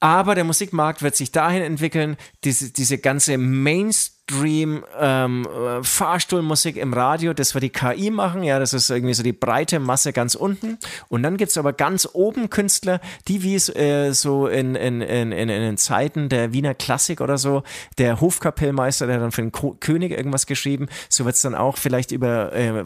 aber 0.00 0.34
der 0.34 0.42
Musikmarkt 0.42 1.02
wird 1.02 1.14
sich 1.14 1.30
dahin 1.30 1.62
entwickeln, 1.62 2.16
diese, 2.42 2.72
diese 2.72 2.98
ganze 2.98 3.38
Mainstream 3.38 4.11
ähm, 4.30 5.46
äh, 5.46 5.82
Fahrstuhlmusik 5.82 6.76
im 6.76 6.94
Radio, 6.94 7.32
das 7.34 7.54
wird 7.54 7.64
die 7.64 7.70
KI 7.70 8.10
machen, 8.10 8.42
ja, 8.42 8.58
das 8.58 8.72
ist 8.72 8.88
irgendwie 8.88 9.14
so 9.14 9.22
die 9.22 9.32
breite 9.32 9.80
Masse 9.80 10.12
ganz 10.12 10.34
unten. 10.34 10.78
Und 11.08 11.22
dann 11.22 11.36
gibt's 11.36 11.58
aber 11.58 11.72
ganz 11.72 12.08
oben 12.12 12.48
Künstler, 12.48 13.00
die 13.28 13.42
wie 13.42 13.54
es 13.54 13.68
äh, 13.74 14.12
so 14.12 14.46
in, 14.46 14.74
in, 14.74 15.00
in, 15.00 15.32
in, 15.32 15.48
den 15.48 15.76
Zeiten 15.76 16.28
der 16.28 16.52
Wiener 16.52 16.74
Klassik 16.74 17.20
oder 17.20 17.36
so, 17.36 17.62
der 17.98 18.20
Hofkapellmeister, 18.20 19.06
der 19.06 19.18
dann 19.18 19.32
für 19.32 19.42
den 19.42 19.52
Ko 19.52 19.76
König 19.80 20.12
irgendwas 20.12 20.46
geschrieben, 20.46 20.88
so 21.08 21.24
wird's 21.24 21.42
dann 21.42 21.54
auch 21.54 21.76
vielleicht 21.76 22.12
über 22.12 22.52
äh, 22.52 22.80
äh, 22.80 22.84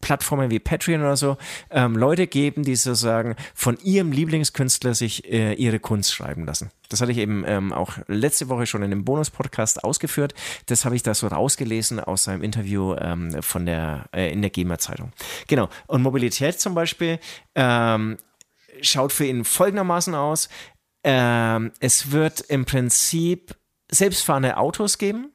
Plattformen 0.00 0.50
wie 0.50 0.58
Patreon 0.58 1.02
oder 1.02 1.16
so 1.16 1.36
ähm, 1.70 1.96
Leute 1.96 2.26
geben, 2.26 2.64
die 2.64 2.74
sozusagen 2.74 3.36
von 3.54 3.78
ihrem 3.82 4.12
Lieblingskünstler 4.12 4.94
sich 4.94 5.30
äh, 5.30 5.54
ihre 5.54 5.78
Kunst 5.78 6.12
schreiben 6.12 6.44
lassen. 6.44 6.70
Das 6.92 7.00
hatte 7.00 7.10
ich 7.10 7.18
eben 7.18 7.42
ähm, 7.46 7.72
auch 7.72 7.94
letzte 8.06 8.50
Woche 8.50 8.66
schon 8.66 8.82
in 8.82 8.92
einem 8.92 9.04
Bonus-Podcast 9.04 9.82
ausgeführt. 9.82 10.34
Das 10.72 10.86
habe 10.86 10.96
ich 10.96 11.02
da 11.02 11.12
so 11.12 11.26
rausgelesen 11.26 12.00
aus 12.00 12.24
seinem 12.24 12.42
Interview 12.42 12.94
ähm, 12.94 13.42
von 13.42 13.66
der, 13.66 14.06
äh, 14.14 14.32
in 14.32 14.40
der 14.40 14.50
GEMA-Zeitung. 14.50 15.12
Genau. 15.46 15.68
Und 15.86 16.00
Mobilität 16.00 16.58
zum 16.58 16.74
Beispiel 16.74 17.18
ähm, 17.54 18.16
schaut 18.80 19.12
für 19.12 19.26
ihn 19.26 19.44
folgendermaßen 19.44 20.14
aus. 20.14 20.48
Ähm, 21.04 21.72
es 21.80 22.10
wird 22.10 22.40
im 22.40 22.64
Prinzip 22.64 23.54
selbstfahrende 23.90 24.56
Autos 24.56 24.96
geben 24.96 25.32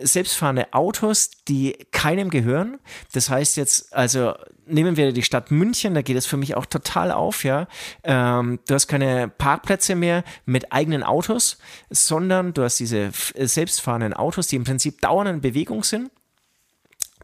selbstfahrende 0.00 0.72
Autos, 0.72 1.30
die 1.48 1.72
keinem 1.92 2.30
gehören. 2.30 2.78
Das 3.12 3.30
heißt 3.30 3.56
jetzt, 3.56 3.94
also 3.94 4.34
nehmen 4.66 4.96
wir 4.96 5.12
die 5.12 5.22
Stadt 5.22 5.50
München, 5.50 5.94
da 5.94 6.02
geht 6.02 6.16
es 6.16 6.26
für 6.26 6.36
mich 6.36 6.56
auch 6.56 6.66
total 6.66 7.12
auf, 7.12 7.44
ja. 7.44 7.66
Ähm, 8.04 8.60
du 8.66 8.74
hast 8.74 8.86
keine 8.86 9.28
Parkplätze 9.28 9.94
mehr 9.94 10.24
mit 10.46 10.72
eigenen 10.72 11.02
Autos, 11.02 11.58
sondern 11.90 12.54
du 12.54 12.62
hast 12.62 12.78
diese 12.78 13.10
selbstfahrenden 13.34 14.14
Autos, 14.14 14.46
die 14.48 14.56
im 14.56 14.64
Prinzip 14.64 15.00
dauernd 15.00 15.30
in 15.30 15.40
Bewegung 15.40 15.84
sind. 15.84 16.10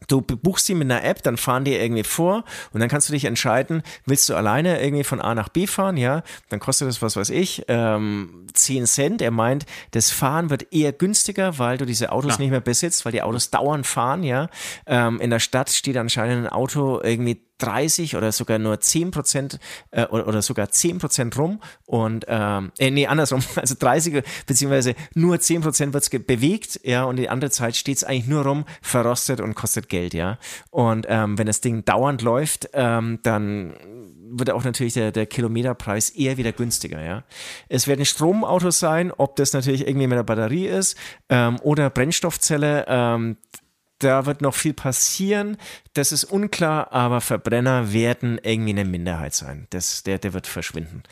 Du 0.07 0.21
buchst 0.21 0.67
sie 0.67 0.75
mit 0.75 0.89
einer 0.89 1.03
App, 1.03 1.23
dann 1.23 1.37
fahren 1.37 1.65
die 1.65 1.73
irgendwie 1.73 2.03
vor 2.03 2.43
und 2.71 2.79
dann 2.79 2.89
kannst 2.89 3.09
du 3.09 3.13
dich 3.13 3.25
entscheiden, 3.25 3.81
willst 4.05 4.29
du 4.29 4.35
alleine 4.35 4.81
irgendwie 4.81 5.03
von 5.03 5.19
A 5.19 5.33
nach 5.33 5.49
B 5.49 5.65
fahren, 5.65 5.97
ja, 5.97 6.23
dann 6.49 6.59
kostet 6.59 6.87
das, 6.87 7.01
was 7.01 7.15
weiß 7.15 7.31
ich, 7.31 7.65
ähm, 7.67 8.45
10 8.53 8.85
Cent. 8.85 9.21
Er 9.21 9.31
meint, 9.31 9.65
das 9.91 10.11
Fahren 10.11 10.49
wird 10.49 10.71
eher 10.71 10.93
günstiger, 10.93 11.57
weil 11.57 11.77
du 11.77 11.85
diese 11.85 12.11
Autos 12.11 12.37
nicht 12.39 12.51
mehr 12.51 12.61
besitzt, 12.61 13.05
weil 13.05 13.11
die 13.11 13.23
Autos 13.23 13.49
dauernd 13.49 13.87
fahren, 13.87 14.23
ja. 14.23 14.49
Ähm, 14.85 15.19
in 15.19 15.29
der 15.29 15.39
Stadt 15.39 15.69
steht 15.69 15.97
anscheinend 15.97 16.45
ein 16.45 16.53
Auto 16.53 17.01
irgendwie 17.01 17.41
30 17.59 18.15
oder 18.15 18.31
sogar 18.31 18.59
nur 18.59 18.79
10 18.79 19.11
Prozent 19.11 19.59
äh, 19.91 20.05
oder, 20.05 20.27
oder 20.27 20.41
sogar 20.41 20.69
10 20.69 20.99
Prozent 20.99 21.37
rum 21.37 21.61
und 21.85 22.25
ähm, 22.27 22.71
äh, 22.79 22.91
nee, 22.91 23.07
andersrum, 23.07 23.41
also 23.55 23.75
30 23.77 24.23
beziehungsweise 24.45 24.95
nur 25.13 25.39
10 25.39 25.61
Prozent 25.61 25.93
wird 25.93 26.03
es 26.03 26.09
bewegt, 26.09 26.79
ja, 26.83 27.03
und 27.03 27.17
die 27.17 27.29
andere 27.29 27.51
Zeit 27.51 27.75
steht 27.75 27.97
es 27.97 28.03
eigentlich 28.03 28.27
nur 28.27 28.43
rum, 28.43 28.65
verrostet 28.81 29.41
und 29.41 29.55
kostet 29.55 29.89
Geld, 29.89 30.13
ja. 30.13 30.37
Und 30.69 31.05
ähm, 31.09 31.37
wenn 31.37 31.47
das 31.47 31.61
Ding 31.61 31.85
dauernd 31.85 32.21
läuft, 32.21 32.69
ähm, 32.73 33.19
dann 33.23 33.73
wird 34.29 34.51
auch 34.51 34.63
natürlich 34.63 34.93
der, 34.93 35.11
der 35.11 35.25
Kilometerpreis 35.25 36.09
eher 36.09 36.37
wieder 36.37 36.51
günstiger, 36.51 37.01
ja. 37.03 37.23
Es 37.69 37.87
werden 37.87 38.05
Stromautos 38.05 38.79
sein, 38.79 39.11
ob 39.11 39.35
das 39.35 39.53
natürlich 39.53 39.87
irgendwie 39.87 40.07
mit 40.07 40.17
der 40.17 40.23
Batterie 40.23 40.67
ist 40.67 40.97
ähm, 41.29 41.59
oder 41.61 41.89
Brennstoffzelle, 41.89 42.85
ähm, 42.87 43.37
da 43.99 44.25
wird 44.25 44.41
noch 44.41 44.53
viel 44.53 44.73
passieren. 44.73 45.57
Das 45.93 46.11
ist 46.11 46.25
unklar, 46.25 46.91
aber 46.91 47.21
Verbrenner 47.21 47.91
werden 47.93 48.39
irgendwie 48.43 48.71
eine 48.71 48.85
Minderheit 48.85 49.33
sein. 49.33 49.67
Das, 49.71 50.03
der, 50.03 50.19
der 50.19 50.33
wird 50.33 50.47
verschwinden. 50.47 51.03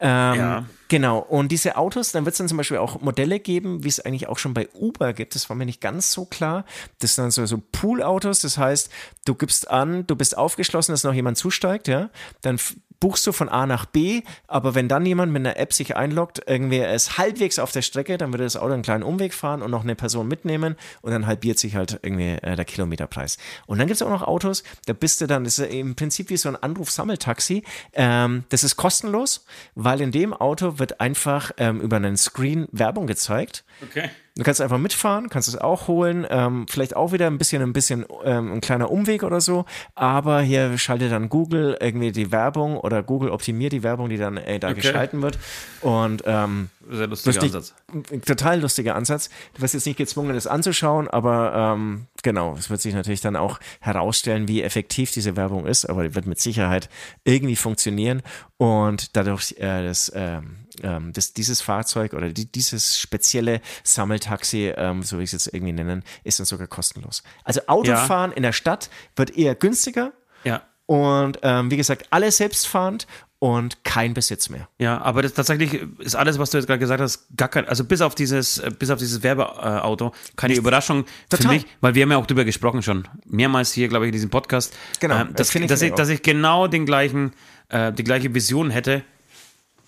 Ähm, 0.00 0.34
Ja. 0.34 0.64
Genau. 0.88 1.18
Und 1.18 1.50
diese 1.50 1.76
Autos, 1.76 2.12
dann 2.12 2.24
wird 2.24 2.34
es 2.34 2.38
dann 2.38 2.48
zum 2.48 2.58
Beispiel 2.58 2.76
auch 2.76 3.00
Modelle 3.00 3.40
geben, 3.40 3.82
wie 3.82 3.88
es 3.88 3.98
eigentlich 3.98 4.28
auch 4.28 4.38
schon 4.38 4.54
bei 4.54 4.68
Uber 4.72 5.12
gibt. 5.14 5.34
Das 5.34 5.48
war 5.48 5.56
mir 5.56 5.66
nicht 5.66 5.80
ganz 5.80 6.12
so 6.12 6.26
klar. 6.26 6.64
Das 7.00 7.14
sind 7.14 7.24
dann 7.24 7.30
so, 7.32 7.44
so 7.46 7.60
Pool-Autos. 7.72 8.40
Das 8.40 8.56
heißt, 8.58 8.90
du 9.24 9.34
gibst 9.34 9.68
an, 9.68 10.06
du 10.06 10.14
bist 10.14 10.36
aufgeschlossen, 10.38 10.92
dass 10.92 11.02
noch 11.02 11.14
jemand 11.14 11.38
zusteigt, 11.38 11.88
ja. 11.88 12.10
Dann 12.42 12.60
buchst 13.00 13.26
du 13.26 13.32
von 13.32 13.48
A 13.48 13.66
nach 13.66 13.86
B, 13.86 14.22
aber 14.46 14.74
wenn 14.74 14.88
dann 14.88 15.06
jemand 15.06 15.32
mit 15.32 15.40
einer 15.40 15.58
App 15.58 15.72
sich 15.72 15.96
einloggt, 15.96 16.42
irgendwie 16.46 16.78
ist 16.78 17.18
halbwegs 17.18 17.58
auf 17.58 17.72
der 17.72 17.82
Strecke, 17.82 18.18
dann 18.18 18.32
würde 18.32 18.44
das 18.44 18.56
Auto 18.56 18.72
einen 18.72 18.82
kleinen 18.82 19.02
Umweg 19.02 19.34
fahren 19.34 19.62
und 19.62 19.70
noch 19.70 19.84
eine 19.84 19.94
Person 19.94 20.28
mitnehmen 20.28 20.76
und 21.02 21.12
dann 21.12 21.26
halbiert 21.26 21.58
sich 21.58 21.76
halt 21.76 21.98
irgendwie 22.02 22.36
äh, 22.42 22.56
der 22.56 22.64
Kilometerpreis. 22.64 23.38
Und 23.66 23.78
dann 23.78 23.86
gibt 23.86 23.96
es 23.96 24.02
auch 24.02 24.10
noch 24.10 24.22
Autos, 24.22 24.62
da 24.86 24.92
bist 24.92 25.20
du 25.20 25.26
dann, 25.26 25.44
das 25.44 25.58
ist 25.58 25.72
im 25.72 25.94
Prinzip 25.94 26.30
wie 26.30 26.36
so 26.36 26.48
ein 26.48 26.56
Anruf-Sammeltaxi. 26.56 27.62
Ähm, 27.92 28.44
das 28.48 28.64
ist 28.64 28.76
kostenlos, 28.76 29.44
weil 29.74 30.00
in 30.00 30.12
dem 30.12 30.32
Auto 30.32 30.78
wird 30.78 31.00
einfach 31.00 31.52
ähm, 31.58 31.80
über 31.80 31.96
einen 31.96 32.16
Screen 32.16 32.66
Werbung 32.72 33.06
gezeigt. 33.06 33.64
Okay. 33.82 34.10
Du 34.38 34.42
kannst 34.42 34.60
einfach 34.60 34.76
mitfahren, 34.76 35.30
kannst 35.30 35.48
es 35.48 35.56
auch 35.56 35.88
holen, 35.88 36.26
ähm, 36.28 36.66
vielleicht 36.68 36.94
auch 36.94 37.12
wieder 37.12 37.26
ein 37.26 37.38
bisschen, 37.38 37.62
ein 37.62 37.72
bisschen 37.72 38.04
ähm, 38.22 38.52
ein 38.52 38.60
kleiner 38.60 38.90
Umweg 38.90 39.22
oder 39.22 39.40
so, 39.40 39.64
aber 39.94 40.42
hier 40.42 40.76
schaltet 40.76 41.10
dann 41.10 41.30
Google 41.30 41.78
irgendwie 41.80 42.12
die 42.12 42.30
Werbung 42.32 42.76
oder 42.76 43.02
Google 43.02 43.30
optimiert 43.30 43.72
die 43.72 43.82
Werbung, 43.82 44.10
die 44.10 44.18
dann 44.18 44.36
äh, 44.36 44.58
da 44.58 44.68
Okay. 44.68 44.80
geschalten 44.82 45.22
wird 45.22 45.38
und 45.80 46.22
ähm, 46.26 46.68
Sehr 46.90 47.06
lustiger 47.06 47.32
lustig, 47.40 47.54
Ansatz. 47.54 47.74
ein 48.12 48.20
total 48.22 48.60
lustiger 48.60 48.94
Ansatz. 48.94 49.30
Du 49.54 49.62
wirst 49.62 49.72
jetzt 49.72 49.86
nicht 49.86 49.96
gezwungen, 49.96 50.34
das 50.34 50.46
anzuschauen, 50.46 51.08
aber 51.08 51.74
ähm, 51.74 52.06
genau, 52.22 52.56
es 52.58 52.68
wird 52.68 52.82
sich 52.82 52.92
natürlich 52.92 53.22
dann 53.22 53.36
auch 53.36 53.58
herausstellen, 53.80 54.48
wie 54.48 54.62
effektiv 54.62 55.12
diese 55.12 55.34
Werbung 55.36 55.64
ist, 55.66 55.86
aber 55.86 56.02
die 56.02 56.14
wird 56.14 56.26
mit 56.26 56.38
Sicherheit 56.40 56.90
irgendwie 57.24 57.56
funktionieren 57.56 58.20
und 58.58 59.16
dadurch 59.16 59.54
äh, 59.58 59.82
das, 59.86 60.12
ähm, 60.14 60.56
ähm, 60.82 61.12
das, 61.12 61.32
dieses 61.32 61.60
Fahrzeug 61.60 62.12
oder 62.14 62.30
die, 62.30 62.50
dieses 62.50 62.98
spezielle 62.98 63.60
Sammeltaxi, 63.84 64.72
ähm, 64.76 65.02
so 65.02 65.18
wie 65.18 65.22
ich 65.22 65.32
es 65.32 65.44
jetzt 65.44 65.54
irgendwie 65.54 65.72
nennen, 65.72 66.02
ist 66.24 66.38
dann 66.38 66.46
sogar 66.46 66.66
kostenlos. 66.66 67.22
Also 67.44 67.60
Autofahren 67.66 68.32
in 68.32 68.42
der 68.42 68.52
Stadt 68.52 68.90
wird 69.16 69.36
eher 69.36 69.54
günstiger 69.54 70.12
Ja. 70.44 70.62
und 70.86 71.38
ähm, 71.42 71.70
wie 71.70 71.76
gesagt, 71.76 72.06
alle 72.10 72.30
selbstfahrend 72.30 73.06
und 73.38 73.84
kein 73.84 74.14
Besitz 74.14 74.48
mehr. 74.48 74.66
Ja, 74.78 74.98
aber 75.02 75.20
das 75.20 75.34
tatsächlich 75.34 75.82
ist 75.98 76.16
alles, 76.16 76.38
was 76.38 76.48
du 76.50 76.56
jetzt 76.56 76.66
gerade 76.66 76.78
gesagt 76.78 77.02
hast, 77.02 77.26
gar 77.36 77.48
kein, 77.48 77.68
also 77.68 77.84
bis 77.84 78.00
auf 78.00 78.14
dieses, 78.14 78.56
äh, 78.58 78.70
bis 78.76 78.88
auf 78.90 78.98
dieses 78.98 79.22
Werbeauto, 79.22 80.12
keine 80.36 80.54
Überraschung 80.54 81.04
für 81.30 81.36
Total. 81.36 81.52
mich, 81.54 81.66
weil 81.82 81.94
wir 81.94 82.02
haben 82.02 82.12
ja 82.12 82.16
auch 82.16 82.26
drüber 82.26 82.46
gesprochen 82.46 82.82
schon, 82.82 83.06
mehrmals 83.26 83.72
hier, 83.72 83.88
glaube 83.88 84.06
ich, 84.06 84.08
in 84.08 84.12
diesem 84.14 84.30
Podcast, 84.30 84.72
Genau, 85.00 85.16
ähm, 85.16 85.28
das 85.28 85.48
dass, 85.48 85.50
finde 85.50 85.66
ich 85.66 85.68
dass, 85.68 85.82
ich, 85.82 85.92
dass 85.92 86.08
ich 86.08 86.22
genau 86.22 86.66
den 86.66 86.86
gleichen, 86.86 87.34
äh, 87.68 87.92
die 87.92 88.04
gleiche 88.04 88.32
Vision 88.32 88.70
hätte 88.70 89.02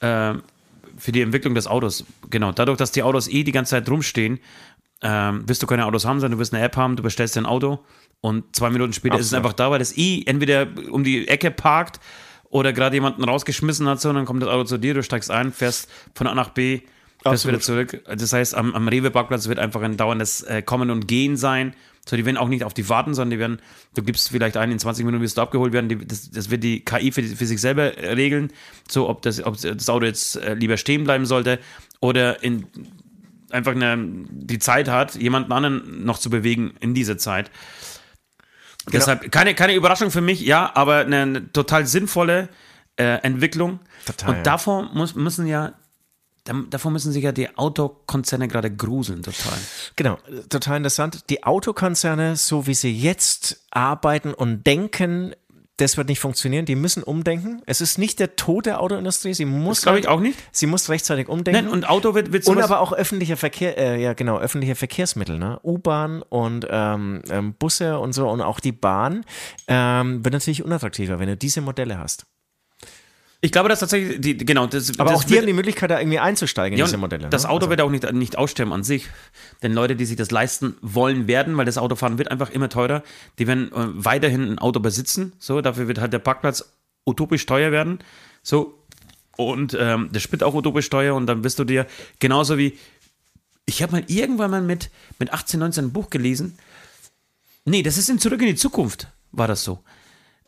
äh, 0.01 0.35
für 0.99 1.13
die 1.13 1.23
Entwicklung 1.23 1.55
des 1.55 1.67
Autos. 1.67 2.05
Genau, 2.31 2.53
dadurch, 2.53 2.79
dass 2.79 2.93
die 2.93 3.03
Autos 3.03 3.29
eh 3.29 3.45
die 3.45 3.53
ganze 3.53 3.71
Zeit 3.71 3.89
rumstehen, 3.89 4.41
ähm, 5.03 5.49
wirst 5.49 5.63
du 5.63 5.67
keine 5.67 5.87
Autos 5.87 6.05
haben, 6.05 6.21
sondern 6.21 6.39
du 6.39 6.41
wirst 6.41 6.53
eine 6.53 6.63
App 6.63 6.77
haben, 6.77 6.97
du 6.97 7.03
bestellst 7.03 7.37
dir 7.37 7.43
ein 7.43 7.47
Auto 7.47 7.81
und 8.21 8.57
zwei 8.57 8.71
Minuten 8.71 8.93
später 8.93 9.17
ist 9.17 9.27
es 9.27 9.33
Absolut. 9.33 9.45
einfach 9.45 9.57
da, 9.57 9.71
weil 9.71 9.79
das 9.79 9.97
eh 9.97 10.25
entweder 10.27 10.67
um 10.91 11.05
die 11.05 11.29
Ecke 11.29 11.51
parkt 11.51 12.01
oder 12.51 12.73
gerade 12.73 12.97
jemanden 12.97 13.23
rausgeschmissen 13.25 13.87
hat, 13.89 14.01
so, 14.01 14.09
und 14.09 14.17
dann 14.17 14.25
kommt 14.25 14.43
das 14.43 14.49
Auto 14.49 14.65
zu 14.65 14.79
dir, 14.79 14.95
du 14.95 15.03
steigst 15.03 15.31
ein, 15.31 15.53
fährst 15.53 15.89
von 16.15 16.27
A 16.27 16.35
nach 16.35 16.51
B, 16.51 16.79
fährst 17.23 17.47
Absolut. 17.47 17.55
wieder 17.55 17.61
zurück. 17.63 18.03
Das 18.07 18.33
heißt, 18.33 18.55
am, 18.55 18.75
am 18.75 18.89
Rewe-Parkplatz 18.89 19.49
wird 19.49 19.59
einfach 19.59 19.83
ein 19.83 19.97
dauerndes 19.97 20.43
äh, 20.43 20.63
Kommen 20.63 20.91
und 20.91 21.07
Gehen 21.07 21.37
sein. 21.37 21.75
So, 22.09 22.17
die 22.17 22.25
werden 22.25 22.37
auch 22.37 22.49
nicht 22.49 22.65
auf 22.65 22.75
die 22.75 22.89
warten, 22.89 23.15
sondern 23.15 23.31
die 23.31 23.39
werden, 23.39 23.61
du 23.95 24.03
gibst 24.03 24.31
vielleicht 24.31 24.57
ein, 24.57 24.71
in 24.71 24.79
20 24.79 25.05
Minuten 25.05 25.23
wirst 25.23 25.37
du 25.37 25.43
abgeholt 25.43 25.73
werden. 25.73 25.89
Die, 25.89 26.07
das, 26.07 26.31
das 26.31 26.51
wird 26.51 26.65
die 26.65 26.85
KI 26.85 27.13
für, 27.13 27.23
für 27.23 27.47
sich 27.47 27.61
selber 27.61 27.99
äh, 27.99 28.13
regeln. 28.13 28.51
So, 28.89 29.09
ob 29.09 29.23
das, 29.23 29.45
ob 29.45 29.61
das 29.61 29.89
Auto 29.89 30.07
jetzt 30.07 30.37
äh, 30.37 30.55
lieber 30.55 30.77
stehen 30.77 31.05
bleiben 31.05 31.27
sollte 31.27 31.59
oder 32.01 32.43
in, 32.43 32.67
einfach 33.51 33.73
eine, 33.73 33.97
die 34.31 34.59
Zeit 34.59 34.89
hat, 34.89 35.15
jemanden 35.17 35.53
anderen 35.53 36.05
noch 36.05 36.19
zu 36.19 36.31
bewegen 36.31 36.75
in 36.81 36.95
dieser 36.95 37.19
Zeit. 37.19 37.51
Deshalb 38.93 39.31
keine, 39.31 39.55
keine 39.55 39.75
Überraschung 39.75 40.11
für 40.11 40.21
mich, 40.21 40.41
ja, 40.41 40.71
aber 40.75 40.99
eine, 40.99 41.23
eine 41.23 41.53
total 41.53 41.87
sinnvolle 41.87 42.49
äh, 42.97 43.21
Entwicklung. 43.23 43.81
Total, 44.07 44.31
Und 44.31 44.37
ja. 44.37 44.43
davor 44.43 44.91
muss, 44.95 45.15
müssen 45.15 45.47
ja, 45.47 45.75
da- 46.49 46.65
davor 46.71 46.91
müssen 46.91 47.13
sich 47.13 47.23
ja 47.25 47.33
die 47.33 47.57
Autokonzerne 47.57 48.49
gerade 48.49 48.75
gruseln, 48.75 49.23
total. 49.23 49.59
Genau, 49.97 50.19
total 50.49 50.79
interessant. 50.79 51.29
Die 51.31 51.45
Autokonzerne, 51.45 52.37
so 52.37 52.67
wie 52.67 52.75
sie 52.75 52.93
jetzt 52.93 53.65
arbeiten 53.71 54.35
und 54.35 54.67
denken, 54.67 55.35
das 55.77 55.97
wird 55.97 56.09
nicht 56.09 56.19
funktionieren. 56.19 56.65
Die 56.65 56.75
müssen 56.75 57.05
umdenken. 57.05 57.63
Es 57.65 57.81
ist 57.81 57.99
nicht 57.99 58.19
der 58.19 58.35
Tod 58.35 58.67
der 58.67 58.81
Autoindustrie. 58.81 59.33
Sie 59.33 59.45
muss, 59.45 59.83
glaube 59.83 60.01
ich 60.01 60.09
auch 60.09 60.19
nicht. 60.19 60.37
sie 60.51 60.67
muss 60.67 60.89
rechtzeitig 60.89 61.29
umdenken. 61.29 61.67
Nein, 61.67 61.73
und 61.73 61.89
Auto 61.89 62.15
wird, 62.17 62.33
wird 62.33 62.49
und 62.49 62.61
aber 62.61 62.81
auch 62.81 62.93
öffentlicher 62.93 63.37
Verkehr, 63.37 63.79
äh, 63.79 64.03
ja 64.03 64.13
genau, 64.15 64.39
öffentliche 64.41 64.75
Verkehrsmittel, 64.75 65.39
ne? 65.39 65.61
U-Bahn 65.63 66.23
und 66.23 66.67
ähm, 66.69 67.23
ähm, 67.31 67.55
Busse 67.55 68.01
und 68.01 68.13
so 68.13 68.29
und 68.29 68.41
auch 68.41 68.59
die 68.59 68.73
Bahn 68.73 69.25
ähm, 69.69 70.25
wird 70.25 70.33
natürlich 70.33 70.65
unattraktiver, 70.65 71.21
wenn 71.21 71.29
du 71.29 71.37
diese 71.37 71.61
Modelle 71.61 71.97
hast. 71.99 72.27
Ich 73.41 73.53
glaube, 73.53 73.69
dass 73.69 73.81
tatsächlich, 73.81 74.21
die, 74.21 74.37
genau, 74.37 74.67
das, 74.67 74.99
Aber 74.99 75.11
das 75.11 75.21
auch 75.21 75.25
die 75.25 75.31
wird- 75.31 75.41
haben 75.43 75.47
die 75.47 75.53
Möglichkeit, 75.53 75.91
da 75.91 75.99
irgendwie 76.01 76.19
einzusteigen 76.19 76.73
in 76.75 76.79
Ja, 76.81 76.85
diese 76.87 76.97
Modelle. 76.97 77.29
Das 77.29 77.45
ne? 77.45 77.51
Auto 77.51 77.67
Also- 77.67 77.71
wird 77.71 77.81
auch 77.83 77.91
nicht, 77.91 78.11
nicht 78.13 78.37
aussterben 78.37 78.73
an 78.73 78.83
sich. 78.83 79.09
Denn 79.63 79.73
Leute, 79.75 79.95
die 79.97 80.05
sich 80.07 80.17
das 80.17 80.31
leisten 80.31 80.77
wollen 80.83 81.27
werden, 81.29 81.57
weil 81.57 81.65
das 81.65 81.79
Autofahren 81.79 82.19
wird 82.19 82.31
einfach 82.31 82.51
immer 82.51 82.69
teurer, 82.69 83.03
die 83.39 83.47
werden 83.47 83.71
äh, 83.73 84.05
weiterhin 84.05 84.43
ein 84.53 84.59
Auto 84.59 84.81
besitzen. 84.81 85.33
So, 85.39 85.61
dafür 85.61 85.87
wird 85.89 85.99
halt 86.01 86.13
der 86.13 86.19
Parkplatz 86.19 86.65
utopisch 87.07 87.47
teuer 87.47 87.71
werden. 87.73 88.01
So, 88.43 88.83
und 89.37 89.77
ähm, 89.79 90.11
der 90.13 90.19
Sprit 90.21 90.43
auch 90.43 90.55
utopisch 90.55 90.91
teuer 90.91 91.15
und 91.15 91.27
dann 91.27 91.43
bist 91.43 91.59
du 91.61 91.65
dir 91.65 91.87
genauso 92.19 92.59
wie. 92.59 92.77
Ich 93.67 93.83
habe 93.83 93.93
mal 93.93 94.05
irgendwann 94.09 94.51
mal 94.51 94.63
mit, 94.63 94.91
mit 95.19 95.33
18, 95.33 95.61
19 95.61 95.85
ein 95.85 95.93
Buch 95.93 96.09
gelesen. 96.11 96.59
Nee, 97.67 97.83
das 97.83 97.99
ist 97.99 98.09
in 98.09 98.19
Zurück 98.19 98.41
in 98.41 98.47
die 98.49 98.55
Zukunft, 98.57 99.09
war 99.31 99.47
das 99.47 99.63
so. 99.63 99.79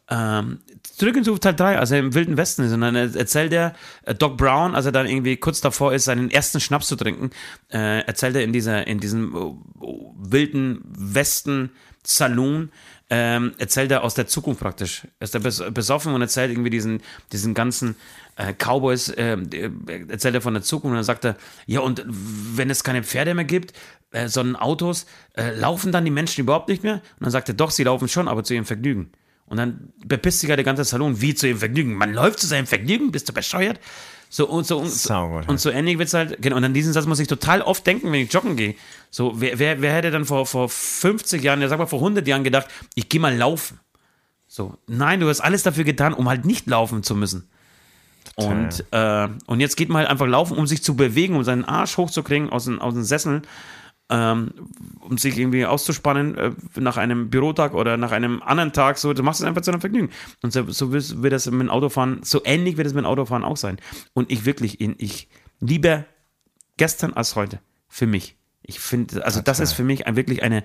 Ähm, 0.09 0.61
Zurück 0.83 1.17
in 1.17 1.25
Teil 1.25 1.55
3, 1.55 1.79
also 1.79 1.95
im 1.97 2.15
Wilden 2.15 2.37
Westen 2.37 2.63
ist. 2.63 2.73
Und 2.73 2.83
dann 2.83 2.95
erzählt 2.95 3.53
er, 3.53 3.75
äh, 4.05 4.15
Doc 4.15 4.37
Brown, 4.37 4.75
als 4.75 4.87
er 4.87 4.93
dann 4.93 5.07
irgendwie 5.07 5.37
kurz 5.37 5.61
davor 5.61 5.95
ist, 5.95 6.05
seinen 6.05 6.31
ersten 6.31 6.61
Schnaps 6.61 6.89
zu 6.89 6.97
trinken, 6.97 7.31
äh, 7.73 8.01
erzählt 8.01 8.37
er 8.37 8.45
in, 8.45 8.53
dieser, 8.53 8.87
in 8.87 9.01
diesem 9.01 9.35
oh, 9.35 10.15
wilden 10.19 10.83
Westen-Saloon, 10.85 12.71
ähm, 13.09 13.53
erzählt 13.59 13.91
er 13.91 14.05
aus 14.05 14.15
der 14.15 14.27
Zukunft 14.27 14.61
praktisch. 14.61 15.07
Er 15.19 15.25
ist 15.25 15.35
er 15.35 15.41
bes 15.41 15.63
besoffen 15.73 16.15
und 16.15 16.21
erzählt 16.21 16.51
irgendwie 16.51 16.71
diesen, 16.71 17.03
diesen 17.33 17.55
ganzen 17.55 17.97
äh, 18.37 18.53
Cowboys, 18.53 19.09
äh, 19.09 19.37
erzählt 20.09 20.35
er 20.35 20.41
von 20.41 20.55
der 20.55 20.63
Zukunft 20.63 20.93
und 20.93 20.97
dann 20.97 21.05
sagt 21.05 21.25
er, 21.25 21.37
ja 21.67 21.81
und 21.81 22.05
wenn 22.07 22.71
es 22.71 22.85
keine 22.85 23.03
Pferde 23.03 23.35
mehr 23.35 23.45
gibt, 23.45 23.73
äh, 24.13 24.29
sondern 24.29 24.57
Autos, 24.57 25.07
äh, 25.35 25.55
laufen 25.55 25.93
dann 25.93 26.05
die 26.05 26.11
Menschen 26.11 26.43
überhaupt 26.43 26.69
nicht 26.69 26.83
mehr? 26.83 26.95
Und 26.95 27.21
dann 27.21 27.31
sagt 27.31 27.49
er, 27.49 27.55
doch, 27.55 27.71
sie 27.71 27.85
laufen 27.85 28.09
schon, 28.09 28.29
aber 28.29 28.45
zu 28.45 28.55
ihrem 28.55 28.65
Vergnügen. 28.65 29.11
Und 29.51 29.57
dann 29.57 29.93
bepisst 30.07 30.41
sich 30.41 30.49
ja 30.49 30.55
der 30.55 30.65
ganze 30.65 30.85
Salon, 30.85 31.21
wie 31.21 31.35
zu 31.35 31.49
ihrem 31.49 31.59
Vergnügen. 31.59 31.95
Man 31.95 32.15
läuft 32.15 32.39
zu 32.39 32.47
seinem 32.47 32.69
Vergnügen, 32.69 33.11
bist 33.11 33.29
du 33.29 33.33
bescheuert? 33.33 33.81
So 34.29 34.49
und 34.49 34.65
so 34.65 34.79
und, 34.79 34.89
Saugut, 34.89 35.49
und 35.49 35.59
so 35.59 35.71
ähnlich 35.71 35.99
wird's 35.99 36.15
halt, 36.15 36.41
genau, 36.41 36.57
und 36.57 36.63
an 36.63 36.73
diesen 36.73 36.93
Satz 36.93 37.05
muss 37.07 37.19
ich 37.19 37.27
total 37.27 37.61
oft 37.63 37.85
denken, 37.85 38.13
wenn 38.13 38.21
ich 38.21 38.33
joggen 38.33 38.55
gehe. 38.55 38.77
So, 39.11 39.33
wer, 39.41 39.59
wer, 39.59 39.83
wer 39.83 39.93
hätte 39.93 40.13
dann 40.13 40.25
vor, 40.25 40.47
vor 40.47 40.69
50 40.69 41.43
Jahren, 41.43 41.61
ja 41.61 41.69
sag 41.69 41.81
mal 41.81 41.87
vor 41.87 41.99
100 41.99 42.25
Jahren 42.29 42.45
gedacht, 42.45 42.69
ich 42.95 43.09
gehe 43.09 43.21
mal 43.21 43.37
laufen? 43.37 43.81
So, 44.47 44.77
nein, 44.87 45.19
du 45.19 45.29
hast 45.29 45.41
alles 45.41 45.65
dafür 45.65 45.83
getan, 45.83 46.15
um 46.15 46.29
halt 46.29 46.45
nicht 46.45 46.69
laufen 46.69 47.03
zu 47.03 47.17
müssen. 47.17 47.49
Und, 48.37 48.85
äh, 48.93 49.29
und 49.47 49.59
jetzt 49.59 49.77
geht 49.77 49.89
man 49.89 49.99
halt 49.99 50.11
einfach 50.11 50.29
laufen, 50.29 50.57
um 50.57 50.69
sich 50.69 50.85
zu 50.85 50.95
bewegen, 50.95 51.35
um 51.35 51.43
seinen 51.43 51.65
Arsch 51.65 51.97
hochzukriegen 51.97 52.51
aus 52.51 52.67
den, 52.67 52.79
aus 52.79 52.95
den 52.95 53.03
Sesseln, 53.03 53.43
ähm, 54.11 54.53
um 55.01 55.17
sich 55.17 55.39
irgendwie 55.39 55.65
auszuspannen 55.65 56.37
äh, 56.37 56.51
nach 56.77 56.97
einem 56.97 57.31
Bürotag 57.31 57.75
oder 57.75 57.97
nach 57.97 58.13
einem 58.13 58.43
anderen 58.43 58.73
Tag. 58.73 58.99
So, 58.99 59.13
du 59.13 59.23
machst 59.23 59.41
es 59.41 59.47
einfach 59.47 59.63
zu 59.63 59.71
einem 59.71 59.81
Vergnügen. 59.81 60.11
Und 60.43 60.53
so, 60.53 60.69
so 60.71 60.93
wird 60.93 61.33
das 61.33 61.47
mit 61.51 61.61
dem 61.61 61.71
Autofahren, 61.71 62.21
so 62.23 62.43
ähnlich 62.45 62.77
wird 62.77 62.87
es 62.87 62.95
mit 62.95 63.05
dem 63.05 63.07
Autofahren 63.07 63.45
auch 63.45 63.57
sein. 63.57 63.79
Und 64.13 64.31
ich 64.31 64.45
wirklich, 64.45 64.81
ich 64.81 65.29
lieber 65.61 66.05
gestern 66.77 67.15
als 67.15 67.37
heute. 67.37 67.61
Für 67.89 68.07
mich. 68.07 68.37
Ich 68.63 68.79
finde, 68.79 69.25
also 69.25 69.41
das 69.41 69.59
ist 69.59 69.73
für 69.73 69.83
mich 69.83 70.07
ein, 70.07 70.15
wirklich 70.15 70.43
eine, 70.43 70.63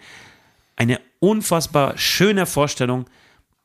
eine 0.75 0.99
unfassbar 1.19 1.97
schöne 1.97 2.45
Vorstellung, 2.45 3.05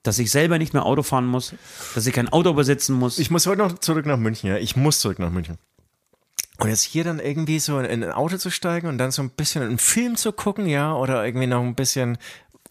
dass 0.02 0.19
ich 0.19 0.31
selber 0.31 0.59
nicht 0.59 0.73
mehr 0.73 0.86
Auto 0.86 1.02
fahren 1.02 1.27
muss, 1.27 1.55
dass 1.94 2.07
ich 2.07 2.15
kein 2.15 2.28
Auto 2.31 2.55
besitzen 2.55 2.94
muss. 2.94 3.19
Ich 3.19 3.31
muss 3.31 3.47
heute 3.47 3.59
noch 3.59 3.78
zurück 3.78 4.07
nach 4.07 4.16
München, 4.16 4.48
ja. 4.48 4.57
Ich 4.57 4.77
muss 4.77 5.01
zurück 5.01 5.19
nach 5.19 5.31
München. 5.31 5.59
Und 6.61 6.69
jetzt 6.69 6.82
hier 6.82 7.05
dann 7.05 7.20
irgendwie 7.20 7.59
so 7.59 7.78
in 7.78 7.87
in 7.87 8.05
ein 8.05 8.12
Auto 8.12 8.37
zu 8.37 8.51
steigen 8.51 8.87
und 8.87 8.99
dann 8.99 9.11
so 9.11 9.23
ein 9.23 9.31
bisschen 9.31 9.62
einen 9.62 9.78
Film 9.78 10.16
zu 10.16 10.31
gucken, 10.31 10.66
ja, 10.66 10.95
oder 10.95 11.24
irgendwie 11.24 11.47
noch 11.47 11.62
ein 11.62 11.74
bisschen 11.74 12.19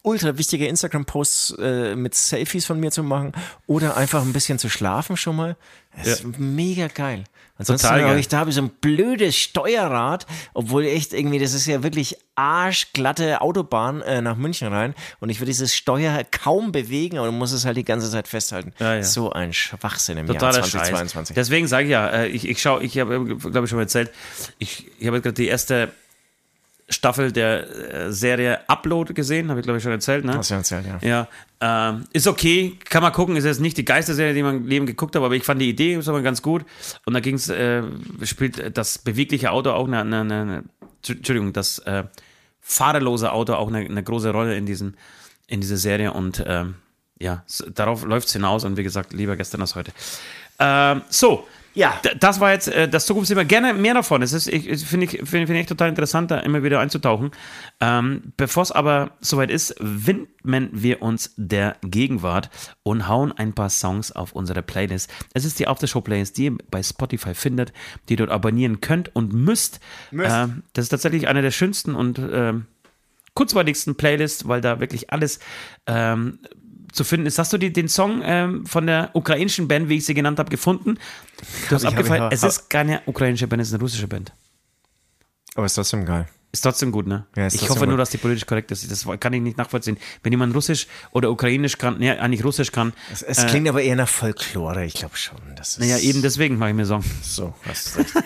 ultra 0.02 0.38
wichtige 0.38 0.66
Instagram-Posts 0.66 1.56
äh, 1.58 1.96
mit 1.96 2.14
Selfies 2.14 2.66
von 2.66 2.80
mir 2.80 2.90
zu 2.90 3.02
machen 3.02 3.32
oder 3.66 3.96
einfach 3.96 4.22
ein 4.22 4.32
bisschen 4.32 4.58
zu 4.58 4.68
schlafen 4.68 5.16
schon 5.16 5.36
mal. 5.36 5.56
Das 5.96 6.06
ist 6.06 6.38
mega 6.38 6.86
geil. 6.86 7.24
Ansonsten 7.60 7.88
habe 7.88 8.18
ich 8.18 8.28
da 8.28 8.38
habe 8.38 8.48
ich 8.48 8.56
so 8.56 8.62
ein 8.62 8.70
blödes 8.70 9.36
Steuerrad, 9.36 10.26
obwohl 10.54 10.86
echt 10.86 11.12
irgendwie, 11.12 11.38
das 11.38 11.52
ist 11.52 11.66
ja 11.66 11.82
wirklich 11.82 12.16
arschglatte 12.34 13.42
Autobahn 13.42 14.00
äh, 14.00 14.22
nach 14.22 14.36
München 14.36 14.68
rein 14.68 14.94
und 15.18 15.28
ich 15.28 15.40
würde 15.40 15.50
dieses 15.50 15.74
Steuer 15.74 16.24
kaum 16.30 16.72
bewegen, 16.72 17.18
aber 17.18 17.26
du 17.26 17.32
musst 17.32 17.52
es 17.52 17.66
halt 17.66 17.76
die 17.76 17.84
ganze 17.84 18.10
Zeit 18.10 18.28
festhalten. 18.28 18.72
Ja, 18.78 18.94
ja. 18.94 19.02
So 19.02 19.30
ein 19.32 19.52
Schwachsinn 19.52 20.16
im 20.16 20.26
Totaler 20.26 20.60
Jahr 20.60 20.62
Scheiß. 20.62 20.88
2022. 20.88 21.34
Deswegen 21.34 21.68
sage 21.68 21.84
ich 21.84 21.90
ja, 21.90 22.08
äh, 22.08 22.28
ich, 22.28 22.48
ich 22.48 22.62
schaue, 22.62 22.82
ich 22.82 22.98
habe, 22.98 23.36
glaube 23.36 23.64
ich, 23.64 23.68
schon 23.68 23.76
mal 23.76 23.82
erzählt, 23.82 24.10
ich, 24.58 24.86
ich 24.98 25.06
habe 25.06 25.20
gerade 25.20 25.34
die 25.34 25.48
erste 25.48 25.92
Staffel 26.90 27.32
der 27.32 27.68
äh, 27.70 28.12
Serie 28.12 28.68
Upload 28.68 29.14
gesehen, 29.14 29.48
habe 29.48 29.60
ich, 29.60 29.64
glaube 29.64 29.78
ich, 29.78 29.82
schon 29.82 29.92
erzählt, 29.92 30.24
ne? 30.24 30.34
Hast 30.34 30.50
du 30.50 30.54
erzählt, 30.54 30.84
ja. 30.86 31.26
Ja, 31.60 31.90
ähm, 31.90 32.04
ist 32.12 32.26
okay, 32.26 32.76
kann 32.88 33.02
man 33.02 33.12
gucken, 33.12 33.36
ist 33.36 33.44
jetzt 33.44 33.60
nicht 33.60 33.76
die 33.76 33.84
Geisterserie, 33.84 34.34
die 34.34 34.42
man 34.42 34.56
im 34.56 34.66
Leben 34.66 34.86
geguckt 34.86 35.14
hat, 35.14 35.22
aber 35.22 35.34
ich 35.34 35.44
fand 35.44 35.60
die 35.60 35.68
Idee 35.68 35.94
ist 35.94 36.08
aber 36.08 36.22
ganz 36.22 36.42
gut. 36.42 36.64
Und 37.06 37.14
da 37.14 37.20
ging 37.20 37.36
es, 37.36 37.48
äh, 37.48 37.82
spielt 38.24 38.76
das 38.76 38.98
bewegliche 38.98 39.52
Auto 39.52 39.70
auch 39.70 39.86
eine, 39.86 40.00
eine, 40.00 40.20
eine 40.20 40.64
Entschuldigung, 41.06 41.52
das 41.52 41.78
äh, 41.80 42.04
fahrerlose 42.60 43.32
Auto 43.32 43.54
auch 43.54 43.68
eine, 43.68 43.78
eine 43.78 44.02
große 44.02 44.30
Rolle 44.30 44.56
in 44.56 44.66
diesen, 44.66 44.96
in 45.46 45.60
dieser 45.60 45.76
Serie 45.76 46.12
und 46.12 46.44
ähm, 46.46 46.74
ja, 47.20 47.44
darauf 47.74 48.04
läuft 48.04 48.28
es 48.28 48.32
hinaus 48.32 48.64
und 48.64 48.76
wie 48.76 48.82
gesagt, 48.82 49.12
lieber 49.12 49.36
gestern 49.36 49.60
als 49.60 49.74
heute. 49.74 49.92
Ähm, 50.58 51.02
so, 51.08 51.46
Ja. 51.74 52.00
Das 52.18 52.40
war 52.40 52.52
jetzt 52.52 52.68
äh, 52.68 52.88
das 52.88 53.06
Zukunftsthema. 53.06 53.44
Gerne 53.44 53.74
mehr 53.74 53.94
davon. 53.94 54.22
Es 54.22 54.32
ist, 54.32 54.48
ich, 54.48 54.84
finde 54.84 55.06
ich, 55.06 55.12
finde 55.12 55.46
finde 55.46 55.60
ich 55.60 55.66
total 55.66 55.88
interessant, 55.88 56.30
da 56.30 56.38
immer 56.40 56.62
wieder 56.62 56.80
einzutauchen. 56.80 57.30
Ähm, 57.80 58.32
Bevor 58.36 58.62
es 58.62 58.72
aber 58.72 59.12
soweit 59.20 59.50
ist, 59.50 59.76
widmen 59.80 60.70
wir 60.72 61.02
uns 61.02 61.32
der 61.36 61.76
Gegenwart 61.82 62.50
und 62.82 63.08
hauen 63.08 63.32
ein 63.32 63.52
paar 63.54 63.70
Songs 63.70 64.12
auf 64.12 64.32
unsere 64.32 64.62
Playlist. 64.62 65.10
Es 65.32 65.44
ist 65.44 65.58
die 65.58 65.68
Aftershow-Playlist, 65.68 66.36
die 66.38 66.44
ihr 66.46 66.58
bei 66.70 66.82
Spotify 66.82 67.34
findet, 67.34 67.72
die 68.08 68.14
ihr 68.14 68.18
dort 68.18 68.30
abonnieren 68.30 68.80
könnt 68.80 69.14
und 69.14 69.32
müsst. 69.32 69.80
Ähm, 70.12 70.62
das 70.72 70.84
ist 70.84 70.88
tatsächlich 70.90 71.28
eine 71.28 71.42
der 71.42 71.50
schönsten 71.50 71.94
und 71.94 72.18
ähm, 72.18 72.66
kurzweiligsten 73.34 73.96
Playlists, 73.96 74.48
weil 74.48 74.60
da 74.60 74.80
wirklich 74.80 75.12
alles 75.12 75.38
ähm, 75.86 76.40
zu 76.92 77.04
finden 77.04 77.26
ist. 77.26 77.38
Hast 77.38 77.52
du 77.52 77.58
die, 77.58 77.72
den 77.72 77.88
Song 77.88 78.22
ähm, 78.24 78.66
von 78.66 78.86
der 78.86 79.10
ukrainischen 79.14 79.68
Band, 79.68 79.88
wie 79.88 79.96
ich 79.96 80.06
sie 80.06 80.14
genannt 80.14 80.38
habe, 80.38 80.50
gefunden? 80.50 80.98
Du 81.68 81.74
hast 81.74 81.84
abgefallen. 81.84 82.30
es 82.32 82.42
ist 82.42 82.70
keine 82.70 83.02
ukrainische 83.06 83.46
Band, 83.46 83.62
es 83.62 83.68
ist 83.68 83.74
eine 83.74 83.82
russische 83.82 84.08
Band. 84.08 84.32
Aber 85.54 85.66
ist 85.66 85.74
trotzdem 85.74 86.04
geil. 86.04 86.26
Ist 86.52 86.62
trotzdem 86.62 86.90
gut, 86.90 87.06
ne? 87.06 87.26
Ja, 87.36 87.46
ich 87.46 87.68
hoffe 87.68 87.86
nur, 87.86 87.90
gut. 87.90 88.00
dass 88.00 88.10
die 88.10 88.16
politisch 88.16 88.44
korrekt 88.44 88.72
ist. 88.72 88.90
Das 88.90 89.06
kann 89.20 89.32
ich 89.32 89.40
nicht 89.40 89.56
nachvollziehen. 89.56 89.98
Wenn 90.24 90.32
jemand 90.32 90.52
Russisch 90.54 90.88
oder 91.12 91.30
Ukrainisch 91.30 91.78
kann, 91.78 91.98
ne, 91.98 92.20
eigentlich 92.20 92.44
Russisch 92.44 92.72
kann, 92.72 92.92
Es, 93.12 93.22
es 93.22 93.46
klingt 93.46 93.68
aber 93.68 93.82
eher 93.82 93.94
nach 93.94 94.08
Folklore, 94.08 94.84
ich 94.84 94.94
glaube 94.94 95.16
schon. 95.16 95.38
Das 95.54 95.70
ist 95.70 95.78
naja, 95.78 95.98
eben 95.98 96.22
deswegen 96.22 96.58
mache 96.58 96.70
ich 96.70 96.76
mir 96.76 96.86
Song. 96.86 97.04
so. 97.22 97.54
Hast 97.66 97.96
recht. 97.98 98.14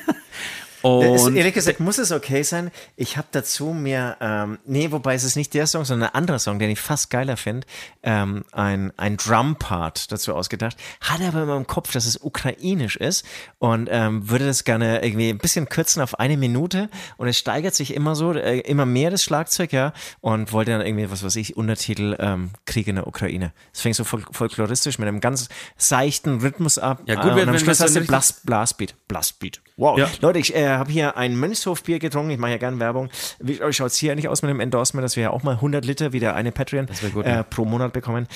Und 0.84 1.14
Es, 1.14 1.26
ehrlich 1.28 1.54
gesagt, 1.54 1.80
muss 1.80 1.96
es 1.96 2.12
okay 2.12 2.42
sein. 2.42 2.70
Ich 2.94 3.16
habe 3.16 3.26
dazu 3.32 3.68
mir, 3.68 4.16
ähm, 4.20 4.58
nee, 4.66 4.90
wobei 4.92 5.14
es 5.14 5.24
ist 5.24 5.34
nicht 5.34 5.54
der 5.54 5.66
Song, 5.66 5.84
sondern 5.86 6.10
ein 6.10 6.14
anderer 6.14 6.38
Song, 6.38 6.58
den 6.58 6.68
ich 6.68 6.78
fast 6.80 7.08
geiler 7.08 7.38
finde, 7.38 7.66
ähm, 8.02 8.44
ein, 8.52 8.92
ein 8.98 9.16
Drum-Part 9.16 10.12
dazu 10.12 10.34
ausgedacht. 10.34 10.76
Hatte 11.00 11.26
aber 11.26 11.44
immer 11.44 11.56
im 11.56 11.66
Kopf, 11.66 11.92
dass 11.92 12.04
es 12.04 12.18
ukrainisch 12.18 12.96
ist 12.96 13.24
und 13.58 13.88
ähm, 13.90 14.28
würde 14.28 14.44
das 14.46 14.64
gerne 14.64 15.02
irgendwie 15.02 15.30
ein 15.30 15.38
bisschen 15.38 15.70
kürzen 15.70 16.02
auf 16.02 16.18
eine 16.18 16.36
Minute 16.36 16.90
und 17.16 17.28
es 17.28 17.38
steigert 17.38 17.74
sich 17.74 17.94
immer 17.94 18.14
so, 18.14 18.32
äh, 18.34 18.58
immer 18.60 18.84
mehr 18.84 19.10
das 19.10 19.22
Schlagzeug, 19.24 19.72
ja, 19.72 19.94
und 20.20 20.52
wollte 20.52 20.72
dann 20.72 20.82
irgendwie, 20.82 21.10
was 21.10 21.24
weiß 21.24 21.36
ich, 21.36 21.56
Untertitel 21.56 22.14
ähm, 22.18 22.50
Krieg 22.66 22.88
in 22.88 22.96
der 22.96 23.06
Ukraine. 23.06 23.52
Es 23.72 23.80
fängt 23.80 23.96
so 23.96 24.04
fol 24.04 24.22
folkloristisch 24.32 24.98
mit 24.98 25.08
einem 25.08 25.20
ganz 25.20 25.48
seichten 25.78 26.40
Rhythmus 26.40 26.76
ab. 26.76 27.02
Ja, 27.06 27.14
gut, 27.14 27.24
äh, 27.32 27.36
wenn- 27.36 27.42
und 27.44 27.48
am 27.48 27.54
wenn 27.54 27.60
Schluss 27.60 27.78
das 27.78 27.88
hast 27.88 27.96
du 27.96 28.04
Blas, 28.06 28.40
Blasbeat. 28.44 28.94
Blasbeat. 29.08 29.62
Wow. 29.76 29.98
Ja. 29.98 30.08
Leute, 30.20 30.38
ich 30.38 30.54
äh, 30.54 30.73
habe 30.78 30.90
hier 30.90 31.16
ein 31.16 31.36
Mönchshofbier 31.36 31.98
getrunken. 31.98 32.30
Ich 32.30 32.38
mache 32.38 32.52
ja 32.52 32.58
gerne 32.58 32.78
Werbung. 32.80 33.08
Wie 33.38 33.58
schaut 33.72 33.88
es 33.88 33.96
hier 33.96 34.12
eigentlich 34.12 34.28
aus 34.28 34.42
mit 34.42 34.50
dem 34.50 34.60
Endorsement, 34.60 35.04
dass 35.04 35.16
wir 35.16 35.24
ja 35.24 35.30
auch 35.30 35.42
mal 35.42 35.54
100 35.54 35.84
Liter 35.84 36.12
wie 36.12 36.20
der 36.20 36.34
eine 36.34 36.52
Patreon 36.52 36.86
gut, 37.12 37.24
äh, 37.24 37.44
pro 37.44 37.64
Monat 37.64 37.92
bekommen? 37.92 38.26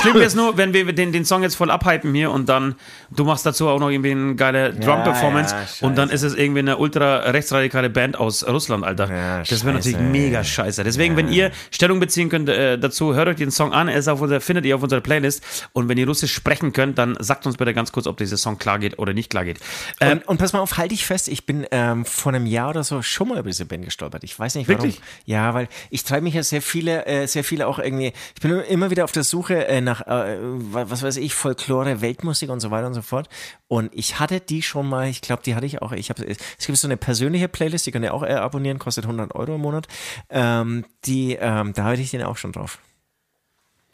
Schlimm 0.00 0.16
es 0.16 0.34
nur, 0.34 0.56
wenn 0.56 0.72
wir 0.72 0.92
den, 0.92 1.12
den 1.12 1.24
Song 1.24 1.42
jetzt 1.42 1.54
voll 1.56 1.70
abhypen 1.70 2.14
hier 2.14 2.30
und 2.30 2.48
dann, 2.48 2.74
du 3.10 3.24
machst 3.24 3.44
dazu 3.46 3.68
auch 3.68 3.78
noch 3.78 3.90
irgendwie 3.90 4.12
eine 4.12 4.34
geile 4.34 4.72
Drum-Performance 4.72 5.54
ja, 5.54 5.86
und 5.86 5.96
dann 5.96 6.10
ist 6.10 6.22
es 6.22 6.34
irgendwie 6.34 6.60
eine 6.60 6.78
ultra 6.78 7.18
rechtsradikale 7.18 7.90
Band 7.90 8.18
aus 8.18 8.46
Russland, 8.46 8.84
Alter. 8.84 9.42
Das 9.48 9.64
wäre 9.64 9.74
natürlich 9.74 9.98
mega 9.98 10.44
scheiße. 10.44 10.84
Deswegen, 10.84 11.16
wenn 11.16 11.28
ihr 11.28 11.50
Stellung 11.70 12.00
beziehen 12.00 12.28
könnt 12.28 12.48
äh, 12.48 12.78
dazu, 12.78 13.14
hört 13.14 13.28
euch 13.28 13.36
den 13.36 13.50
Song 13.50 13.72
an, 13.72 13.88
er 13.88 13.98
ist 13.98 14.08
auf 14.08 14.20
unserer, 14.20 14.40
findet 14.40 14.64
ihr 14.64 14.76
auf 14.76 14.82
unserer 14.82 15.00
Playlist 15.00 15.42
und 15.72 15.88
wenn 15.88 15.98
ihr 15.98 16.06
Russisch 16.06 16.32
sprechen 16.32 16.72
könnt, 16.72 16.98
dann 16.98 17.16
sagt 17.20 17.46
uns 17.46 17.56
bitte 17.56 17.74
ganz 17.74 17.92
kurz, 17.92 18.06
ob 18.06 18.16
dieser 18.16 18.36
Song 18.36 18.58
klar 18.58 18.78
geht 18.78 18.98
oder 18.98 19.12
nicht 19.12 19.30
klar 19.30 19.44
geht. 19.44 19.58
Ähm, 20.00 20.18
Und, 20.18 20.28
und 20.28 20.36
pass 20.38 20.52
mal 20.52 20.60
auf, 20.60 20.76
halte 20.76 20.94
ich 20.94 21.04
fest, 21.06 21.28
ich 21.28 21.46
bin 21.46 21.66
ähm, 21.70 22.04
vor 22.04 22.32
einem 22.32 22.46
Jahr 22.46 22.70
oder 22.70 22.84
so 22.84 23.02
schon 23.02 23.28
mal 23.28 23.38
über 23.38 23.48
diese 23.48 23.64
Band 23.64 23.84
gestolpert. 23.84 24.24
Ich 24.24 24.38
weiß 24.38 24.54
nicht 24.54 24.68
warum. 24.68 24.82
Wirklich? 24.82 25.00
Ja, 25.24 25.54
weil 25.54 25.68
ich 25.90 26.04
treibe 26.04 26.22
mich 26.22 26.34
ja 26.34 26.42
sehr 26.42 26.62
viele, 26.62 27.06
äh, 27.06 27.26
sehr 27.26 27.44
viele 27.44 27.66
auch 27.66 27.78
irgendwie, 27.78 28.12
ich 28.34 28.40
bin 28.40 28.60
immer 28.60 28.90
wieder 28.90 29.04
auf 29.04 29.12
der 29.12 29.24
Suche 29.24 29.63
äh, 29.68 29.80
nach, 29.80 30.02
äh, 30.06 30.38
wa- 30.40 30.86
was 30.88 31.02
weiß 31.02 31.16
ich, 31.18 31.34
Folklore, 31.34 32.00
Weltmusik 32.00 32.50
und 32.50 32.60
so 32.60 32.70
weiter 32.70 32.86
und 32.86 32.94
so 32.94 33.02
fort. 33.02 33.28
Und 33.68 33.90
ich 33.94 34.18
hatte 34.20 34.40
die 34.40 34.62
schon 34.62 34.88
mal, 34.88 35.08
ich 35.08 35.20
glaube, 35.20 35.42
die 35.42 35.54
hatte 35.54 35.66
ich 35.66 35.82
auch, 35.82 35.92
ich 35.92 36.10
habe, 36.10 36.24
es 36.26 36.66
gibt 36.66 36.78
so 36.78 36.86
eine 36.88 36.96
persönliche 36.96 37.48
Playlist, 37.48 37.86
die 37.86 37.90
könnt 37.92 38.04
ihr 38.04 38.14
auch 38.14 38.22
äh, 38.22 38.32
abonnieren, 38.34 38.78
kostet 38.78 39.04
100 39.04 39.34
Euro 39.34 39.54
im 39.56 39.60
Monat. 39.60 39.86
Ähm, 40.30 40.84
die, 41.04 41.36
ähm, 41.40 41.72
da 41.74 41.84
hatte 41.84 42.00
ich 42.00 42.10
den 42.10 42.22
auch 42.22 42.36
schon 42.36 42.52
drauf. 42.52 42.78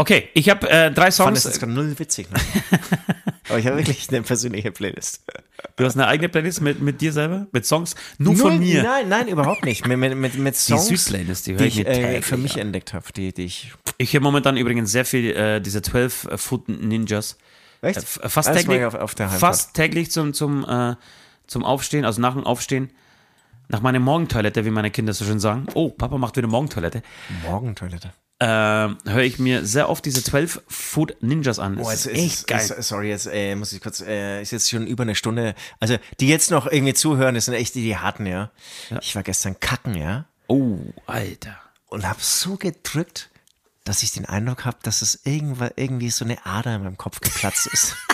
Okay, 0.01 0.29
ich 0.35 0.49
habe 0.51 0.69
äh, 0.69 0.91
drei 0.91 1.09
Ich 1.09 1.15
fand 1.15 1.37
das 1.37 1.43
Songs. 1.43 1.55
jetzt 1.55 1.59
gerade 1.61 1.73
null 1.73 1.99
witzig. 1.99 2.29
Ne? 2.31 2.39
Aber 3.49 3.59
ich 3.59 3.67
habe 3.67 3.77
wirklich 3.79 4.09
eine 4.11 4.23
persönliche 4.23 4.71
Playlist. 4.71 5.23
Du 5.77 5.85
hast 5.85 5.95
eine 5.97 6.07
eigene 6.07 6.29
Playlist 6.29 6.61
mit, 6.61 6.81
mit 6.81 7.01
dir 7.01 7.13
selber? 7.13 7.47
Mit 7.53 7.67
Songs? 7.67 7.95
Nur 8.19 8.35
Null- 8.35 8.43
von 8.43 8.59
mir. 8.61 8.83
Nein, 8.83 9.09
nein, 9.09 9.29
überhaupt 9.29 9.65
nicht. 9.65 9.87
Mit, 9.87 9.99
mit, 9.99 10.39
mit, 10.39 10.57
Songs, 10.57 10.87
Süd-Playlist, 10.87 11.47
die 11.47 11.57
die, 11.57 11.65
ich 11.65 11.87
äh, 11.87 12.23
für 12.23 12.37
mich 12.37 12.55
an. 12.55 12.61
entdeckt 12.67 12.93
habe, 12.95 13.07
die, 13.15 13.33
die 13.33 13.45
ich. 13.45 13.73
Ich 13.99 14.13
höre 14.15 14.21
momentan 14.21 14.57
übrigens 14.57 14.93
sehr 14.93 15.05
viel 15.05 15.31
äh, 15.35 15.61
diese 15.61 15.83
12 15.83 16.25
äh, 16.27 16.39
Foot 16.39 16.69
Ninjas. 16.69 17.37
Echt? 17.83 17.97
Äh, 17.99 18.01
f- 18.01 18.21
fast 18.27 18.53
täglich, 18.53 18.85
auf- 18.85 18.95
auf 18.95 19.15
fast 19.39 19.75
täglich 19.75 20.11
zum, 20.13 20.33
zum, 20.33 20.65
äh, 20.69 20.95
zum 21.47 21.65
Aufstehen, 21.65 22.05
also 22.05 22.21
nach 22.21 22.35
dem 22.35 22.45
Aufstehen, 22.45 22.91
nach 23.69 23.81
meiner 23.83 24.01
Morgentoilette, 24.01 24.65
wie 24.65 24.71
meine 24.71 24.91
Kinder 24.91 25.13
so 25.13 25.25
schön 25.25 25.41
sagen. 25.41 25.67
Oh, 25.75 25.91
Papa 25.91 26.19
macht 26.19 26.37
wieder 26.37 26.47
Morgentoilette. 26.49 27.03
Morgentoilette. 27.45 28.13
Ähm, 28.43 28.97
höre 29.05 29.23
ich 29.23 29.39
mir 29.39 29.67
sehr 29.67 29.91
oft 29.91 30.03
diese 30.07 30.25
12 30.25 30.63
Foot 30.67 31.17
Ninjas 31.21 31.59
an. 31.59 31.77
Das 31.77 31.87
Oh, 31.87 31.91
ist 31.91 32.05
jetzt 32.07 32.17
echt 32.17 32.35
ist, 32.35 32.47
geil. 32.47 32.71
Ist, 32.79 32.89
sorry, 32.89 33.11
jetzt 33.11 33.27
äh, 33.27 33.55
muss 33.55 33.73
ich 33.75 33.83
kurz, 33.83 34.01
äh, 34.01 34.41
ist 34.41 34.51
jetzt 34.51 34.71
schon 34.71 34.87
über 34.87 35.03
eine 35.03 35.15
Stunde. 35.15 35.55
Also, 35.79 35.99
die 36.21 36.29
jetzt 36.29 36.51
noch 36.51 36.67
irgendwie 36.67 36.95
zuhören, 36.95 37.35
das 37.35 37.45
sind 37.45 37.55
echt 37.55 37.75
die, 37.75 37.83
die 37.83 37.97
harten, 37.99 38.25
ja. 38.25 38.51
Ich 39.03 39.15
war 39.15 39.23
gestern 39.23 39.61
kacken, 39.61 39.95
ja. 39.95 40.25
oh, 40.49 40.79
Alter. 41.07 41.59
Und 41.89 42.09
habe 42.09 42.21
so 42.23 42.57
gedrückt, 42.57 43.29
dass 43.85 44.03
ich 44.03 44.13
den 44.13 44.25
Eindruck 44.25 44.65
habe, 44.65 44.79
dass 44.85 45.03
es 45.03 45.21
irgendwann 45.25 45.73
irgendwie 45.77 46.09
so 46.11 46.25
eine 46.25 46.47
Ader 46.47 46.77
in 46.77 46.83
meinem 46.85 46.97
Kopf 46.97 47.21
geplatzt 47.21 47.67
ist. 47.67 47.95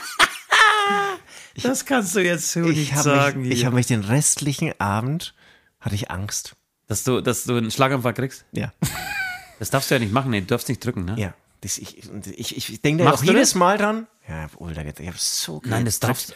Das 1.63 1.87
kannst 1.87 2.15
du 2.15 2.21
jetzt 2.23 2.53
so 2.53 2.65
ich 2.69 2.77
nicht 2.77 2.93
habe 2.93 3.03
sagen. 3.05 3.41
mich, 3.43 3.51
ich 3.53 3.59
hier. 3.61 3.67
hab 3.69 3.73
mich 3.75 3.87
den 3.87 4.05
restlichen 4.05 4.79
Abend, 4.79 5.35
hatte 5.81 5.95
ich 5.95 6.11
Angst. 6.11 6.55
dass, 6.87 7.03
du, 7.03 7.23
dass 7.23 7.45
du 7.45 7.57
einen 7.57 7.71
Schlaganfall 7.71 8.13
kriegst? 8.13 8.45
Ja. 8.53 8.73
Das 9.59 9.71
darfst 9.71 9.91
du 9.91 9.95
ja 9.95 9.99
nicht 9.99 10.13
machen. 10.13 10.31
Nee, 10.31 10.41
du 10.41 10.47
darfst 10.47 10.69
nicht 10.69 10.85
drücken, 10.85 11.05
ne? 11.05 11.15
Ja. 11.19 11.35
Das, 11.63 11.79
ich, 11.79 11.99
ich, 12.37 12.57
ich 12.73 12.81
denke 12.83 13.05
da 13.05 13.13
auch 13.13 13.21
du 13.21 13.27
jedes 13.27 13.51
das? 13.51 13.55
Mal 13.55 13.79
dran. 13.79 14.07
Ja, 14.29 14.49
Alter, 14.61 15.01
ich 15.01 15.07
habe 15.09 15.17
so 15.19 15.63
Nein, 15.65 15.85
das 15.85 16.01
darfst 16.01 16.35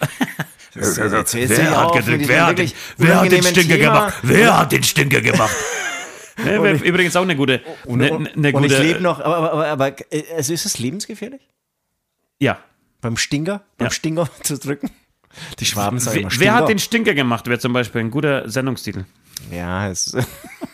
das- 0.75 0.97
jetzt- 0.97 1.35
jetzt 1.35 1.59
hör 1.61 1.71
Wer 1.71 1.81
hat 1.81 1.93
gedrückt? 1.93 2.29
Wer 2.29 2.47
hat, 2.47 2.59
den, 2.59 2.73
wer 2.97 3.21
hat 3.21 3.33
den 3.33 3.43
Stinker 3.43 3.77
Thema. 3.77 3.93
gemacht? 3.93 4.15
Wer 4.23 4.59
hat 4.59 4.73
den 4.73 4.83
Stinker 4.83 5.21
gemacht? 5.21 5.55
Ja, 6.39 6.63
wär 6.63 6.83
übrigens 6.83 7.15
auch 7.17 7.23
eine 7.23 7.37
gute. 7.37 7.61
Und, 7.85 8.01
Eine, 8.01 8.31
eine 8.31 8.53
und 8.55 8.63
gute 8.63 8.75
ich 8.75 8.79
lebe 8.81 9.01
noch, 9.03 9.21
aber, 9.21 9.37
aber, 9.37 9.53
aber, 9.53 9.67
aber 9.89 9.97
also 10.35 10.55
ist 10.55 10.65
es 10.65 10.79
lebensgefährlich? 10.79 11.43
Ja. 12.39 12.59
Beim 13.03 13.19
Stinger? 13.19 13.63
Beim 13.77 13.87
Ja. 13.89 13.91
Stinger 13.91 14.27
zu 14.43 14.57
drücken? 14.59 14.91
Die 15.59 15.67
Schwaben 15.67 15.99
sagen 15.99 16.15
Wer, 16.17 16.21
immer 16.23 16.41
wer 16.41 16.55
hat 16.55 16.69
den 16.71 16.79
Stinker 16.79 17.13
gemacht? 17.13 17.47
Wäre 17.47 17.59
zum 17.59 17.75
Beispiel 17.75 18.01
ein 18.01 18.11
guter 18.11 18.49
Sendungstitel. 18.49 19.05
Ja, 19.51 19.89
es 19.91 20.17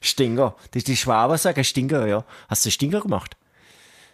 Stinger. 0.00 0.54
Die, 0.74 0.82
die 0.82 0.96
Schwaber 0.96 1.38
sagen 1.38 1.64
Stinger, 1.64 2.06
ja. 2.06 2.24
Hast 2.48 2.64
du 2.66 2.70
Stinger 2.70 3.00
gemacht? 3.00 3.36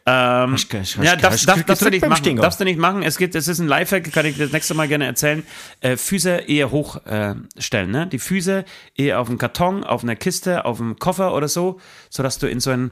Ähm, 0.06 0.52
Hast 0.52 0.72
hast- 0.74 0.96
ja, 0.96 1.16
darfst, 1.16 1.48
hast 1.48 1.66
darf, 1.66 1.78
du 1.78 1.88
nicht 1.88 2.02
machen. 2.06 2.16
Stinger? 2.16 2.42
Darfst 2.42 2.60
du 2.60 2.64
nicht 2.64 2.78
machen. 2.78 3.02
Es, 3.02 3.16
gibt, 3.16 3.34
es 3.34 3.48
ist 3.48 3.58
ein 3.58 3.68
Lifehack, 3.68 4.12
kann 4.12 4.26
ich 4.26 4.36
das 4.36 4.52
nächste 4.52 4.74
Mal 4.74 4.86
gerne 4.86 5.06
erzählen. 5.06 5.46
Äh, 5.80 5.96
Füße 5.96 6.30
eher 6.46 6.70
hochstellen. 6.70 7.48
Äh, 7.56 7.62
stellen, 7.62 7.90
ne? 7.90 8.06
Die 8.06 8.18
Füße 8.18 8.66
eher 8.96 9.20
auf 9.20 9.28
dem 9.28 9.38
Karton, 9.38 9.82
auf 9.82 10.02
einer 10.02 10.16
Kiste, 10.16 10.66
auf 10.66 10.76
dem 10.76 10.98
Koffer 10.98 11.34
oder 11.34 11.48
so, 11.48 11.80
sodass 12.10 12.38
du 12.38 12.46
in 12.48 12.60
so 12.60 12.70
ein. 12.70 12.90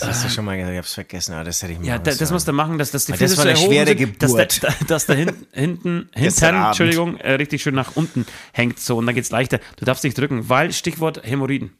Das 0.00 0.08
hast 0.08 0.24
du 0.24 0.28
schon 0.28 0.44
mal 0.44 0.56
gesagt, 0.56 0.72
ich 0.72 0.78
hab's 0.78 0.94
vergessen, 0.94 1.34
aber 1.34 1.44
das 1.44 1.62
hätte 1.62 1.72
ich 1.72 1.78
mal 1.78 1.86
Ja, 1.86 1.98
da, 1.98 2.12
das 2.14 2.30
musst 2.30 2.46
du 2.48 2.52
machen, 2.52 2.78
dass, 2.78 2.90
dass 2.90 3.04
die 3.06 3.12
Weil 3.12 3.18
das 3.18 3.30
Füße 3.32 3.42
war 3.44 3.50
eine 3.50 3.56
schwere 3.56 3.96
sind, 3.98 4.22
dass, 4.22 4.30
Geburt. 4.32 4.62
da, 4.62 4.68
da, 4.80 4.84
dass 4.86 5.06
da 5.06 5.14
hinten, 5.14 5.46
hinten, 5.52 6.08
hinten. 6.14 6.44
Entschuldigung, 6.44 7.16
äh, 7.18 7.32
richtig 7.32 7.62
schön 7.62 7.74
nach 7.74 7.96
unten 7.96 8.26
hängt. 8.52 8.78
So, 8.78 8.96
und 8.98 9.06
dann 9.06 9.14
geht's 9.14 9.30
leichter. 9.30 9.58
Du 9.76 9.84
darfst 9.84 10.04
nicht 10.04 10.16
drücken, 10.18 10.48
weil 10.48 10.72
Stichwort 10.72 11.20
Hämorrhoiden. 11.24 11.70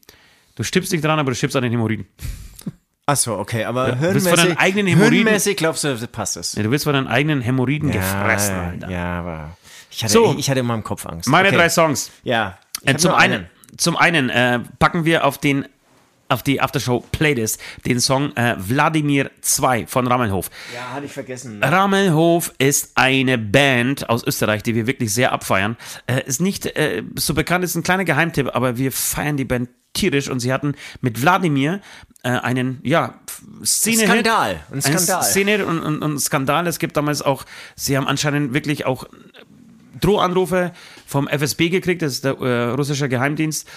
Du 0.55 0.63
stippst 0.63 0.91
nicht 0.91 1.03
dran, 1.03 1.19
aber 1.19 1.31
du 1.31 1.35
stippst 1.35 1.55
an 1.55 1.63
den 1.63 1.71
Hämorrhoiden. 1.71 2.07
Achso, 3.05 3.39
okay, 3.39 3.63
aber 3.63 3.93
du 3.93 4.01
willst 4.01 4.27
von 4.27 4.35
deinen 4.35 4.47
hirnmäßig, 4.47 4.59
eigenen 4.59 4.87
Hämorrhoiden- 4.87 5.13
hirnmäßig 5.13 5.55
glaubst 5.57 5.83
du, 5.85 5.95
das 5.95 6.05
passt 6.07 6.35
es. 6.35 6.55
Ja, 6.55 6.63
du 6.63 6.71
wirst 6.71 6.83
von 6.83 6.93
deinen 6.93 7.07
eigenen 7.07 7.39
Hämorrhoiden 7.41 7.89
Ja, 7.93 7.95
gefressen, 8.01 8.55
Alter. 8.55 8.89
ja, 8.89 9.19
aber 9.19 9.57
ich 9.89 10.03
hatte, 10.03 10.11
So. 10.13 10.31
ich, 10.33 10.39
ich 10.39 10.49
hatte 10.49 10.59
in 10.59 10.65
meinem 10.65 10.83
Kopf 10.83 11.05
Angst. 11.05 11.29
Meine 11.29 11.47
okay. 11.47 11.57
drei 11.57 11.69
Songs. 11.69 12.11
Ja. 12.23 12.57
Äh, 12.83 12.95
zum, 12.97 13.11
nur 13.11 13.19
einen, 13.19 13.49
zum 13.77 13.95
einen 13.95 14.29
äh, 14.29 14.59
packen 14.79 15.05
wir 15.05 15.23
auf 15.25 15.37
den 15.37 15.67
auf 16.29 16.43
die 16.43 16.61
Aftershow-Playlist 16.61 17.59
den 17.85 17.99
Song 17.99 18.35
äh, 18.35 18.55
Wladimir 18.57 19.31
2 19.41 19.87
von 19.87 20.07
Rammelhof. 20.07 20.49
Ja, 20.73 20.93
hatte 20.93 21.05
ich 21.05 21.11
vergessen. 21.11 21.63
Rammelhof 21.63 22.53
ist 22.57 22.91
eine 22.95 23.37
Band 23.37 24.09
aus 24.09 24.25
Österreich, 24.25 24.63
die 24.63 24.75
wir 24.75 24.87
wirklich 24.87 25.13
sehr 25.13 25.31
abfeiern. 25.31 25.77
Äh, 26.05 26.23
ist 26.25 26.41
nicht 26.41 26.65
äh, 26.65 27.03
so 27.15 27.33
bekannt, 27.33 27.63
ist 27.63 27.75
ein 27.75 27.83
kleiner 27.83 28.05
Geheimtipp, 28.05 28.55
aber 28.55 28.77
wir 28.77 28.91
feiern 28.91 29.37
die 29.37 29.45
Band 29.45 29.69
tierisch 29.93 30.29
und 30.29 30.39
sie 30.39 30.53
hatten 30.53 30.75
mit 31.01 31.21
Wladimir 31.21 31.81
äh, 32.23 32.29
einen, 32.29 32.79
ja, 32.83 33.19
Szene 33.63 34.03
Skandal, 34.03 34.59
Ein 34.71 34.81
Skandal. 34.81 35.23
Szene 35.23 35.65
und, 35.65 35.79
und, 35.79 36.01
und 36.01 36.19
Skandal. 36.19 36.67
Es 36.67 36.79
gibt 36.79 36.97
damals 36.97 37.21
auch, 37.21 37.45
sie 37.75 37.97
haben 37.97 38.07
anscheinend 38.07 38.53
wirklich 38.53 38.85
auch 38.85 39.05
Drohanrufe 39.99 40.71
vom 41.05 41.27
FSB 41.27 41.69
gekriegt, 41.69 42.01
das 42.01 42.13
ist 42.13 42.25
der 42.25 42.37
äh, 42.39 42.69
russische 42.71 43.09
Geheimdienst. 43.09 43.67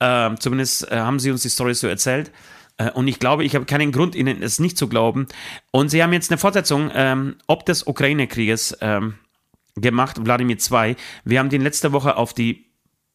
Ähm, 0.00 0.40
zumindest 0.40 0.90
äh, 0.90 0.96
haben 0.96 1.18
sie 1.18 1.30
uns 1.30 1.42
die 1.42 1.48
Story 1.48 1.74
so 1.74 1.86
erzählt. 1.86 2.32
Äh, 2.78 2.90
und 2.90 3.06
ich 3.08 3.18
glaube, 3.18 3.44
ich 3.44 3.54
habe 3.54 3.66
keinen 3.66 3.92
Grund, 3.92 4.14
ihnen 4.14 4.42
es 4.42 4.58
nicht 4.58 4.78
zu 4.78 4.88
glauben. 4.88 5.26
Und 5.70 5.90
sie 5.90 6.02
haben 6.02 6.12
jetzt 6.12 6.30
eine 6.30 6.38
Fortsetzung 6.38 6.90
ähm, 6.94 7.36
ob 7.46 7.66
des 7.66 7.86
Ukraine-Krieges 7.86 8.78
ähm, 8.80 9.14
gemacht, 9.76 10.24
Wladimir 10.24 10.58
2. 10.58 10.96
Wir 11.24 11.38
haben 11.38 11.50
den 11.50 11.62
letzte 11.62 11.92
Woche 11.92 12.16
auf 12.16 12.34
die 12.34 12.70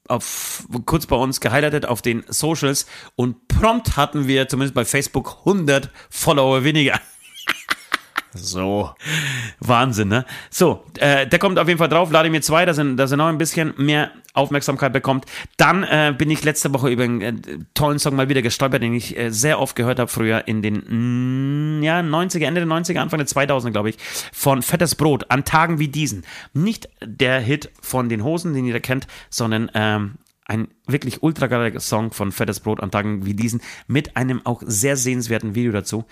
auf, 0.08 0.68
kurz 0.86 1.08
bei 1.08 1.16
uns 1.16 1.42
gehighlightet 1.42 1.88
auf 1.88 2.04
den 2.04 2.24
Socials 2.28 2.86
und 3.16 3.48
prompt 3.48 3.98
hatten 3.98 4.28
wir 4.28 4.48
zumindest 4.48 4.76
bei 4.76 4.86
Facebook 4.86 5.38
100 5.40 5.90
Follower 6.12 6.64
weniger. 6.64 7.00
So. 8.36 8.92
Wahnsinn, 9.60 10.10
ne? 10.10 10.26
So, 10.50 10.84
äh, 11.00 11.26
der 11.26 11.40
kommt 11.40 11.58
auf 11.58 11.68
jeden 11.68 11.78
Fall 11.78 11.90
drauf. 11.90 12.12
Lade 12.12 12.30
mir 12.30 12.42
zwei, 12.42 12.66
dass 12.66 12.78
er, 12.78 12.86
dass 12.96 13.12
er 13.12 13.18
noch 13.18 13.28
ein 13.28 13.38
bisschen 13.38 13.74
mehr 13.78 14.12
Aufmerksamkeit 14.34 14.94
bekommt. 14.94 15.26
Dann 15.58 15.84
äh, 15.84 16.14
bin 16.16 16.30
ich 16.30 16.44
letzte 16.44 16.74
Woche 16.74 16.90
über 16.90 17.04
einen 17.04 17.22
äh, 17.22 17.34
tollen 17.74 18.00
Song 18.00 18.16
mal 18.16 18.30
wieder 18.30 18.42
gestolpert, 18.42 18.84
den 18.84 18.94
ich 18.94 19.18
äh, 19.18 19.32
sehr 19.32 19.60
oft 19.60 19.76
gehört 19.76 20.00
habe 20.00 20.12
früher 20.12 20.48
in 20.48 20.62
den 20.62 21.80
mm, 21.80 21.84
ja, 21.84 22.02
90er, 22.02 22.46
Ende 22.46 22.66
der 22.66 22.70
90er, 22.70 23.00
Anfang 23.00 23.20
der 23.20 23.28
2000er, 23.28 23.72
glaube 23.72 23.90
ich, 23.90 23.98
von 24.34 24.62
Fettes 24.62 24.96
Brot 24.96 25.26
an 25.30 25.46
Tagen 25.46 25.80
wie 25.80 25.88
diesen. 25.88 26.26
Nicht 26.54 26.90
der 27.04 27.40
Hit 27.40 27.72
von 27.82 28.10
den 28.10 28.24
Hosen, 28.24 28.54
den 28.54 28.66
jeder 28.66 28.82
kennt, 28.82 29.08
sondern 29.30 29.72
ähm, 29.74 30.16
ein 30.46 30.68
wirklich 30.88 31.24
ultra 31.24 31.48
geiler 31.48 31.80
Song 31.80 32.12
von 32.12 32.32
Fettes 32.32 32.60
Brot 32.60 32.82
an 32.82 32.92
Tagen 32.92 33.26
wie 33.26 33.34
diesen 33.34 33.62
mit 33.88 34.16
einem 34.16 34.46
auch 34.46 34.62
sehr 34.66 34.96
sehenswerten 34.98 35.56
Video 35.56 35.72
dazu. 35.72 36.06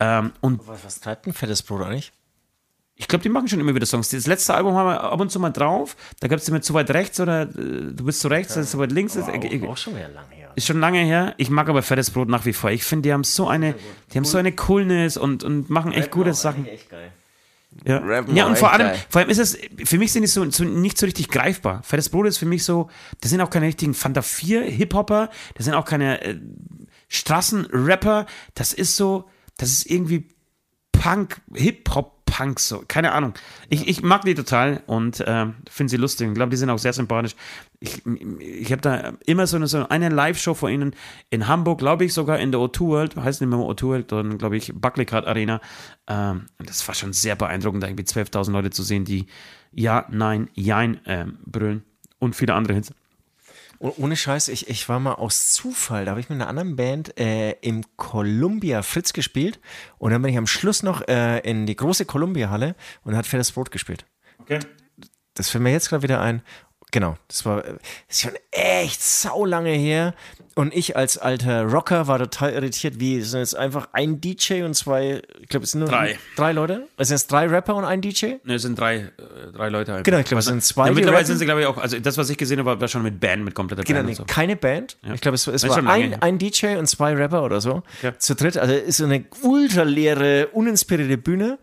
Ähm, 0.00 0.32
und 0.40 0.66
Was, 0.66 0.84
was 0.84 1.00
treibt 1.00 1.26
ein 1.26 1.32
fettes 1.32 1.62
Brot 1.62 1.82
eigentlich? 1.82 2.12
ich 2.94 3.08
glaube, 3.08 3.22
die 3.22 3.28
machen 3.30 3.48
schon 3.48 3.58
immer 3.58 3.74
wieder 3.74 3.86
Songs. 3.86 4.10
Das 4.10 4.26
letzte 4.26 4.54
Album 4.54 4.74
haben 4.74 4.86
wir 4.86 5.00
ab 5.02 5.18
und 5.18 5.30
zu 5.32 5.40
mal 5.40 5.50
drauf. 5.50 5.96
Da 6.20 6.28
gab 6.28 6.38
es 6.38 6.48
immer 6.48 6.60
zu 6.62 6.72
weit 6.74 6.90
rechts 6.90 7.18
oder 7.18 7.42
äh, 7.42 7.46
du 7.92 8.04
bist 8.04 8.20
zu 8.20 8.28
rechts, 8.28 8.54
ist 8.56 8.70
zu 8.70 8.78
weit 8.78 8.92
links. 8.92 9.14
Das, 9.14 9.26
äh, 9.28 9.66
Auch 9.66 9.76
schon 9.76 9.96
wieder 9.96 10.08
lange 10.08 10.34
her. 10.34 10.52
ist 10.54 10.66
schon 10.66 10.78
lange 10.78 11.00
her. 11.00 11.34
Ich 11.38 11.50
mag 11.50 11.68
aber 11.68 11.82
Fettes 11.82 12.10
Brot 12.12 12.28
nach 12.28 12.44
wie 12.44 12.52
vor. 12.52 12.70
Ich 12.70 12.84
finde, 12.84 13.08
die 13.08 13.12
haben 13.12 13.24
so 13.24 13.48
eine, 13.48 13.74
die 14.12 14.18
haben 14.18 14.24
so 14.24 14.38
eine 14.38 14.52
Coolness 14.52 15.16
und, 15.16 15.42
und 15.42 15.68
machen 15.68 15.92
echt 15.92 16.12
gute 16.12 16.32
Sachen. 16.34 16.66
Echt 16.66 16.90
geil. 16.90 17.10
Ja, 17.84 17.98
Rappen 17.98 18.36
ja 18.36 18.46
und 18.46 18.58
vor 18.58 18.72
allem, 18.72 18.88
geil. 18.88 19.04
vor 19.08 19.20
allem 19.20 19.30
ist 19.30 19.38
es, 19.38 19.58
für 19.84 19.98
mich 19.98 20.12
sind 20.12 20.22
die 20.22 20.28
so, 20.28 20.48
so 20.50 20.64
nicht 20.64 20.98
so 20.98 21.06
richtig 21.06 21.28
greifbar. 21.28 21.82
Fettes 21.82 22.08
Brot 22.08 22.26
ist 22.26 22.38
für 22.38 22.46
mich 22.46 22.64
so, 22.64 22.88
das 23.20 23.30
sind 23.30 23.40
auch 23.40 23.50
keine 23.50 23.66
richtigen 23.66 23.94
Fanta 23.94 24.22
4 24.22 24.62
Hip-Hopper, 24.62 25.30
das 25.54 25.64
sind 25.64 25.74
auch 25.74 25.84
keine 25.84 26.22
äh, 26.22 26.40
Straßenrapper, 27.08 28.26
das 28.54 28.72
ist 28.72 28.96
so, 28.96 29.28
das 29.56 29.70
ist 29.70 29.90
irgendwie 29.90 30.28
Punk, 30.92 31.40
Hip-Hop-Punk, 32.32 32.60
so, 32.60 32.82
keine 32.86 33.12
Ahnung. 33.12 33.34
Ich, 33.68 33.88
ich 33.88 34.02
mag 34.02 34.24
die 34.24 34.34
total 34.34 34.82
und 34.86 35.22
ähm, 35.26 35.54
finde 35.68 35.90
sie 35.90 35.96
lustig. 35.96 36.28
Ich 36.28 36.34
glaube, 36.34 36.50
die 36.50 36.56
sind 36.56 36.70
auch 36.70 36.78
sehr 36.78 36.92
sympathisch. 36.92 37.34
Ich, 37.80 38.04
ich 38.06 38.72
habe 38.72 38.82
da 38.82 39.12
immer 39.26 39.46
so 39.46 39.56
eine, 39.56 39.66
so 39.66 39.86
eine 39.88 40.08
Live-Show 40.08 40.54
vor 40.54 40.70
ihnen 40.70 40.94
in 41.30 41.48
Hamburg, 41.48 41.78
glaube 41.78 42.04
ich, 42.04 42.14
sogar 42.14 42.38
in 42.38 42.52
der 42.52 42.60
O2 42.60 42.80
World, 42.80 43.16
heißt 43.16 43.40
nicht 43.40 43.50
mehr 43.50 43.58
O2 43.58 43.82
World, 43.82 44.10
sondern 44.10 44.38
glaube 44.38 44.56
ich 44.56 44.72
Buckley-Card 44.74 45.26
Arena. 45.26 45.60
Ähm, 46.06 46.46
das 46.58 46.86
war 46.86 46.94
schon 46.94 47.12
sehr 47.12 47.36
beeindruckend, 47.36 47.82
da 47.82 47.88
irgendwie 47.88 48.04
12.000 48.04 48.52
Leute 48.52 48.70
zu 48.70 48.82
sehen, 48.82 49.04
die 49.04 49.26
Ja, 49.72 50.06
Nein, 50.10 50.48
Jein 50.54 51.00
ähm, 51.06 51.38
brüllen 51.44 51.82
und 52.18 52.36
viele 52.36 52.54
andere 52.54 52.74
Hits. 52.74 52.92
Oh- 53.82 53.94
Ohne 53.98 54.16
Scheiß, 54.16 54.48
ich, 54.48 54.68
ich 54.68 54.88
war 54.88 55.00
mal 55.00 55.14
aus 55.14 55.52
Zufall, 55.52 56.04
da 56.04 56.12
habe 56.12 56.20
ich 56.20 56.28
mit 56.28 56.36
einer 56.36 56.48
anderen 56.48 56.76
Band 56.76 57.18
äh, 57.18 57.52
im 57.62 57.82
Columbia 57.96 58.82
Fritz 58.82 59.12
gespielt 59.12 59.58
und 59.98 60.12
dann 60.12 60.22
bin 60.22 60.30
ich 60.30 60.38
am 60.38 60.46
Schluss 60.46 60.82
noch 60.84 61.06
äh, 61.08 61.38
in 61.40 61.66
die 61.66 61.74
große 61.74 62.04
Columbia-Halle 62.04 62.76
und 63.02 63.16
hat 63.16 63.26
Fettes 63.26 63.50
Brot 63.52 63.70
gespielt. 63.72 64.06
Okay. 64.38 64.60
Das 65.34 65.48
fällt 65.50 65.64
mir 65.64 65.72
jetzt 65.72 65.88
gerade 65.88 66.02
wieder 66.04 66.20
ein. 66.20 66.42
Genau, 66.92 67.16
das 67.26 67.44
war 67.44 67.64
ist 68.08 68.20
schon 68.20 68.32
echt 68.52 69.02
saulange 69.02 69.70
her. 69.72 70.14
Und 70.54 70.74
ich 70.74 70.94
als 70.98 71.16
alter 71.16 71.62
Rocker 71.64 72.06
war 72.08 72.18
total 72.18 72.52
irritiert, 72.52 73.00
wie 73.00 73.16
es 73.16 73.30
sind 73.30 73.40
jetzt 73.40 73.56
einfach 73.56 73.88
ein 73.94 74.20
DJ 74.20 74.64
und 74.64 74.74
zwei, 74.74 75.22
ich 75.40 75.48
glaube, 75.48 75.64
es 75.64 75.70
sind 75.70 75.80
nur 75.80 75.88
Drei. 75.88 76.18
drei 76.36 76.52
Leute. 76.52 76.86
Es 76.98 77.08
sind 77.08 77.14
jetzt 77.16 77.32
drei 77.32 77.46
Rapper 77.46 77.74
und 77.74 77.86
ein 77.86 78.02
DJ. 78.02 78.34
Ne, 78.44 78.56
es 78.56 78.62
sind 78.62 78.78
drei, 78.78 78.96
äh, 78.96 79.10
drei 79.54 79.70
Leute 79.70 79.92
einfach. 79.92 80.02
Genau, 80.04 80.18
ich 80.18 80.26
glaube, 80.26 80.40
es 80.40 80.44
sind 80.44 80.62
zwei. 80.62 80.88
Ja, 80.88 80.92
mittlerweile 80.92 81.24
sind 81.24 81.38
sie, 81.38 81.46
glaube 81.46 81.62
ich, 81.62 81.66
auch, 81.66 81.78
also 81.78 81.98
das, 81.98 82.18
was 82.18 82.28
ich 82.28 82.36
gesehen 82.36 82.58
habe, 82.58 82.78
war 82.78 82.88
schon 82.88 83.02
mit 83.02 83.18
Band, 83.18 83.42
mit 83.42 83.54
kompletter 83.54 83.82
Genau, 83.82 84.00
Band 84.00 84.06
nee, 84.08 84.12
und 84.12 84.16
so. 84.16 84.24
keine 84.26 84.56
Band. 84.56 84.98
Ich 85.14 85.22
glaube, 85.22 85.36
es, 85.36 85.46
es 85.46 85.66
war 85.66 85.80
lange 85.80 86.04
ein, 86.04 86.22
ein 86.22 86.38
DJ 86.38 86.76
und 86.76 86.86
zwei 86.86 87.14
Rapper 87.14 87.42
oder 87.44 87.62
so. 87.62 87.82
Ja. 88.02 88.18
Zu 88.18 88.34
dritt. 88.34 88.58
Also 88.58 88.74
ist 88.74 88.98
so 88.98 89.04
eine 89.04 89.24
ultra 89.40 89.84
leere, 89.84 90.48
uninspirierte 90.48 91.16
Bühne 91.16 91.58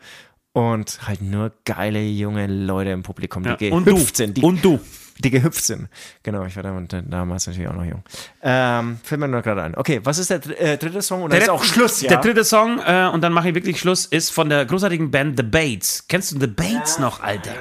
und 0.53 1.07
halt 1.07 1.21
nur 1.21 1.51
geile 1.63 2.01
junge 2.01 2.47
Leute 2.47 2.89
im 2.89 3.03
Publikum, 3.03 3.43
die 3.43 3.67
Ja, 3.67 3.71
und 3.71 3.85
du. 3.87 3.93
gehüpft 3.93 4.17
sind. 4.17 4.35
Die, 4.35 4.41
Und 4.41 4.65
du. 4.65 4.79
Die 5.19 5.29
gehüpft 5.29 5.63
sind. 5.63 5.89
Genau, 6.23 6.45
ich 6.45 6.55
war 6.55 6.63
damals, 6.63 6.87
damals 6.89 7.47
natürlich 7.47 7.69
auch 7.69 7.75
noch 7.75 7.83
jung. 7.83 8.03
Ähm, 8.41 8.99
fällt 9.03 9.19
mir 9.19 9.27
nur 9.27 9.41
gerade 9.41 9.63
ein. 9.63 9.75
Okay, 9.75 9.99
was 10.03 10.17
ist 10.17 10.29
der 10.29 10.37
äh, 10.59 10.77
dritte 10.77 11.01
Song? 11.01 11.23
Und 11.23 11.33
dann 11.33 11.41
ist 11.41 11.49
auch 11.49 11.63
Schluss, 11.63 12.01
ja? 12.01 12.09
Der 12.09 12.19
dritte 12.19 12.43
Song, 12.43 12.79
äh, 12.79 13.09
und 13.13 13.21
dann 13.21 13.33
mache 13.33 13.49
ich 13.49 13.55
wirklich 13.55 13.79
Schluss, 13.79 14.05
ist 14.05 14.31
von 14.31 14.49
der 14.49 14.65
großartigen 14.65 15.11
Band 15.11 15.37
The 15.37 15.43
Bates. 15.43 16.05
Kennst 16.07 16.31
du 16.31 16.39
The 16.39 16.47
Bates 16.47 16.99
noch, 16.99 17.21
Alter? 17.21 17.53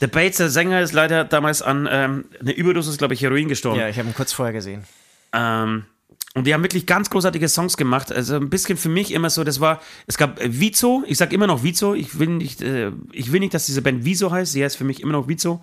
The 0.00 0.06
Bates, 0.06 0.36
der 0.36 0.50
Sänger, 0.50 0.80
ist 0.80 0.92
leider 0.92 1.24
damals 1.24 1.62
an 1.62 1.88
ähm, 1.90 2.26
eine 2.40 2.52
Überdosis, 2.52 2.98
glaube 2.98 3.14
ich, 3.14 3.22
Heroin 3.22 3.48
gestorben. 3.48 3.80
ja, 3.80 3.88
ich 3.88 3.98
habe 3.98 4.08
ihn 4.08 4.14
kurz 4.14 4.32
vorher 4.32 4.52
gesehen. 4.52 4.84
Ähm, 5.32 5.84
und 6.34 6.46
die 6.46 6.54
haben 6.54 6.62
wirklich 6.62 6.86
ganz 6.86 7.10
großartige 7.10 7.48
Songs 7.48 7.76
gemacht. 7.76 8.12
Also 8.12 8.36
ein 8.36 8.50
bisschen 8.50 8.76
für 8.78 8.88
mich 8.88 9.12
immer 9.12 9.30
so, 9.30 9.42
das 9.42 9.58
war, 9.60 9.80
es 10.06 10.16
gab 10.16 10.40
äh, 10.40 10.60
Vizo, 10.60 11.02
ich 11.06 11.18
sag 11.18 11.32
immer 11.32 11.48
noch 11.48 11.64
Vizo, 11.64 11.94
ich 11.94 12.18
will 12.18 12.28
nicht, 12.28 12.62
äh, 12.62 12.92
ich 13.12 13.32
will 13.32 13.40
nicht, 13.40 13.52
dass 13.52 13.66
diese 13.66 13.82
Band 13.82 14.04
Vizo 14.04 14.30
heißt, 14.30 14.52
sie 14.52 14.62
heißt 14.62 14.76
für 14.76 14.84
mich 14.84 15.00
immer 15.02 15.12
noch 15.12 15.26
Vizo. 15.26 15.60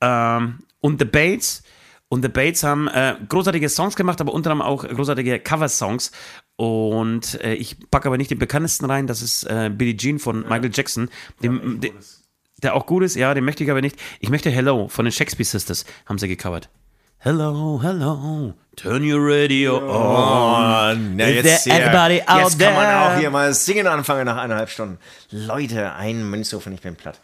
Ähm, 0.00 0.60
und 0.80 1.00
The 1.00 1.04
Bates. 1.06 1.62
Und 2.08 2.22
The 2.22 2.28
Bates 2.28 2.62
haben 2.62 2.86
äh, 2.88 3.16
großartige 3.28 3.68
Songs 3.68 3.96
gemacht, 3.96 4.20
aber 4.20 4.32
unter 4.32 4.52
anderem 4.52 4.70
auch 4.70 4.86
großartige 4.86 5.40
Cover-Songs. 5.40 6.12
Und 6.56 7.40
äh, 7.42 7.54
ich 7.54 7.76
packe 7.90 8.08
aber 8.08 8.16
nicht 8.16 8.30
den 8.30 8.38
bekanntesten 8.38 8.86
rein, 8.86 9.06
das 9.06 9.22
ist 9.22 9.44
äh, 9.44 9.70
Billie 9.72 9.96
Jean 9.96 10.18
von 10.18 10.42
Michael 10.42 10.70
Jackson. 10.72 11.10
Dem, 11.42 11.80
de, 11.80 11.92
der 12.62 12.74
auch 12.74 12.86
gut 12.86 13.02
ist, 13.02 13.16
ja, 13.16 13.34
den 13.34 13.44
möchte 13.44 13.64
ich 13.64 13.70
aber 13.70 13.80
nicht. 13.80 13.96
Ich 14.20 14.30
möchte 14.30 14.50
Hello 14.50 14.88
von 14.88 15.04
den 15.04 15.12
Shakespeare 15.12 15.44
Sisters, 15.44 15.84
haben 16.06 16.18
sie 16.18 16.28
gecovert. 16.28 16.70
Hello, 17.18 17.80
hello, 17.82 18.54
turn 18.76 19.02
your 19.02 19.20
radio 19.20 19.78
on. 19.78 21.16
na, 21.16 21.24
Is 21.24 21.64
there 21.64 21.82
anybody 21.82 22.22
out 22.26 22.42
jetzt 22.42 22.58
kann 22.58 22.74
man 22.74 22.94
auch 22.94 23.18
hier 23.18 23.30
mal 23.30 23.52
singen 23.52 23.86
anfangen 23.86 24.26
nach 24.26 24.36
eineinhalb 24.36 24.70
Stunden. 24.70 24.98
Leute, 25.30 25.94
ein 25.94 26.28
Münzhof 26.30 26.66
und 26.66 26.74
ich 26.74 26.82
bin 26.82 26.94
platt. 26.94 27.20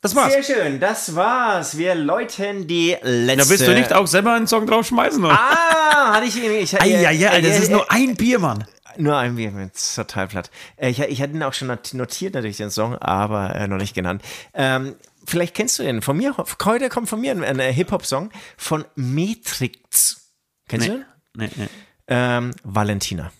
Das 0.00 0.14
war's. 0.14 0.32
Sehr 0.32 0.42
schön, 0.44 0.78
das 0.80 1.16
war's. 1.16 1.76
Wir 1.76 1.94
läuten 1.96 2.68
die 2.68 2.96
letzte. 3.02 3.36
Da 3.44 3.48
willst 3.50 3.66
du 3.66 3.74
nicht 3.74 3.92
auch 3.92 4.06
selber 4.06 4.34
einen 4.34 4.46
Song 4.46 4.66
draufschmeißen? 4.66 5.24
Oder? 5.24 5.34
Ah, 5.34 6.14
hatte 6.14 6.26
ich 6.26 6.36
irgendwie. 6.36 6.58
Ich, 6.58 6.80
Ei, 6.80 7.06
ei, 7.06 7.28
ei, 7.30 7.40
das 7.40 7.50
äh, 7.50 7.58
ist 7.62 7.68
äh, 7.68 7.72
nur 7.72 7.90
ein 7.90 8.14
Bier, 8.14 8.38
Mann. 8.38 8.64
Nur 8.96 9.16
ein 9.16 9.34
Bier, 9.36 9.52
total 9.96 10.28
platt. 10.28 10.50
Äh, 10.76 10.90
Ich, 10.90 11.00
ich 11.00 11.20
hatte 11.20 11.32
ihn 11.32 11.42
auch 11.42 11.52
schon 11.52 11.68
not- 11.68 11.94
notiert, 11.94 12.34
natürlich, 12.34 12.58
den 12.58 12.70
Song, 12.70 12.96
aber 12.96 13.54
äh, 13.56 13.66
noch 13.66 13.76
nicht 13.78 13.94
genannt. 13.94 14.22
Ähm, 14.54 14.94
vielleicht 15.26 15.54
kennst 15.54 15.78
du 15.80 15.82
den. 15.82 16.00
Von 16.00 16.16
mir, 16.16 16.34
heute 16.64 16.88
kommt 16.90 17.08
von 17.08 17.20
mir 17.20 17.32
ein, 17.32 17.42
ein 17.42 17.58
Hip-Hop-Song 17.58 18.30
von 18.56 18.84
Matrix. 18.94 20.20
Kennst 20.68 20.86
du 20.88 20.92
Nee, 20.92 20.98
den? 20.98 21.04
nee, 21.34 21.50
nee. 21.56 21.68
Ähm, 22.06 22.52
Valentina. 22.62 23.32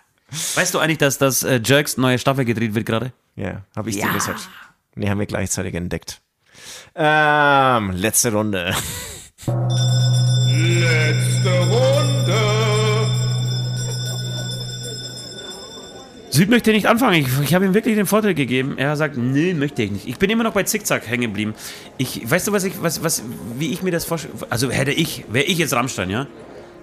Weißt 0.56 0.74
du 0.74 0.80
eigentlich, 0.80 0.98
dass 0.98 1.16
das 1.16 1.44
äh, 1.44 1.60
Jerks 1.64 1.96
neue 1.96 2.18
Staffel 2.18 2.44
gedreht 2.44 2.74
wird 2.74 2.84
gerade? 2.84 3.12
Ja, 3.38 3.62
habe 3.76 3.90
ich 3.90 4.00
dir 4.00 4.12
gesagt. 4.12 4.48
Nee, 4.96 5.08
haben 5.08 5.20
wir 5.20 5.26
gleichzeitig 5.26 5.74
entdeckt. 5.74 6.20
Ähm, 6.96 7.92
letzte 7.92 8.32
Runde. 8.32 8.74
Letzte 10.48 11.60
Runde. 11.60 12.38
Süd 16.30 16.50
möchte 16.50 16.72
nicht 16.72 16.86
anfangen. 16.86 17.20
Ich, 17.20 17.28
ich 17.42 17.54
habe 17.54 17.64
ihm 17.64 17.74
wirklich 17.74 17.94
den 17.94 18.06
Vorteil 18.06 18.34
gegeben. 18.34 18.76
Er 18.76 18.96
sagt, 18.96 19.16
nee, 19.16 19.54
möchte 19.54 19.84
ich 19.84 19.92
nicht. 19.92 20.08
Ich 20.08 20.18
bin 20.18 20.30
immer 20.30 20.42
noch 20.42 20.52
bei 20.52 20.64
Zickzack 20.64 21.06
hängen 21.06 21.22
geblieben. 21.22 21.54
Ich, 21.96 22.28
weißt 22.28 22.48
du, 22.48 22.52
was 22.52 22.64
ich, 22.64 22.82
was, 22.82 23.04
was, 23.04 23.22
wie 23.56 23.72
ich 23.72 23.82
mir 23.82 23.92
das 23.92 24.04
vorstelle? 24.04 24.34
Also 24.50 24.70
hätte 24.70 24.90
ich, 24.90 25.24
wäre 25.28 25.44
ich 25.44 25.58
jetzt 25.58 25.74
Rammstein, 25.74 26.10
ja? 26.10 26.26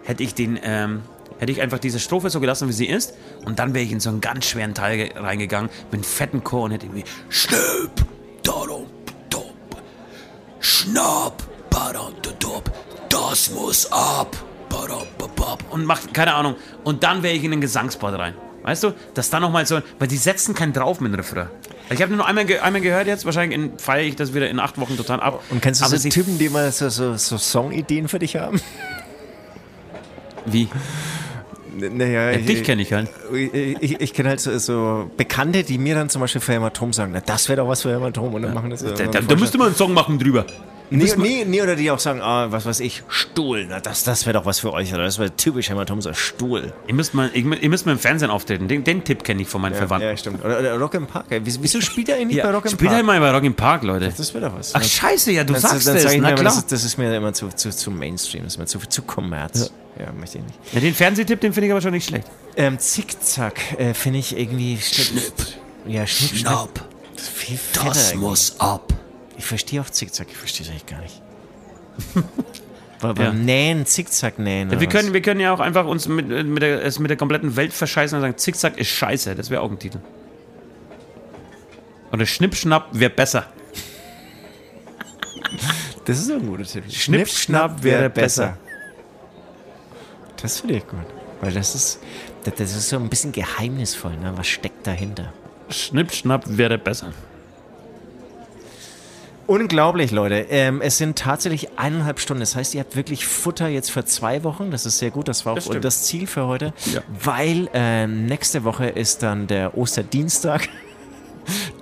hätte 0.06 0.24
ich 0.24 0.34
den, 0.34 0.60
ähm, 0.64 1.02
hätte 1.40 1.52
ich 1.52 1.62
einfach 1.62 1.80
diese 1.80 2.00
Strophe 2.00 2.30
so 2.30 2.40
gelassen, 2.40 2.68
wie 2.70 2.74
sie 2.74 2.86
ist, 2.88 3.14
und 3.46 3.60
dann 3.60 3.74
wäre 3.74 3.84
ich 3.86 3.92
in 3.92 4.00
so 4.00 4.10
einen 4.10 4.22
ganz 4.22 4.46
schweren 4.46 4.74
Teil 4.74 4.98
ge- 4.98 5.12
reingegangen, 5.18 5.70
mit 5.92 5.94
einem 5.94 6.04
fetten 6.04 6.44
Chor 6.44 6.64
und 6.64 6.72
hätte 6.72 6.86
irgendwie 6.86 7.04
Schnipp, 7.30 8.06
dadum, 8.44 8.86
dup, 9.30 9.44
Schnapp, 10.60 11.44
dup, 12.40 12.72
das 13.10 13.52
muss 13.52 13.92
ab, 13.92 14.36
und 15.72 15.86
macht, 15.86 16.14
keine 16.14 16.34
Ahnung, 16.34 16.56
und 16.84 17.04
dann 17.04 17.22
wäre 17.24 17.34
ich 17.36 17.44
in 17.44 17.52
den 17.52 17.62
Gesangspart 17.62 18.18
rein. 18.18 18.34
Weißt 18.64 18.84
du, 18.84 18.94
dass 19.14 19.30
da 19.30 19.40
nochmal 19.40 19.66
so, 19.66 19.80
weil 20.00 20.08
die 20.08 20.18
setzen 20.18 20.56
keinen 20.56 20.74
drauf 20.74 21.00
mit 21.00 21.12
dem 21.12 21.16
Refrain. 21.16 21.50
Ich 21.92 22.02
habe 22.02 22.16
nur 22.16 22.26
einmal, 22.26 22.46
ge 22.46 22.58
einmal 22.60 22.82
gehört 22.82 23.06
jetzt, 23.06 23.26
wahrscheinlich 23.26 23.60
in- 23.60 23.78
feiere 23.78 24.06
ich 24.06 24.16
das 24.16 24.34
wieder 24.34 24.50
in 24.50 24.60
acht 24.60 24.80
Wochen 24.80 24.98
total 24.98 25.20
ab. 25.20 25.44
Und 25.52 25.62
kennst 25.62 25.82
du 25.82 25.86
Aber 25.86 25.98
so 25.98 26.10
Typen, 26.10 26.40
die 26.40 26.50
mal 26.50 26.72
so, 26.72 26.90
so, 26.90 27.16
so 27.16 27.38
Songideen 27.38 28.08
für 28.08 28.18
dich 28.18 28.38
haben? 28.38 28.60
Wie? 30.46 30.68
Naja, 31.78 32.32
Ja, 32.32 32.38
dich 32.38 32.64
kenne 32.64 32.82
ich 32.82 32.94
halt. 32.94 33.10
Ich, 33.34 33.54
ich, 33.82 34.02
ich 34.02 34.14
kenne 34.14 34.30
halt 34.30 34.40
so, 34.40 34.58
so 34.58 35.10
Bekannte, 35.18 35.64
die 35.64 35.78
mir 35.78 35.96
dann 35.96 36.10
zum 36.10 36.22
Beispiel 36.22 36.42
für 36.42 36.54
Hämatom 36.54 36.94
sagen, 36.94 37.12
na, 37.14 37.22
das 37.22 37.50
wäre 37.50 37.58
doch 37.58 37.68
was 37.68 37.82
für 37.82 37.92
Hämatom 37.94 38.34
und 38.34 38.42
dann 38.42 38.54
machen 38.54 38.70
das. 38.70 38.84
Da, 38.84 38.92
da, 38.92 39.22
da 39.22 39.36
müsste 39.36 39.58
man 39.58 39.68
einen 39.68 39.76
Song 39.76 39.94
machen 39.94 40.18
drüber. 40.20 40.46
Nee, 40.90 41.12
nee, 41.18 41.46
nee, 41.48 41.62
oder 41.62 41.76
die 41.76 41.90
auch 41.92 42.00
sagen, 42.00 42.22
ah, 42.22 42.52
was 42.52 42.66
weiß 42.66 42.80
ich, 42.80 43.04
Stuhl, 43.08 43.66
na, 43.68 43.80
das, 43.80 44.04
das 44.04 44.26
wäre 44.26 44.38
doch 44.38 44.46
was 44.46 44.60
für 44.60 44.72
euch, 44.74 44.94
oder 44.94 45.04
das 45.04 45.18
wäre 45.20 45.36
typisch 45.36 45.70
Hämatom, 45.70 46.02
so 46.02 46.14
Stuhl. 46.14 46.74
Ihr 46.88 46.94
müsst 46.94 47.14
mal, 47.14 47.30
ihr, 47.34 47.44
ihr 47.62 47.70
müsst 47.70 47.86
mal 47.86 47.94
im 47.94 48.00
Fernsehen 48.00 48.30
auftreten. 48.30 48.68
Den, 48.68 48.84
den 48.84 49.04
Tipp 49.04 49.24
kenne 49.24 49.42
ich 49.42 49.48
von 49.48 49.62
meinen 49.62 49.76
Verwandten. 49.76 50.10
Ja, 50.10 50.16
stimmt. 50.18 50.44
Oder, 50.46 50.60
oder 50.60 50.78
Rock 50.78 50.94
im 50.94 51.08
Park, 51.08 51.26
ey. 51.30 51.42
Wieso, 51.44 51.82
spielt 51.82 52.10
er 52.10 52.18
eigentlich 52.18 52.42
bei 52.42 52.52
Rock 52.52 52.66
im 52.66 52.72
spielt 52.72 52.90
Park? 52.90 52.96
halt 52.98 53.06
mal 53.06 53.20
bei 53.20 53.32
Rock 53.32 53.44
im 53.44 53.56
Park, 53.56 53.84
Leute. 53.84 54.14
das 54.16 54.34
wäre 54.34 54.50
doch 54.50 54.58
was. 54.58 54.76
Ach 54.76 54.84
scheiße, 54.84 55.32
ja, 55.32 55.44
du 55.44 55.54
Dann- 55.54 55.62
sagst 55.62 55.88
dann 55.88 55.96
es. 55.98 56.04
sag 56.04 56.12
Na 56.18 56.30
mir, 56.30 56.36
klar. 56.36 56.44
Das, 56.46 56.58
ist- 56.58 56.72
das 56.72 56.84
ist 56.84 56.98
mir 56.98 57.16
immer 57.16 57.34
zu, 57.34 57.50
zu, 57.50 57.72
zu 57.72 57.92
Mainstream, 57.92 58.44
das 58.44 58.54
ist 58.54 58.60
mir 58.60 58.66
zu, 58.68 58.80
zu 58.80 59.02
Kommerz. 59.02 59.72
Ja, 60.00 60.12
möchte 60.12 60.38
ich 60.40 60.44
nicht. 60.44 60.60
Ja, 60.74 60.80
den 60.82 60.94
Fernsehtipp, 60.94 61.40
den 61.42 61.54
finde 61.54 61.68
ich 61.68 61.72
aber 61.72 61.82
schon 61.82 61.92
nicht 61.92 62.08
schlecht. 62.10 62.28
Ähm, 62.58 62.78
Zickzack 62.80 63.80
äh, 63.80 63.94
finde 63.94 64.20
ich 64.20 64.38
irgendwie. 64.38 64.78
Schnipp. 64.82 65.34
Ja, 65.88 66.06
Schnipp, 66.06 66.40
Schnapp. 66.42 66.86
Das 67.16 67.24
ist 67.24 67.30
viel 67.32 67.58
fetter 67.58 67.94
irgendwie. 68.12 68.36
ab. 68.60 68.94
Ich 69.38 69.46
verstehe 69.46 69.82
auch 69.82 69.90
Zickzack, 69.90 70.28
ich 70.30 70.38
verstehe 70.38 70.66
es 70.66 70.72
eigentlich 70.72 70.86
gar 70.86 71.02
nicht. 71.02 71.22
Beim 73.02 73.16
Ja. 73.18 73.34
Nähen, 73.34 73.86
Zickzack 73.86 74.40
nähen. 74.40 74.72
Ja, 74.72 74.80
wir, 74.80 74.88
können, 74.88 75.08
was? 75.10 75.14
wir 75.14 75.22
können 75.22 75.40
ja 75.40 75.54
auch 75.54 75.60
einfach 75.60 75.86
uns 75.86 76.08
mit, 76.08 76.28
mit, 76.28 76.64
der, 76.64 76.84
es 76.84 76.98
mit 76.98 77.10
der 77.10 77.18
kompletten 77.18 77.56
Welt 77.56 77.74
verscheißen 77.74 78.18
und 78.18 78.22
sagen, 78.22 78.38
Zickzack 78.38 78.78
ist 78.78 78.88
scheiße. 78.88 79.36
Das 79.36 79.50
wäre 79.50 79.62
auch 79.62 79.70
ein 79.70 79.78
Titel. 79.80 80.00
Oder 82.12 82.26
Schnippschnapp 82.26 82.88
wäre 82.94 83.10
besser. 83.12 83.46
Das 86.06 86.20
ist 86.20 86.32
ein 86.32 86.46
guter 86.46 86.64
Titel. 86.64 86.90
Schnipp, 86.90 87.28
Schnapp 87.28 87.84
wäre 87.84 88.10
besser. 88.10 88.58
Das 90.42 90.60
finde 90.62 90.78
ich 90.78 90.88
gut. 90.88 91.00
Weil 91.42 91.52
das 91.54 91.76
ist, 91.76 92.00
das, 92.44 92.56
das 92.56 92.76
ist 92.76 92.90
so 92.90 92.98
ein 92.98 93.10
bisschen 93.10 93.32
geheimnisvoll. 93.32 94.16
Ne? 94.18 94.34
Was 94.36 94.48
steckt 94.48 94.86
dahinter? 94.88 95.34
Schnippschnapp 95.70 96.44
wäre 96.48 96.78
besser. 96.78 97.12
Unglaublich, 99.48 100.12
Leute. 100.12 100.48
Ähm, 100.50 100.82
es 100.82 100.98
sind 100.98 101.18
tatsächlich 101.20 101.78
eineinhalb 101.78 102.20
Stunden. 102.20 102.40
Das 102.42 102.56
heißt, 102.56 102.74
ihr 102.74 102.80
habt 102.82 102.96
wirklich 102.96 103.26
Futter 103.28 103.68
jetzt 103.68 103.92
für 103.92 104.04
zwei 104.06 104.44
Wochen. 104.44 104.72
Das 104.72 104.86
ist 104.86 104.98
sehr 104.98 105.12
gut. 105.12 105.28
Das 105.28 105.46
war 105.46 105.54
auch 105.54 105.58
Das 105.58 105.70
das 105.82 106.04
Ziel 106.04 106.26
für 106.26 106.48
heute. 106.48 106.74
Ja. 106.94 107.02
Weil 107.24 107.70
ähm, 107.74 108.26
nächste 108.26 108.64
Woche 108.64 108.88
ist 108.88 109.22
dann 109.24 109.48
der 109.48 109.78
Osterdienstag. 109.78 110.68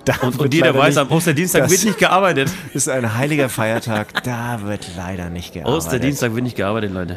Da 0.04 0.16
Und, 0.20 0.38
und 0.38 0.52
jeder 0.52 0.74
weiß, 0.74 0.96
nicht- 0.96 0.98
am 0.98 1.10
Osterdienstag 1.10 1.70
wird 1.70 1.84
nicht 1.86 1.98
gearbeitet. 1.98 2.50
ist 2.74 2.86
ein 2.90 3.14
heiliger 3.16 3.48
Feiertag. 3.48 4.22
Da 4.22 4.60
wird 4.64 4.90
leider 4.94 5.30
nicht 5.30 5.52
gearbeitet. 5.54 5.78
Osterdienstag 5.78 6.34
wird 6.34 6.44
nicht 6.44 6.56
gearbeitet, 6.56 6.92
Leute. 6.92 7.16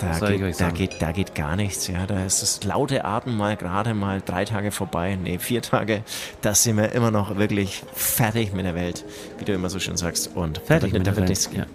Da 0.00 0.26
euch 0.26 0.38
geht, 0.38 0.60
da, 0.60 0.70
geht, 0.70 1.02
da 1.02 1.12
geht 1.12 1.34
gar 1.34 1.56
nichts. 1.56 1.86
Ja, 1.86 2.06
da 2.06 2.24
ist 2.24 2.42
das 2.42 2.64
laute 2.64 3.04
Atmen 3.04 3.36
mal 3.36 3.56
gerade 3.56 3.94
mal 3.94 4.22
drei 4.24 4.44
Tage 4.44 4.70
vorbei. 4.70 5.18
Nee, 5.22 5.38
vier 5.38 5.62
Tage. 5.62 6.02
Da 6.40 6.54
sind 6.54 6.76
wir 6.76 6.92
immer 6.92 7.10
noch 7.10 7.36
wirklich 7.36 7.82
fertig 7.94 8.52
mit 8.54 8.64
der 8.64 8.74
Welt, 8.74 9.04
wie 9.38 9.44
du 9.44 9.52
immer 9.52 9.68
so 9.68 9.78
schön 9.78 9.96
sagst. 9.96 10.30
Und 10.34 10.58
Fertig 10.64 10.92
mit 10.92 11.06
der 11.06 11.16
Welt. 11.16 11.50
Ja. 11.52 11.66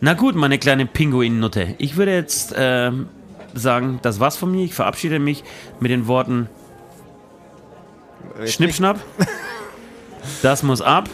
Na 0.00 0.14
gut, 0.14 0.34
meine 0.34 0.58
kleine 0.58 0.86
Pinguin-Nutte. 0.86 1.76
Ich 1.78 1.96
würde 1.96 2.12
jetzt 2.14 2.54
ähm, 2.56 3.08
sagen, 3.54 4.00
das 4.02 4.20
war's 4.20 4.36
von 4.36 4.50
mir. 4.50 4.64
Ich 4.64 4.74
verabschiede 4.74 5.18
mich 5.18 5.44
mit 5.80 5.90
den 5.90 6.06
Worten 6.06 6.48
Schnippschnapp. 8.46 8.98
Das 10.42 10.62
muss 10.62 10.80
ab. 10.80 11.08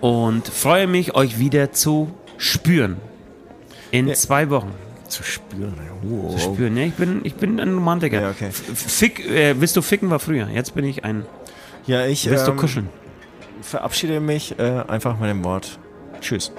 Und 0.00 0.48
freue 0.48 0.86
mich, 0.86 1.14
euch 1.14 1.38
wieder 1.38 1.72
zu 1.72 2.14
spüren. 2.38 2.96
In 3.90 4.14
zwei 4.14 4.50
Wochen. 4.50 4.72
zu 5.08 5.22
spüren. 5.22 5.74
Zu 6.30 6.38
spüren. 6.38 6.76
Ja, 6.76 6.84
ich, 6.84 6.94
bin, 6.94 7.20
ich 7.24 7.34
bin 7.34 7.58
ein 7.60 7.74
Romantiker. 7.74 8.20
Ja, 8.20 8.30
okay. 8.30 8.50
Fick, 8.52 9.28
äh, 9.28 9.60
willst 9.60 9.76
du 9.76 9.82
ficken 9.82 10.10
war 10.10 10.20
früher. 10.20 10.48
Jetzt 10.48 10.74
bin 10.74 10.84
ich 10.84 11.04
ein. 11.04 11.26
Ja, 11.86 12.06
ich 12.06 12.28
Willst 12.30 12.46
du 12.46 12.52
ähm, 12.52 12.56
kuscheln? 12.56 12.88
verabschiede 13.62 14.20
mich 14.20 14.58
äh, 14.58 14.82
einfach 14.88 15.18
mit 15.18 15.30
dem 15.30 15.44
Wort 15.44 15.78
Tschüss. 16.20 16.52